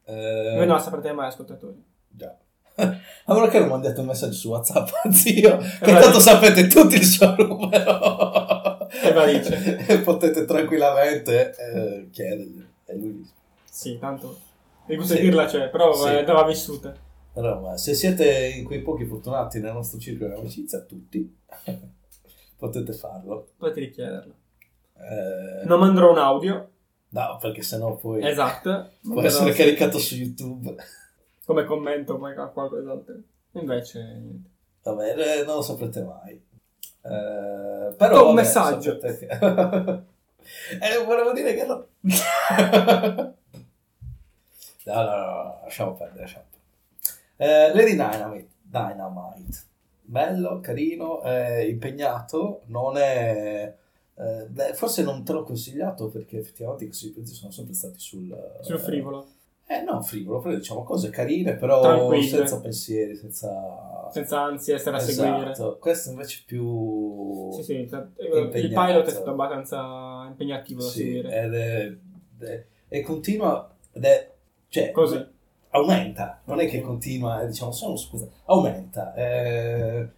Eh, 0.04 0.52
Voi 0.56 0.66
non 0.66 0.76
la 0.76 0.82
saprete 0.82 1.12
mai, 1.12 1.28
ascoltatori. 1.28 1.82
Già. 2.06 2.36
Allora 3.24 3.48
che 3.48 3.58
non 3.58 3.68
mandate 3.68 3.98
un 3.98 4.06
messaggio 4.06 4.34
su 4.34 4.50
WhatsApp 4.50 4.88
zio, 5.10 5.56
che 5.56 5.92
tanto 5.94 6.20
sapete 6.20 6.66
tutti 6.66 6.96
il 6.96 7.04
suo 7.04 7.34
numero. 7.34 8.88
E 8.90 9.12
va 9.12 9.24
dice. 9.24 9.78
E 9.86 9.98
potete 10.00 10.44
tranquillamente 10.44 11.54
eh, 11.56 12.08
chiedergli. 12.10 12.64
E 12.84 12.94
lui 12.94 13.28
Sì, 13.64 13.98
tanto... 13.98 14.38
Di 14.84 14.96
gusto 14.96 15.14
Sì. 15.14 15.22
dirla 15.22 15.46
c'è, 15.46 15.70
però 15.70 15.92
Sì. 15.94 16.08
eh, 16.08 16.18
andava 16.18 16.44
vissuta. 16.44 16.94
Allora, 17.36 17.58
ma 17.60 17.76
se 17.76 17.94
siete 17.94 18.48
in 18.48 18.64
quei 18.64 18.80
pochi 18.80 19.04
fortunati 19.04 19.60
nel 19.60 19.72
nostro 19.74 19.98
circolo 19.98 20.32
di 20.32 20.40
amicizia, 20.40 20.80
tutti, 20.80 21.36
potete 22.56 22.92
farlo. 22.94 23.48
Potete 23.58 23.80
richiederla. 23.80 24.34
Eh, 24.94 25.66
Non 25.66 25.78
manderò 25.80 26.10
un 26.12 26.18
audio. 26.18 26.70
No, 27.10 27.36
perché 27.40 27.60
sennò 27.62 27.94
poi 27.96 28.26
Esatto. 28.26 28.90
può 29.04 29.20
essere 29.22 29.52
caricato 29.52 29.98
su 29.98 30.14
YouTube. 30.16 30.74
Come 31.44 31.64
commento 31.64 32.14
a 32.14 32.48
qualcos'altro. 32.48 33.14
Invece, 33.52 34.02
niente. 34.02 34.48
Vabbè, 34.82 35.40
eh, 35.40 35.44
non 35.44 35.56
lo 35.56 35.62
saprete 35.62 36.02
mai. 36.02 36.32
Eh, 36.32 37.94
però 37.96 38.28
Un 38.30 38.34
vabbè, 38.34 38.46
messaggio. 38.46 38.98
sapete 39.00 39.26
eh, 40.80 41.04
volevo 41.04 41.32
dire 41.32 41.54
che 41.54 41.66
no. 41.66 41.86
no, 44.84 44.94
no, 45.02 45.02
no, 45.16 45.60
lasciamo 45.64 45.94
perdere, 45.94 46.20
lasciamo 46.22 46.44
perdere. 46.50 46.55
Eh, 47.36 47.72
Lady 47.74 47.92
Dynamite, 47.92 48.48
Dynamite, 48.62 49.58
bello, 50.02 50.60
carino, 50.60 51.20
è 51.22 51.58
impegnato, 51.60 52.62
non 52.66 52.96
è... 52.96 53.74
eh, 54.14 54.46
beh, 54.48 54.74
forse 54.74 55.02
non 55.02 55.22
te 55.24 55.32
l'ho 55.32 55.42
consigliato 55.42 56.08
perché 56.08 56.38
effettivamente 56.38 56.86
questi 56.86 57.10
pezzi 57.10 57.34
sono 57.34 57.50
sempre 57.50 57.74
stati 57.74 57.98
sul... 57.98 58.58
Sul 58.62 58.78
frivolo. 58.78 59.26
Eh, 59.68 59.82
non 59.82 60.02
frivolo, 60.04 60.38
però 60.38 60.54
diciamo 60.54 60.84
cose 60.84 61.10
carine, 61.10 61.56
però 61.56 61.80
Tranquille. 61.80 62.22
senza 62.22 62.60
pensieri, 62.60 63.16
senza... 63.16 64.08
Senza 64.12 64.42
ansia 64.42 64.76
essere 64.76 64.96
a 64.96 65.00
seguire. 65.00 65.50
Esatto, 65.50 65.78
questo 65.78 66.10
invece 66.10 66.40
è 66.42 66.44
più... 66.46 67.50
Sì, 67.52 67.62
sì, 67.64 67.88
cioè, 67.90 68.06
il 68.18 68.48
pilot 68.68 69.06
è 69.06 69.10
stato 69.10 69.30
abbastanza 69.30 70.24
impegnativo 70.28 70.82
da 70.82 70.88
Sì, 70.88 70.98
seguire. 70.98 71.42
ed 71.42 71.54
è, 71.54 71.96
è- 72.46 72.64
e 72.88 73.00
continua, 73.00 73.68
ed 73.90 74.04
è, 74.04 74.32
cioè, 74.68 74.92
Così. 74.92 75.34
Aumenta, 75.76 76.40
non 76.44 76.60
è 76.60 76.66
che 76.68 76.80
continua, 76.80 77.42
eh, 77.42 77.46
diciamo, 77.46 77.72
solo 77.72 77.96
scusa, 77.96 78.26
aumenta. 78.46 79.14
eh, 79.14 80.08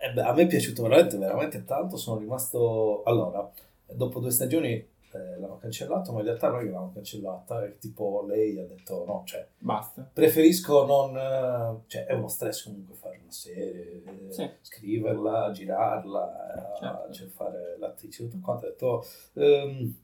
e 0.00 0.12
beh, 0.12 0.22
a 0.22 0.32
me 0.32 0.42
è 0.42 0.46
piaciuto 0.46 0.82
veramente, 0.82 1.16
veramente 1.18 1.64
tanto, 1.64 1.96
sono 1.96 2.18
rimasto, 2.18 3.02
allora, 3.04 3.50
dopo 3.86 4.20
due 4.20 4.30
stagioni 4.30 4.70
eh, 4.74 5.38
l'hanno 5.40 5.56
cancellato, 5.58 6.12
ma 6.12 6.20
in 6.20 6.26
realtà 6.26 6.50
non 6.50 6.60
è 6.60 6.64
che 6.64 6.70
l'hanno 6.70 6.92
cancellata, 6.92 7.64
è 7.64 7.76
tipo 7.78 8.24
lei 8.28 8.58
ha 8.60 8.64
detto 8.64 9.04
no, 9.06 9.22
cioè, 9.24 9.44
Basta. 9.58 10.08
preferisco 10.12 10.84
non, 10.86 11.16
eh, 11.16 11.80
cioè, 11.88 12.04
è 12.04 12.12
uno 12.12 12.28
stress 12.28 12.64
comunque 12.64 12.94
fare 12.94 13.18
una 13.20 13.32
serie, 13.32 14.02
eh, 14.04 14.32
Sì. 14.32 14.48
scriverla, 14.60 15.50
girarla, 15.52 16.52
eh, 16.54 16.78
Certo. 16.80 17.12
cioè 17.12 17.26
fare 17.28 17.76
l'attrice, 17.78 18.28
tutto 18.28 18.38
quanto. 18.44 18.66
Ho 18.66 18.68
detto, 18.68 19.04
ehm, 19.34 19.94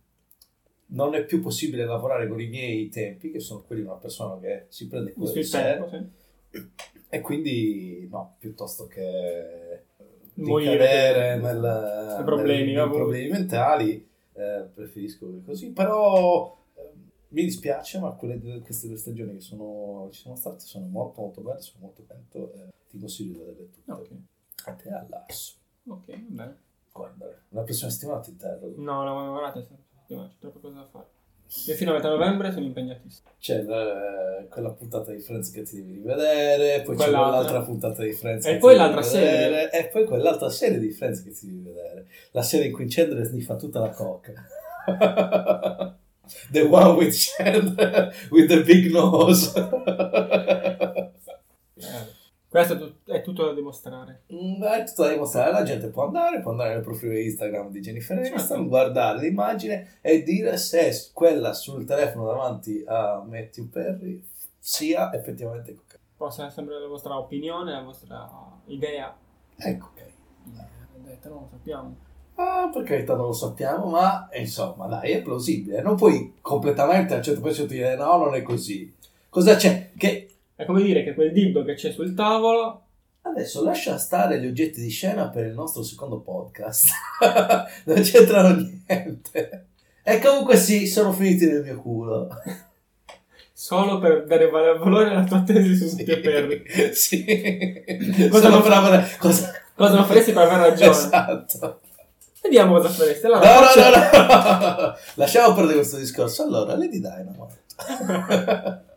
non 0.95 1.15
è 1.15 1.25
più 1.25 1.41
possibile 1.41 1.85
lavorare 1.85 2.27
con 2.29 2.41
i 2.41 2.47
miei 2.49 2.89
tempi, 2.89 3.31
che 3.31 3.41
sono 3.41 3.63
quelli 3.63 3.83
di 3.83 3.87
una 3.89 3.97
persona 3.97 4.39
che 4.41 4.67
si 4.69 4.87
prende 4.89 5.13
cura 5.13 5.33
di 5.33 5.43
sé, 5.43 5.83
sì. 6.51 6.61
e 7.09 7.21
quindi 7.21 8.09
no, 8.11 8.37
piuttosto 8.39 8.87
che 8.87 9.83
Morire 10.35 10.73
ricadere 10.73 11.41
per- 11.41 11.55
nel, 11.55 12.23
problemi, 12.25 12.65
nei- 12.73 12.75
nei 12.75 12.91
problemi 12.91 13.29
mentali, 13.31 14.09
eh, 14.35 14.69
preferisco 14.73 15.27
così. 15.45 15.71
Però 15.71 16.57
eh, 16.77 16.91
mi 17.29 17.43
dispiace, 17.45 17.99
ma 17.99 18.11
quelle 18.13 18.39
due- 18.41 18.61
queste 18.61 18.87
due 18.89 18.97
stagioni 18.97 19.35
che 19.35 19.41
sono, 19.41 20.09
ci 20.13 20.21
sono 20.23 20.37
state 20.37 20.61
sono 20.61 20.87
molto 20.87 21.21
molto 21.21 21.41
belle, 21.41 21.61
sono 21.61 21.85
molto 21.87 22.05
contento 22.07 22.53
e 22.55 22.73
ti 22.89 22.99
consiglio 22.99 23.33
di 23.33 23.39
vederle 23.39 23.71
tutte. 23.71 23.93
Ok, 23.93 24.09
A 24.67 24.73
te 24.73 24.89
all'asso. 24.91 25.55
ok, 25.89 26.07
va 26.07 26.17
bene. 26.29 26.57
Guardare. 26.93 27.43
La 27.49 27.63
prossima 27.63 27.91
settimana 27.91 28.21
ti 28.21 28.31
interrogo. 28.31 28.75
No, 28.81 29.03
no, 29.03 29.31
guardate, 29.31 29.67
c'è 30.23 30.35
troppa 30.41 30.59
cosa 30.61 30.75
da 30.77 30.89
fare. 30.91 31.07
Io 31.67 31.75
fino 31.75 31.93
a 31.93 31.95
metà 31.95 32.09
novembre 32.09 32.51
sono 32.53 32.65
impegnatissimo. 32.65 33.29
C'è 33.39 33.61
eh, 33.61 34.49
quella 34.49 34.71
puntata 34.71 35.13
di 35.13 35.21
Friends 35.21 35.51
che 35.51 35.63
ti 35.63 35.77
devi 35.77 35.95
rivedere, 35.95 36.83
poi 36.83 36.97
c'è 36.97 37.03
Quell'altra. 37.03 37.63
puntata 37.63 38.03
di 38.03 38.13
Friends 38.13 38.45
E 38.45 38.49
che 38.49 38.55
ti 38.55 38.61
poi 38.61 38.77
devi 38.77 38.85
l'altra 38.85 39.11
rivedere, 39.11 39.71
e 39.71 39.87
poi 39.89 40.05
quell'altra 40.05 40.49
serie 40.51 40.79
di 40.79 40.91
Friends 40.91 41.23
che 41.23 41.31
ti 41.31 41.47
devi 41.47 41.63
vedere. 41.63 42.07
La 42.33 42.43
serie 42.43 42.67
in 42.67 42.73
cui 42.73 42.87
Chandler 42.89 43.25
sniffa 43.25 43.57
tutta 43.57 43.81
la 43.81 43.91
coca. 43.91 44.33
the 46.51 46.63
one 46.63 46.97
with 46.97 47.15
Chandler 47.15 48.13
with 48.31 48.49
the 48.49 48.63
big 48.63 48.91
nose. 48.91 49.53
Questo 52.55 52.75
è, 52.75 52.79
tut- 52.79 53.11
è 53.11 53.21
tutto 53.23 53.47
da 53.47 53.53
dimostrare. 53.53 54.23
Mm, 54.33 54.63
È 54.63 54.85
tutto 54.85 55.03
da 55.03 55.09
dimostrare, 55.11 55.51
la 55.51 55.65
gente 55.65 55.89
può 55.89 56.05
andare, 56.05 56.41
può 56.41 56.53
andare 56.53 56.75
nel 56.75 56.83
profilo 56.85 57.19
Instagram 57.19 57.71
di 57.71 57.81
Jennifer 57.81 58.17
Aniston, 58.17 58.39
Certo. 58.47 58.65
guardare 58.69 59.19
l'immagine 59.19 59.99
e 60.01 60.23
dire 60.23 60.57
se 60.57 61.11
quella 61.13 61.53
sul 61.53 61.85
telefono 61.85 62.27
davanti 62.27 62.85
a 62.87 63.25
Matthew 63.29 63.69
Perry 63.71 64.23
sia 64.57 65.13
effettivamente 65.13 65.75
cocaina. 65.75 66.05
possa 66.17 66.47
essere 66.47 66.67
la 66.79 66.87
vostra 66.87 67.19
opinione, 67.19 67.73
la 67.73 67.83
vostra 67.83 68.31
idea. 68.67 69.13
Ecco, 69.57 69.87
ok. 69.93 69.99
Eh, 70.01 70.13
detto, 71.03 71.29
non 71.31 71.39
lo 71.41 71.49
sappiamo. 71.51 71.97
Ah, 72.37 72.71
per 72.73 72.85
carità 72.85 73.17
non 73.17 73.27
lo 73.27 73.33
sappiamo, 73.33 73.87
ma 73.87 74.29
insomma, 74.33 74.87
dai, 74.87 75.11
è 75.11 75.23
plausibile. 75.23 75.83
Non 75.83 75.97
puoi 75.97 76.35
completamente 76.41 77.15
al 77.15 77.21
100% 77.21 77.65
dire 77.67 77.97
no, 77.97 78.17
non 78.17 78.35
è 78.37 78.43
così. 78.43 78.95
Cosa 79.29 79.57
c'è? 79.57 79.91
Che 79.97 80.29
È 80.57 80.65
come 80.65 80.83
dire 80.83 81.03
che 81.03 81.15
quel 81.15 81.33
dildo 81.33 81.65
che 81.65 81.75
c'è 81.75 81.91
sul 81.93 82.15
tavolo 82.15 82.81
adesso 83.23 83.65
lascia 83.65 83.97
stare 83.99 84.39
gli 84.41 84.47
oggetti 84.47 84.81
di 84.81 84.91
scena 84.91 85.29
per 85.29 85.47
il 85.47 85.55
nostro 85.55 85.83
secondo 85.83 86.21
podcast. 86.21 86.91
non 87.85 88.03
c'entrano 88.03 88.55
niente. 88.87 89.67
E 90.03 90.19
comunque 90.21 90.57
sì, 90.57 90.87
sono 90.87 91.13
finiti 91.13 91.47
nel 91.47 91.63
mio 91.63 91.81
culo. 91.81 92.29
solo 93.53 93.99
per 93.99 94.27
dare 94.27 94.49
val- 94.51 94.79
valore 94.79 95.11
alla 95.11 95.25
tua 95.25 95.43
tesi 95.43 95.89
su 95.89 95.99
i 95.99 96.05
perri. 96.05 96.63
sì. 96.93 97.25
Cosa 98.31 98.49
non 98.51 98.63
fa- 98.63 98.69
bravo. 98.81 99.07
Cosa... 99.19 99.53
Cosa 99.75 99.95
non 99.97 100.05
faresti 100.05 100.31
per 100.33 100.43
aver 100.43 100.69
ragione? 100.69 100.91
Esatto. 100.91 101.81
Vediamo 102.43 102.75
cosa 102.77 102.91
faresti. 102.91 103.27
Allora, 103.27 103.41
No, 103.41 103.67
faccio- 103.67 103.81
no, 103.81 104.29
no, 104.77 104.83
no. 104.87 104.97
Lasciamo 105.15 105.55
perdere 105.55 105.79
questo 105.79 105.97
discorso. 105.97 106.45
Allora, 106.45 106.77
Lady 106.77 107.01
Dynamite. 107.01 107.63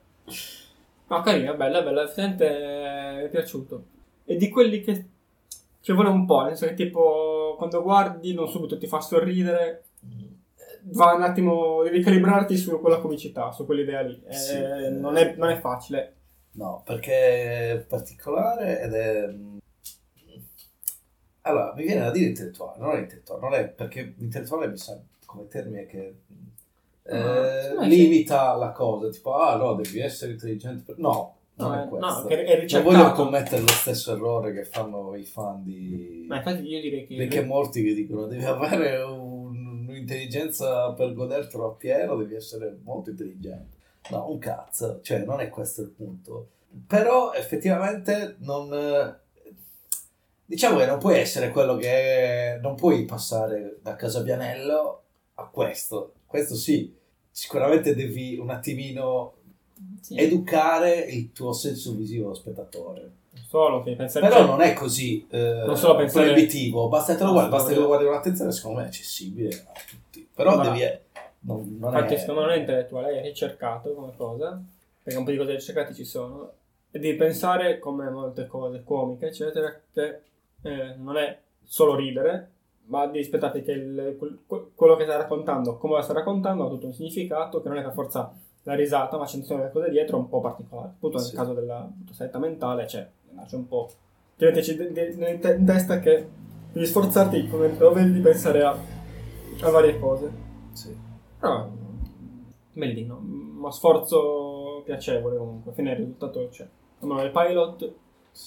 No, 1.10 1.22
carina, 1.22 1.54
bella, 1.54 1.82
bella, 1.82 2.04
effettivamente 2.04 2.46
eh, 2.48 3.16
mi 3.16 3.24
è 3.24 3.30
piaciuto. 3.30 3.86
E 4.26 4.36
di 4.36 4.50
quelli 4.50 4.82
che 4.82 5.06
ci 5.82 5.94
vuole 5.94 6.10
un 6.10 6.26
po', 6.26 6.42
nel 6.42 6.58
senso 6.58 6.74
che 6.76 6.84
tipo 6.86 7.56
quando 7.58 7.82
guardi 7.82 8.34
non 8.34 8.48
subito 8.50 8.78
ti 8.78 8.88
fa 8.88 9.00
sorridere, 9.00 9.84
va 10.92 11.14
un 11.14 11.22
attimo, 11.24 11.82
devi 11.84 12.02
calibrarti 12.02 12.58
su 12.58 12.80
quella 12.82 13.00
comicità, 13.00 13.52
su 13.52 13.66
quell'idea 13.66 14.02
lì. 14.02 14.22
Eh, 14.28 14.34
Sì. 14.34 14.60
non, 15.00 15.16
è, 15.16 15.36
non 15.36 15.50
è 15.50 15.60
facile. 15.60 16.14
No, 16.54 16.82
perché 16.86 17.72
è 17.72 17.78
particolare 17.88 18.82
ed 18.82 18.94
è... 18.94 19.36
Allora, 21.42 21.74
mi 21.74 21.84
viene 21.84 22.02
da 22.02 22.12
dire 22.12 22.28
intellettuale, 22.30 22.80
non 22.80 22.96
è 22.96 23.00
intellettuale, 23.00 23.42
non 23.42 23.54
è 23.54 23.68
perché 23.70 24.14
intellettuale 24.18 24.68
mi 24.68 24.78
sa 24.78 25.00
come 25.26 25.48
termine 25.48 25.86
che 25.86 26.16
eh, 27.10 27.76
Ah, 27.78 27.84
sì. 27.84 27.90
limita 27.90 28.56
la 28.56 28.72
cosa, 28.72 29.10
tipo, 29.10 29.36
ah 29.36 29.56
no, 29.56 29.74
devi 29.76 30.00
essere 30.00 30.32
intelligente. 30.34 30.84
per-" 30.84 30.98
No, 31.00 31.36
non 31.56 31.70
No, 31.72 31.76
è 31.82 31.84
eh, 31.86 31.88
questo. 31.88 32.06
no, 32.08 32.28
è 32.28 32.36
non 32.46 32.60
ricercato. 32.60 32.84
voglio 32.96 33.12
commettere 33.14 33.62
lo 33.62 33.68
stesso 33.70 34.14
errore 34.14 34.54
che 34.54 34.64
fanno 34.66 35.16
i 35.16 35.26
fan 35.26 35.64
di 35.64 36.26
Ma 36.28 36.38
infatti 36.38 36.62
io 36.68 36.82
direi 36.82 37.06
che... 37.08 37.16
E 37.16 37.42
Morti 37.44 37.84
che 37.84 37.94
dicono 37.94 38.26
devi 38.28 38.44
avere 38.44 39.02
un- 39.02 39.86
un'intelligenza 39.88 40.92
per 40.94 41.14
godertelo 41.14 41.66
appieno, 41.66 42.16
devi 42.16 42.36
essere 42.36 42.78
molto 42.84 43.10
intelligente. 43.12 43.76
No, 44.10 44.30
un 44.30 44.38
cazzo, 44.40 45.00
cioè 45.02 45.20
non 45.26 45.40
è 45.42 45.50
questo 45.50 45.82
il 45.82 45.90
punto. 45.90 46.48
Però 46.88 47.34
effettivamente 47.34 48.36
non... 48.40 48.72
eh, 48.74 49.26
Diciamo 50.46 50.78
che 50.78 50.86
non 50.86 50.98
puoi 51.00 51.18
essere 51.20 51.50
quello 51.50 51.76
che... 51.76 52.58
Non 52.62 52.76
puoi 52.76 53.04
passare 53.06 53.80
da 53.82 53.96
Casabianello 53.96 55.02
a 55.40 55.50
questo. 55.52 56.14
Questo 56.26 56.56
sì, 56.56 56.94
sicuramente 57.32 57.96
devi 57.96 58.38
un 58.38 58.50
attimino 58.50 59.34
Sì, 60.02 60.18
educare 60.18 60.96
il 61.00 61.32
tuo 61.32 61.54
senso 61.54 61.94
visivo 61.94 62.26
allo 62.26 62.34
spettatore. 62.36 63.12
solo 63.48 63.82
che 63.84 63.96
pensare... 63.96 64.28
Però 64.28 64.46
non 64.46 64.62
è 64.62 64.74
così 64.74 65.26
eh, 65.30 65.64
Non 65.66 65.78
solo 65.78 65.96
pensare- 65.96 66.32
proibitivo, 66.32 66.88
basta 66.90 67.16
che 67.16 67.24
lo 67.24 67.32
guardi, 67.32 67.50
basta 67.52 67.70
che 67.74 67.80
lo 67.80 67.88
guardi 67.88 68.06
con 68.06 68.16
attenzione, 68.16 68.52
secondo 68.52 68.80
me 68.80 68.86
è 68.86 68.88
accessibile 68.88 69.50
a 69.50 69.80
tutti. 69.88 70.28
Però 70.34 70.56
Ma- 70.56 70.70
devi... 70.70 71.06
Non, 71.40 71.78
non 71.80 71.94
Infatti, 71.94 72.16
è... 72.16 72.18
secondo 72.18 72.42
me 72.42 72.48
non 72.48 72.56
è 72.56 72.60
intellettuale, 72.60 73.22
è 73.22 73.24
ricercato 73.24 73.94
come 73.94 74.12
cosa, 74.18 74.60
perché 75.04 75.18
un 75.18 75.24
po' 75.26 75.32
di 75.32 75.38
cose 75.38 75.54
ricercate 75.54 75.94
ci 75.94 76.04
sono, 76.04 76.52
e 76.92 77.00
devi 77.00 77.16
pensare, 77.16 77.80
come 77.80 78.10
molte 78.10 78.48
cose 78.48 78.84
comiche, 78.84 79.28
eccetera, 79.28 79.80
che 79.94 80.20
eh, 80.64 80.96
non 80.98 81.16
è 81.18 81.38
solo 81.64 81.96
ridere, 81.96 82.50
ma 82.88 83.06
devi 83.06 83.20
aspettarti 83.20 83.62
che 83.62 83.72
il- 83.72 84.16
quel- 84.18 84.40
que- 84.46 84.68
quello 84.76 84.96
che 84.96 85.04
stai 85.04 85.18
raccontando, 85.18 85.78
come 85.78 85.96
lo 85.96 86.02
stai 86.02 86.16
raccontando, 86.16 86.66
ha 86.66 86.70
tutto 86.70 86.86
un 86.88 86.94
significato, 86.94 87.62
che 87.62 87.68
non 87.70 87.78
è 87.78 87.82
per 87.84 87.94
forza 87.94 88.34
la 88.64 88.74
risata, 88.76 89.18
ma 89.18 89.26
c'è 89.26 89.38
delle 89.40 89.72
cose 89.72 89.90
dietro 89.90 90.18
un 90.18 90.28
po' 90.30 90.42
particolari. 90.42 90.90
Appunto, 90.90 91.18
nel 91.18 91.26
Sì. 91.26 91.36
caso 91.36 91.54
della 91.54 91.90
saletta 92.12 92.40
mentale, 92.40 92.86
c'è, 92.86 93.08
c'è 93.46 93.56
un 93.56 93.68
po'... 93.68 93.90
Ti 94.36 94.46
de- 94.52 95.32
in 95.32 95.40
te- 95.40 95.56
in 95.56 95.66
testa 95.66 96.00
che 96.00 96.28
devi 96.74 96.86
sforzarti 96.86 97.48
come 97.48 97.76
dove 97.78 98.12
di 98.12 98.20
pensare 98.20 98.64
a, 98.64 98.76
a 99.62 99.70
varie 99.70 99.98
cose. 100.00 100.30
Sì. 100.74 100.96
Però 101.40 101.68
bellino, 102.74 103.20
uno 103.58 103.72
sforzo 103.72 104.82
piacevole 104.86 105.38
comunque. 105.38 105.64
Alla 105.72 105.74
fine 105.76 105.92
il 105.92 105.98
risultato 105.98 106.48
c'è. 106.52 106.68
Almeno 107.00 107.22
nel 107.22 107.32
pilot, 107.32 107.82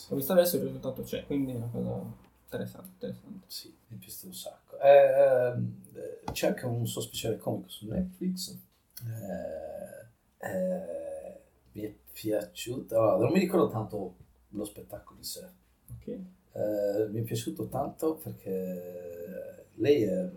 l'ho 0.09 0.17
visto 0.17 0.33
adesso, 0.33 0.57
il 0.57 0.63
risultato 0.63 1.03
c'è, 1.03 1.27
quindi 1.27 1.53
è 1.53 1.57
una 1.57 1.69
cosa 1.73 2.03
interessante. 2.51 3.07
interessante. 3.07 3.45
Sì, 3.47 3.75
mi 3.89 3.97
è 3.97 4.01
piaciuto 4.01 4.27
un 4.27 4.35
sacco. 4.35 4.79
Eh, 4.81 4.89
ehm, 4.89 5.83
eh, 5.95 6.33
c'è 6.33 6.49
anche 6.49 6.67
un 6.67 6.87
suo 6.87 7.01
speciale 7.01 7.39
comico 7.39 7.69
su 7.69 7.87
Netflix. 7.87 8.59
Eh, 9.05 10.47
eh, 10.47 11.41
mi 11.73 11.83
è 11.83 11.95
piaciuto... 12.13 12.99
Allora, 12.99 13.17
non 13.19 13.33
mi 13.33 13.39
ricordo 13.39 13.69
tanto 13.69 14.17
lo 14.49 14.65
spettacolo 14.65 15.19
di 15.19 15.25
sé. 15.25 15.49
Ok. 15.95 16.07
Eh, 16.09 17.09
mi 17.11 17.21
è 17.21 17.23
piaciuto 17.23 17.69
tanto 17.69 18.17
perché 18.17 19.67
lei 19.75 20.03
è, 20.03 20.29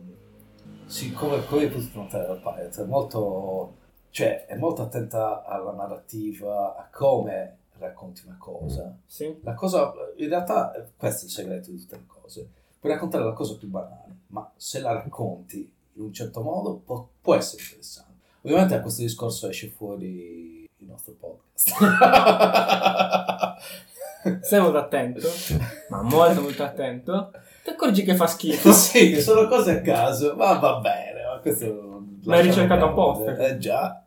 sì, 0.86 1.12
come, 1.12 1.44
come 1.46 1.68
potete 1.68 1.98
notare 1.98 2.28
dal 2.28 2.40
pilot, 2.40 2.82
è 2.82 2.86
molto, 2.86 3.76
cioè, 4.12 4.46
è 4.46 4.56
molto 4.56 4.84
attenta 4.84 5.44
alla 5.44 5.72
narrativa, 5.72 6.76
a 6.76 6.88
come 6.92 7.58
racconti 7.88 8.24
una 8.26 8.38
cosa. 8.38 8.96
Sì. 9.06 9.36
La 9.44 9.54
cosa, 9.54 9.94
in 10.18 10.30
realtà, 10.30 10.72
questo 10.98 11.22
è 11.22 11.26
il 11.26 11.32
segreto 11.32 11.72
di 11.72 11.80
tutte 11.80 11.96
le 11.96 12.06
cose. 12.08 12.50
Puoi 12.80 12.92
raccontare 12.92 13.24
la 13.24 13.34
cosa 13.34 13.56
più 13.56 13.68
banale, 13.68 14.16
ma 14.28 14.50
se 14.56 14.80
la 14.80 14.94
racconti 14.94 15.72
in 15.94 16.02
un 16.02 16.14
certo 16.14 16.42
modo 16.42 16.82
può, 16.84 17.08
può 17.22 17.36
essere 17.36 17.62
interessante. 17.62 18.12
Ovviamente 18.42 18.76
a 18.76 18.82
questo 18.82 19.02
discorso 19.02 19.48
esce 19.48 19.70
fuori 19.70 20.68
il 20.78 20.88
nostro 20.88 21.14
podcast. 21.14 21.74
Sei 24.42 24.60
molto 24.60 24.78
attento, 24.78 25.28
ma 25.90 26.02
molto 26.02 26.42
molto 26.42 26.64
attento. 26.64 27.32
Ti 27.64 27.70
accorgi 27.70 28.04
che 28.04 28.16
fa 28.16 28.28
schifo. 28.28 28.72
sì, 28.74 29.22
sono 29.22 29.48
cose 29.48 29.78
a 29.78 29.82
caso, 29.82 30.36
ma 30.36 30.58
va 30.60 30.80
bene. 30.80 31.26
Ma 31.26 31.40
questo 31.40 32.04
L'hai 32.24 32.42
ricercato 32.42 32.86
apposta. 32.86 33.38
Eh 33.38 33.58
già, 33.58 34.03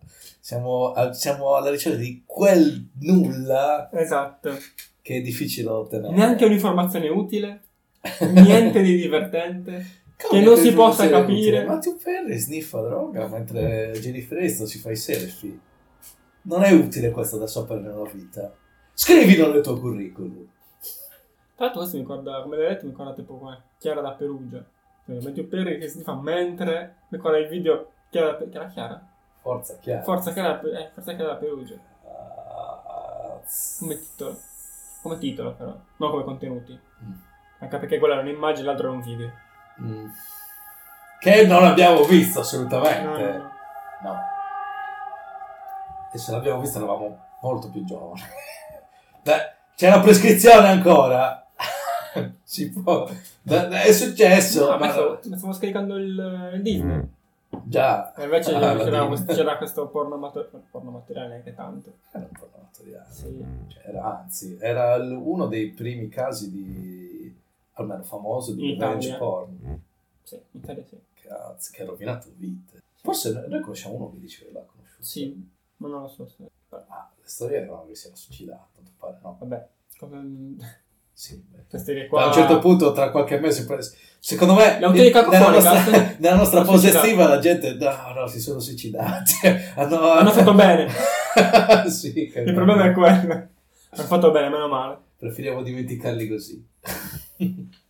siamo, 0.47 0.93
al- 0.93 1.17
siamo 1.17 1.57
alla 1.57 1.71
ricerca 1.71 1.99
di 1.99 2.23
quel 2.25 2.89
nulla 3.01 3.91
Esatto. 3.93 4.57
che 5.03 5.17
è 5.17 5.21
difficile 5.21 5.69
ottenere. 5.71 6.15
Neanche 6.15 6.45
un'informazione 6.45 7.09
utile, 7.09 7.63
niente 8.31 8.81
di 8.81 8.95
divertente. 8.95 9.85
Come 10.17 10.41
che 10.41 10.47
non 10.47 10.57
si 10.57 10.73
possa 10.73 11.09
capire. 11.09 11.59
utile? 11.59 11.65
Matthew 11.65 11.97
Perry 12.01 12.37
sniffa 12.39 12.81
droga 12.81 13.27
mentre 13.27 13.91
Jennifer 14.01 14.39
Aniston 14.39 14.69
si 14.69 14.79
fa 14.79 14.93
i 14.93 14.97
selfie. 14.97 15.59
Non 16.43 16.63
è 16.63 16.71
utile 16.71 17.11
questo 17.11 17.39
da 17.39 17.49
sapere 17.49 17.81
nella 17.81 18.09
vita. 18.09 18.55
Scrivilo 18.95 19.53
nel 19.53 19.63
tuo 19.65 19.81
curriculum. 19.81 20.47
Tra 21.57 21.65
l'altro 21.65 21.81
questo 21.81 21.97
mi 21.97 22.03
ricorda, 22.05 22.41
come 22.43 22.57
l'hai 22.57 22.69
detto, 22.69 22.85
mi 22.85 22.91
ricorda 22.93 23.15
tipo 23.15 23.37
come 23.37 23.63
Chiara 23.79 24.01
da 24.01 24.13
Perugia. 24.13 24.65
Cioè, 25.07 25.21
Matthew 25.23 25.49
Perry 25.49 25.79
che 25.79 25.89
si 25.89 26.03
fa 26.03 26.15
mentre 26.15 26.95
mi 27.09 27.17
ricorda 27.17 27.39
il 27.39 27.49
video 27.49 27.91
Chiara 28.11 28.31
da 28.39 28.47
Chiara 28.49 28.69
Chiara? 28.69 29.11
Forza, 29.47 29.77
chiaro. 29.79 30.03
Forza 30.03 30.33
Chiara, 30.33 30.61
eh, 30.61 30.91
Forza 30.93 31.15
Chiara 31.15 31.33
da 31.35 31.39
Perugia. 31.39 31.77
Ah, 32.05 33.41
Come 33.79 33.97
titolo. 33.97 34.37
Come 35.03 35.19
titolo 35.19 35.53
però, 35.53 35.73
non 35.99 36.11
come 36.11 36.25
contenuti. 36.25 36.73
Mm. 37.05 37.13
Anche 37.61 37.79
perché 37.79 37.99
quella 38.01 38.15
era 38.15 38.23
un'immagine, 38.23 38.67
l'altro 38.67 38.89
era 38.89 38.97
un 38.97 39.03
video. 39.03 39.31
Mm. 39.81 40.09
Che 41.21 41.47
non 41.47 41.65
abbiamo 41.65 42.03
visto 42.03 42.41
No, 42.41 42.45
assolutamente. 42.45 43.23
no, 43.23 43.39
no. 43.39 43.51
No. 44.03 44.19
E 46.13 46.19
se 46.19 46.33
l'abbiamo 46.33 46.61
vista 46.61 46.79
eravamo 46.79 47.17
molto 47.43 47.71
più 47.71 47.85
giovani. 47.85 48.23
Beh, 49.23 49.53
c'è 49.77 49.91
la 49.91 50.01
prescrizione 50.01 50.67
ancora. 50.69 51.47
si 52.43 52.73
può. 52.73 53.09
È 53.45 53.93
successo. 53.93 54.65
No, 54.65 54.71
ma 54.71 54.87
ma 54.87 54.91
stavo, 54.91 55.21
stavo 55.23 55.53
scaricando 55.53 55.97
il, 55.99 56.51
il 56.55 56.63
Disney. 56.63 57.15
Già. 57.65 58.15
E 58.15 58.25
invece 58.25 58.55
Ah, 58.55 58.77
c'era, 58.77 59.07
questo, 59.07 59.33
c'era 59.33 59.57
questo 59.57 59.89
porno, 59.89 60.15
amato- 60.15 60.49
porno 60.71 60.91
materiale 60.91 61.29
neanche 61.29 61.55
tanto. 61.55 61.93
Era 62.13 62.25
un 62.31 62.39
po' 62.39 62.49
amatoriale. 62.55 63.11
Sì. 63.13 63.45
Cioè, 63.69 63.83
era, 63.89 64.19
anzi, 64.21 64.57
era 64.61 64.97
l- 64.99 65.13
uno 65.13 65.47
dei 65.47 65.71
primi 65.71 66.09
casi 66.09 66.51
di, 66.51 67.35
almeno 67.75 68.03
famoso, 68.03 68.53
di 68.53 68.73
revenge 68.73 69.17
porn. 69.17 69.81
Sì, 70.23 70.35
in 70.53 70.61
Italia 70.63 70.85
sì. 70.89 70.99
Cazzo, 71.15 71.71
che 71.73 71.83
ha 71.83 71.87
rovinato 71.87 72.29
vite. 72.37 72.83
Forse 73.01 73.33
noi, 73.33 73.49
noi 73.49 73.61
conosciamo 73.61 73.95
uno 73.97 74.11
che 74.13 74.21
dice 74.21 74.45
che 74.47 74.53
l'ha 74.53 74.61
conosciuto. 74.65 75.03
Sì, 75.03 75.49
ma 75.79 75.89
non 75.89 76.03
lo 76.03 76.09
so 76.09 76.27
se... 76.27 76.49
Ah, 76.71 77.11
le 77.17 77.23
storie 77.29 77.59
erano 77.59 77.87
che 77.87 77.95
si 77.95 78.07
era 78.09 78.17
suicidato, 78.17 78.63
a 78.63 78.69
quanto 78.75 78.91
pare, 78.99 79.19
no? 79.23 79.37
Vabbè, 79.39 79.69
come... 79.99 80.57
Sì, 81.19 81.43
qua... 82.09 82.25
A 82.25 82.27
un 82.27 82.33
certo 82.35 82.59
punto, 82.59 82.93
tra 82.93 83.11
qualche 83.11 83.41
mese, 83.41 83.67
secondo 84.19 84.53
me, 84.53 84.79
autori 84.83 85.11
nella 85.31 85.49
nostra, 85.49 86.15
nella 86.19 86.35
nostra 86.37 86.61
pausa 86.61 86.89
estiva 86.89 87.27
la 87.27 87.39
gente, 87.39 87.73
no, 87.73 88.13
no, 88.15 88.27
si 88.27 88.39
sono 88.39 88.61
suicidati. 88.61 89.33
hanno, 89.77 90.11
Hanno 90.11 90.31
fatto 90.31 90.53
bene. 90.53 90.91
sì, 91.89 92.31
Il 92.35 92.53
problema 92.53 92.85
è 92.85 92.93
quello. 92.93 93.49
Hai 93.89 94.05
fatto 94.05 94.31
bene, 94.31 94.51
meno 94.51 94.69
male. 94.69 94.99
Preferiamo 95.17 95.63
dimenticarli 95.63 96.29
così. 96.29 96.63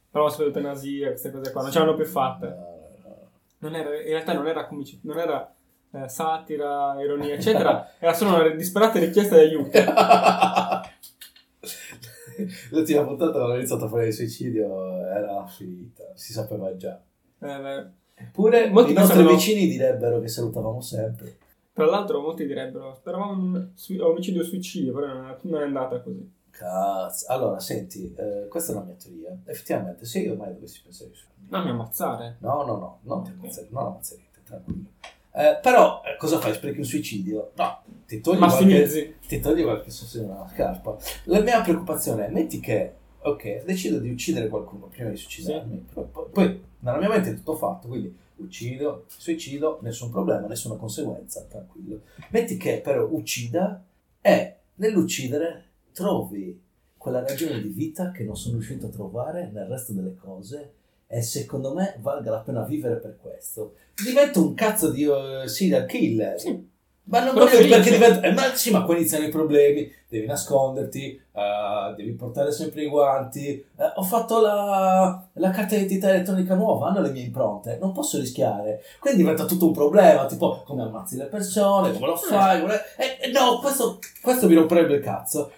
Però 0.08 0.30
sulle 0.30 0.46
eutanasia, 0.46 1.08
queste 1.08 1.32
cose 1.32 1.50
qua, 1.50 1.62
non 1.62 1.72
ce 1.72 1.78
l'hanno 1.80 1.96
più 1.96 2.04
era, 3.74 3.88
in 3.96 4.06
realtà 4.06 4.34
non 4.34 4.46
era 4.46 4.66
comici, 4.68 5.00
non 5.02 5.18
era 5.18 5.52
eh, 5.90 6.08
satira, 6.08 6.94
ironia, 7.02 7.34
eccetera. 7.34 7.90
era 7.98 8.12
solo 8.12 8.36
una 8.36 8.48
disperata 8.50 9.00
richiesta 9.00 9.34
di 9.34 9.42
aiuto. 9.42 9.78
L'ultima 12.70 13.04
puntata 13.04 13.32
quando 13.32 13.52
ho 13.52 13.56
iniziato 13.56 13.84
a 13.84 13.88
fare 13.88 14.06
il 14.08 14.12
suicidio 14.12 15.04
era 15.06 15.44
finita, 15.46 16.04
si 16.14 16.32
sapeva 16.32 16.74
già. 16.76 17.00
Eh. 17.40 17.86
Eppure 18.18 18.70
Molti 18.70 18.92
i 18.92 18.94
nostri 18.94 19.16
pensavano- 19.16 19.30
vicini 19.30 19.68
direbbero 19.68 20.20
che 20.20 20.28
salutavamo 20.28 20.80
sempre. 20.80 21.36
Tra 21.72 21.84
l'altro 21.84 22.20
molti 22.22 22.46
direbbero, 22.46 22.94
speravamo 22.94 23.32
un 23.32 23.68
sui- 23.74 23.98
omicidio 23.98 24.42
suicidio, 24.42 24.94
però 24.94 25.08
non 25.08 25.28
è, 25.28 25.36
non 25.42 25.60
è 25.60 25.64
andata 25.64 26.00
così. 26.00 26.32
Cazzo. 26.50 27.26
Allora, 27.30 27.60
senti, 27.60 28.14
eh, 28.16 28.46
questa 28.48 28.72
è 28.72 28.74
la 28.76 28.82
mia 28.82 28.94
teoria. 28.94 29.36
Effettivamente, 29.44 30.06
se 30.06 30.20
io 30.20 30.34
mai 30.36 30.54
dovessi 30.54 30.80
pensare 30.82 31.10
su... 31.12 31.26
Non 31.48 31.64
mi 31.64 31.68
ammazzare. 31.70 32.36
No, 32.38 32.64
no, 32.64 32.76
no, 32.78 32.98
non 33.02 33.22
ti 33.24 33.30
ammazzerete, 33.30 33.74
non 33.74 33.84
ammazzerete, 33.84 34.40
tranquillo. 34.42 34.86
Eh, 35.36 35.58
però, 35.60 36.00
eh, 36.02 36.16
cosa 36.16 36.40
fai? 36.40 36.54
Sprechi 36.54 36.78
un 36.78 36.84
suicidio? 36.84 37.52
No, 37.56 37.82
ti 38.06 38.22
togli 38.22 38.38
qualche... 38.38 39.18
Ti 39.26 39.38
togli 39.40 39.62
qualche 39.62 39.90
sostiene 39.90 40.28
una 40.28 40.48
scarpa. 40.48 40.96
La 41.24 41.40
mia 41.40 41.60
preoccupazione 41.60 42.26
è, 42.26 42.30
metti 42.30 42.58
che, 42.58 42.94
ok, 43.20 43.64
decido 43.64 43.98
di 43.98 44.08
uccidere 44.08 44.48
qualcuno 44.48 44.86
prima 44.86 45.10
di 45.10 45.16
suicidarmi, 45.16 45.88
poi, 45.92 46.04
poi- 46.10 46.28
poi 46.32 46.62
nella 46.78 46.96
mia 46.98 47.10
mente 47.10 47.30
è 47.30 47.34
tutto 47.34 47.54
fatto, 47.54 47.86
quindi 47.88 48.16
uccido, 48.36 49.04
suicido, 49.08 49.78
nessun 49.82 50.10
problema, 50.10 50.46
nessuna 50.46 50.76
conseguenza, 50.76 51.44
tranquillo. 51.46 52.00
Metti 52.30 52.56
che 52.56 52.80
però 52.82 53.04
uccida 53.04 53.84
e 54.22 54.56
nell'uccidere 54.76 55.64
trovi 55.92 56.58
quella 56.96 57.20
ragione 57.20 57.60
di 57.60 57.68
vita 57.68 58.10
che 58.10 58.24
non 58.24 58.36
sono 58.36 58.54
riuscito 58.54 58.86
a 58.86 58.90
trovare 58.90 59.50
nel 59.52 59.66
resto 59.66 59.92
delle 59.92 60.14
cose 60.16 60.72
e 61.08 61.22
secondo 61.22 61.72
me 61.74 61.96
valga 62.00 62.30
la 62.30 62.38
pena 62.40 62.62
vivere 62.62 62.96
per 62.96 63.16
questo. 63.20 63.74
Divento 64.02 64.42
un 64.42 64.54
cazzo 64.54 64.90
di 64.90 65.04
eh, 65.04 65.48
serial 65.48 65.86
killer. 65.86 66.38
Sì. 66.40 66.74
Ma 67.08 67.22
non 67.22 67.46
felice. 67.46 67.68
perché 67.68 67.90
diventa. 67.92 68.20
eh, 68.26 68.32
ma 68.32 68.52
sì, 68.54 68.72
ma 68.72 68.82
qua 68.82 68.96
iniziano 68.96 69.24
i 69.24 69.30
problemi. 69.30 69.88
Devi 70.08 70.26
nasconderti, 70.26 71.20
eh, 71.32 71.94
devi 71.96 72.10
portare 72.12 72.50
sempre 72.50 72.82
i 72.82 72.88
guanti. 72.88 73.46
eh, 73.76 73.92
ho 73.94 74.02
fatto 74.02 74.40
la, 74.40 75.24
la 75.34 75.50
carta 75.50 75.74
d'identità 75.76 76.08
elettronica 76.08 76.54
nuova, 76.56 76.88
hanno 76.88 77.00
le 77.02 77.10
mie 77.10 77.22
impronte, 77.22 77.78
non 77.80 77.92
posso 77.92 78.18
rischiare. 78.18 78.82
Quindi 78.98 79.20
diventa 79.20 79.44
tutto 79.44 79.66
un 79.66 79.72
problema, 79.72 80.26
tipo 80.26 80.62
come 80.64 80.82
ammazzi 80.82 81.16
le 81.16 81.26
persone, 81.26 81.92
come 81.92 82.06
lo 82.06 82.16
fai. 82.16 82.60
come- 82.60 82.80
eh, 82.96 83.18
eh, 83.28 83.30
no, 83.30 83.60
questo, 83.60 84.00
questo 84.20 84.48
mi 84.48 84.54
romperebbe 84.54 84.94
il 84.94 85.02
cazzo. 85.02 85.52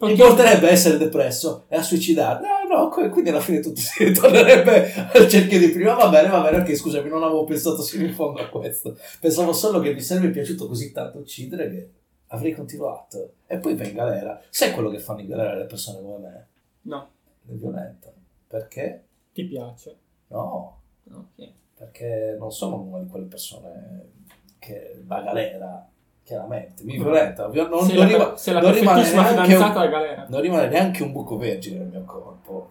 Mi 0.00 0.08
Perché- 0.14 0.22
porterebbe 0.22 0.68
a 0.68 0.70
essere 0.70 0.96
depresso 0.96 1.64
e 1.68 1.76
a 1.76 1.82
suicidarmi. 1.82 2.46
No, 2.68 2.88
no, 2.88 3.10
quindi 3.10 3.30
alla 3.30 3.40
fine 3.40 3.58
tutto 3.60 3.80
si 3.80 4.04
ritornerebbe 4.04 4.92
al 5.12 5.28
cerchio 5.28 5.58
di 5.58 5.70
prima. 5.70 5.94
Va 5.94 6.08
bene, 6.08 6.28
va 6.28 6.40
bene, 6.42 6.58
ok, 6.58 6.74
scusami, 6.76 7.08
non 7.08 7.22
avevo 7.24 7.44
pensato 7.44 7.82
sino 7.82 8.04
in 8.04 8.12
fondo 8.14 8.40
a 8.40 8.48
questo. 8.48 8.96
Pensavo 9.20 9.52
solo 9.52 9.80
che 9.80 9.92
mi 9.92 10.00
sarebbe 10.00 10.30
piaciuto 10.30 10.68
così 10.68 10.92
tanto 10.92 11.18
uccidere 11.18 11.68
che 11.70 11.90
avrei 12.28 12.52
continuato. 12.54 13.32
E 13.46 13.58
poi 13.58 13.74
vai 13.74 13.88
in 13.88 13.94
galera. 13.96 14.40
Sai 14.50 14.70
quello 14.72 14.90
che 14.90 15.00
fanno 15.00 15.20
in 15.20 15.26
galera 15.28 15.54
le 15.54 15.64
persone 15.66 16.00
come 16.00 16.18
me? 16.18 16.46
No, 16.82 17.08
Le 17.46 17.54
violentano. 17.56 18.14
Perché? 18.46 19.02
ti 19.32 19.44
piace. 19.46 19.96
No, 20.28 20.80
Ok. 21.12 21.48
perché 21.74 22.36
non 22.38 22.50
sono 22.52 22.76
una 22.80 22.98
di 23.00 23.08
quelle 23.08 23.26
persone 23.26 24.10
che 24.58 25.00
va 25.04 25.16
a 25.18 25.22
galera, 25.22 25.88
chiaramente. 26.28 26.84
Mi 26.84 26.98
violenta. 26.98 27.46
Non, 27.46 27.68
non, 27.70 27.84
sei 27.86 27.96
non 27.96 28.06
la, 28.06 28.12
rima- 28.12 28.36
sei 28.36 28.52
la 28.54 28.60
non 28.60 28.72
rimane 28.74 29.10
neanche 29.10 29.54
un- 29.56 29.62
alla 29.62 29.86
galera. 29.86 30.26
non 30.28 30.40
rimane 30.42 30.68
neanche 30.68 31.02
un 31.02 31.12
buco 31.12 31.38
vergine 31.38 31.78
nel 31.78 31.88
mio 31.88 32.04
corpo. 32.04 32.70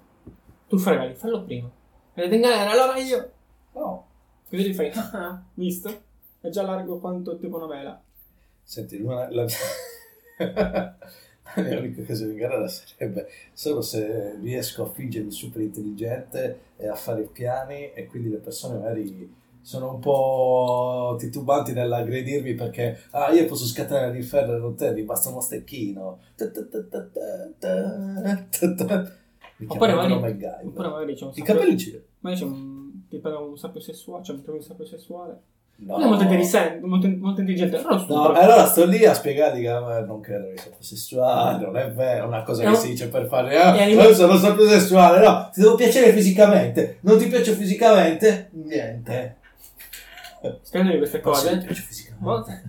Tu 0.68 0.78
fregali, 0.78 1.16
fallo 1.16 1.44
prima. 1.44 1.68
Vedete 2.14 2.36
in 2.36 2.42
galera, 2.42 2.70
allora 2.72 2.98
io. 3.00 3.32
No. 3.74 4.06
Così 4.48 4.70
gli 4.70 4.74
fai, 4.76 4.92
ah, 4.94 5.42
visto? 5.56 6.02
È 6.40 6.50
già 6.50 6.62
largo 6.62 7.00
quanto 7.00 7.38
tipo 7.40 7.58
una 7.58 7.68
mela. 7.68 8.00
Senti, 8.64 8.98
una- 9.02 9.28
la, 9.32 9.46
la 10.38 10.96
mia 11.56 11.80
unica 11.80 12.02
occasione 12.02 12.32
in 12.34 12.38
gara 12.38 12.68
sarebbe 12.68 13.28
solo 13.54 13.82
se 13.82 14.38
riesco 14.42 14.84
a 14.84 14.90
fingermi 14.90 15.32
super 15.32 15.62
intelligente 15.62 16.60
e 16.78 16.88
a 16.88 16.96
fare 16.96 17.22
i 17.22 17.28
piani 17.32 17.92
e 17.94 18.06
quindi 18.06 18.30
le 18.30 18.38
persone 18.38 18.78
magari 18.78 19.34
sono 19.68 19.96
un 19.96 20.00
po' 20.00 21.18
titubanti 21.20 21.74
nell'aggredirmi 21.74 22.54
perché 22.54 23.02
ah 23.12 23.34
io 23.34 23.46
posso 23.48 23.66
scattare 23.66 24.06
all'inferno 24.06 24.56
e 24.56 24.60
non 24.60 24.78
te 24.78 24.94
mi 24.94 25.04
basta 25.04 25.28
uno 25.28 25.42
stecchino 25.42 26.20
Oppure 29.68 29.94
magari, 29.94 30.68
oppure 30.68 30.88
magari 30.88 31.16
c'è 31.16 31.26
un 31.26 31.32
i 31.34 31.42
capelli 31.42 31.78
ce 31.78 32.06
magari 32.20 32.42
c'è 32.42 32.48
un, 32.48 32.92
ti 33.10 33.18
prende 33.18 33.40
un 33.40 33.58
sappio 33.58 33.82
sessuale, 33.82 34.24
trovi 34.24 34.60
un 34.60 34.62
sappio 34.62 34.86
sessuale. 34.86 35.42
no 35.78 35.98
Non 35.98 36.06
è 36.06 36.08
molto 36.08 36.24
intelligente, 36.24 36.86
molto, 36.86 37.08
molto 37.18 37.42
intelligente, 37.42 37.78
però 37.82 38.06
No, 38.08 38.32
allora 38.32 38.66
sto 38.68 38.86
lì 38.86 39.04
a 39.04 39.14
spiegargli 39.14 39.64
che 39.64 39.68
eh, 39.68 40.02
non 40.06 40.22
credo 40.22 40.48
che 40.52 40.60
sia 40.60 40.72
sessuale, 40.80 41.66
non 41.66 41.76
è 41.76 41.92
vero, 41.92 42.24
è 42.24 42.28
una 42.28 42.44
cosa 42.44 42.64
È 42.64 42.70
che 42.70 42.76
si 42.76 42.90
dice 42.90 43.10
per 43.10 43.26
fare, 43.26 43.58
ah, 43.58 43.76
è 43.76 43.84
io 43.84 44.14
sono 44.14 44.38
sempre 44.38 44.66
sessuale, 44.68 45.26
no, 45.26 45.50
ti 45.52 45.60
devo 45.60 45.76
piacere 45.76 46.14
fisicamente, 46.14 47.00
non 47.02 47.18
ti 47.18 47.28
piace 47.28 47.52
fisicamente? 47.52 48.50
Niente. 48.54 49.37
Spiegandogli 50.62 50.98
queste 51.00 51.20
cose, 51.22 51.58
piace 51.58 51.82
fisicamente. 51.82 52.64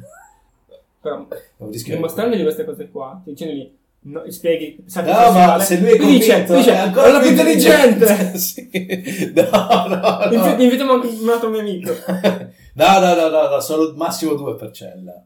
però 1.00 1.26
dimostrandogli 1.58 2.42
queste 2.42 2.64
cose 2.64 2.88
qua, 2.88 3.20
dicendogli, 3.24 3.76
no, 4.00 4.30
spieghi, 4.30 4.84
No, 4.94 5.32
ma 5.32 5.58
se 5.60 5.78
lui 5.80 5.90
è 5.90 5.96
lui 5.98 6.06
dice, 6.18 6.32
convinto, 6.32 6.56
dice, 6.56 6.72
è 6.72 6.76
ancora 6.76 7.12
la 7.12 7.18
più 7.20 7.30
intelligente! 7.30 8.36
sì. 8.38 9.32
No, 9.34 9.86
no, 9.86 9.96
no. 10.30 10.62
Invitiamo 10.62 10.92
anche 10.92 11.08
un 11.08 11.28
altro 11.28 11.50
mio 11.50 11.60
amico. 11.60 11.92
No, 12.78 13.00
no, 13.00 13.12
no, 13.16 13.28
no, 13.28 13.48
no, 13.48 13.58
solo 13.58 13.92
massimo 13.96 14.34
due 14.34 14.54
per 14.54 14.70
cella. 14.70 15.20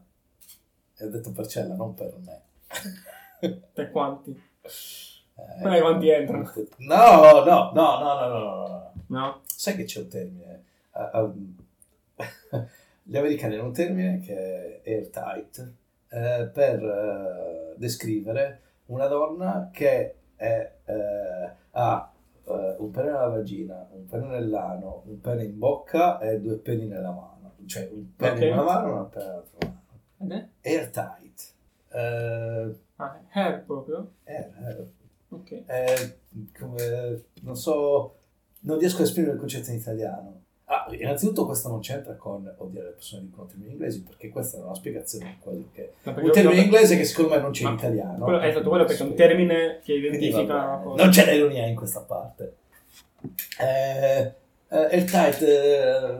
E 0.97 1.05
ho 1.05 1.09
detto 1.09 1.31
per 1.31 1.45
cella, 1.45 1.75
non 1.75 1.93
per 1.93 2.11
me. 2.25 2.41
Per 3.73 3.91
quanti? 3.91 4.31
Eh, 4.31 5.59
Guarda 5.59 5.81
quanti 5.81 6.09
entrano. 6.09 6.51
No, 6.77 7.43
no, 7.43 7.43
no, 7.43 7.71
no, 7.73 7.99
no, 7.99 8.27
no, 8.27 8.27
no, 8.27 8.93
no. 9.05 9.41
Sai 9.45 9.75
che 9.75 9.83
c'è 9.83 9.99
un 9.99 10.07
termine? 10.07 10.63
Ah, 10.93 11.09
ah, 11.13 11.31
gli 13.03 13.17
americani 13.17 13.55
hanno 13.55 13.65
un 13.65 13.73
termine 13.73 14.19
che 14.19 14.81
è 14.81 14.89
airtight 14.89 15.71
eh, 16.09 16.49
per 16.53 16.83
eh, 16.83 17.73
descrivere 17.77 18.61
una 18.87 19.07
donna 19.07 19.69
che 19.71 20.15
è, 20.35 20.71
eh, 20.85 21.51
ha 21.71 22.13
eh, 22.45 22.75
un 22.77 22.91
pene 22.91 23.07
nella 23.11 23.27
vagina, 23.27 23.87
un 23.91 24.05
pene 24.05 24.27
nell'ano, 24.27 25.03
un 25.05 25.19
pene 25.21 25.43
in 25.43 25.57
bocca 25.57 26.19
e 26.19 26.39
due 26.39 26.57
peni 26.57 26.85
nella 26.87 27.11
mano. 27.11 27.31
Cioè 27.65 27.89
un 27.91 28.15
pene 28.15 28.33
Ok. 28.33 28.41
in 28.41 28.51
una 28.53 28.63
mano 28.63 28.87
e 28.87 28.91
una 28.91 29.03
pene 29.05 29.25
nell'altra 29.25 29.67
mano. 30.17 30.33
È? 30.61 30.69
Airtight. 30.69 31.53
Eh, 31.89 32.75
Ah, 32.97 33.19
hair 33.31 33.63
proprio? 33.63 34.11
air, 34.25 34.51
air. 34.61 34.87
Ok. 35.29 35.51
Eh, 35.65 36.17
come, 36.57 37.23
non 37.41 37.55
so, 37.55 38.17
non 38.61 38.77
riesco 38.77 39.01
a 39.01 39.05
esprimere 39.05 39.33
il 39.33 39.39
concetto 39.39 39.71
in 39.71 39.77
italiano. 39.77 40.42
Ah, 40.73 40.87
innanzitutto 40.89 41.45
questo 41.45 41.69
non 41.69 41.81
c'entra 41.81 42.15
con 42.15 42.51
odiare 42.57 42.87
le 42.87 42.93
persone 42.93 43.25
dicono 43.25 43.45
termini 43.45 43.73
inglesi, 43.73 44.01
perché 44.01 44.29
questa 44.29 44.57
è 44.57 44.61
una 44.61 44.73
spiegazione 44.73 45.25
di 45.25 45.35
quello 45.39 45.65
che... 45.71 45.93
No, 46.01 46.13
Un 46.17 46.31
termine 46.31 46.55
no, 46.55 46.61
inglese 46.63 46.97
che 46.97 47.03
secondo 47.03 47.35
me 47.35 47.41
non 47.41 47.51
c'è 47.51 47.67
in 47.67 47.73
italiano. 47.73 48.23
Quello, 48.23 48.39
esatto, 48.41 48.69
quello 48.69 48.85
perché 48.85 49.03
è 49.03 49.05
un 49.05 49.13
termine 49.15 49.81
che 49.83 49.93
identifica 49.93 50.79
Quindi, 50.81 51.01
Non 51.01 51.11
c'è 51.11 51.31
l'ironia 51.31 51.67
in 51.67 51.75
questa 51.75 51.99
parte. 51.99 52.55
Eh, 53.59 54.33
eh, 54.67 54.95
il 54.97 55.05
tight 55.05 55.41
eh, 55.43 56.17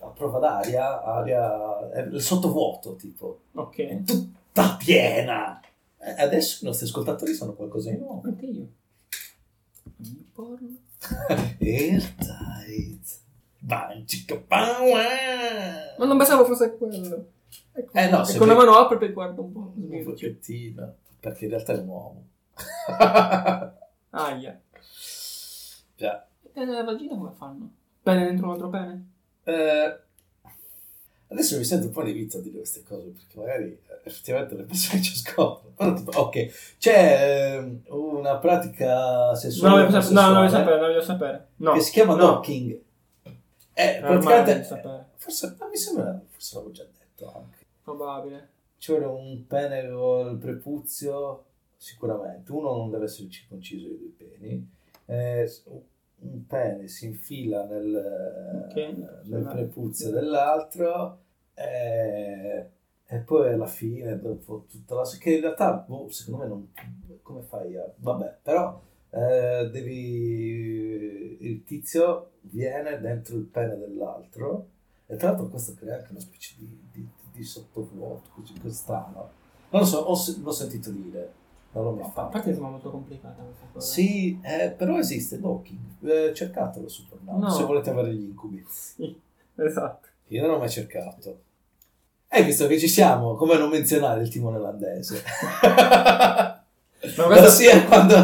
a 0.00 0.06
prova 0.08 0.40
d'aria, 0.40 1.00
aria, 1.00 2.08
il 2.10 2.20
sottovuoto 2.20 2.96
tipo, 2.96 3.42
Ok. 3.54 4.02
tutta 4.04 4.76
piena. 4.76 5.60
Eh, 6.00 6.20
adesso 6.22 6.64
i 6.64 6.66
nostri 6.66 6.86
ascoltatori 6.86 7.32
sanno 7.32 7.54
qualcosa 7.54 7.90
di 7.90 7.98
nuovo. 7.98 8.22
Anche 8.24 8.46
io. 8.46 8.66
Porno. 10.34 10.76
Airtight. 11.60 13.26
Bancica 13.60 14.42
Ma 14.48 16.04
non 16.04 16.16
pensavo 16.16 16.44
fosse 16.44 16.76
quello. 16.76 17.26
Ecco, 17.72 17.92
Eh, 17.92 18.08
no, 18.08 18.26
e 18.26 18.36
con 18.36 18.46
la 18.46 18.54
mano 18.54 18.76
apre 18.76 19.04
e 19.04 19.12
guarda 19.12 19.40
un 19.40 19.52
po'. 19.52 19.72
Un 19.74 20.04
pochettino. 20.04 20.94
Perché 21.20 21.44
in 21.44 21.50
realtà 21.50 21.74
è 21.74 21.78
un 21.78 21.88
uomo. 21.88 22.26
Aia. 24.10 24.60
Già. 25.96 26.26
E 26.42 26.48
pene 26.52 26.66
nella 26.66 26.84
vagina 26.84 27.16
come 27.16 27.32
fanno? 27.36 27.70
Pene 28.02 28.24
dentro 28.24 28.46
un 28.46 28.52
altro 28.52 28.68
pene? 28.68 29.10
Eh, 29.44 30.00
adesso 31.28 31.56
mi 31.56 31.64
sento 31.64 31.86
un 31.86 31.92
po' 31.92 32.02
inibito 32.02 32.38
a 32.38 32.40
dire 32.40 32.58
queste 32.58 32.82
cose 32.82 33.08
perché 33.08 33.38
magari 33.38 33.64
eh, 33.64 34.00
effettivamente 34.04 34.54
le 34.54 34.62
persone 34.62 35.02
ci 35.02 35.12
ascoltano. 35.14 35.72
Però, 35.74 35.94
tipo, 35.94 36.10
ok, 36.18 36.76
c'è 36.78 37.56
ehm, 37.56 37.82
una 37.88 38.36
pratica 38.38 39.34
sessuale, 39.34 39.74
no, 39.74 39.80
non 39.80 40.34
voglio 40.34 40.48
sapere, 40.48 40.76
non 40.78 40.88
voglio 40.88 41.00
sapere. 41.02 41.48
No. 41.56 41.72
che 41.72 41.80
si 41.80 41.92
chiama 41.92 42.14
no. 42.14 42.26
docking. 42.26 42.80
Eh, 43.78 44.00
praticamente, 44.00 44.64
forse, 45.16 45.56
ma 45.58 45.68
mi 45.68 45.76
sembra, 45.76 46.20
forse 46.26 46.54
l'avevo 46.54 46.72
già 46.72 46.84
detto 46.84 47.32
anche. 47.32 47.64
Probabile. 47.82 48.48
Vuole 48.86 49.04
un 49.04 49.46
pene 49.46 49.88
col 49.88 50.36
prepuzio 50.38 51.44
sicuramente. 51.76 52.50
Uno 52.52 52.74
non 52.76 52.90
deve 52.90 53.04
essere 53.04 53.28
circonciso 53.28 53.86
i 53.86 53.98
due 53.98 54.12
peni. 54.16 54.70
Eh, 55.06 55.50
un 56.20 56.46
pene 56.46 56.88
si 56.88 57.06
infila 57.06 57.64
nel, 57.64 58.66
Ok. 58.68 58.94
nel 59.24 59.44
prepuzio 59.44 60.10
dell'altro 60.10 61.20
e, 61.54 62.70
e 63.06 63.18
poi 63.18 63.52
alla 63.52 63.66
fine 63.66 64.18
dopo 64.18 64.66
tutta 64.68 64.96
la 64.96 65.08
che 65.18 65.34
in 65.34 65.40
realtà 65.40 65.72
boh, 65.86 66.08
secondo 66.10 66.42
me 66.42 66.48
non 66.48 66.72
come 67.22 67.42
fai 67.42 67.76
a 67.76 67.88
vabbè 67.96 68.38
però 68.42 68.80
eh, 69.10 69.68
devi 69.70 71.36
il 71.40 71.64
tizio 71.64 72.30
viene 72.42 72.98
dentro 73.00 73.36
il 73.36 73.44
pene 73.44 73.76
dell'altro 73.76 74.66
e 75.06 75.16
tra 75.16 75.28
l'altro 75.28 75.48
questo 75.48 75.74
crea 75.74 75.96
anche 75.96 76.10
una 76.10 76.20
specie 76.20 76.54
di, 76.58 76.78
di, 76.92 77.06
di 77.32 77.42
sottovuoto 77.44 78.28
così 78.34 78.54
strano 78.70 79.30
non 79.70 79.80
lo 79.82 79.86
so 79.86 79.98
ho 79.98 80.16
l'ho 80.42 80.52
sentito 80.52 80.90
dire 80.90 81.32
non 81.72 81.84
l'ho 81.84 81.90
mai 81.92 82.04
A 82.04 82.10
fatto 82.10 82.30
parte 82.30 82.50
sembra 82.52 82.70
molto 82.70 82.90
complicata 82.90 83.42
questa 83.42 83.66
cosa. 83.72 83.86
sì, 83.86 84.40
eh, 84.42 84.70
però 84.70 84.98
esiste 84.98 85.38
Docking. 85.38 85.78
Eh, 86.02 86.32
cercatelo 86.34 86.88
su 86.88 87.06
Pornhub 87.06 87.42
No. 87.42 87.50
se 87.50 87.64
volete 87.64 87.90
avere 87.90 88.14
gli 88.14 88.22
incubi. 88.24 88.64
Sì, 88.66 89.20
esatto. 89.54 90.08
Io 90.28 90.40
non 90.42 90.52
l'ho 90.52 90.58
mai 90.58 90.70
cercato. 90.70 91.40
E 92.26 92.42
visto 92.42 92.66
che 92.66 92.78
ci 92.78 92.88
siamo, 92.88 93.34
come 93.36 93.58
non 93.58 93.68
menzionare 93.68 94.22
il 94.22 94.30
timone 94.30 94.56
olandese? 94.56 95.22
Ma 95.76 97.24
questo- 97.26 97.46
Ossia 97.46 97.84
quando 97.84 98.14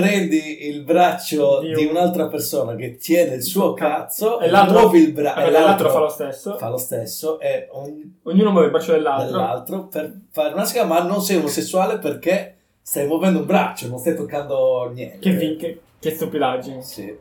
prendi 0.00 0.66
il 0.68 0.82
braccio 0.82 1.60
Di 1.60 1.72
di, 1.72 1.84
un- 1.86 1.92
un'altra 1.92 2.26
persona 2.26 2.74
che 2.74 2.96
tiene 2.98 3.36
il 3.36 3.42
suo 3.42 3.72
cazzo 3.72 4.40
E 4.40 4.50
l'altro- 4.50 4.80
muovi 4.80 4.98
il 5.00 5.12
braccio 5.12 5.40
Vabbè, 5.40 5.50
l'altro 5.52 5.88
fa 5.90 5.98
lo 6.00 6.08
stesso. 6.10 6.56
fa 6.58 6.68
lo 6.68 6.76
stesso 6.76 7.40
e 7.40 7.68
ogni- 7.70 8.18
Ognuno 8.24 8.50
muove 8.50 8.66
il 8.66 8.72
braccio 8.72 8.92
dell'altro. 8.92 9.26
dell'altro 9.30 9.86
per 9.86 10.12
fare 10.30 10.52
una 10.52 10.66
schema 10.66 11.00
ma 11.00 11.02
non 11.06 11.22
sei 11.22 11.36
omosessuale 11.38 11.98
perché 11.98 12.56
stai 12.82 13.06
muovendo 13.06 13.38
un 13.38 13.46
braccio 13.46 13.88
non 13.88 13.98
stai 13.98 14.14
toccando 14.14 14.90
niente 14.92 15.18
Che, 15.18 15.30
vi- 15.30 15.56
che, 15.56 15.80
che 15.98 16.10
stupidaggine. 16.10 16.82
Sì. 16.82 17.16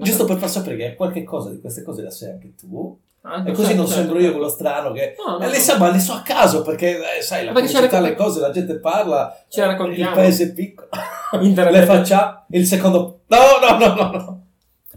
Giusto 0.00 0.24
per 0.24 0.38
far 0.38 0.48
sapere 0.48 0.76
che 0.76 0.94
qualche 0.94 1.22
cosa 1.22 1.50
di 1.50 1.60
queste 1.60 1.82
cose 1.82 2.02
la 2.02 2.10
sai 2.10 2.30
anche 2.30 2.54
tu. 2.58 2.98
Anche 3.22 3.50
E 3.50 3.54
così 3.54 3.74
non 3.74 3.86
certo, 3.86 4.00
sembro 4.02 4.20
io 4.20 4.30
quello 4.30 4.48
strano 4.48 4.92
che... 4.92 5.16
No, 5.18 5.38
no, 5.38 5.44
e 5.44 5.48
le 5.48 5.58
sa, 5.58 5.76
ma 5.78 5.90
le 5.90 5.98
so 5.98 6.12
a 6.12 6.22
caso 6.22 6.62
perché, 6.62 6.96
eh, 7.18 7.22
sai, 7.22 7.44
la 7.44 7.50
Perché 7.52 7.68
pubblicità, 7.72 7.98
le 8.00 8.14
cose, 8.14 8.38
la 8.40 8.50
gente 8.50 8.78
parla, 8.78 9.36
Ce 9.48 9.60
la 9.66 9.72
il 9.76 10.10
paese 10.14 10.44
è 10.44 10.52
piccolo, 10.52 10.88
Internet. 11.32 11.74
le 11.74 11.86
faccia, 11.86 12.46
il 12.50 12.66
secondo... 12.66 13.22
No, 13.26 13.38
no, 13.60 13.78
no, 13.78 13.94
no, 13.94 14.10
no. 14.10 14.46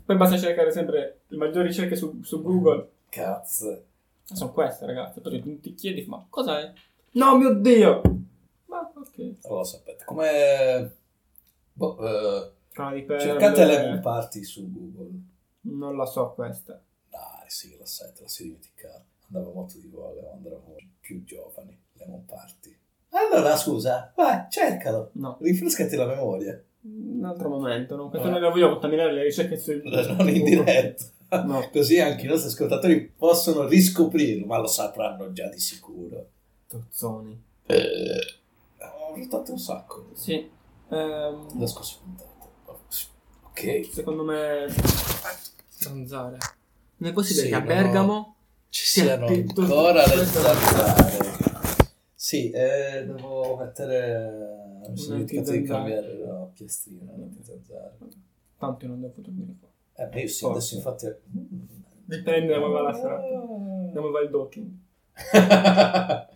Poi 0.05 0.15
basta 0.17 0.37
cercare 0.37 0.71
sempre 0.71 1.21
le 1.27 1.37
maggiori 1.37 1.67
ricerche 1.67 1.95
su, 1.95 2.21
su 2.23 2.41
Google. 2.41 2.89
Cazzo. 3.09 3.83
Sono 4.23 4.51
queste, 4.51 4.85
ragazzi. 4.85 5.19
Poi 5.21 5.41
tu 5.41 5.59
ti 5.59 5.73
chiedi, 5.73 6.05
ma 6.07 6.25
cos'è? 6.29 6.71
No, 7.11 7.37
mio 7.37 7.53
Dio! 7.53 8.01
Ma 8.65 8.91
ok. 8.93 9.17
Non 9.17 9.57
lo 9.57 9.63
sapete. 9.63 10.05
Come... 10.05 10.95
Boh, 11.73 11.97
eh, 11.99 12.51
perle. 12.73 13.19
cercate 13.19 13.65
Lemon 13.65 14.01
Party 14.01 14.43
su 14.43 14.71
Google. 14.71 15.11
Non 15.61 15.95
la 15.95 16.05
so 16.05 16.33
questa. 16.33 16.81
Dai, 17.09 17.47
sì, 17.47 17.77
la 17.77 17.85
sai, 17.85 18.13
te 18.13 18.21
la 18.21 18.27
sei 18.27 18.47
dimenticata. 18.47 19.03
Andava 19.27 19.51
molto 19.53 19.77
di 19.77 19.87
voga 19.87 20.21
quando 20.21 20.47
eravamo 20.47 20.75
più 20.99 21.23
giovani. 21.23 21.77
Lemon 21.93 22.25
Party. 22.25 22.77
Allora, 23.11 23.55
scusa, 23.57 24.11
vai, 24.15 24.45
cercalo. 24.49 25.09
No. 25.13 25.37
Rinfrescati 25.41 25.95
la 25.95 26.05
memoria. 26.05 26.61
Un 26.81 27.23
altro 27.25 27.49
momento. 27.49 27.95
No? 27.95 28.09
Questo 28.09 28.27
Eh. 28.27 28.31
non 28.31 28.51
voglio 28.51 28.69
contaminare 28.69 29.11
le 29.13 29.23
ricerche 29.23 29.57
su 29.57 29.73
Non 29.83 30.29
in 30.29 30.43
diretta. 30.43 31.03
No. 31.43 31.67
Così 31.71 31.99
anche 31.99 32.25
i 32.25 32.27
nostri 32.27 32.49
ascoltatori 32.49 33.11
possono 33.15 33.67
riscoprirlo, 33.67 34.45
ma 34.45 34.57
lo 34.59 34.67
sapranno 34.67 35.31
già 35.31 35.47
di 35.49 35.59
sicuro. 35.59 36.27
Tozzoni. 36.67 37.43
Ho 37.67 39.15
ruttato 39.15 39.51
un 39.51 39.59
sacco 39.59 40.07
Sì. 40.13 40.49
Ehm, 40.91 41.59
la 41.59 41.67
scorsa. 41.67 41.97
Ok, 43.43 43.89
secondo 43.91 44.23
me... 44.23 44.65
Zanzare. 45.67 46.37
Non 46.97 47.09
è 47.09 47.13
possibile 47.13 47.43
Sì, 47.45 47.49
che 47.49 47.55
a 47.55 47.59
no. 47.59 47.65
Bergamo... 47.65 48.35
ci 48.69 48.85
Sì, 48.85 49.01
siano 49.01 49.25
ancora 49.27 50.05
le 50.05 50.25
zanzare. 50.25 51.17
Sì, 52.29 52.51
eh, 52.51 53.05
devo 53.07 53.55
mettere... 53.55 54.83
Mi 54.87 54.95
sono 54.95 55.15
dimenticato 55.15 55.49
di 55.49 55.63
cambiare 55.63 56.15
la 56.19 56.47
piastrina, 56.53 57.11
l'antizanzare. 57.17 57.97
Tanto 58.55 58.85
io 58.85 58.91
non 58.91 59.01
devo 59.01 59.13
dormire 59.15 59.55
qua. 59.59 59.67
Eh, 59.95 60.19
io 60.21 60.27
sì, 60.27 60.41
Forse. 60.41 60.75
adesso 60.75 60.75
infatti... 60.75 61.07
Dipende 62.05 62.53
da 62.53 62.59
come 62.59 62.71
va 62.71 62.81
la 62.83 62.93
serata. 62.93 63.27
Da 63.27 63.99
come 63.99 64.11
va 64.11 64.19
il 64.21 64.29
docking. 64.29 64.69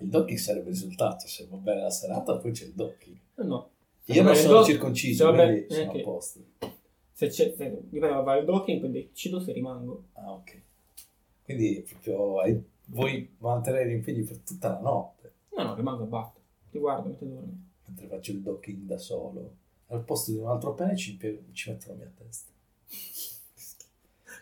Il 0.00 0.08
docking 0.10 0.38
sarebbe 0.38 0.68
risultato, 0.68 1.26
se 1.26 1.46
va 1.48 1.56
bene 1.56 1.80
la 1.80 1.90
serata 1.90 2.36
poi 2.36 2.52
c'è 2.52 2.66
il 2.66 2.74
docking. 2.74 3.16
Eh 3.36 3.44
no. 3.44 3.70
Io 4.04 4.22
non 4.22 4.34
sono 4.34 4.52
doc- 4.52 4.66
circonciso, 4.66 5.30
bene, 5.32 5.64
quindi 5.64 5.74
sono 5.74 5.90
eh, 5.90 5.94
che- 5.94 6.00
a 6.00 6.04
posto. 6.04 6.40
Se 7.10 7.28
c'è... 7.28 7.54
Se, 7.56 7.78
dipende 7.88 8.22
va 8.22 8.36
il 8.36 8.44
docking, 8.44 8.80
poi 8.80 8.90
decido 8.90 9.40
se 9.40 9.52
rimango. 9.52 10.08
Ah, 10.12 10.30
ok. 10.30 10.60
Quindi 11.42 11.86
proprio 11.88 12.40
hai- 12.40 12.62
vuoi 12.88 13.34
mantenere 13.38 13.88
gli 13.88 13.94
impegni 13.94 14.22
per 14.22 14.38
tutta 14.38 14.68
la 14.68 14.80
notte, 14.80 15.17
No, 15.58 15.64
no, 15.64 15.74
rimango 15.74 16.04
e 16.04 16.06
batto. 16.06 16.40
Ti 16.70 16.78
guardo 16.78 17.08
mentre 17.08 17.26
dormi. 17.26 17.68
mentre 17.86 18.06
faccio 18.06 18.30
il 18.30 18.40
docking 18.42 18.86
da 18.86 18.96
solo. 18.96 19.56
Al 19.88 20.04
posto 20.04 20.30
di 20.30 20.36
un 20.38 20.46
altro 20.46 20.72
pene 20.74 20.96
ci, 20.96 21.18
ci 21.52 21.70
metto 21.70 21.88
la 21.88 21.94
mia 21.94 22.12
testa. 22.16 22.52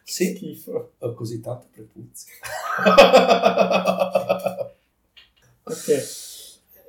Sì, 0.02 0.34
Schifo. 0.34 0.93
ho 0.98 1.14
così 1.14 1.40
tanto 1.40 1.66
prepuzio. 1.72 2.32
Ok. 5.68 5.88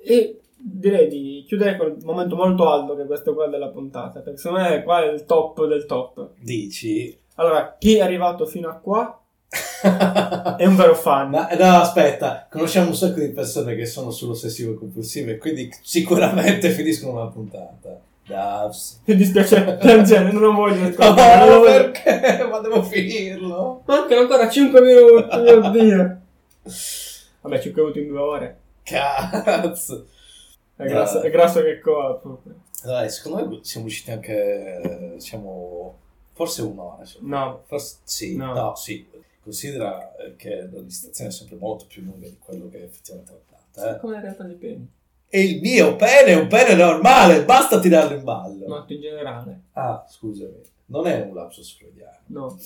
E 0.04 0.42
direi 0.56 1.08
di 1.08 1.44
chiudere 1.48 1.78
con 1.78 1.96
il 1.98 2.06
momento 2.06 2.36
molto 2.36 2.70
alto 2.70 2.96
che 2.96 3.04
è 3.04 3.06
questo 3.08 3.34
qua 3.34 3.48
della 3.48 3.70
puntata. 3.70 4.20
Perché 4.20 4.38
secondo 4.38 4.64
me 4.64 4.84
qua 4.84 5.04
è 5.04 5.12
il 5.12 5.24
top 5.26 5.66
del 5.66 5.86
top. 5.86 6.32
Dici? 6.40 7.18
Allora, 7.36 7.76
chi 7.78 7.96
è 7.96 8.02
arrivato 8.02 8.46
fino 8.46 8.70
a 8.70 8.76
qua 8.76 9.20
è 10.58 10.66
un 10.66 10.76
vero 10.76 10.96
fan. 10.96 11.30
Ma, 11.30 11.48
no, 11.58 11.78
aspetta, 11.82 12.48
conosciamo 12.50 12.90
un 12.90 12.96
sacco 12.96 13.20
di 13.20 13.30
persone 13.30 13.76
che 13.76 13.86
sono 13.86 14.12
sull'ossessivo 14.12 14.76
compulsivo 14.76 15.32
e 15.32 15.38
quindi 15.38 15.72
sicuramente 15.82 16.70
finiscono 16.72 17.20
la 17.20 17.28
puntata. 17.28 18.00
Davs. 18.28 19.00
Mi 19.06 19.16
dispiace 19.16 19.78
piangere, 19.80 20.32
non 20.34 20.42
lo 20.42 20.52
voglio 20.54 20.90
No, 21.00 21.14
non 21.16 21.48
lo 21.48 21.60
voglio- 21.60 21.92
perché? 21.92 22.44
Ma 22.50 22.60
devo 22.60 22.84
finirlo. 22.84 23.84
Mancano 23.86 24.22
ancora 24.22 24.50
5 24.50 24.82
minuti, 24.82 25.38
mio 25.38 25.70
Dio. 25.72 26.22
Vabbè, 27.42 27.60
5 27.62 27.82
minuti 27.82 28.00
in 28.02 28.08
2 28.10 28.20
ore. 28.20 28.58
Cazzo. 28.84 30.08
È 30.76 30.84
grasso, 30.86 31.22
è 31.22 31.30
grasso 31.30 31.62
che 31.62 31.80
proprio. 31.82 32.42
Dai, 32.84 33.10
secondo 33.10 33.48
me 33.48 33.60
siamo 33.64 33.86
usciti 33.86 34.12
anche, 34.12 35.16
siamo, 35.18 35.96
forse 36.34 36.62
un'ora. 36.64 37.04
No, 37.22 37.64
Forse, 37.66 37.96
sì, 38.04 38.36
No. 38.36 38.54
no. 38.54 38.76
sì. 38.76 39.08
Considera 39.48 40.14
eh, 40.18 40.36
che 40.36 40.68
la 40.70 40.80
registrazione 40.80 41.30
è 41.30 41.34
sempre 41.34 41.56
molto 41.56 41.86
più 41.86 42.04
lunga 42.04 42.28
di 42.28 42.38
quello 42.38 42.68
che 42.68 42.84
effettivamente 42.84 43.32
è 43.32 43.36
la 43.36 43.40
puntata, 43.46 43.96
eh. 43.96 44.00
come 44.02 44.14
la 44.16 44.20
realtà 44.20 44.44
dei 44.44 44.58
peni. 44.58 44.92
E 45.30 45.42
il 45.42 45.62
mio 45.62 45.96
pene 45.96 46.32
è 46.32 46.36
un 46.36 46.48
pene 46.48 46.76
normale, 46.76 47.46
basta 47.46 47.80
tirarlo 47.80 48.18
in 48.18 48.26
ballo. 48.26 48.68
No, 48.68 48.84
in 48.86 49.00
generale. 49.00 49.62
Ah, 49.72 50.06
scusami, 50.06 50.62
non 50.88 51.08
è 51.08 51.22
un 51.22 51.34
lapsus 51.34 51.78
freudiano. 51.78 52.18
No. 52.26 52.48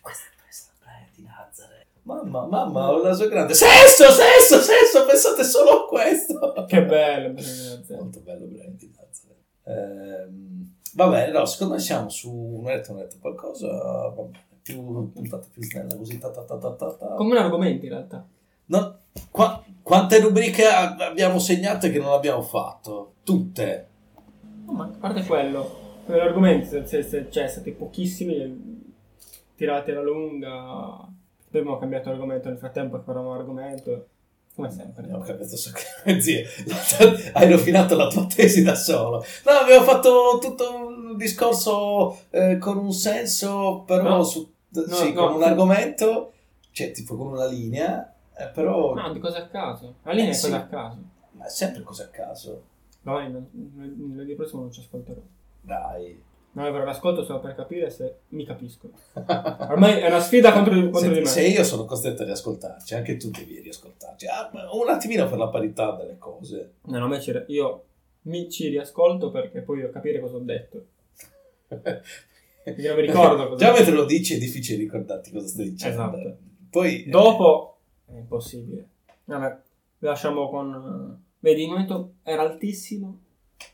Questa 0.00 0.24
è 0.24 0.40
questa 0.40 0.70
è 0.84 1.08
di 1.16 1.24
Nazareth. 1.24 1.86
Mamma, 2.02 2.46
mamma, 2.46 2.92
ho 2.92 2.98
il 2.98 3.02
naso 3.08 3.26
grande. 3.28 3.54
Sesso, 3.54 4.08
sesso, 4.12 4.60
sesso, 4.60 5.04
pensate 5.04 5.42
solo 5.42 5.82
a 5.82 5.88
questo. 5.88 6.64
Che 6.68 6.84
bello. 6.84 7.32
bello. 7.32 7.84
Molto 7.88 8.20
bello 8.20 8.46
Brian 8.46 8.76
di 8.76 8.94
Nazareth. 8.94 9.42
Ehm, 9.64 10.74
vabbè, 10.94 11.30
no, 11.30 11.44
secondo 11.44 11.74
me 11.74 11.80
siamo 11.80 12.08
su 12.08 12.30
un'oretta, 12.32 12.92
un'oretta 12.92 13.16
qualcosa, 13.20 13.68
va 13.68 14.22
bene. 14.22 14.42
Più 14.64 15.12
puntata 15.12 15.46
più 15.52 15.62
snella, 15.62 15.94
così 15.94 16.18
ta 16.18 16.30
ta 16.30 16.42
ta 16.42 16.56
ta 16.56 16.70
ta 16.72 16.92
ta. 16.94 17.06
Come 17.16 17.32
un 17.32 17.36
argomento 17.36 17.84
in 17.84 17.90
realtà. 17.90 18.26
No, 18.66 18.98
qua- 19.30 19.62
quante 19.82 20.18
rubriche 20.20 20.64
abbiamo 20.64 21.38
segnate 21.38 21.90
che 21.90 21.98
non 21.98 22.12
abbiamo 22.12 22.40
fatto? 22.40 23.16
Tutte. 23.24 23.88
No, 24.64 24.72
ma 24.72 24.84
a 24.84 24.96
parte 24.98 25.24
quello, 25.26 25.70
per 26.06 26.16
l'argomento, 26.16 26.86
se, 26.86 27.30
cioè, 27.30 27.46
siete 27.46 27.72
pochissimi, 27.72 28.94
tirati 29.54 29.90
alla 29.90 30.00
lunga. 30.00 31.06
Poi 31.50 31.60
abbiamo 31.60 31.78
cambiato 31.78 32.08
argomento 32.08 32.48
nel 32.48 32.56
frattempo, 32.56 32.96
che 32.96 33.10
un 33.10 33.36
argomento. 33.36 34.08
Come 34.54 34.70
sempre. 34.70 35.02
Abbiamo 35.02 35.22
cambiato 35.24 35.56
so 35.56 35.72
che 36.04 36.20
zie, 36.22 36.46
hai 37.34 37.50
rovinato 37.50 37.96
la 37.96 38.06
tua 38.08 38.26
tesi 38.26 38.62
da 38.62 38.74
solo. 38.76 39.24
No, 39.44 39.50
abbiamo 39.52 39.84
fatto 39.84 40.38
tutto 40.40 40.76
un 40.76 41.16
discorso 41.16 42.18
eh, 42.30 42.58
con 42.58 42.78
un 42.78 42.92
senso, 42.92 43.82
però 43.86 44.16
No. 44.18 44.22
su, 44.22 44.48
No, 44.70 44.82
sì, 44.94 45.12
no. 45.12 45.26
con 45.26 45.34
un 45.36 45.42
argomento, 45.42 46.32
cioè 46.72 46.90
tipo 46.92 47.16
con 47.16 47.28
una 47.28 47.46
linea, 47.46 48.12
eh, 48.36 48.46
però 48.48 48.92
No, 48.94 49.12
di 49.12 49.18
cose 49.20 49.38
a 49.38 49.46
caso. 49.48 49.94
La 50.02 50.12
linea 50.12 50.30
Eh, 50.30 50.34
è 50.34 50.34
sì. 50.34 50.50
cosa 50.50 50.56
a 50.62 50.66
caso. 50.66 50.98
ma 51.32 51.44
è 51.46 51.48
sempre 51.50 51.82
cose 51.82 52.02
a 52.04 52.08
caso. 52.08 52.62
Non- 53.02 53.48
lunedì 53.52 54.34
prossimo 54.34 54.62
non 54.62 54.72
ci 54.72 54.80
ascolterò. 54.80 55.20
Dai, 55.60 56.20
No, 56.56 56.62
però 56.70 56.84
l'ascolto 56.84 57.24
solo 57.24 57.40
per 57.40 57.54
capire 57.54 57.90
se 57.90 58.18
mi 58.28 58.44
capisco. 58.44 58.90
Ormai 59.14 59.98
è 60.00 60.06
una 60.06 60.20
sfida 60.20 60.52
contro, 60.52 60.72
contro 60.74 60.98
Se, 61.00 61.08
di 61.12 61.18
me. 61.20 61.26
se 61.26 61.46
io 61.46 61.64
sono 61.64 61.84
costretto 61.84 62.22
a 62.22 62.26
riascoltarci, 62.26 62.94
anche 62.94 63.16
tu 63.16 63.30
devi 63.30 63.58
riascoltarci. 63.60 64.26
Ah, 64.26 64.50
un 64.72 64.88
attimino 64.88 65.28
per 65.28 65.38
la 65.38 65.48
parità 65.48 65.96
delle 65.96 66.16
cose. 66.18 66.74
No, 66.82 66.98
no, 66.98 67.08
me 67.08 67.20
ci- 67.20 67.44
io 67.48 67.84
mi 68.22 68.48
ci 68.50 68.68
riascolto 68.68 69.30
perché 69.30 69.60
poi 69.62 69.78
devo 69.80 69.90
capire 69.92 70.20
cosa 70.20 70.36
ho 70.36 70.40
detto. 70.40 70.84
Non 71.68 72.94
mi 72.96 73.00
ricordo 73.00 73.48
cosa 73.48 73.56
Già 73.66 73.72
mentre 73.72 73.92
lo 73.92 74.04
dici 74.04 74.34
è 74.34 74.38
difficile 74.38 74.78
ricordarti 74.78 75.30
cosa 75.32 75.46
stai 75.46 75.70
dicendo. 75.70 75.94
Esatto. 75.94 76.36
Poi 76.70 77.04
Dopo 77.08 77.78
è 78.06 78.16
impossibile. 78.16 78.88
Vabbè, 79.24 79.58
lasciamo 79.98 80.48
con... 80.48 81.18
eh, 81.20 81.22
Vedi, 81.40 81.62
il 81.64 81.68
momento 81.68 82.14
era 82.22 82.42
altissimo 82.42 83.18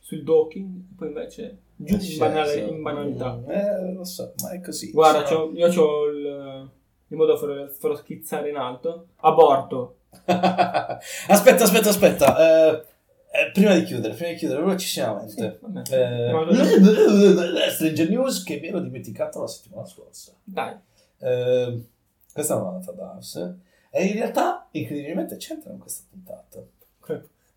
sul 0.01 0.25
docking, 0.25 0.81
poi 0.97 1.09
invece 1.09 1.59
giù 1.85 1.97
in, 2.13 2.19
banale- 2.19 2.61
in 2.61 2.83
banalità. 2.83 3.41
Eh, 3.47 3.93
lo 3.93 4.05
so, 4.05 4.35
ma 4.43 4.51
è 4.51 4.61
così. 4.61 4.91
Guarda, 4.91 5.23
c'ho- 5.23 5.51
io 5.55 5.67
ho 5.83 6.07
il, 6.07 6.71
il 7.09 7.17
modo 7.17 7.39
per 7.39 7.71
farlo 7.79 7.97
schizzare 7.97 8.49
in 8.51 8.57
alto. 8.57 9.09
Aborto. 9.17 9.97
aspetta, 10.25 11.65
aspetta, 11.65 11.89
aspetta. 11.89 12.37
Eh, 12.73 12.85
eh, 13.33 13.51
prima 13.53 13.75
di 13.75 13.85
chiudere, 13.85 14.15
prima 14.15 14.31
di 14.31 14.37
chiudere, 14.37 14.61
velocissimamente. 14.61 15.61
Sì. 15.85 15.95
Eh, 15.95 16.33
Ma- 16.33 16.47
Stranger 17.71 18.09
News 18.09 18.43
che 18.43 18.59
mi 18.61 18.69
ero 18.69 18.81
dimenticato 18.81 19.41
la 19.41 19.47
settimana 19.47 19.87
scorsa. 19.87 20.33
Dai. 20.43 20.75
Eh, 21.19 21.85
questa 22.33 22.55
è 22.57 22.61
una 22.61 22.71
nota 22.71 22.93
Davs. 22.93 23.55
E 23.91 24.05
in 24.05 24.15
realtà, 24.15 24.69
incredibilmente, 24.73 25.37
c'entra 25.37 25.73
in 25.73 25.79
questa 25.79 26.05
puntata. 26.11 26.63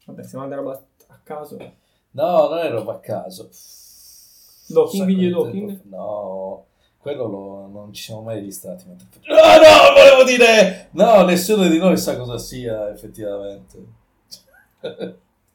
Vabbè, 0.05 0.23
stiamo 0.23 0.43
andando 0.43 0.63
roba 0.63 0.83
a 1.07 1.19
caso. 1.23 1.57
No, 2.11 2.49
non 2.49 2.57
è 2.59 2.69
roba 2.69 2.93
a 2.93 2.99
caso. 2.99 3.49
Docking, 4.73 5.05
video 5.05 5.43
docking? 5.43 5.81
No, 5.85 6.65
quello 6.97 7.27
lo- 7.27 7.67
non 7.67 7.93
ci 7.93 8.03
siamo 8.03 8.21
mai 8.21 8.35
registrati. 8.35 8.85
mentre- 8.87 9.07
No, 9.27 9.35
no, 9.35 9.93
volevo 9.93 10.23
dire... 10.23 10.89
No, 10.91 11.23
nessuno 11.23 11.67
di 11.67 11.77
noi 11.77 11.97
sa 11.97 12.17
cosa 12.17 12.37
sia 12.37 12.89
effettivamente. 12.91 13.77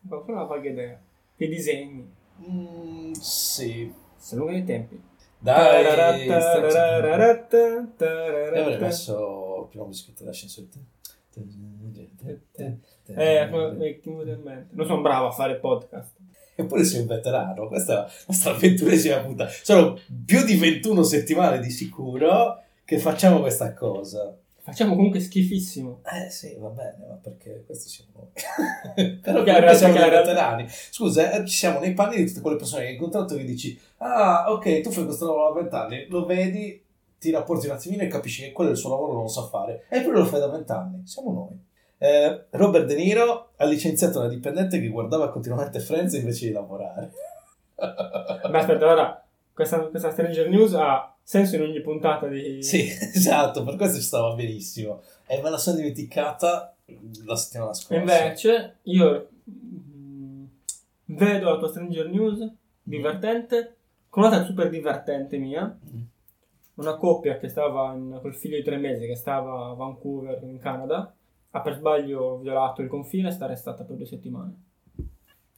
Qualcuno 0.09 0.41
ha 0.43 0.47
qualche 0.47 0.69
idea. 0.69 0.99
Che 1.37 1.49
disegni. 1.49 2.11
Mm, 2.49 3.13
sì. 3.13 3.93
Sono 4.17 4.45
lunghi 4.45 4.59
i 4.61 4.65
tempi. 4.65 5.01
Dai, 5.41 5.85
avrei 8.61 8.79
messo 8.81 9.61
il 9.63 9.69
primo 9.69 9.85
musichetto 9.87 10.23
dell'ascensore. 10.25 10.67
Eh, 13.07 13.47
mi 13.47 13.87
è 13.87 13.99
venuto 14.03 14.31
in 14.31 14.41
mente. 14.43 14.75
Non 14.75 14.87
sono 14.87 15.01
bravo 15.01 15.29
a 15.29 15.31
fare 15.31 15.57
podcast. 15.57 16.17
Eppure 16.61 16.83
sei 16.83 17.03
un 17.03 17.07
veterano, 17.07 17.69
questa 17.69 17.93
è 17.93 17.95
la 17.95 18.11
nostra 18.27 18.53
ventunesima 18.55 19.19
puntata. 19.21 19.49
Sono 19.63 19.97
più 20.27 20.43
di 20.43 20.57
21 20.57 21.05
settimane 21.05 21.61
di 21.61 21.71
sicuro 21.71 22.61
che 22.85 22.99
facciamo 22.99 23.39
questa 23.39 23.73
cosa. 23.75 24.37
Facciamo 24.59 24.97
comunque 24.97 25.21
schifissimo. 25.21 26.01
Eh 26.03 26.31
sì, 26.31 26.57
va 26.59 26.67
bene, 26.71 26.97
ma 27.09 27.15
perché 27.15 27.63
questo 27.65 27.89
siamo 27.89 28.11
noi. 28.13 29.19
Però 29.23 29.45
era- 29.45 29.73
siamo 29.73 29.93
perché 29.93 30.09
dei 30.09 30.19
era-2 30.19 30.27
veterani. 30.27 30.67
Scusa, 30.69 31.31
eh, 31.31 31.47
ci 31.47 31.57
siamo 31.57 31.79
nei 31.79 31.93
panni 31.93 32.17
di 32.17 32.27
tutte 32.27 32.41
quelle 32.41 32.57
persone 32.57 32.83
che 32.83 32.89
hai 32.89 32.95
incontrato 32.95 33.37
che 33.37 33.45
dici 33.45 33.79
ah, 33.99 34.51
ok, 34.51 34.81
tu 34.81 34.91
fai 34.91 35.05
questo 35.05 35.27
lavoro 35.27 35.55
da 35.55 35.61
20 35.61 35.75
anni, 35.77 36.07
lo 36.09 36.27
vedi, 36.27 36.83
ti 37.21 37.31
rapporti 37.31 37.67
un 37.67 37.73
attimino 37.75 38.03
e 38.03 38.09
capisci 38.09 38.43
che 38.43 38.51
quello 38.51 38.71
è 38.71 38.73
il 38.73 38.79
suo 38.79 38.91
lavoro, 38.91 39.13
non 39.13 39.23
lo 39.23 39.29
sa 39.29 39.47
fare. 39.47 39.85
Eppure 39.89 40.19
lo 40.19 40.25
fai 40.25 40.41
da 40.41 40.49
20 40.49 40.73
anni. 40.73 41.07
Siamo 41.07 41.33
noi. 41.33 41.67
Eh, 41.99 42.45
Robert 42.51 42.87
De 42.87 42.95
Niro 42.95 43.51
ha 43.57 43.65
licenziato 43.65 44.21
una 44.21 44.29
dipendente 44.29 44.81
che 44.81 44.89
guardava 44.89 45.31
continuamente 45.31 45.81
Friends 45.81 46.15
invece 46.15 46.47
di 46.47 46.53
lavorare. 46.53 47.13
Beh, 47.75 48.59
aspetta, 48.59 48.85
allora, 48.89 49.25
questa, 49.53 49.79
questa 49.81 50.11
Stranger 50.13 50.49
News 50.49 50.75
ha 50.75 51.15
senso 51.23 51.57
in 51.57 51.63
ogni 51.63 51.81
puntata 51.81 52.27
di... 52.29 52.63
Sì, 52.63 52.87
esatto, 53.15 53.65
per 53.65 53.77
questo 53.77 53.97
ci 53.99 54.05
stava 54.05 54.35
benissimo. 54.35 55.03
E 55.27 55.41
me 55.43 55.51
la 55.51 55.59
sono 55.59 55.77
dimenticata 55.77 56.75
la 57.25 57.37
settimana 57.37 57.75
scorsa. 57.75 57.97
Invece, 58.01 58.77
io 58.85 59.29
mm, 59.51 60.45
vedo 61.07 61.51
la 61.51 61.59
tua 61.59 61.69
Stranger 61.69 62.09
News, 62.09 62.49
divertente, 62.83 63.75
con 64.09 64.23
un'altra 64.25 64.45
super 64.47 64.71
divertente 64.71 65.37
mia, 65.37 65.77
Mm. 65.93 66.01
una 66.77 66.95
coppia 66.97 67.39
che 67.39 67.49
stava 67.49 67.93
in- 67.95 68.19
col 68.23 68.35
figlio 68.35 68.57
di 68.57 68.63
tre 68.63 68.77
mesi, 68.77 69.07
che 69.07 69.17
stava 69.17 69.71
a 69.71 69.75
Vancouver, 69.75 70.41
in 70.45 70.59
Canada, 70.59 71.13
ha 71.51 71.61
per 71.61 71.75
sbaglio 71.75 72.39
violato 72.39 72.83
il 72.83 72.89
confine 72.89 73.29
e 73.29 73.33
sta 73.33 73.45
arrestata 73.45 73.85
per 73.85 73.97
due 73.97 74.07
settimane. 74.07 74.55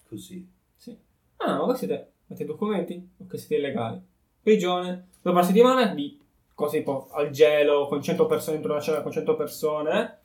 Così. 0.08 0.48
Sì. 0.76 0.96
Ah, 1.38 1.56
ma 1.58 1.64
voi 1.64 1.76
siete, 1.76 2.12
avete 2.26 2.44
documenti? 2.44 3.10
Ok, 3.18 3.38
siete 3.38 3.56
illegali. 3.56 4.00
Prigione, 4.42 5.08
dopo 5.20 5.36
una 5.36 5.46
settimana 5.46 5.86
di 5.94 6.18
cose 6.54 6.78
tipo 6.78 7.08
al 7.12 7.30
gelo, 7.30 7.86
con 7.88 8.02
100 8.02 8.26
persone 8.26 8.56
dentro 8.56 8.72
una 8.72 8.82
cella 8.82 9.02
con 9.02 9.12
100 9.12 9.36
persone. 9.36 10.18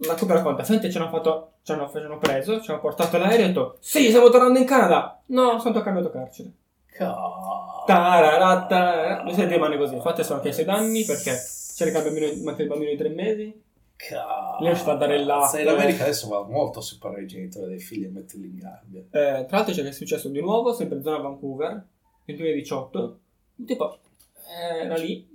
La 0.00 0.14
coppia 0.14 0.34
racconta, 0.34 0.62
senti, 0.62 0.90
ci 0.90 0.98
hanno 0.98 1.08
fatto, 1.08 1.52
ci 1.62 1.72
hanno, 1.72 1.90
ci 1.90 1.96
hanno 1.96 2.18
preso, 2.18 2.60
ci 2.60 2.70
hanno 2.70 2.80
portato 2.80 3.16
l'aereo 3.16 3.38
e 3.38 3.44
ho 3.44 3.46
detto, 3.46 3.76
sì, 3.80 4.08
stiamo 4.08 4.28
tornando 4.28 4.58
in 4.58 4.66
Canada. 4.66 5.22
No, 5.26 5.58
sono 5.58 5.80
cambiato 5.80 6.10
carcere. 6.10 6.52
Ca- 6.86 7.16
Tararata. 7.86 9.22
Due 9.22 9.32
settimane 9.32 9.76
così. 9.78 9.94
Infatti 9.94 10.22
sono 10.22 10.38
anche 10.38 10.52
6 10.52 10.64
danni 10.64 11.04
perché 11.04 11.34
cerca 11.74 11.98
il 11.98 12.04
bambino, 12.04 12.44
manca 12.44 12.62
il 12.62 12.68
bambino 12.68 12.90
di 12.90 12.96
3 12.96 13.08
mesi. 13.10 13.64
Ca- 13.96 14.58
Lei 14.60 14.68
è 14.68 14.72
uscita 14.72 14.92
a 14.92 14.96
dare 14.96 15.16
il 15.16 15.24
latte. 15.24 15.56
Sai, 15.56 15.64
l'America 15.64 16.02
adesso 16.02 16.28
va 16.28 16.42
molto 16.42 16.80
a 16.80 16.82
separare 16.82 17.22
i 17.22 17.26
genitori 17.26 17.66
dai 17.66 17.80
figli 17.80 18.04
e 18.04 18.08
metterli 18.08 18.46
in 18.46 18.56
gabbia. 18.58 19.00
Eh, 19.00 19.46
tra 19.46 19.56
l'altro 19.56 19.74
c'è 19.74 19.82
che 19.82 19.88
è 19.88 19.92
successo 19.92 20.28
di 20.28 20.40
nuovo, 20.40 20.74
sempre 20.74 20.98
in 20.98 21.02
zona 21.02 21.18
Vancouver, 21.18 21.86
nel 22.24 22.36
2018. 22.36 23.18
Tipo, 23.64 23.98
eh, 24.48 24.84
era 24.84 24.96
lì, 24.96 25.26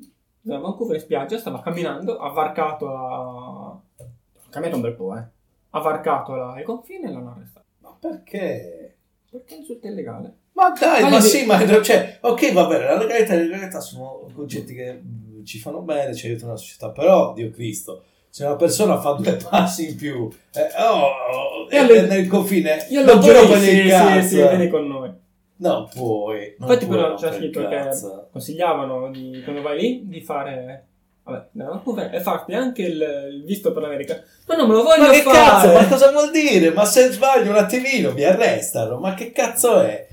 zona 0.44 0.60
Vancouver 0.60 0.96
in 0.96 1.02
spiaggia, 1.02 1.40
stava 1.40 1.62
camminando, 1.62 2.18
ha 2.18 2.30
varcato 2.30 2.86
la... 2.86 3.80
Ha 3.98 4.50
camminato 4.50 4.76
un 4.78 4.82
bel 4.84 4.94
po', 4.96 5.18
eh. 5.18 5.24
Ha 5.72 5.80
varcato 5.80 6.36
la... 6.36 6.60
il 6.60 6.64
confine 6.64 7.10
e 7.10 7.12
l'hanno 7.12 7.32
arrestato. 7.32 7.66
Ma 7.80 7.98
perché? 8.00 8.96
Perché 9.30 9.56
insulto 9.56 9.88
illegale. 9.88 10.36
Ma 10.54 10.70
dai, 10.72 11.02
Ma 11.02 11.10
ma 11.10 11.20
sì, 11.20 11.46
ma 11.46 11.82
cioè, 11.82 12.20
ok, 12.22 12.54
va 12.54 12.68
bene, 12.68 12.84
la 12.84 12.98
legalità 12.98 13.34
e 13.34 13.38
l'illegalità 13.38 13.80
sono 13.80 14.30
concetti 14.36 14.76
che 14.76 15.02
mm, 15.02 15.44
ci 15.44 15.58
fanno 15.58 15.82
bene, 15.82 16.14
ci 16.14 16.28
aiutano 16.28 16.52
la 16.52 16.58
società, 16.58 16.90
però, 16.90 17.34
Dio 17.34 17.50
Cristo, 17.50 18.04
se 18.32 18.46
una 18.46 18.56
persona 18.56 18.98
fa 19.02 19.12
due 19.12 19.34
passi 19.50 19.90
in 19.90 19.96
più, 19.98 20.30
eh, 20.54 20.70
oh, 20.82 21.68
e 21.70 21.86
le- 21.86 22.08
nel 22.08 22.28
confine, 22.28 22.88
Io 22.90 23.04
lo 23.04 23.20
giuro, 23.20 23.42
rompere 23.42 23.60
sì, 23.60 23.88
cazzo. 23.90 24.22
sì, 24.22 24.28
sì, 24.28 24.36
vieni 24.36 24.70
con 24.70 24.88
noi. 24.88 25.12
Non 25.58 25.90
puoi. 25.94 26.56
non 26.58 26.70
Infatti 26.70 26.86
puoi 26.86 26.98
però 26.98 27.16
c'è 27.16 27.34
scritto 27.34 27.68
che 27.68 27.90
consigliavano 28.32 29.12
di, 29.12 29.42
quando 29.44 29.62
vai 29.62 29.80
lì 29.80 30.02
di 30.08 30.22
fare... 30.22 30.86
Vabbè, 31.24 32.10
e 32.16 32.20
farti 32.20 32.54
anche 32.54 32.82
il, 32.82 33.30
il 33.34 33.44
visto 33.44 33.72
per 33.72 33.84
l'America. 33.84 34.24
Ma 34.48 34.56
non 34.56 34.68
me 34.68 34.74
lo 34.74 34.84
voglio 34.84 35.04
Ma 35.04 35.12
che 35.12 35.22
fare! 35.22 35.38
cazzo, 35.38 35.74
ma 35.74 35.88
cosa 35.88 36.12
vuol 36.12 36.32
dire? 36.32 36.72
Ma 36.72 36.84
se 36.86 37.12
sbaglio 37.12 37.52
un 37.52 37.58
attimino 37.58 38.12
mi 38.12 38.24
arrestano, 38.24 38.98
ma 38.98 39.14
che 39.14 39.32
cazzo 39.32 39.82
è? 39.82 40.08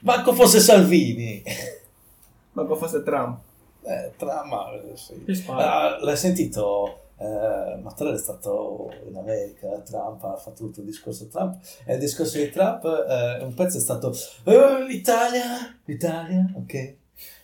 Manco 0.00 0.32
fosse 0.34 0.60
Salvini. 0.60 1.42
Ma 2.52 2.64
poi 2.64 2.76
fosse 2.76 3.02
Trump. 3.02 3.38
Eh, 3.82 4.12
eh, 4.18 4.96
sì. 4.96 5.44
Ah, 5.48 5.98
l'hai 6.02 6.16
sentito? 6.16 7.09
Eh, 7.20 7.76
Mattarella 7.82 8.16
è 8.16 8.18
stato 8.18 8.90
in 9.06 9.14
America, 9.14 9.68
Trump 9.80 10.24
ha 10.24 10.36
fatto 10.36 10.64
tutto 10.64 10.80
il 10.80 10.86
discorso 10.86 11.28
Trump. 11.28 11.60
E 11.84 11.92
il 11.94 12.00
discorso 12.00 12.38
di 12.38 12.48
Trump, 12.48 12.82
eh, 12.84 13.44
un 13.44 13.52
pezzo 13.52 13.76
è 13.76 13.80
stato 13.80 14.10
"Eh, 14.44 14.86
l'Italia, 14.86 15.78
l'Italia, 15.84 16.50
ok, 16.54 16.94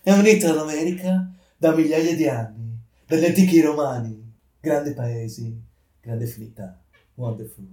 è 0.02 0.12
unita 0.12 0.50
all'America 0.50 1.30
da 1.58 1.74
migliaia 1.74 2.14
di 2.16 2.26
anni, 2.26 2.78
dagli 3.06 3.26
antichi 3.26 3.60
romani, 3.60 4.32
grandi 4.60 4.94
paesi, 4.94 5.62
grande 6.00 6.26
finità, 6.26 6.80
wonderful. 7.16 7.66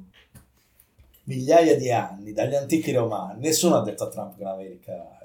Migliaia 1.26 1.78
di 1.78 1.90
anni, 1.92 2.34
dagli 2.34 2.56
antichi 2.56 2.92
romani, 2.92 3.40
nessuno 3.40 3.76
ha 3.76 3.84
detto 3.84 4.04
a 4.04 4.10
Trump 4.10 4.38
che 4.38 4.44
l'America 4.44 5.18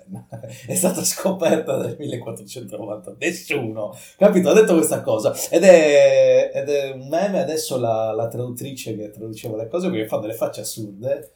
è 0.67 0.75
stata 0.75 1.05
scoperta 1.05 1.77
nel 1.79 1.97
1490, 1.99 3.17
nessuno, 3.19 3.97
capito? 4.17 4.51
Ha 4.51 4.55
detto 4.55 4.75
questa 4.75 5.01
cosa 5.03 5.35
ed 5.51 5.65
è, 5.65 6.51
ed 6.55 6.69
è 6.69 6.91
un 6.93 7.09
meme 7.09 7.41
adesso 7.41 7.79
la, 7.79 8.13
la 8.13 8.29
traduttrice 8.29 8.97
che 8.97 9.11
traduceva 9.11 9.57
le 9.57 9.69
cose 9.69 9.91
perché 9.91 10.07
fa 10.07 10.19
delle 10.19 10.35
facce 10.35 10.63
assurde. 10.63 11.33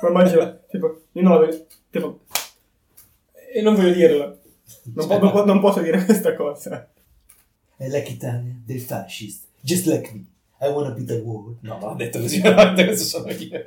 Poi 0.00 0.10
immagino, 0.10 0.60
tipo, 0.68 1.02
io 1.12 1.22
non 1.22 1.32
la 1.32 1.46
vedo, 1.46 1.66
tipo, 1.90 2.20
e 3.52 3.62
non 3.62 3.74
voglio 3.74 3.92
dirlo. 3.92 4.38
Non, 4.94 5.06
non 5.06 5.30
po- 5.30 5.44
non 5.44 5.60
posso 5.60 5.80
dire 5.80 6.04
questa 6.04 6.34
cosa. 6.34 6.88
È 7.76 7.86
Italia, 7.86 8.56
they're 8.66 8.80
fascist, 8.80 9.44
just 9.60 9.86
like 9.86 10.10
me. 10.12 10.24
I 10.60 10.68
wanna 10.68 10.90
be 10.90 11.04
the 11.04 11.16
world. 11.18 11.58
No, 11.60 11.78
non 11.78 11.92
ha 11.92 11.94
detto 11.94 12.20
così, 12.20 12.40
veramente 12.42 12.84
questo 12.84 13.04
sono 13.04 13.30
io. 13.30 13.64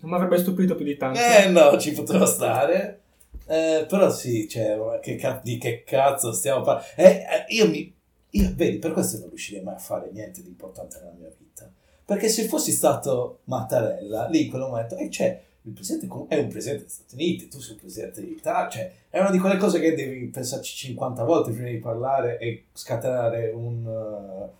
Non 0.00 0.10
mi 0.10 0.14
avrebbe 0.16 0.38
stupito 0.38 0.74
più 0.74 0.84
di 0.84 0.96
tanto. 0.96 1.20
Eh 1.20 1.48
no, 1.48 1.78
ci 1.78 1.92
poteva 1.92 2.26
stare. 2.26 3.00
Eh, 3.46 3.86
però 3.88 4.10
sì, 4.10 4.48
cioè, 4.48 4.76
ma 4.76 4.98
che 5.00 5.16
ca- 5.16 5.40
di 5.42 5.58
che 5.58 5.82
cazzo 5.84 6.32
stiamo 6.32 6.62
parlando? 6.62 6.90
Eh, 6.96 7.04
eh, 7.04 7.44
io 7.48 7.68
mi... 7.68 7.94
Io, 8.34 8.50
vedi, 8.54 8.78
per 8.78 8.92
questo 8.92 9.18
non 9.18 9.28
riuscirei 9.28 9.62
mai 9.62 9.74
a 9.74 9.78
fare 9.78 10.10
niente 10.10 10.42
di 10.42 10.48
importante 10.48 10.98
nella 10.98 11.12
mia 11.18 11.30
vita. 11.36 11.70
Perché 12.04 12.28
se 12.28 12.44
fossi 12.44 12.72
stato 12.72 13.40
Mattarella, 13.44 14.26
lì 14.28 14.44
in 14.44 14.50
quel 14.50 14.62
momento, 14.62 14.96
e 14.96 15.10
cioè, 15.10 15.42
il 15.64 15.72
presidente 15.72 16.08
è 16.28 16.38
un 16.38 16.48
presidente 16.48 16.82
degli 16.82 16.92
Stati 16.92 17.14
Uniti, 17.14 17.48
tu 17.48 17.60
sei 17.60 17.74
un 17.74 17.78
presidente 17.78 18.20
dell'Italia, 18.20 18.68
cioè 18.68 18.92
è 19.10 19.20
una 19.20 19.30
di 19.30 19.38
quelle 19.38 19.58
cose 19.58 19.78
che 19.78 19.94
devi 19.94 20.26
pensarci 20.26 20.74
50 20.74 21.22
volte 21.22 21.52
prima 21.52 21.68
di 21.68 21.78
parlare 21.78 22.38
e 22.38 22.64
scatenare 22.72 23.52
un, 23.54 23.86
uh, 23.86 24.50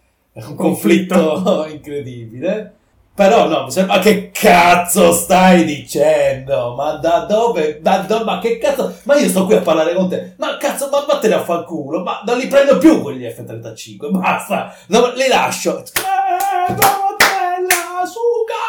un 0.48 0.54
conflitto 0.54 1.66
incredibile. 1.70 2.74
Però 3.14 3.46
no, 3.46 3.64
mi 3.64 3.70
sembra, 3.70 3.96
ma 3.96 4.00
che 4.00 4.30
cazzo 4.30 5.12
stai 5.12 5.64
dicendo? 5.66 6.74
Ma 6.74 6.92
da 6.94 7.26
dove? 7.26 7.80
Da 7.82 7.98
dove? 7.98 8.24
Ma 8.24 8.38
che 8.38 8.56
cazzo? 8.56 8.94
Ma 9.02 9.16
io 9.16 9.28
sto 9.28 9.44
qui 9.44 9.54
a 9.54 9.60
parlare 9.60 9.92
con 9.92 10.08
te. 10.08 10.32
Ma 10.38 10.56
cazzo, 10.56 10.88
ma 10.88 11.04
vattene 11.04 11.34
a 11.34 11.44
far 11.44 11.64
culo. 11.64 12.02
Ma 12.02 12.22
non 12.24 12.38
li 12.38 12.46
prendo 12.46 12.78
più 12.78 13.02
quegli 13.02 13.28
F-35. 13.28 14.10
Basta. 14.18 14.74
No, 14.86 15.12
li 15.12 15.28
lascio. 15.28 15.80
Eh, 15.80 16.72
Donatella, 16.72 18.06
suga! 18.06 18.62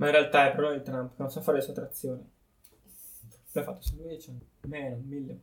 Ma 0.00 0.06
in 0.06 0.12
realtà 0.12 0.44
è 0.44 0.46
il 0.46 0.52
problema 0.54 0.76
di 0.78 0.82
Trump, 0.82 1.10
non 1.16 1.30
sa 1.30 1.40
fare 1.42 1.58
le 1.58 1.62
sottrazioni. 1.62 2.22
L'ha 3.52 3.62
fatto 3.62 3.80
lui 4.02 4.16
c'è 4.16 4.30
meno, 4.66 4.96
mille. 5.06 5.38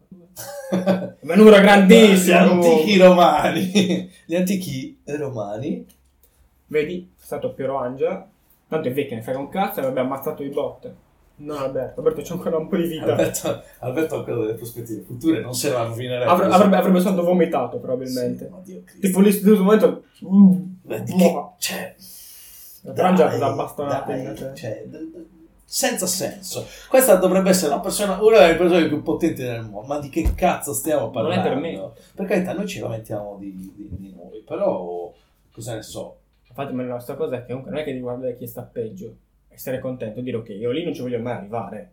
Ma 1.22 1.36
numero 1.36 1.58
Gli 1.58 1.62
grandissimo. 1.62 2.38
antichi 2.40 2.98
romani. 2.98 4.10
Gli 4.26 4.36
antichi 4.36 5.00
romani. 5.06 5.86
Vedi, 6.68 7.12
è 7.16 7.24
stato 7.24 7.54
Piero 7.54 7.78
Angela. 7.78 8.28
Tanto 8.68 8.88
è 8.88 8.94
vecchio, 8.94 9.16
ne 9.16 9.22
frega 9.22 9.38
un 9.40 9.50
cazzo 9.50 9.78
e 9.80 9.82
avrebbe 9.84 10.00
ammazzato 10.00 10.42
di 10.42 10.50
botte. 10.50 10.96
Non 11.40 11.58
Alberto. 11.58 12.00
Alberto 12.00 12.22
c'è 12.22 12.34
ancora 12.34 12.58
un 12.58 12.68
po' 12.68 12.78
di 12.78 12.88
vita. 12.88 13.12
Alberto, 13.12 13.62
Alberto 13.80 14.16
ha 14.16 14.18
ancora 14.20 14.38
delle 14.38 14.54
prospettive 14.56 15.02
future, 15.04 15.40
non 15.42 15.54
se 15.54 15.70
la 15.72 15.84
rovinerebbe. 15.84 16.32
Avre- 16.32 16.48
avrebbe, 16.48 16.76
avrebbe 16.78 17.00
soltanto 17.00 17.24
vomitato, 17.24 17.78
probabilmente. 17.78 18.46
Sì, 18.48 18.52
oddio 18.54 18.82
Cristo. 18.84 19.06
tipo 19.08 19.20
lì 19.20 19.36
in 19.36 19.42
questo 19.44 19.64
momento. 19.64 20.04
Beh, 20.82 21.04
di 21.04 21.14
Mm, 21.14 21.18
che- 21.18 21.44
cioè, 21.60 21.96
Dai, 22.94 24.24
in 24.26 24.34
te. 24.36 24.52
cioè, 24.56 24.84
d- 24.86 25.26
senza 25.70 26.06
senso. 26.08 26.66
Questa 26.88 27.16
dovrebbe 27.16 27.50
essere 27.50 27.74
una 27.74 27.82
persona, 27.82 28.22
una 28.22 28.40
delle 28.40 28.56
persone 28.56 28.88
più 28.88 29.02
potenti 29.04 29.42
del 29.44 29.64
mondo. 29.64 29.88
Ma 29.88 30.00
di 30.00 30.10
che 30.10 30.34
cazzo 30.36 30.74
stiamo 30.74 31.02
Non 31.04 31.12
parlando? 31.12 31.46
è 31.46 31.50
per 31.52 31.56
me. 31.60 31.90
Per 32.16 32.26
carità, 32.26 32.54
noi 32.54 32.68
ci 32.68 32.80
lamentiamo 32.80 33.36
di, 33.40 33.52
di- 33.76 33.88
di 33.98 34.14
noi, 34.16 34.42
però 34.46 35.12
cosa 35.52 35.76
ne 35.76 35.82
so. 35.82 36.18
Infatti, 36.48 36.74
ma 36.74 36.84
la 36.84 36.94
nostra 36.94 37.16
cosa 37.16 37.36
è 37.36 37.40
che 37.42 37.48
comunque 37.48 37.72
non 37.72 37.80
è 37.82 37.84
che 37.84 37.92
devi 37.92 38.02
guardare 38.04 38.36
chi 38.38 38.48
sta 38.48 38.62
peggio. 38.64 39.14
Essere 39.50 39.80
contento 39.80 40.20
e 40.20 40.24
dire 40.24 40.38
ok, 40.38 40.50
io 40.50 40.72
lì 40.72 40.84
non 40.84 40.94
ci 40.94 41.02
voglio 41.02 41.20
mai 41.20 41.34
arrivare. 41.34 41.92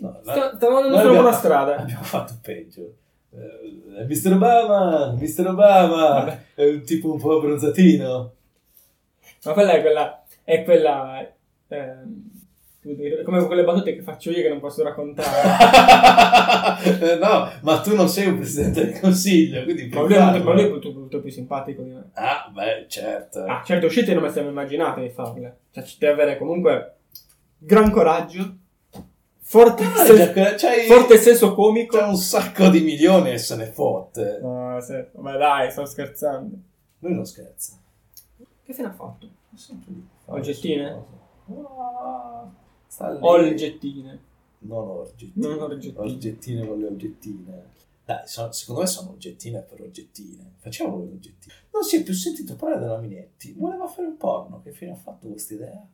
No, 0.00 0.18
Sta- 0.22 0.54
Stiamo 0.56 0.76
andando 0.76 0.98
sulla 0.98 1.12
buona 1.12 1.18
abbiamo- 1.18 1.32
strada. 1.32 1.76
Abbiamo 1.76 2.02
fatto 2.02 2.34
peggio. 2.42 2.94
Eh, 3.32 4.04
Mr. 4.06 4.32
Obama, 4.34 5.12
Mr. 5.18 5.46
Obama, 5.48 5.96
Vabbè. 6.20 6.38
è 6.54 6.64
un 6.68 6.82
tipo 6.84 7.10
un 7.12 7.18
po' 7.18 7.36
abbronzatino. 7.38 8.32
Ma 9.44 9.52
quella 9.52 9.72
è 9.72 9.80
quella. 9.80 10.22
È 10.42 10.62
quella. 10.64 11.26
ehm, 11.68 12.22
come 13.24 13.46
quelle 13.46 13.64
battute 13.64 13.94
che 13.94 14.02
faccio 14.02 14.30
io 14.30 14.42
che 14.42 14.48
non 14.50 14.60
posso 14.60 14.82
raccontare. 14.82 15.42
No, 17.18 17.50
ma 17.62 17.80
tu 17.80 17.94
non 17.94 18.08
sei 18.08 18.26
un 18.26 18.36
presidente 18.36 18.84
del 18.84 19.00
consiglio, 19.00 19.62
quindi 19.64 19.84
ma 19.86 19.96
puoi 20.00 20.08
lui 20.08 20.14
è 20.16 20.18
molto, 20.20 20.32
farlo. 20.36 20.44
ma 20.44 20.52
lui 20.54 20.64
è 20.64 20.68
molto, 20.70 20.92
molto 20.92 21.20
più 21.20 21.30
simpatico 21.30 21.82
di 21.82 21.90
me. 21.90 22.10
Ah, 22.14 22.50
beh, 22.52 22.84
certo. 22.88 23.44
Ah, 23.44 23.62
certe 23.64 23.86
uscite 23.86 24.12
non 24.12 24.22
me 24.22 24.30
siamo 24.30 24.48
immaginate 24.50 25.00
di 25.02 25.08
farle. 25.10 25.56
Cioè, 25.70 25.84
ci 25.84 25.96
devi 25.98 26.12
avere 26.12 26.36
comunque 26.36 26.94
gran 27.58 27.90
coraggio, 27.90 28.54
forte, 29.40 29.84
Ah, 29.84 30.04
sen- 30.04 30.32
c'hai, 30.58 30.86
forte 30.86 31.16
senso 31.16 31.54
comico. 31.54 31.96
c'è 31.96 32.04
un 32.04 32.16
sacco 32.16 32.68
di 32.68 32.80
milioni 32.80 33.30
e 33.32 33.38
se 33.38 33.56
ne 33.56 33.66
fotte. 33.66 34.38
No, 34.42 34.78
se- 34.80 35.08
vabbè, 35.12 35.38
dai, 35.38 35.70
sto 35.70 35.86
scherzando. 35.86 36.54
Lui 36.98 37.14
non 37.14 37.24
scherza. 37.24 37.72
Che 38.64 38.72
se 38.72 38.90
fatto? 38.90 39.26
È 39.52 39.56
sempre 39.56 39.92
lì. 39.92 40.08
Oggettine? 40.26 41.04
Ah. 41.46 42.50
Olgettine. 43.20 44.20
Non 44.60 44.88
oggettine. 44.88 45.46
Non 45.46 45.62
oggettine. 45.62 45.98
Oggettine 45.98 46.66
con 46.66 46.78
le 46.78 46.86
oggettine. 46.86 47.72
Dai, 48.04 48.26
so- 48.26 48.52
secondo 48.52 48.80
me 48.80 48.86
sono 48.86 49.10
oggettine 49.10 49.60
per 49.60 49.82
oggettine. 49.82 50.52
Facciamolo 50.56 51.04
con 51.04 51.12
oggettine. 51.12 51.54
Non 51.72 51.82
si 51.82 51.96
è 51.96 52.02
più 52.02 52.14
sentito 52.14 52.56
parlare 52.56 52.80
della 52.80 52.98
Minetti. 52.98 53.52
Voleva 53.52 53.86
fare 53.86 54.08
un 54.08 54.16
porno. 54.16 54.62
Che 54.62 54.72
fine 54.72 54.92
ha 54.92 54.96
fatto 54.96 55.28
questa 55.28 55.54
idea? 55.54 55.86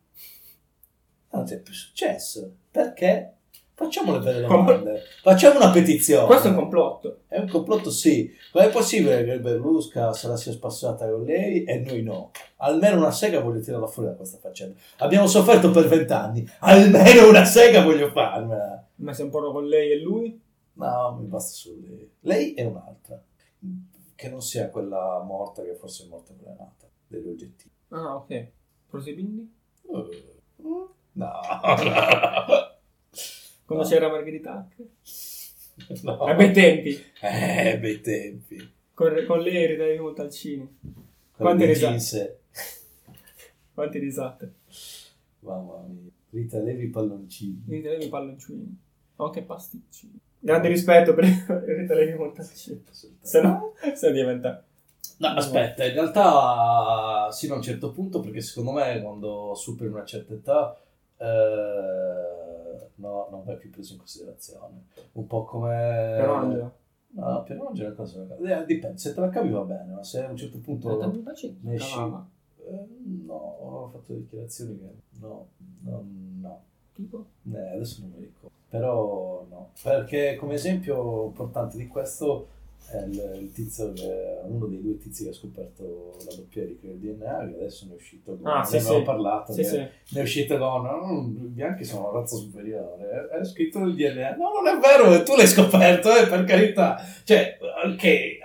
Non 1.33 1.45
c'è 1.45 1.59
più 1.61 1.73
successo. 1.73 2.53
Perché? 2.71 3.35
Facciamo 3.81 4.13
le 4.13 4.19
belle 4.19 4.47
domande. 4.47 5.03
Facciamo 5.23 5.57
una 5.57 5.71
petizione. 5.71 6.27
Questo 6.27 6.49
è 6.49 6.51
un 6.51 6.57
complotto. 6.59 7.21
È 7.27 7.39
un 7.39 7.49
complotto, 7.49 7.91
sì. 7.91 8.31
Ma 8.53 8.65
è 8.65 8.69
possibile 8.69 9.25
che 9.25 9.41
Berlusca 9.41 10.13
se 10.13 10.29
la 10.29 10.37
sia 10.37 10.53
spassata 10.53 11.09
con 11.11 11.25
lei 11.25 11.65
e 11.65 11.79
noi 11.79 12.03
no? 12.03 12.31
Almeno 12.57 12.99
una 12.99 13.11
sega 13.11 13.41
voglio 13.41 13.61
tirarla 13.61 13.87
fuori 13.87 14.11
da 14.11 14.17
questa 14.17 14.37
faccenda. 14.37 14.79
Abbiamo 14.99 15.27
sofferto 15.27 15.71
per 15.71 15.89
vent'anni. 15.89 16.47
Almeno 16.59 17.27
una 17.27 17.47
sega 17.47 17.83
voglio 17.83 18.11
farmela. 18.11 18.87
Ma 18.97 19.15
sei 19.15 19.25
un 19.25 19.31
po' 19.31 19.51
con 19.51 19.67
lei 19.67 19.93
e 19.93 20.03
lui? 20.03 20.39
No, 20.75 21.17
mi 21.19 21.25
basta 21.25 21.53
solo 21.53 21.77
lei. 21.81 22.11
Lei 22.21 22.53
è 22.53 22.65
un'altra. 22.65 23.19
Che 24.15 24.29
non 24.29 24.43
sia 24.43 24.69
quella 24.69 25.23
morta, 25.27 25.63
che 25.63 25.75
forse 25.75 26.05
è 26.05 26.07
morta 26.09 26.33
avvelenata. 26.35 26.87
Degli 27.07 27.29
oggettini. 27.29 27.73
Ah, 27.89 28.17
ok. 28.17 28.47
Prosebindi? 28.91 29.51
Eh, 29.91 30.25
No. 31.13 31.41
Quando 33.71 33.87
c'era 33.87 34.09
Margherita 34.09 34.53
Hack? 34.57 36.03
no. 36.03 36.19
A 36.25 36.35
bei 36.35 36.51
tempi. 36.51 37.01
Eh, 37.21 37.79
bei 37.79 38.01
tempi. 38.01 38.69
Con, 38.93 39.25
con 39.29 39.39
lei 39.39 39.65
ridavi 39.65 39.97
Montalcini. 39.97 40.79
Quelle 40.83 40.97
Quante 41.37 41.67
dei 41.67 41.75
risate. 41.75 42.41
Quante 43.73 43.99
risate. 44.01 44.55
Mamma 45.39 45.85
mia. 45.87 46.11
Rita 46.31 46.59
Levi 46.59 46.89
palloncini. 46.89 47.63
Rita 47.69 47.91
Levi 47.91 48.09
palloncini. 48.09 48.77
O 49.15 49.27
anche 49.27 49.43
pasticci. 49.43 50.19
Grande 50.41 50.67
rispetto 50.67 51.15
per 51.15 51.27
Rita 51.65 51.95
Levi 51.95 52.19
Montalcini. 52.19 52.83
Se 53.21 53.41
no, 53.41 53.75
se 53.95 54.11
diventa... 54.11 54.65
No, 55.19 55.29
aspetta, 55.29 55.85
in 55.85 55.93
realtà 55.93 57.31
sino 57.31 57.55
a 57.55 57.57
un 57.59 57.63
certo 57.63 57.93
punto, 57.93 58.19
perché 58.19 58.41
secondo 58.41 58.73
me 58.73 59.01
quando 59.01 59.55
superi 59.55 59.91
una 59.91 60.05
certa 60.05 60.35
età, 60.35 60.81
eh, 61.19 62.30
no, 63.01 63.29
non 63.31 63.45
vai 63.45 63.57
più 63.57 63.71
preso 63.71 63.93
in 63.93 63.99
considerazione. 63.99 64.85
Un 65.13 65.27
po' 65.27 65.45
come... 65.45 66.15
Però 66.19 66.35
Angela. 66.37 66.73
No, 67.13 67.43
per 67.43 67.57
non 67.57 67.77
è 67.77 67.95
cosa. 67.95 68.23
eh, 68.23 68.65
dipende, 68.67 68.99
se 68.99 69.13
te 69.13 69.21
la 69.21 69.31
cavi 69.31 69.51
va 69.51 69.63
bene, 69.63 69.95
ma 69.95 70.05
se 70.05 70.25
a 70.25 70.31
un 70.31 70.37
certo 70.37 70.59
punto... 70.59 70.89
Ne 71.63 71.75
esci-. 71.75 71.97
Eh, 71.99 72.87
no, 73.27 73.35
ho 73.35 73.89
fatto 73.89 74.15
dichiarazioni 74.15 74.79
che... 74.79 75.19
No, 75.19 75.49
no, 75.81 76.05
no. 76.41 76.63
Tipo? 76.93 77.27
Eh, 77.53 77.75
adesso 77.75 78.03
non 78.03 78.11
mi 78.11 78.21
ricordo. 78.21 78.51
Però 78.69 79.47
no. 79.51 79.71
Perché 79.83 80.37
come 80.37 80.55
esempio 80.55 81.25
importante 81.27 81.77
di 81.77 81.89
questo 81.89 82.49
il, 83.09 83.51
tizio 83.53 83.93
uno 84.47 84.67
dei 84.67 84.83
due 84.83 84.97
tizi 84.99 85.23
che 85.25 85.31
ha 85.31 85.33
scoperto 85.33 86.17
la 86.27 86.35
doppia 86.35 86.65
di 86.65 86.77
del 86.81 86.97
DNA 86.99 87.49
che 87.49 87.55
adesso 87.55 87.87
ne 87.87 87.93
è 87.93 87.95
uscito 87.95 88.37
con 88.37 88.47
Ah, 88.51 88.61
ne 88.61 88.67
sì, 88.67 88.77
abbiamo 88.79 88.99
sì. 88.99 89.05
parlato 89.05 89.53
Sì, 89.53 89.59
che 89.61 89.65
sì. 89.69 89.77
ne 89.77 89.91
è 90.13 90.23
uscito 90.23 90.59
con 90.59 90.83
"No, 90.83 91.33
i 91.45 91.47
bianchi 91.49 91.85
sono 91.85 92.09
una 92.11 92.19
razza 92.19 92.37
superiore. 92.37 93.29
È 93.41 93.45
scritto 93.45 93.79
nel 93.79 93.95
DNA 93.95 94.35
no 94.37 94.51
non 94.61 94.67
è 94.67 94.79
vero 94.81 95.23
tu 95.23 95.37
l'hai 95.37 95.47
scoperto 95.47 96.09
eh, 96.17 96.27
per 96.27 96.45
carità. 96.45 96.97
Cioè 97.25 97.59
ok 97.85 98.05
eh, 98.05 98.39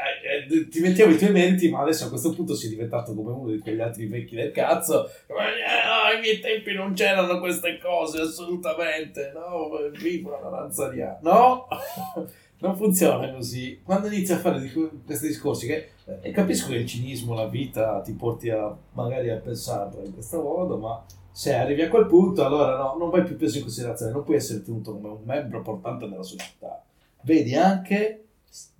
eh, 0.52 0.68
ti 0.70 0.80
mettiamo 0.80 1.12
i 1.14 1.18
tuoi 1.18 1.32
meriti 1.32 1.70
ma 1.70 1.82
adesso 1.82 2.06
a 2.06 2.10
questo 2.10 2.32
punto 2.34 2.54
sei 2.54 2.70
diventato 2.70 3.16
come 3.16 3.32
uno 3.32 3.50
di 3.52 3.60
quegli 3.60 3.80
altri 3.82 4.06
vecchi 4.06 4.36
del 4.36 4.52
cazzo. 4.52 5.08
Eh, 5.08 5.34
no, 5.34 6.14
ai 6.14 6.20
miei 6.20 6.40
tempi 6.40 6.74
non 6.74 6.94
c'erano 6.94 7.40
queste 7.40 7.80
cose 7.82 8.22
assolutamente 8.22 9.32
no? 9.34 9.70
Viva 10.00 10.40
la 10.40 10.50
razza 10.50 10.90
di 10.90 11.02
A 11.02 11.18
no 11.22 11.68
non 12.60 12.76
funziona 12.76 13.32
così 13.34 13.82
quando 13.84 14.08
inizi 14.08 14.34
a 14.34 14.38
fare 14.38 14.72
questi 15.06 15.28
discorsi 15.28 15.68
che 15.68 15.90
e 16.22 16.32
capisco 16.32 16.70
che 16.70 16.76
il 16.76 16.86
cinismo, 16.86 17.34
la 17.34 17.48
vita 17.48 18.00
ti 18.02 18.14
porti 18.14 18.50
a 18.50 18.76
magari 18.94 19.30
a 19.30 19.38
pensarla 19.38 20.04
in 20.04 20.14
questo 20.14 20.42
modo, 20.42 20.78
ma 20.78 21.04
se 21.32 21.54
arrivi 21.54 21.82
a 21.82 21.90
quel 21.90 22.06
punto, 22.06 22.46
allora 22.46 22.78
no, 22.78 22.96
non 22.98 23.10
vai 23.10 23.24
più 23.24 23.36
preso 23.36 23.58
in 23.58 23.64
considerazione, 23.64 24.12
non 24.12 24.24
puoi 24.24 24.38
essere 24.38 24.62
tenuto 24.62 24.94
come 24.94 25.10
un 25.10 25.24
membro 25.24 25.62
portante 25.62 26.08
della 26.08 26.24
società. 26.24 26.84
Vedi 27.22 27.56
anche 27.56 28.26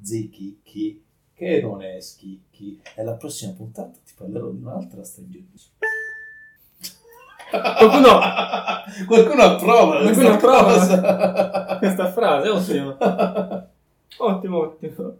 Zichichi, 0.02 1.04
che 1.34 1.62
non 1.62 1.82
è 1.82 2.00
Schicchi, 2.00 2.80
e 2.96 3.04
la 3.04 3.14
prossima 3.14 3.52
puntata 3.54 3.98
ti 4.06 4.14
parlerò 4.16 4.52
di 4.52 4.62
un'altra 4.62 5.04
Stranger 5.04 5.42
News. 5.50 5.72
Qualcuno- 7.78 8.20
Qualcuno 9.08 9.42
approva 9.44 9.98
Qualcuno 10.02 10.14
questa 10.14 10.34
approva. 10.34 10.64
cosa. 10.64 11.78
Questa 11.80 12.12
frase, 12.12 12.50
ottimo. 12.50 12.98
Ottimo, 14.18 14.58
ottimo. 14.60 15.18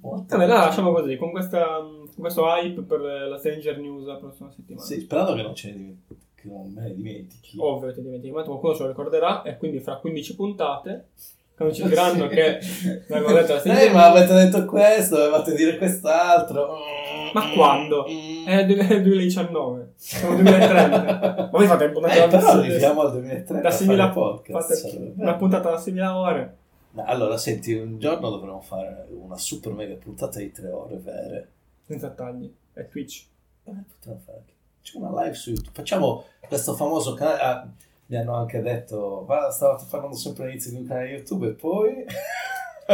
Vabbè, 0.00 0.46
la 0.46 0.58
lasciamo 0.58 0.92
così, 0.92 1.16
con, 1.16 1.30
questa, 1.30 1.76
con 1.76 2.10
questo 2.16 2.44
hype 2.46 2.80
per 2.82 3.00
la 3.00 3.38
Stranger 3.38 3.78
News 3.78 4.04
la 4.06 4.16
prossima 4.16 4.50
settimana. 4.50 4.84
Sì, 4.84 5.00
sperando 5.00 5.34
che 5.34 5.42
non, 5.42 5.54
ce 5.54 5.68
ne 5.68 5.74
dimentichi, 5.74 6.20
che 6.34 6.48
non 6.48 6.72
me 6.74 6.82
ne 6.82 6.94
dimentichi. 6.94 7.56
Ovvio 7.60 7.88
che 7.88 7.94
ti 7.94 8.02
dimentichi, 8.02 8.32
ma 8.32 8.42
qualcuno 8.42 8.74
ce 8.74 8.82
lo 8.82 8.88
ricorderà 8.88 9.42
e 9.42 9.56
quindi 9.58 9.78
fra 9.80 9.96
15 9.96 10.34
puntate, 10.34 11.08
quando 11.54 11.74
ci 11.74 11.86
diranno 11.86 12.26
che 12.26 12.58
la 13.08 13.44
Stranger 13.44 13.78
Eh, 13.78 13.90
ma 13.92 14.06
avete 14.10 14.34
detto 14.34 14.64
questo, 14.64 15.16
dovevate 15.16 15.54
dire 15.54 15.76
quest'altro. 15.78 16.78
Mm. 16.78 17.11
Ma 17.32 17.50
quando? 17.52 18.06
È 18.06 18.10
il 18.10 19.02
2019, 19.02 19.92
siamo 19.96 20.34
nel 20.34 20.42
2030. 20.44 21.34
Ma 21.36 21.48
voi 21.50 21.66
fate 21.66 21.88
puntate 21.92 22.22
Eh, 22.22 22.28
però 22.28 22.48
arriviamo 22.48 23.00
al 23.02 23.12
2030 23.12 23.68
da 23.68 23.74
a 23.74 23.78
6.000 23.78 23.96
fare 23.96 24.12
podcast. 24.12 24.82
fate 24.90 25.12
una 25.16 25.34
puntata 25.34 25.70
da 25.70 25.76
6.000 25.78 26.06
ore. 26.12 26.56
Allora, 26.96 27.36
senti, 27.38 27.72
un 27.74 27.98
giorno 27.98 28.28
dovremmo 28.30 28.60
fare 28.60 29.06
una 29.10 29.36
super 29.38 29.72
mega 29.72 29.94
puntata 29.94 30.38
di 30.38 30.52
tre 30.52 30.70
ore 30.70 30.96
vere. 30.98 31.48
Senza 31.86 32.10
tagli. 32.10 32.52
È 32.72 32.86
Twitch. 32.88 33.26
Eh, 33.64 33.72
potremmo 33.94 34.20
fare 34.24 34.38
anche. 34.38 34.52
C'è 34.82 34.98
una 34.98 35.22
live 35.22 35.34
su 35.34 35.50
YouTube. 35.50 35.72
Facciamo 35.74 36.24
questo 36.46 36.74
famoso 36.74 37.14
canale. 37.14 37.40
ah, 37.40 37.66
mi 38.06 38.16
hanno 38.18 38.34
anche 38.34 38.60
detto, 38.60 39.24
ma 39.26 39.50
stavate 39.50 39.84
parlando 39.88 40.16
sempre 40.16 40.44
all'inizio 40.44 40.70
di 40.70 40.76
un 40.78 40.86
canale 40.86 41.08
YouTube 41.08 41.46
e 41.46 41.52
poi... 41.52 42.04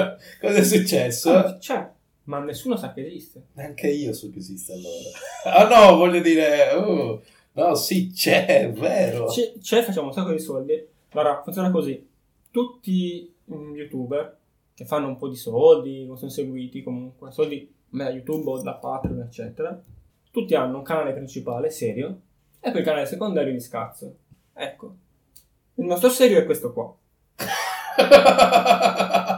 Cosa 0.40 0.58
è 0.58 0.62
successo? 0.62 1.32
Ah, 1.34 1.56
c'è, 1.56 1.90
ma 2.28 2.38
nessuno 2.40 2.76
sa 2.76 2.92
che 2.92 3.06
esiste. 3.06 3.46
Neanche 3.54 3.88
io 3.88 4.12
so 4.12 4.30
che 4.30 4.38
esiste 4.38 4.72
allora. 4.72 5.08
Ah 5.44 5.66
no, 5.66 5.96
voglio 5.96 6.20
dire... 6.20 6.72
oh, 6.74 7.22
no, 7.52 7.74
sì, 7.74 8.10
c'è, 8.12 8.44
è 8.46 8.70
vero. 8.70 9.26
C'è, 9.26 9.54
c'è, 9.60 9.82
facciamo 9.82 10.08
un 10.08 10.12
sacco 10.12 10.32
di 10.32 10.38
soldi. 10.38 10.86
Allora, 11.10 11.42
funziona 11.42 11.70
così. 11.70 12.06
Tutti 12.50 13.34
mm, 13.50 13.74
youtuber 13.74 14.36
che 14.74 14.84
fanno 14.84 15.08
un 15.08 15.16
po' 15.16 15.28
di 15.28 15.36
soldi, 15.36 16.06
o 16.08 16.16
sono 16.16 16.30
seguiti 16.30 16.82
comunque, 16.82 17.32
soldi 17.32 17.74
da 17.88 18.10
YouTube 18.10 18.50
o 18.50 18.62
da 18.62 18.74
Patreon, 18.74 19.22
eccetera, 19.22 19.82
tutti 20.30 20.54
hanno 20.54 20.76
un 20.76 20.84
canale 20.84 21.14
principale, 21.14 21.70
serio, 21.70 22.20
e 22.60 22.70
poi 22.70 22.80
il 22.80 22.86
canale 22.86 23.06
secondario 23.06 23.52
di 23.52 23.60
scazzo. 23.60 24.14
Ecco. 24.52 24.94
Il 25.74 25.84
nostro 25.84 26.10
serio 26.10 26.38
è 26.38 26.44
questo 26.44 26.72
qua. 26.72 26.94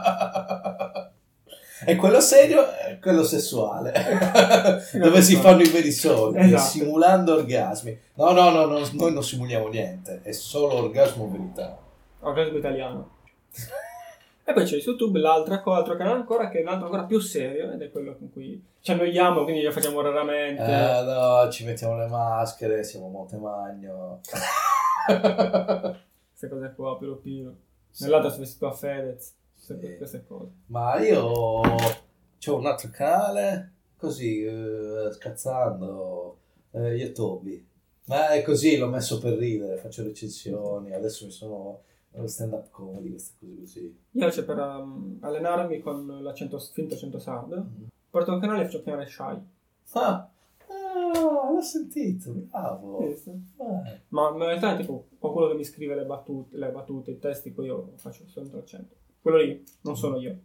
E 1.85 1.95
quello 1.95 2.19
serio 2.21 2.69
è 2.71 2.99
quello 2.99 3.23
sessuale, 3.23 3.91
dove 4.93 5.21
si 5.21 5.35
fanno 5.35 5.61
i 5.61 5.69
veri 5.69 5.91
soldi, 5.91 6.39
Esatto. 6.39 6.61
simulando 6.61 7.33
orgasmi. 7.35 7.99
No, 8.15 8.31
no, 8.31 8.49
no, 8.49 8.65
no, 8.65 8.87
noi 8.93 9.13
non 9.13 9.23
simuliamo 9.23 9.67
niente, 9.67 10.19
è 10.23 10.31
solo 10.31 10.75
orgasmo 10.75 11.29
verità. 11.29 11.77
Orgasmo 12.19 12.57
italiano. 12.57 13.09
E 14.43 14.53
poi 14.53 14.63
c'è 14.65 14.79
su 14.81 14.89
YouTube 14.89 15.19
l'altra 15.19 15.61
co- 15.61 15.71
altro 15.73 15.95
canale 15.95 16.15
ancora 16.17 16.49
che 16.49 16.57
è 16.57 16.61
un 16.63 16.69
altro 16.69 16.85
ancora 16.85 17.03
più 17.03 17.19
serio 17.19 17.71
ed 17.71 17.81
è 17.81 17.91
quello 17.91 18.15
con 18.17 18.33
cui 18.33 18.61
ci 18.81 18.91
annoiamo, 18.91 19.43
quindi 19.43 19.61
lo 19.61 19.71
facciamo 19.71 20.01
raramente. 20.01 20.61
Eh, 20.63 21.03
no, 21.03 21.47
ci 21.49 21.63
mettiamo 21.63 21.95
le 21.97 22.07
maschere, 22.07 22.83
siamo 22.83 23.07
Montemagno. 23.07 24.19
Queste 25.05 26.49
cose 26.49 26.73
qua, 26.75 26.97
pilo 26.97 27.15
pilo. 27.17 27.55
Nell'altro 27.99 28.29
si 28.31 28.37
è 28.37 28.39
vestito 28.39 28.67
a 28.67 28.71
Fedez. 28.71 29.33
Queste, 29.77 29.91
Sì. 29.91 29.97
queste 29.97 30.25
cose. 30.27 30.51
Ma 30.67 30.99
io 30.99 31.21
ho 31.21 32.55
un 32.57 32.65
altro 32.65 32.89
canale, 32.91 33.71
così, 33.97 34.43
eh, 34.43 35.09
scazzando, 35.11 36.37
eh, 36.71 36.95
YouTube. 36.95 37.65
Ma 38.05 38.29
è 38.29 38.41
così, 38.41 38.77
l'ho 38.77 38.87
messo 38.87 39.19
per 39.19 39.37
ridere, 39.37 39.77
faccio 39.77 40.03
recensioni, 40.03 40.91
adesso 40.93 41.25
mi 41.25 41.31
sono 41.31 41.81
eh, 42.13 42.27
stand 42.27 42.53
up 42.53 42.69
comedy, 42.71 43.09
queste 43.11 43.33
cose 43.39 43.55
così. 43.59 43.99
Io 44.11 44.27
c'è 44.29 44.43
per 44.43 44.57
um, 44.57 45.17
allenarmi 45.21 45.79
con 45.79 46.21
l'accento 46.21 46.59
finto 46.59 46.95
accento 46.95 47.19
sardo. 47.19 47.65
Porto 48.09 48.33
un 48.33 48.39
canale 48.39 48.61
e 48.61 48.65
faccio 48.65 48.81
chiamare 48.81 49.07
Shy. 49.07 49.37
Ah, 49.93 50.29
ah, 50.67 51.51
l'ho 51.53 51.61
sentito, 51.61 52.31
bravo. 52.33 52.99
Ma 54.09 54.29
in 54.29 54.37
realtà 54.37 54.73
è 54.73 54.77
tipo 54.79 55.05
qualcuno 55.17 55.47
che 55.47 55.53
mi 55.53 55.63
scrive 55.63 55.95
le 55.95 56.03
battute, 56.03 56.57
le 56.57 56.69
battute, 56.71 57.11
i 57.11 57.19
testi, 57.19 57.51
poi 57.51 57.67
io 57.67 57.93
faccio 57.95 58.27
soltanto 58.27 58.57
l'accento. 58.57 58.95
Quello 59.21 59.37
lì 59.37 59.63
non 59.81 59.95
sono 59.95 60.19
io. 60.19 60.37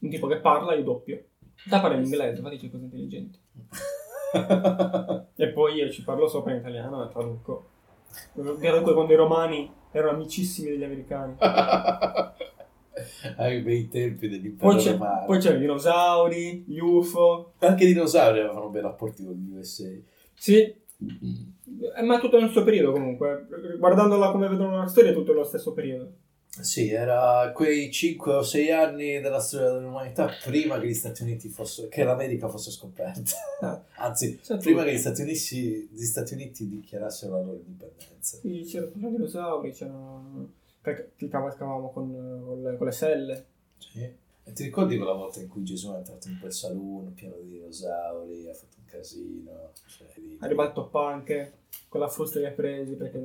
Un 0.00 0.10
tipo 0.10 0.26
che 0.26 0.36
parla, 0.36 0.74
io 0.74 0.82
doppio. 0.82 1.24
Da 1.64 1.80
parla 1.80 1.96
in 1.96 2.04
inglese, 2.04 2.38
infatti 2.38 2.58
c'è 2.58 2.70
cose 2.70 2.84
intelligenti. 2.84 3.38
E 5.36 5.48
poi 5.48 5.74
io 5.74 5.90
ci 5.90 6.02
parlo 6.04 6.28
sopra 6.28 6.52
in 6.52 6.58
italiano 6.58 7.04
e 7.04 7.08
traduco. 7.08 7.68
Traduco 8.32 8.94
quando 8.94 9.12
i 9.12 9.16
romani 9.16 9.70
erano 9.90 10.16
amicissimi 10.16 10.70
degli 10.70 10.84
americani. 10.84 11.36
Ai 13.36 13.60
bei 13.60 13.88
tempi 13.88 14.28
dell'impero 14.28 14.70
Poi, 14.70 14.78
c'è, 14.78 14.96
poi 14.96 15.38
c'erano 15.38 15.58
i 15.58 15.62
dinosauri, 15.62 16.64
gli 16.66 16.78
UFO. 16.78 17.54
Anche 17.58 17.84
i 17.84 17.92
dinosauri 17.92 18.40
avevano 18.40 18.68
bei 18.68 18.82
rapporti 18.82 19.24
con 19.24 19.34
gli 19.34 19.56
USA. 19.56 19.90
Sì, 20.34 20.58
eh, 20.60 22.02
ma 22.02 22.18
tutto 22.18 22.38
nel 22.38 22.50
suo 22.50 22.64
periodo 22.64 22.92
comunque. 22.92 23.46
Guardandola 23.78 24.30
come 24.30 24.48
vedono 24.48 24.76
la 24.76 24.86
storia, 24.86 25.10
è 25.10 25.14
tutto 25.14 25.32
nello 25.32 25.44
stesso 25.44 25.72
periodo. 25.72 26.12
Sì, 26.60 26.90
era 26.90 27.50
quei 27.54 27.90
5 27.90 28.34
o 28.34 28.42
6 28.42 28.70
anni 28.72 29.20
della 29.20 29.40
storia 29.40 29.70
dell'umanità 29.70 30.28
prima 30.44 30.78
che 30.78 30.86
gli 30.86 30.92
Stati 30.94 31.22
Uniti 31.22 31.48
fossero, 31.48 31.88
che 31.88 32.04
l'America 32.04 32.46
fosse 32.48 32.70
scoperta. 32.70 33.84
Anzi, 33.96 34.38
Sì, 34.42 34.56
prima 34.58 34.82
tu- 34.82 34.88
che 34.88 34.94
gli 34.94 34.98
Stati, 34.98 35.22
Uniti, 35.22 35.88
gli 35.90 36.04
Stati 36.04 36.34
Uniti 36.34 36.68
dichiarassero 36.68 37.32
la 37.32 37.42
loro 37.42 37.56
indipendenza. 37.56 38.36
Sì, 38.36 38.64
c'erano 38.66 39.08
i 39.08 39.10
dinosauri, 39.12 39.72
c'erano... 39.72 40.52
che 40.82 41.12
che 41.16 41.28
cavalcavamo 41.28 41.90
con, 41.90 42.42
con 42.44 42.62
le, 42.62 42.76
con 42.76 42.86
le 42.86 42.92
selle. 42.92 43.46
Sì. 43.78 44.20
E 44.44 44.52
ti 44.52 44.64
ricordi 44.64 44.96
quella 44.96 45.14
volta 45.14 45.40
in 45.40 45.48
cui 45.48 45.62
Gesù 45.62 45.90
è 45.92 45.96
entrato 45.96 46.28
in 46.28 46.38
quel 46.38 46.52
saloon 46.52 47.14
pieno 47.14 47.36
di 47.40 47.48
dinosauri, 47.48 48.48
ha 48.48 48.52
fatto 48.52 48.76
un 48.76 48.84
casino? 48.84 49.70
Cioè, 49.86 50.06
di- 50.16 50.38
il 50.38 50.70
toppante 50.74 51.52
con 51.88 52.00
la 52.00 52.08
frusta 52.08 52.40
li 52.40 52.46
ha 52.46 52.50
presi 52.50 52.92
perché... 52.94 53.18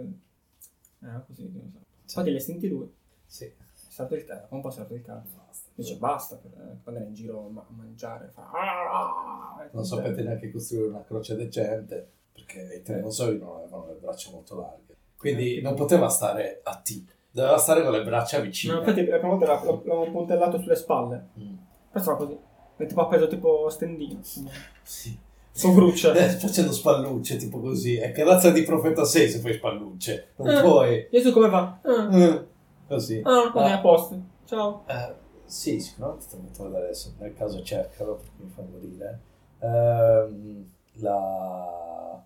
Era 1.01 1.23
così, 1.27 1.41
i 1.43 1.51
dinosauri. 1.51 1.85
Infatti 2.03 2.29
li 2.29 2.37
ha 2.37 2.39
sentiti 2.39 2.67
lui. 2.69 2.89
Sì. 3.27 3.45
È 3.45 3.53
stato 3.99 4.15
il 4.15 4.25
tempo, 4.25 4.55
un 4.55 4.61
po' 4.61 4.69
è 4.69 4.71
stato 4.71 4.93
il 4.93 5.01
cazzo. 5.01 5.35
Basta. 5.45 5.69
Dice 5.75 5.95
basta 5.97 6.35
per 6.37 6.51
eh, 6.51 6.77
quando 6.83 7.01
era 7.01 7.09
in 7.09 7.13
giro 7.15 7.41
ma- 7.49 7.61
a 7.61 7.73
mangiare. 7.75 8.29
Fa... 8.33 8.49
"Ah!" 8.51 9.67
Non 9.71 9.85
sapete 9.85 10.21
neanche 10.23 10.51
costruire 10.51 10.87
una 10.87 11.03
croce 11.03 11.35
decente 11.35 12.07
perché 12.33 12.75
i 12.77 12.81
tiranosauri 12.83 13.37
non 13.39 13.57
avevano 13.57 13.87
le 13.87 13.93
braccia 13.99 14.31
molto 14.31 14.55
larghe. 14.59 14.95
Quindi 15.17 15.57
Eh, 15.57 15.61
non 15.61 15.73
poteva 15.75 16.09
stare 16.09 16.61
a 16.63 16.75
T, 16.75 17.03
doveva 17.31 17.57
stare 17.57 17.81
con 17.83 17.91
le 17.91 18.03
braccia 18.03 18.39
vicine. 18.39 18.73
No, 18.73 18.79
infatti 18.79 19.05
la 19.05 19.17
prima 19.17 19.33
volta 19.35 19.53
l'ha- 19.53 19.63
l'avevamo 19.63 20.11
puntellato 20.11 20.59
sulle 20.59 20.75
spalle. 20.75 21.27
Mm. 21.39 21.55
Poi 21.91 22.01
stava 22.01 22.17
così. 22.17 22.37
E 22.79 22.85
tipo 22.85 23.01
appeso 23.01 23.27
tipo 23.27 23.69
stendino. 23.69 24.19
Sì. 24.21 25.17
Con 25.59 25.73
gruccia. 25.73 26.13
Eh, 26.13 26.29
facendo 26.29 26.71
spallucce, 26.71 27.37
tipo 27.37 27.59
così. 27.59 27.95
È 27.97 28.11
che 28.11 28.23
razza 28.23 28.51
di 28.51 28.61
profeta 28.61 29.03
sei 29.03 29.27
se 29.27 29.39
fai 29.39 29.53
spallucce? 29.55 30.33
Non 30.35 30.49
Eh. 30.49 30.61
puoi. 30.61 31.07
Gesù 31.11 31.31
come 31.33 31.49
va? 31.49 31.79
Ah, 31.81 32.15
Eh, 32.15 32.45
Così. 32.87 33.21
ah 33.23 33.39
ok, 33.47 33.55
Ah. 33.55 33.73
a 33.73 33.79
posto. 33.81 34.21
Ciao. 34.45 34.83
Eh, 34.87 35.13
sì, 35.45 35.79
sicuramente 35.79 36.25
lo 36.35 36.41
metto 36.41 36.61
a 36.61 36.65
vedere 36.65 36.83
adesso. 36.85 37.13
Nel 37.19 37.33
caso 37.33 37.61
cercalo 37.63 38.15
perché 38.15 38.31
mi 38.37 38.49
fa 38.49 38.61
morire. 38.63 39.19
Ehm, 39.59 40.71
la, 40.99 42.25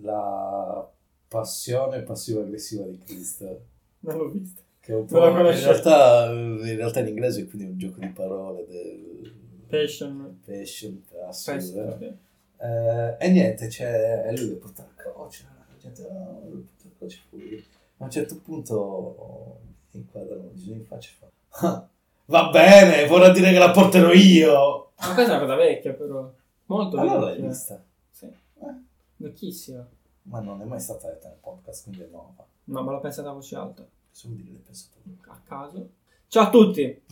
la 0.00 0.90
passione 1.28 2.02
passivo-aggressiva 2.02 2.84
di 2.84 2.98
Cristo. 2.98 3.60
Non 4.00 4.16
l'ho 4.16 4.28
visto. 4.30 4.60
Che 4.80 4.92
è 4.92 4.96
un 4.96 5.04
po', 5.06 5.28
in, 5.28 5.36
realtà, 5.42 6.26
in 6.32 6.76
realtà 6.76 7.00
in 7.00 7.06
inglese 7.08 7.42
è 7.42 7.46
quindi 7.46 7.68
un 7.70 7.78
gioco 7.78 8.00
di 8.00 8.08
parole 8.08 8.66
del 8.66 9.32
Passion. 9.68 10.40
passion, 10.44 11.02
passive. 11.08 11.82
Passion. 11.84 12.18
Eh, 12.58 13.16
e 13.18 13.30
niente, 13.30 13.68
c'è 13.68 14.24
e 14.26 14.36
lui 14.36 14.46
deve 14.48 14.58
portare 14.58 14.88
la 14.96 15.02
croce, 15.02 15.44
la 15.68 15.76
gente, 15.78 16.02
oh, 16.02 16.40
deve 16.42 16.64
portare 16.66 16.88
la 16.88 16.90
croce 16.98 17.20
fuori. 17.28 17.64
A 17.98 18.04
un 18.04 18.10
certo 18.10 18.40
punto 18.40 19.58
inquadrano 19.98 20.50
Gesù 20.54 20.72
in 20.72 20.84
faccia 20.84 21.10
e 21.10 21.14
fa 21.18 21.28
"Ah, 21.68 21.86
Va 22.26 22.48
bene, 22.50 23.06
vorrà 23.06 23.30
dire 23.30 23.50
che 23.52 23.58
la 23.58 23.70
porterò 23.72 24.12
io. 24.12 24.92
Ma 24.98 25.14
questa 25.14 25.32
è 25.32 25.36
una 25.36 25.40
cosa 25.40 25.54
vecchia 25.56 25.92
però. 25.92 26.30
Molto 26.66 26.96
Allora 26.98 27.18
l'hai 27.20 27.32
vecchia. 27.32 27.48
vista? 27.48 27.82
Sì. 28.10 28.26
Eh, 28.26 28.74
Vecchissima. 29.16 29.86
ma 30.24 30.38
non 30.40 30.60
è 30.62 30.64
mai 30.64 30.78
stata 30.80 31.08
detta 31.08 31.28
nel 31.28 31.38
podcast, 31.40 31.82
quindi 31.84 32.02
è 32.02 32.08
nuova. 32.10 32.44
No, 32.64 32.82
ma 32.82 32.92
l'ho 32.92 33.00
pensata 33.00 33.30
a 33.30 33.32
voce 33.32 33.56
alta. 33.56 33.82
Cosa 34.12 34.28
vuol 34.28 34.36
dire 34.40 34.52
l'hai 34.52 34.60
pensato? 34.62 34.96
A 35.28 35.40
caso. 35.44 35.88
Ciao 36.28 36.44
a 36.44 36.50
tutti. 36.50 37.02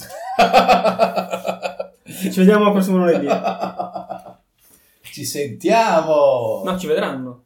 Ci 2.31 2.39
vediamo 2.39 2.67
al 2.67 2.73
prossimo 2.73 2.99
lunedì. 2.99 3.27
Ci 5.03 5.25
sentiamo! 5.25 6.63
No, 6.65 6.79
ci 6.79 6.87
vedranno. 6.87 7.45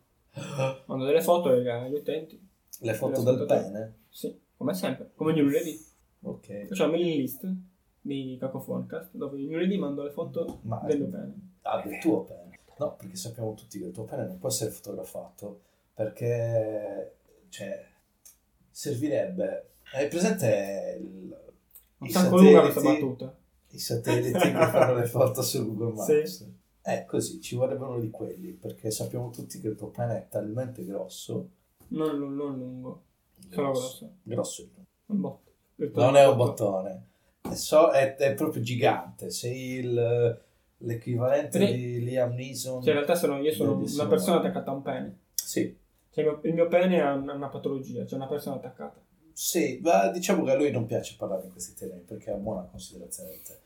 Mando 0.87 1.05
delle 1.05 1.23
foto 1.23 1.51
agli 1.51 1.95
utenti. 1.95 2.41
Le 2.81 2.95
foto 2.95 3.19
L'ho 3.19 3.23
del 3.23 3.35
ascoltato. 3.35 3.63
pene? 3.71 3.95
Sì, 4.11 4.39
come 4.65 4.75
sempre. 4.75 5.11
Come 5.15 5.33
ogni 5.33 5.41
lunedì. 5.43 5.79
Ok. 6.23 6.67
Facciamo 6.69 6.93
mailing 6.93 7.21
list 7.21 7.53
di 8.01 8.37
Cacofonicast 8.41 9.11
dove 9.13 9.37
ogni 9.37 9.51
lunedì 9.51 9.77
mando 9.77 10.03
le 10.03 10.11
foto 10.11 10.61
Ma 10.63 10.81
del 10.87 11.01
mio 11.01 11.09
pene. 11.11 11.35
Ah, 11.63 11.83
del 11.83 11.99
tuo 11.99 12.25
pene. 12.25 12.59
No, 12.79 12.97
perché 12.97 13.15
sappiamo 13.15 13.53
tutti 13.55 13.79
che 13.79 13.87
il 13.87 13.93
tuo 13.93 14.05
pene 14.05 14.27
non 14.27 14.39
può 14.39 14.49
essere 14.49 14.71
fotografato 14.71 15.61
perché, 15.93 17.17
cioè, 17.51 17.87
servirebbe. 18.71 19.69
Hai 19.93 20.09
presente 20.09 20.99
il, 21.01 21.37
Un 21.99 22.09
sacco 22.09 22.37
lunga 22.39 22.63
questa 22.63 22.81
battuta. 22.81 23.37
i 23.71 23.79
satelliti 23.79 24.39
che 24.39 24.51
fanno 24.51 24.95
le 24.95 25.07
foto 25.07 25.43
su 25.43 25.65
Google 25.75 25.93
Maps? 25.95 26.23
Sì. 26.25 26.53
Eh, 26.87 27.05
così, 27.07 27.41
ci 27.41 27.55
vorrebbe 27.55 27.85
uno 27.85 28.01
di 28.01 28.11
quelli 28.11 28.53
perché 28.53 28.91
sappiamo 28.91 29.31
tutti 29.31 29.61
che 29.61 29.69
il 29.69 29.77
tuo 29.77 29.89
pene 29.89 30.17
è 30.17 30.29
talmente 30.29 30.85
grosso. 30.85 31.49
Non, 31.89 32.17
lu- 32.19 32.31
non 32.35 32.59
lungo, 32.59 33.03
grosso. 33.63 34.11
Grosso 34.23 34.69
Un 35.07 35.21
botto. 35.21 35.51
Non 35.77 36.17
è 36.17 36.27
un 36.27 36.37
botto. 36.37 36.65
bottone, 36.65 37.03
è, 37.43 37.55
so- 37.55 37.91
è- 37.91 38.15
è 38.17 38.35
proprio 38.35 38.63
gigante. 38.63 39.31
Sei 39.31 39.73
il, 39.79 40.41
l'equivalente 40.79 41.59
Sì. 41.67 41.73
di 41.73 42.05
Liam 42.05 42.33
Neeson. 42.35 42.81
Cioè, 42.81 42.91
in 42.91 42.95
realtà 42.97 43.15
sono, 43.15 43.39
io 43.39 43.53
sono 43.53 43.73
una 43.77 44.07
persona 44.07 44.39
attaccata 44.39 44.71
a 44.71 44.75
un 44.75 44.83
pene. 44.83 45.19
Sì, 45.35 45.77
Cioè, 46.11 46.25
il 46.25 46.31
mio, 46.31 46.41
il 46.43 46.55
mio 46.55 46.69
pene 46.69 47.01
ha 47.03 47.15
una, 47.15 47.35
una 47.35 47.49
patologia, 47.49 48.05
c'è 48.05 48.15
una 48.15 48.27
persona 48.29 48.57
attaccata. 48.57 49.01
sì, 49.33 49.81
ma 49.83 50.09
diciamo 50.09 50.45
che 50.45 50.53
a 50.53 50.55
lui 50.55 50.71
non 50.71 50.87
piace 50.87 51.17
parlare 51.19 51.45
in 51.45 51.51
questi 51.53 51.75
termini 51.75 52.03
perché 52.03 52.31
ha 52.31 52.37
buona 52.37 52.63
considerazione 52.71 53.31
di 53.31 53.43
te. 53.43 53.59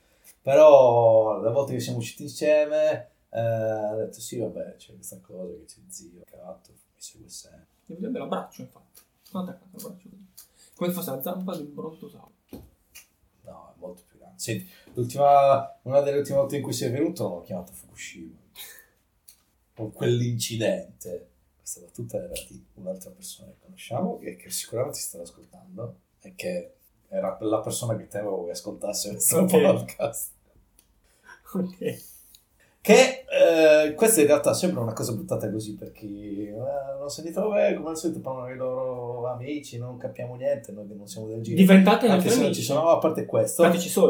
Però 0.43 1.41
le 1.43 1.51
volte 1.51 1.75
che 1.75 1.81
siamo 1.81 1.99
usciti 1.99 2.23
insieme 2.23 3.09
eh, 3.31 3.39
ha 3.41 3.95
detto 3.97 4.19
sì 4.21 4.39
vabbè 4.39 4.77
c'è 4.77 4.95
questa 4.95 5.19
cosa 5.21 5.45
che 5.53 5.65
c'è 5.67 5.79
zio, 5.89 6.23
gatto, 6.31 6.71
mi 6.71 6.79
segue 6.97 7.29
sempre. 7.29 7.67
Mi 7.87 7.95
vedrebbe 7.97 8.19
l'abbraccio, 8.19 8.63
infatti. 8.63 9.01
Sono 9.29 9.45
attaccato 9.45 9.65
all'abbraccio 9.77 10.09
così. 10.09 10.27
Come 10.75 10.89
se 10.91 10.95
fosse 10.95 11.11
la 11.11 11.23
zampa 11.23 11.57
di 11.57 11.63
un 11.63 11.75
brontosauro. 11.75 12.33
No, 13.43 13.73
è 13.75 13.79
molto 13.79 14.03
più 14.09 14.19
grande. 14.19 14.39
Senti, 14.39 14.69
l'ultima, 14.95 15.79
una 15.83 16.01
delle 16.01 16.19
ultime 16.19 16.39
volte 16.39 16.57
in 16.57 16.63
cui 16.63 16.73
sei 16.73 16.91
venuto 16.91 17.29
l'ho 17.29 17.43
chiamato 17.43 17.73
Fukushima. 17.73 18.37
Con 19.75 19.93
quell'incidente. 19.93 21.31
Questa 21.59 21.81
battuta 21.81 22.17
era 22.17 22.33
di 22.49 22.65
un'altra 22.75 23.11
persona 23.11 23.51
che 23.51 23.57
conosciamo 23.61 24.19
e 24.21 24.37
che 24.37 24.51
sicuramente 24.51 24.99
si 24.99 25.07
stava 25.07 25.25
ascoltando 25.25 25.99
e 26.21 26.35
che 26.35 26.75
era 27.09 27.37
la 27.41 27.61
persona 27.61 27.97
che 27.97 28.07
temevo 28.07 28.45
che 28.47 28.53
ascoltasse 28.53 29.11
questo 29.11 29.39
Ok. 29.41 29.51
podcast. 29.51 30.31
Ok. 31.55 32.03
Che 32.81 33.18
eh, 33.39 33.95
questa 33.95 34.21
in 34.21 34.27
realtà 34.27 34.53
sembra 34.55 34.81
una 34.83 34.93
cosa 34.93 35.13
buttata 35.13 35.51
così 35.51 35.75
per 35.75 35.93
chi 35.93 36.47
eh, 36.47 36.55
non 36.99 37.09
sentito, 37.09 37.49
vabbè, 37.49 37.75
come 37.75 37.91
al 37.91 37.97
solito 37.97 38.21
parlano 38.21 38.47
dei 38.47 38.57
loro 38.57 39.27
amici, 39.29 39.79
non 39.79 39.97
capiamo 39.97 40.35
niente, 40.35 40.73
noi 40.73 40.87
non 40.97 41.07
siamo 41.07 41.29
del 41.29 41.41
giro. 41.43 41.57
Diventate 41.57 42.07
Anche 42.09 42.29
se 42.31 42.41
non 42.43 42.53
ci 42.53 42.63
sono, 42.63 42.89
a 42.89 42.99
parte 42.99 43.25
questo, 43.27 43.63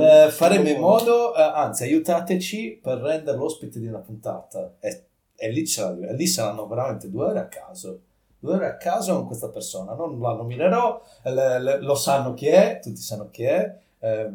eh, 0.03 0.31
faremo 0.31 0.69
in 0.69 0.81
modo, 0.81 1.35
eh, 1.35 1.41
anzi, 1.43 1.83
aiutateci 1.85 2.81
per 2.83 2.99
rendere 2.99 3.37
l'ospite 3.37 3.79
di 3.79 3.87
una 3.87 3.99
puntata. 3.99 4.75
E, 4.81 5.05
e 5.37 5.51
lì, 5.51 5.65
sarà- 5.67 6.13
lì 6.13 6.27
saranno 6.27 6.67
veramente 6.67 7.09
due 7.11 7.27
ore 7.27 7.39
a 7.39 7.47
caso. 7.47 8.01
Due 8.41 8.55
ore 8.55 8.67
a 8.67 8.77
caso 8.77 9.15
con 9.17 9.27
questa 9.27 9.49
persona. 9.49 9.95
Non 9.95 10.19
la 10.21 10.33
nominerò, 10.35 11.01
eh, 11.23 11.33
le- 11.33 11.61
le- 11.61 11.81
lo 11.81 11.95
sanno 11.95 12.35
chi 12.35 12.47
è, 12.47 12.79
tutti 12.83 13.01
sanno 13.01 13.29
chi 13.31 13.45
è. 13.45 13.77
eh, 14.01 14.31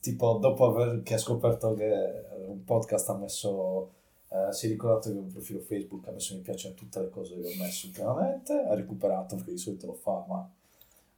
tipo, 0.00 0.38
dopo 0.40 0.66
aver 0.66 1.02
che 1.02 1.14
ha 1.14 1.18
scoperto 1.18 1.74
che 1.74 2.24
un 2.46 2.64
podcast 2.64 3.08
ha 3.10 3.14
messo. 3.16 3.90
Eh, 4.30 4.52
si 4.52 4.66
è 4.66 4.68
ricordato 4.68 5.10
che 5.10 5.18
un 5.18 5.30
profilo 5.30 5.60
Facebook 5.60 6.06
ha 6.08 6.12
messo 6.12 6.34
mi 6.34 6.40
piace 6.40 6.68
a 6.68 6.72
tutte 6.72 7.00
le 7.00 7.10
cose 7.10 7.38
che 7.40 7.46
ho 7.48 7.62
messo 7.62 7.86
ultimamente. 7.86 8.52
Ha 8.52 8.74
recuperato 8.74 9.34
perché 9.36 9.52
di 9.52 9.58
solito 9.58 9.86
lo 9.86 9.94
fa, 9.94 10.24
ma 10.28 10.48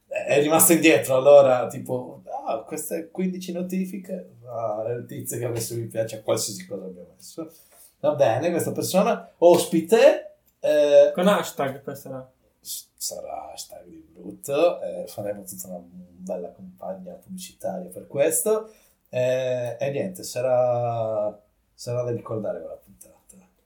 è 0.07 0.39
rimasto 0.41 0.73
indietro 0.73 1.15
allora 1.15 1.65
tipo 1.67 2.21
ah, 2.45 2.59
queste 2.59 3.09
15 3.09 3.51
notifiche 3.51 4.35
ah, 4.45 4.83
il 4.89 5.05
tizio 5.07 5.39
che 5.39 5.45
ha 5.45 5.49
messo 5.49 5.73
mi 5.75 5.85
piace 5.87 6.17
a 6.17 6.21
qualsiasi 6.21 6.67
cosa 6.67 6.85
abbia 6.85 7.03
messo 7.15 7.51
va 7.99 8.13
bene 8.13 8.51
questa 8.51 8.71
persona 8.71 9.27
ospite 9.39 10.35
eh, 10.59 11.11
Con 11.15 11.27
hashtag 11.27 11.81
questa 11.81 12.09
era. 12.09 12.31
s- 12.59 12.89
sarà 12.95 13.49
hashtag 13.51 13.85
di 13.85 14.05
brutto 14.13 14.79
eh, 14.83 15.07
faremo 15.07 15.41
tutta 15.45 15.67
una 15.69 15.81
bella 15.83 16.51
campagna 16.51 17.13
pubblicitaria 17.13 17.89
per 17.89 18.05
questo 18.05 18.69
eh, 19.09 19.77
e 19.79 19.89
niente 19.89 20.21
sarà 20.21 21.41
sarà 21.73 22.03
da 22.03 22.11
ricordare 22.11 22.59
quella 22.59 22.75
puntata 22.83 23.13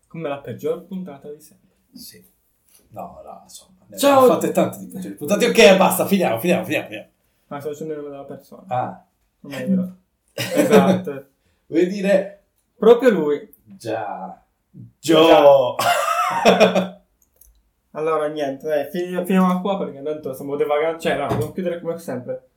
Come 0.07 0.29
la 0.29 0.39
peggior 0.39 0.85
puntata 0.85 1.29
di 1.31 1.39
sempre. 1.41 1.75
sì 1.93 2.23
no 2.89 3.21
no 3.23 3.39
insomma 3.43 3.77
ne 3.88 3.97
Ciao! 3.97 4.17
abbiamo 4.19 4.34
fatte 4.34 4.51
tante 4.51 4.77
di 4.79 4.85
peggiori 4.88 5.15
puntate 5.15 5.47
ok 5.47 5.77
basta 5.77 6.05
finiamo 6.05 6.39
finiamo 6.39 6.63
finiamo, 6.65 6.85
finiamo. 6.88 7.07
Ma 7.47 7.59
sto 7.59 7.69
dicendo 7.69 7.93
il 7.93 7.99
nome 7.99 8.09
della 8.11 8.23
persona. 8.25 8.63
ah 8.67 9.05
Non 9.41 9.53
è 9.53 9.67
vero. 9.67 9.95
esatto. 10.34 11.25
vuoi 11.67 11.88
dire 11.88 12.43
Proprio 12.77 13.09
lui. 13.09 13.53
Già. 13.63 14.43
Gio. 14.99 15.75
Allora, 17.91 18.27
niente, 18.27 18.67
dai, 18.67 18.85
finiamo, 18.91 19.25
finiamo 19.25 19.61
qua 19.61 19.79
perché 19.79 20.03
tanto 20.03 20.34
stiamo 20.34 20.55
devagando. 20.55 20.99
Cioè, 20.99 21.17
no, 21.17 21.27
dobbiamo 21.27 21.51
chiudere 21.51 21.79
come 21.81 21.97
sempre. 21.97 22.49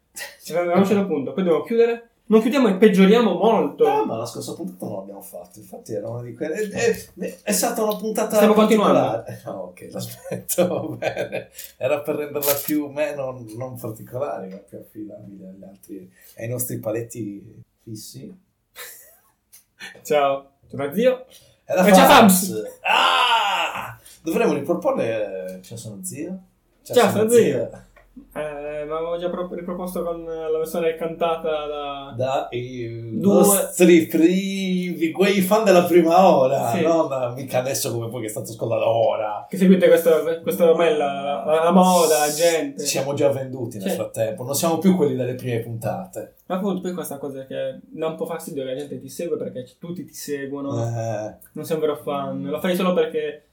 Ci 0.42 0.54
abbiamo 0.54 0.74
a 0.74 0.78
un 0.78 0.84
certo 0.84 1.06
punto, 1.06 1.32
poi 1.32 1.44
dobbiamo 1.44 1.64
chiudere. 1.64 2.09
Non 2.30 2.40
chiudiamo 2.40 2.68
e 2.68 2.76
peggioriamo 2.76 3.34
molto. 3.34 3.88
No, 3.88 4.04
ma 4.04 4.16
la 4.16 4.24
scorsa 4.24 4.54
puntata 4.54 4.86
non 4.86 4.98
l'abbiamo 4.98 5.20
fatto. 5.20 5.58
Infatti 5.58 5.92
era 5.94 6.08
una 6.08 6.22
di 6.22 6.32
quelle. 6.32 6.54
È, 6.68 7.06
è- 7.18 7.38
è 7.42 7.50
stata 7.52 7.82
una 7.82 7.96
puntata. 7.96 8.36
Stiamo. 8.36 8.54
Eh, 9.26 9.40
No, 9.44 9.52
ok, 9.52 9.88
l'aspetto, 9.90 10.96
bene. 10.96 11.50
Era 11.76 12.00
per 12.02 12.14
renderla 12.14 12.52
più 12.64 12.86
meno 12.86 13.44
non 13.56 13.76
particolare, 13.76 14.46
ma 14.46 14.56
più 14.58 14.78
affidabile 14.78 15.48
agli 15.48 15.64
altri, 15.64 16.12
ai 16.36 16.48
nostri 16.48 16.78
paletti 16.78 17.62
fissi. 17.82 18.32
Ciao. 20.02 20.50
Ciao 20.70 20.94
zio. 20.94 21.26
E 21.64 21.74
la 21.74 21.84
E 21.84 21.90
c'è 21.90 22.06
Fabs. 22.06 22.62
Ah! 22.82 23.98
Dovremmo 24.22 24.52
riproporre. 24.52 25.58
Ciao, 25.62 25.76
sono 25.76 25.98
zio. 26.04 26.38
Ciao, 26.84 27.10
sono 27.10 27.28
zio. 27.28 27.88
Eh, 28.32 28.84
ma 28.84 28.96
avevo 28.96 29.18
già 29.18 29.28
pro- 29.30 29.48
riproposto 29.52 30.02
con 30.02 30.24
la 30.24 30.56
versione 30.58 30.94
cantata 30.94 31.66
da... 31.66 32.14
dai 32.16 33.18
Due. 33.18 33.32
nostri 33.34 34.06
primi, 34.06 35.10
quei 35.10 35.40
fan 35.40 35.64
della 35.64 35.84
prima 35.84 36.26
ora, 36.34 36.70
Sì. 36.70 36.82
non 36.82 37.32
mica 37.34 37.58
adesso 37.58 37.92
come 37.92 38.08
voi 38.08 38.22
che 38.22 38.28
state 38.28 38.50
ascoltando 38.50 38.86
ora. 38.86 39.46
Che 39.48 39.56
seguite 39.56 39.88
questa, 39.88 40.40
questa 40.42 40.70
ormai 40.70 40.96
la, 40.96 41.44
la, 41.44 41.70
moda, 41.72 42.18
la 42.18 42.32
gente. 42.32 42.84
Siamo 42.84 43.14
già 43.14 43.28
venduti 43.30 43.78
nel 43.78 43.90
Sì. 43.90 43.94
frattempo, 43.96 44.44
non 44.44 44.54
siamo 44.54 44.78
più 44.78 44.96
quelli 44.96 45.14
delle 45.16 45.34
prime 45.34 45.60
puntate. 45.60 46.34
Ma 46.46 46.56
appunto 46.56 46.80
poi 46.80 46.92
questa 46.92 47.18
cosa 47.18 47.46
che 47.46 47.78
dà 47.82 48.06
un 48.08 48.16
po' 48.16 48.26
fastidio 48.26 48.64
che 48.64 48.70
la 48.72 48.76
gente 48.78 49.00
ti 49.00 49.08
segue 49.08 49.36
perché 49.36 49.66
tutti 49.78 50.04
ti 50.04 50.14
seguono. 50.14 50.74
Eh, 50.82 51.36
non 51.52 51.64
sei 51.64 51.76
un 51.76 51.80
vero 51.82 51.96
fan, 51.96 52.42
lo 52.42 52.58
fai 52.60 52.74
solo 52.74 52.92
perché 52.92 53.44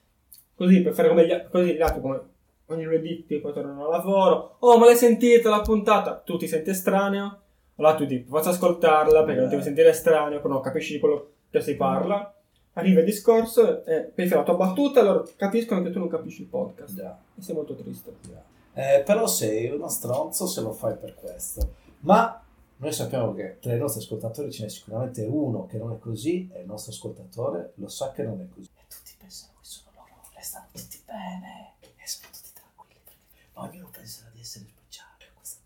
così 0.56 0.82
per 0.82 0.94
fare 0.94 1.08
come 1.10 1.28
gli, 1.28 1.34
così 1.52 1.74
gli 1.76 1.82
altri 1.82 2.02
come 2.02 2.22
ogni 2.68 2.84
lunedì 2.84 3.26
tipo 3.26 3.52
tornano 3.52 3.86
a 3.88 3.90
lavoro. 3.90 4.58
Oh 4.60 4.78
ma 4.78 4.86
l'hai 4.86 4.96
sentita 4.96 5.50
la 5.50 5.62
puntata? 5.62 6.16
Tu 6.18 6.38
ti 6.38 6.48
senti 6.48 6.70
estraneo? 6.70 7.40
Allora 7.76 7.96
tu 7.96 8.06
dici 8.06 8.26
faccio 8.28 8.50
ascoltarla 8.50 9.24
perché 9.24 9.40
non 9.40 9.50
ti 9.50 9.56
devi 9.56 9.66
sentire 9.66 9.90
estraneo 9.90 10.40
però 10.40 10.54
non 10.54 10.62
capisci 10.62 10.94
di 10.94 11.00
quello 11.00 11.32
che 11.50 11.62
si 11.62 11.76
parla. 11.76 12.34
Arriva 12.74 13.00
il 13.00 13.06
discorso 13.06 13.84
e 13.86 14.12
poi 14.14 14.28
fai 14.28 14.38
la 14.38 14.44
tua 14.44 14.56
battuta 14.56 15.00
allora 15.00 15.24
capiscono 15.36 15.82
che 15.82 15.90
tu 15.90 16.00
non 16.00 16.10
capisci 16.10 16.42
il 16.42 16.48
podcast. 16.48 16.96
Già, 16.96 17.18
e 17.36 17.42
sei 17.42 17.56
molto 17.56 17.76
triste. 17.76 18.16
Già. 18.22 18.44
Eh, 18.74 19.02
però 19.02 19.26
sei 19.26 19.72
uno 19.72 19.90
stronzo 19.90 20.46
se 20.46 20.62
lo 20.62 20.72
fai 20.72 20.96
per 20.96 21.16
questo. 21.16 21.74
Ma 22.02 22.40
noi 22.80 22.92
sappiamo 22.92 23.34
che 23.34 23.58
tra 23.60 23.74
i 23.74 23.80
nostri 23.80 24.02
ascoltatori 24.02 24.52
ce 24.52 24.64
n'è 24.64 24.70
sicuramente 24.70 25.24
uno 25.24 25.66
che 25.66 25.80
non 25.80 25.94
è 25.94 25.98
così 25.98 26.48
e 26.54 26.60
il 26.62 26.68
nostro 26.68 26.92
ascoltatore 26.92 27.72
lo 27.76 27.88
sa 27.88 28.12
che 28.12 28.22
non 28.22 28.40
è 28.40 28.46
così. 28.54 28.70
E 28.76 28.84
tutti 28.88 29.16
pensano 29.18 29.54
che 29.60 29.66
sono 29.66 29.90
loro 29.96 30.22
e 30.38 30.44
stanno 30.44 30.68
tutti 30.72 31.02
bene 31.04 31.74
e 31.82 32.08
sono 32.08 32.28
tutti 32.32 32.50
tranquilli 32.54 33.00
perché 33.04 33.47
ognuno 33.58 33.90
penserà 33.92 34.30
di 34.34 34.40
essere 34.40 34.66
speciale. 34.68 35.26
Questa 35.36 35.60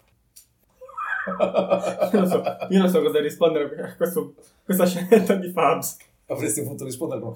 io 2.11 2.19
non 2.19 2.27
so, 2.27 2.43
io 2.69 2.79
non 2.79 2.89
so 2.89 3.01
cosa 3.01 3.19
rispondere 3.19 3.81
a 3.81 3.95
questo- 3.95 4.33
questa 4.63 4.85
scelta 4.85 5.35
di 5.35 5.51
Fabs 5.51 5.97
Avresti 6.27 6.61
potuto 6.63 6.85
rispondere 6.85 7.19
con... 7.19 7.35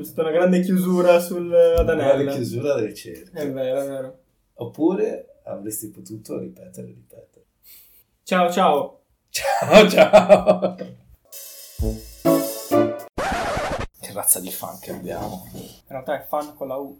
È 0.00 0.02
stata 0.02 0.22
una 0.28 0.30
grande 0.36 0.60
chiusura 0.60 1.20
sul 1.20 1.48
Grande 1.48 1.92
Adanella 1.92 2.32
chiusura 2.32 2.74
delle 2.74 2.88
ricerche. 2.88 3.30
è 3.40 3.50
vero 3.52 3.80
è 3.80 3.86
vero 3.86 4.18
Oppure 4.54 5.40
avresti 5.44 5.88
potuto 5.90 6.38
ripetere 6.38 6.88
ripetere. 6.88 7.44
ciao 8.24 8.50
ciao 8.50 8.98
Ciao 9.30 9.88
ciao! 9.88 10.76
Razza 14.30 14.38
di 14.38 14.50
fan 14.52 14.78
che 14.78 14.92
abbiamo. 14.92 15.44
In 15.52 15.82
realtà 15.88 16.22
è 16.22 16.24
fan 16.24 16.54
con 16.54 16.68
la 16.68 16.76
U. 16.76 16.96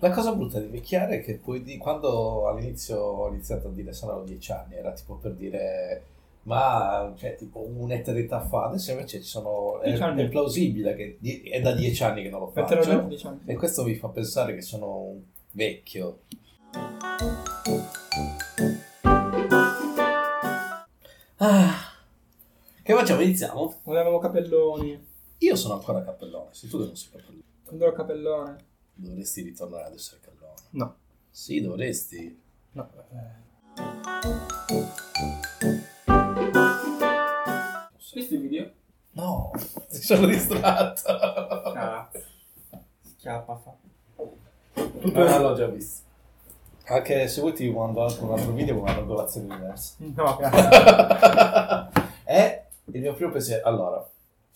La 0.00 0.10
cosa 0.10 0.34
brutta 0.34 0.58
di 0.58 0.66
vecchiare 0.66 1.20
è 1.20 1.22
che 1.22 1.34
poi 1.36 1.62
di, 1.62 1.76
quando 1.76 2.48
all'inizio 2.48 2.98
ho 2.98 3.28
iniziato 3.28 3.68
a 3.68 3.70
dire 3.70 3.92
saranno 3.92 4.24
dieci 4.24 4.50
anni, 4.50 4.74
era 4.74 4.90
tipo 4.90 5.14
per 5.14 5.34
dire 5.34 6.06
ma 6.44 7.12
cioè 7.16 7.36
tipo 7.36 7.60
un'eternità 7.60 8.40
fa, 8.40 8.64
adesso 8.64 8.90
invece 8.90 9.22
ci 9.22 9.28
sono, 9.28 9.78
è, 9.80 9.96
è 9.96 10.28
plausibile 10.28 10.96
che 10.96 11.18
è 11.48 11.60
da 11.60 11.70
dieci 11.70 12.02
anni 12.02 12.24
che 12.24 12.30
non 12.30 12.40
lo 12.40 12.48
faccio 12.48 12.74
10 13.06 13.26
anni. 13.28 13.42
e 13.44 13.54
questo 13.54 13.84
mi 13.84 13.94
fa 13.94 14.08
pensare 14.08 14.56
che 14.56 14.62
sono 14.62 15.02
un 15.02 15.20
vecchio. 15.52 16.22
Ah, 21.44 21.74
che 22.84 22.94
facciamo? 22.94 23.20
Iniziamo? 23.20 23.80
Non 23.82 23.96
avevamo 23.96 24.20
capelloni. 24.20 25.06
Io 25.38 25.56
sono 25.56 25.74
ancora 25.74 26.04
cappellone, 26.04 26.50
se 26.52 26.68
tu 26.68 26.78
non 26.78 26.94
sei 26.94 27.10
cappellone. 27.10 27.42
Quando 27.64 27.84
ero 27.84 27.92
capellone? 27.94 28.56
Dovresti 28.94 29.42
ritornare 29.42 29.86
ad 29.86 29.94
essere 29.94 30.20
cappellone. 30.20 30.60
No. 30.70 30.94
Sì, 31.30 31.60
dovresti. 31.60 32.40
No. 32.70 32.88
Visto 38.14 38.34
il 38.34 38.40
video? 38.40 38.72
No, 39.14 39.50
ti 39.90 39.96
sono 40.00 40.26
distratto. 40.26 41.08
Ah. 41.08 42.08
Schiappa 43.00 43.56
fa. 43.56 43.74
Tutto 45.00 45.20
Ah, 45.20 45.38
l'ho 45.38 45.56
già 45.56 45.66
visto. 45.66 46.10
Anche 46.92 47.26
se 47.26 47.40
vuoi 47.40 47.54
ti 47.54 47.70
mando 47.70 48.04
anche 48.04 48.22
un 48.22 48.32
altro 48.32 48.52
video 48.52 48.78
con 48.78 48.90
una 48.90 49.02
colazione 49.04 49.54
diversa. 49.54 49.94
No, 49.98 50.36
grazie. 50.40 52.02
è 52.24 52.64
il 52.84 53.00
mio 53.00 53.14
primo 53.14 53.30
pensiero. 53.30 53.66
Allora, 53.66 54.06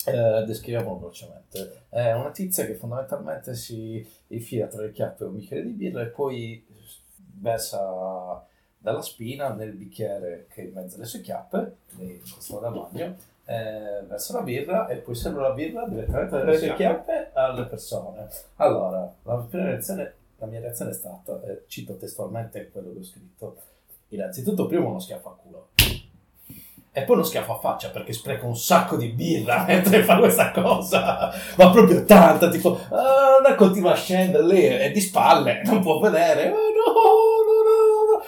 eh, 0.05 0.43
descriviamolo 0.45 0.99
velocemente. 0.99 1.85
È 1.89 2.13
una 2.13 2.29
tizia 2.29 2.65
che 2.65 2.75
fondamentalmente 2.75 3.55
si 3.55 4.07
infila 4.27 4.67
tra 4.67 4.83
le 4.83 4.91
chiappe 4.91 5.23
un 5.23 5.35
bicchiere 5.35 5.63
di 5.63 5.71
birra 5.71 6.03
e 6.03 6.07
poi 6.07 6.63
versa 7.39 8.45
dalla 8.77 9.01
spina 9.01 9.49
nel 9.53 9.73
bicchiere 9.73 10.45
che 10.49 10.61
è 10.61 10.65
in 10.65 10.73
mezzo 10.73 10.95
alle 10.95 11.05
sue 11.05 11.21
chiappe, 11.21 11.77
in 11.97 12.19
questo 12.21 12.59
lavagno, 12.59 13.15
eh, 13.45 14.03
verso 14.07 14.33
la 14.33 14.43
birra 14.43 14.87
e 14.87 14.97
poi 14.97 15.15
serve 15.15 15.41
la 15.41 15.51
birra 15.53 15.87
direttamente 15.87 16.37
dalle 16.37 16.45
Dalle 16.45 16.57
sue 16.57 16.75
chiappe 16.75 17.31
alle 17.33 17.65
persone. 17.65 18.27
Allora, 18.57 19.11
la, 19.23 19.35
prima 19.37 19.65
reazione, 19.65 20.13
la 20.37 20.45
mia 20.45 20.59
reazione 20.59 20.91
è 20.91 20.93
stata, 20.93 21.41
eh, 21.43 21.63
cito 21.67 21.97
testualmente 21.97 22.69
quello 22.71 22.91
che 22.93 22.99
ho 22.99 23.03
scritto, 23.03 23.57
innanzitutto 24.09 24.67
prima 24.67 24.87
uno 24.87 24.99
schiaffo 24.99 25.29
a 25.29 25.35
culo. 25.35 25.67
E 26.91 27.03
poi 27.03 27.15
uno 27.15 27.25
schiaffo 27.25 27.55
a 27.55 27.59
faccia 27.59 27.89
perché 27.89 28.11
spreca 28.11 28.45
un 28.45 28.57
sacco 28.57 28.97
di 28.97 29.09
birra 29.09 29.65
mentre 29.67 30.03
fa 30.03 30.17
questa 30.17 30.51
cosa, 30.51 31.31
ma 31.55 31.69
proprio 31.69 32.03
tanta, 32.05 32.49
tipo, 32.49 32.79
ah, 32.89 33.55
continua 33.55 33.91
a 33.91 33.95
scendere 33.95 34.45
lì 34.45 34.67
e 34.67 34.91
di 34.91 35.01
spalle, 35.01 35.61
non 35.63 35.81
può 35.81 35.99
vedere, 35.99 36.49
oh, 36.49 36.55
no, 36.55 36.93
no, 36.93 37.61
no, 37.63 38.17
no, 38.17 38.23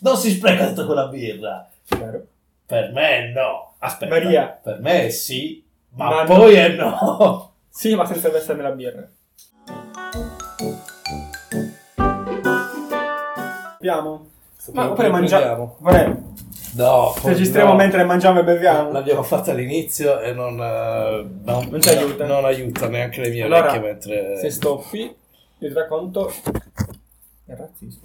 non 0.00 0.16
si 0.16 0.30
spreca 0.30 0.68
tutta 0.68 0.86
quella 0.86 1.08
birra. 1.08 1.68
Vero. 1.88 2.26
Per 2.66 2.92
me 2.92 3.32
no. 3.32 3.74
Aspetta. 3.78 4.14
Maria. 4.14 4.46
Per 4.46 4.80
me 4.80 5.10
sì, 5.10 5.64
ma, 5.90 6.10
Ma 6.10 6.24
poi 6.24 6.54
è 6.54 6.68
no. 6.68 7.48
Sì, 7.68 7.94
ma 7.94 8.04
senza 8.04 8.30
versarmi 8.30 8.62
la 8.62 8.70
birra. 8.70 9.08
Abbiamo? 13.80 14.28
Ma 14.74 14.88
Poi 14.90 15.10
mangiamo. 15.10 15.76
Vorrei. 15.78 16.14
No, 16.74 17.14
Registriamo 17.22 17.70
no. 17.70 17.76
mentre 17.76 18.04
mangiamo 18.04 18.40
e 18.40 18.44
beviamo. 18.44 18.92
L'abbiamo 18.92 19.22
fatta 19.22 19.52
all'inizio 19.52 20.20
e 20.20 20.32
non, 20.32 20.60
eh, 20.60 21.26
no, 21.44 21.66
Non 21.70 21.80
ci 21.80 21.88
aiuta. 21.88 22.26
Non 22.26 22.44
aiuta 22.44 22.88
neanche 22.88 23.22
le 23.22 23.30
mie 23.30 23.44
Allora, 23.44 23.70
orecchie 23.70 23.80
mentre... 23.80 24.38
Se 24.38 24.50
stoppi, 24.50 24.98
io 25.00 25.68
ti 25.68 25.72
racconto 25.72 26.30
il 27.46 27.56
razzismo. 27.56 28.02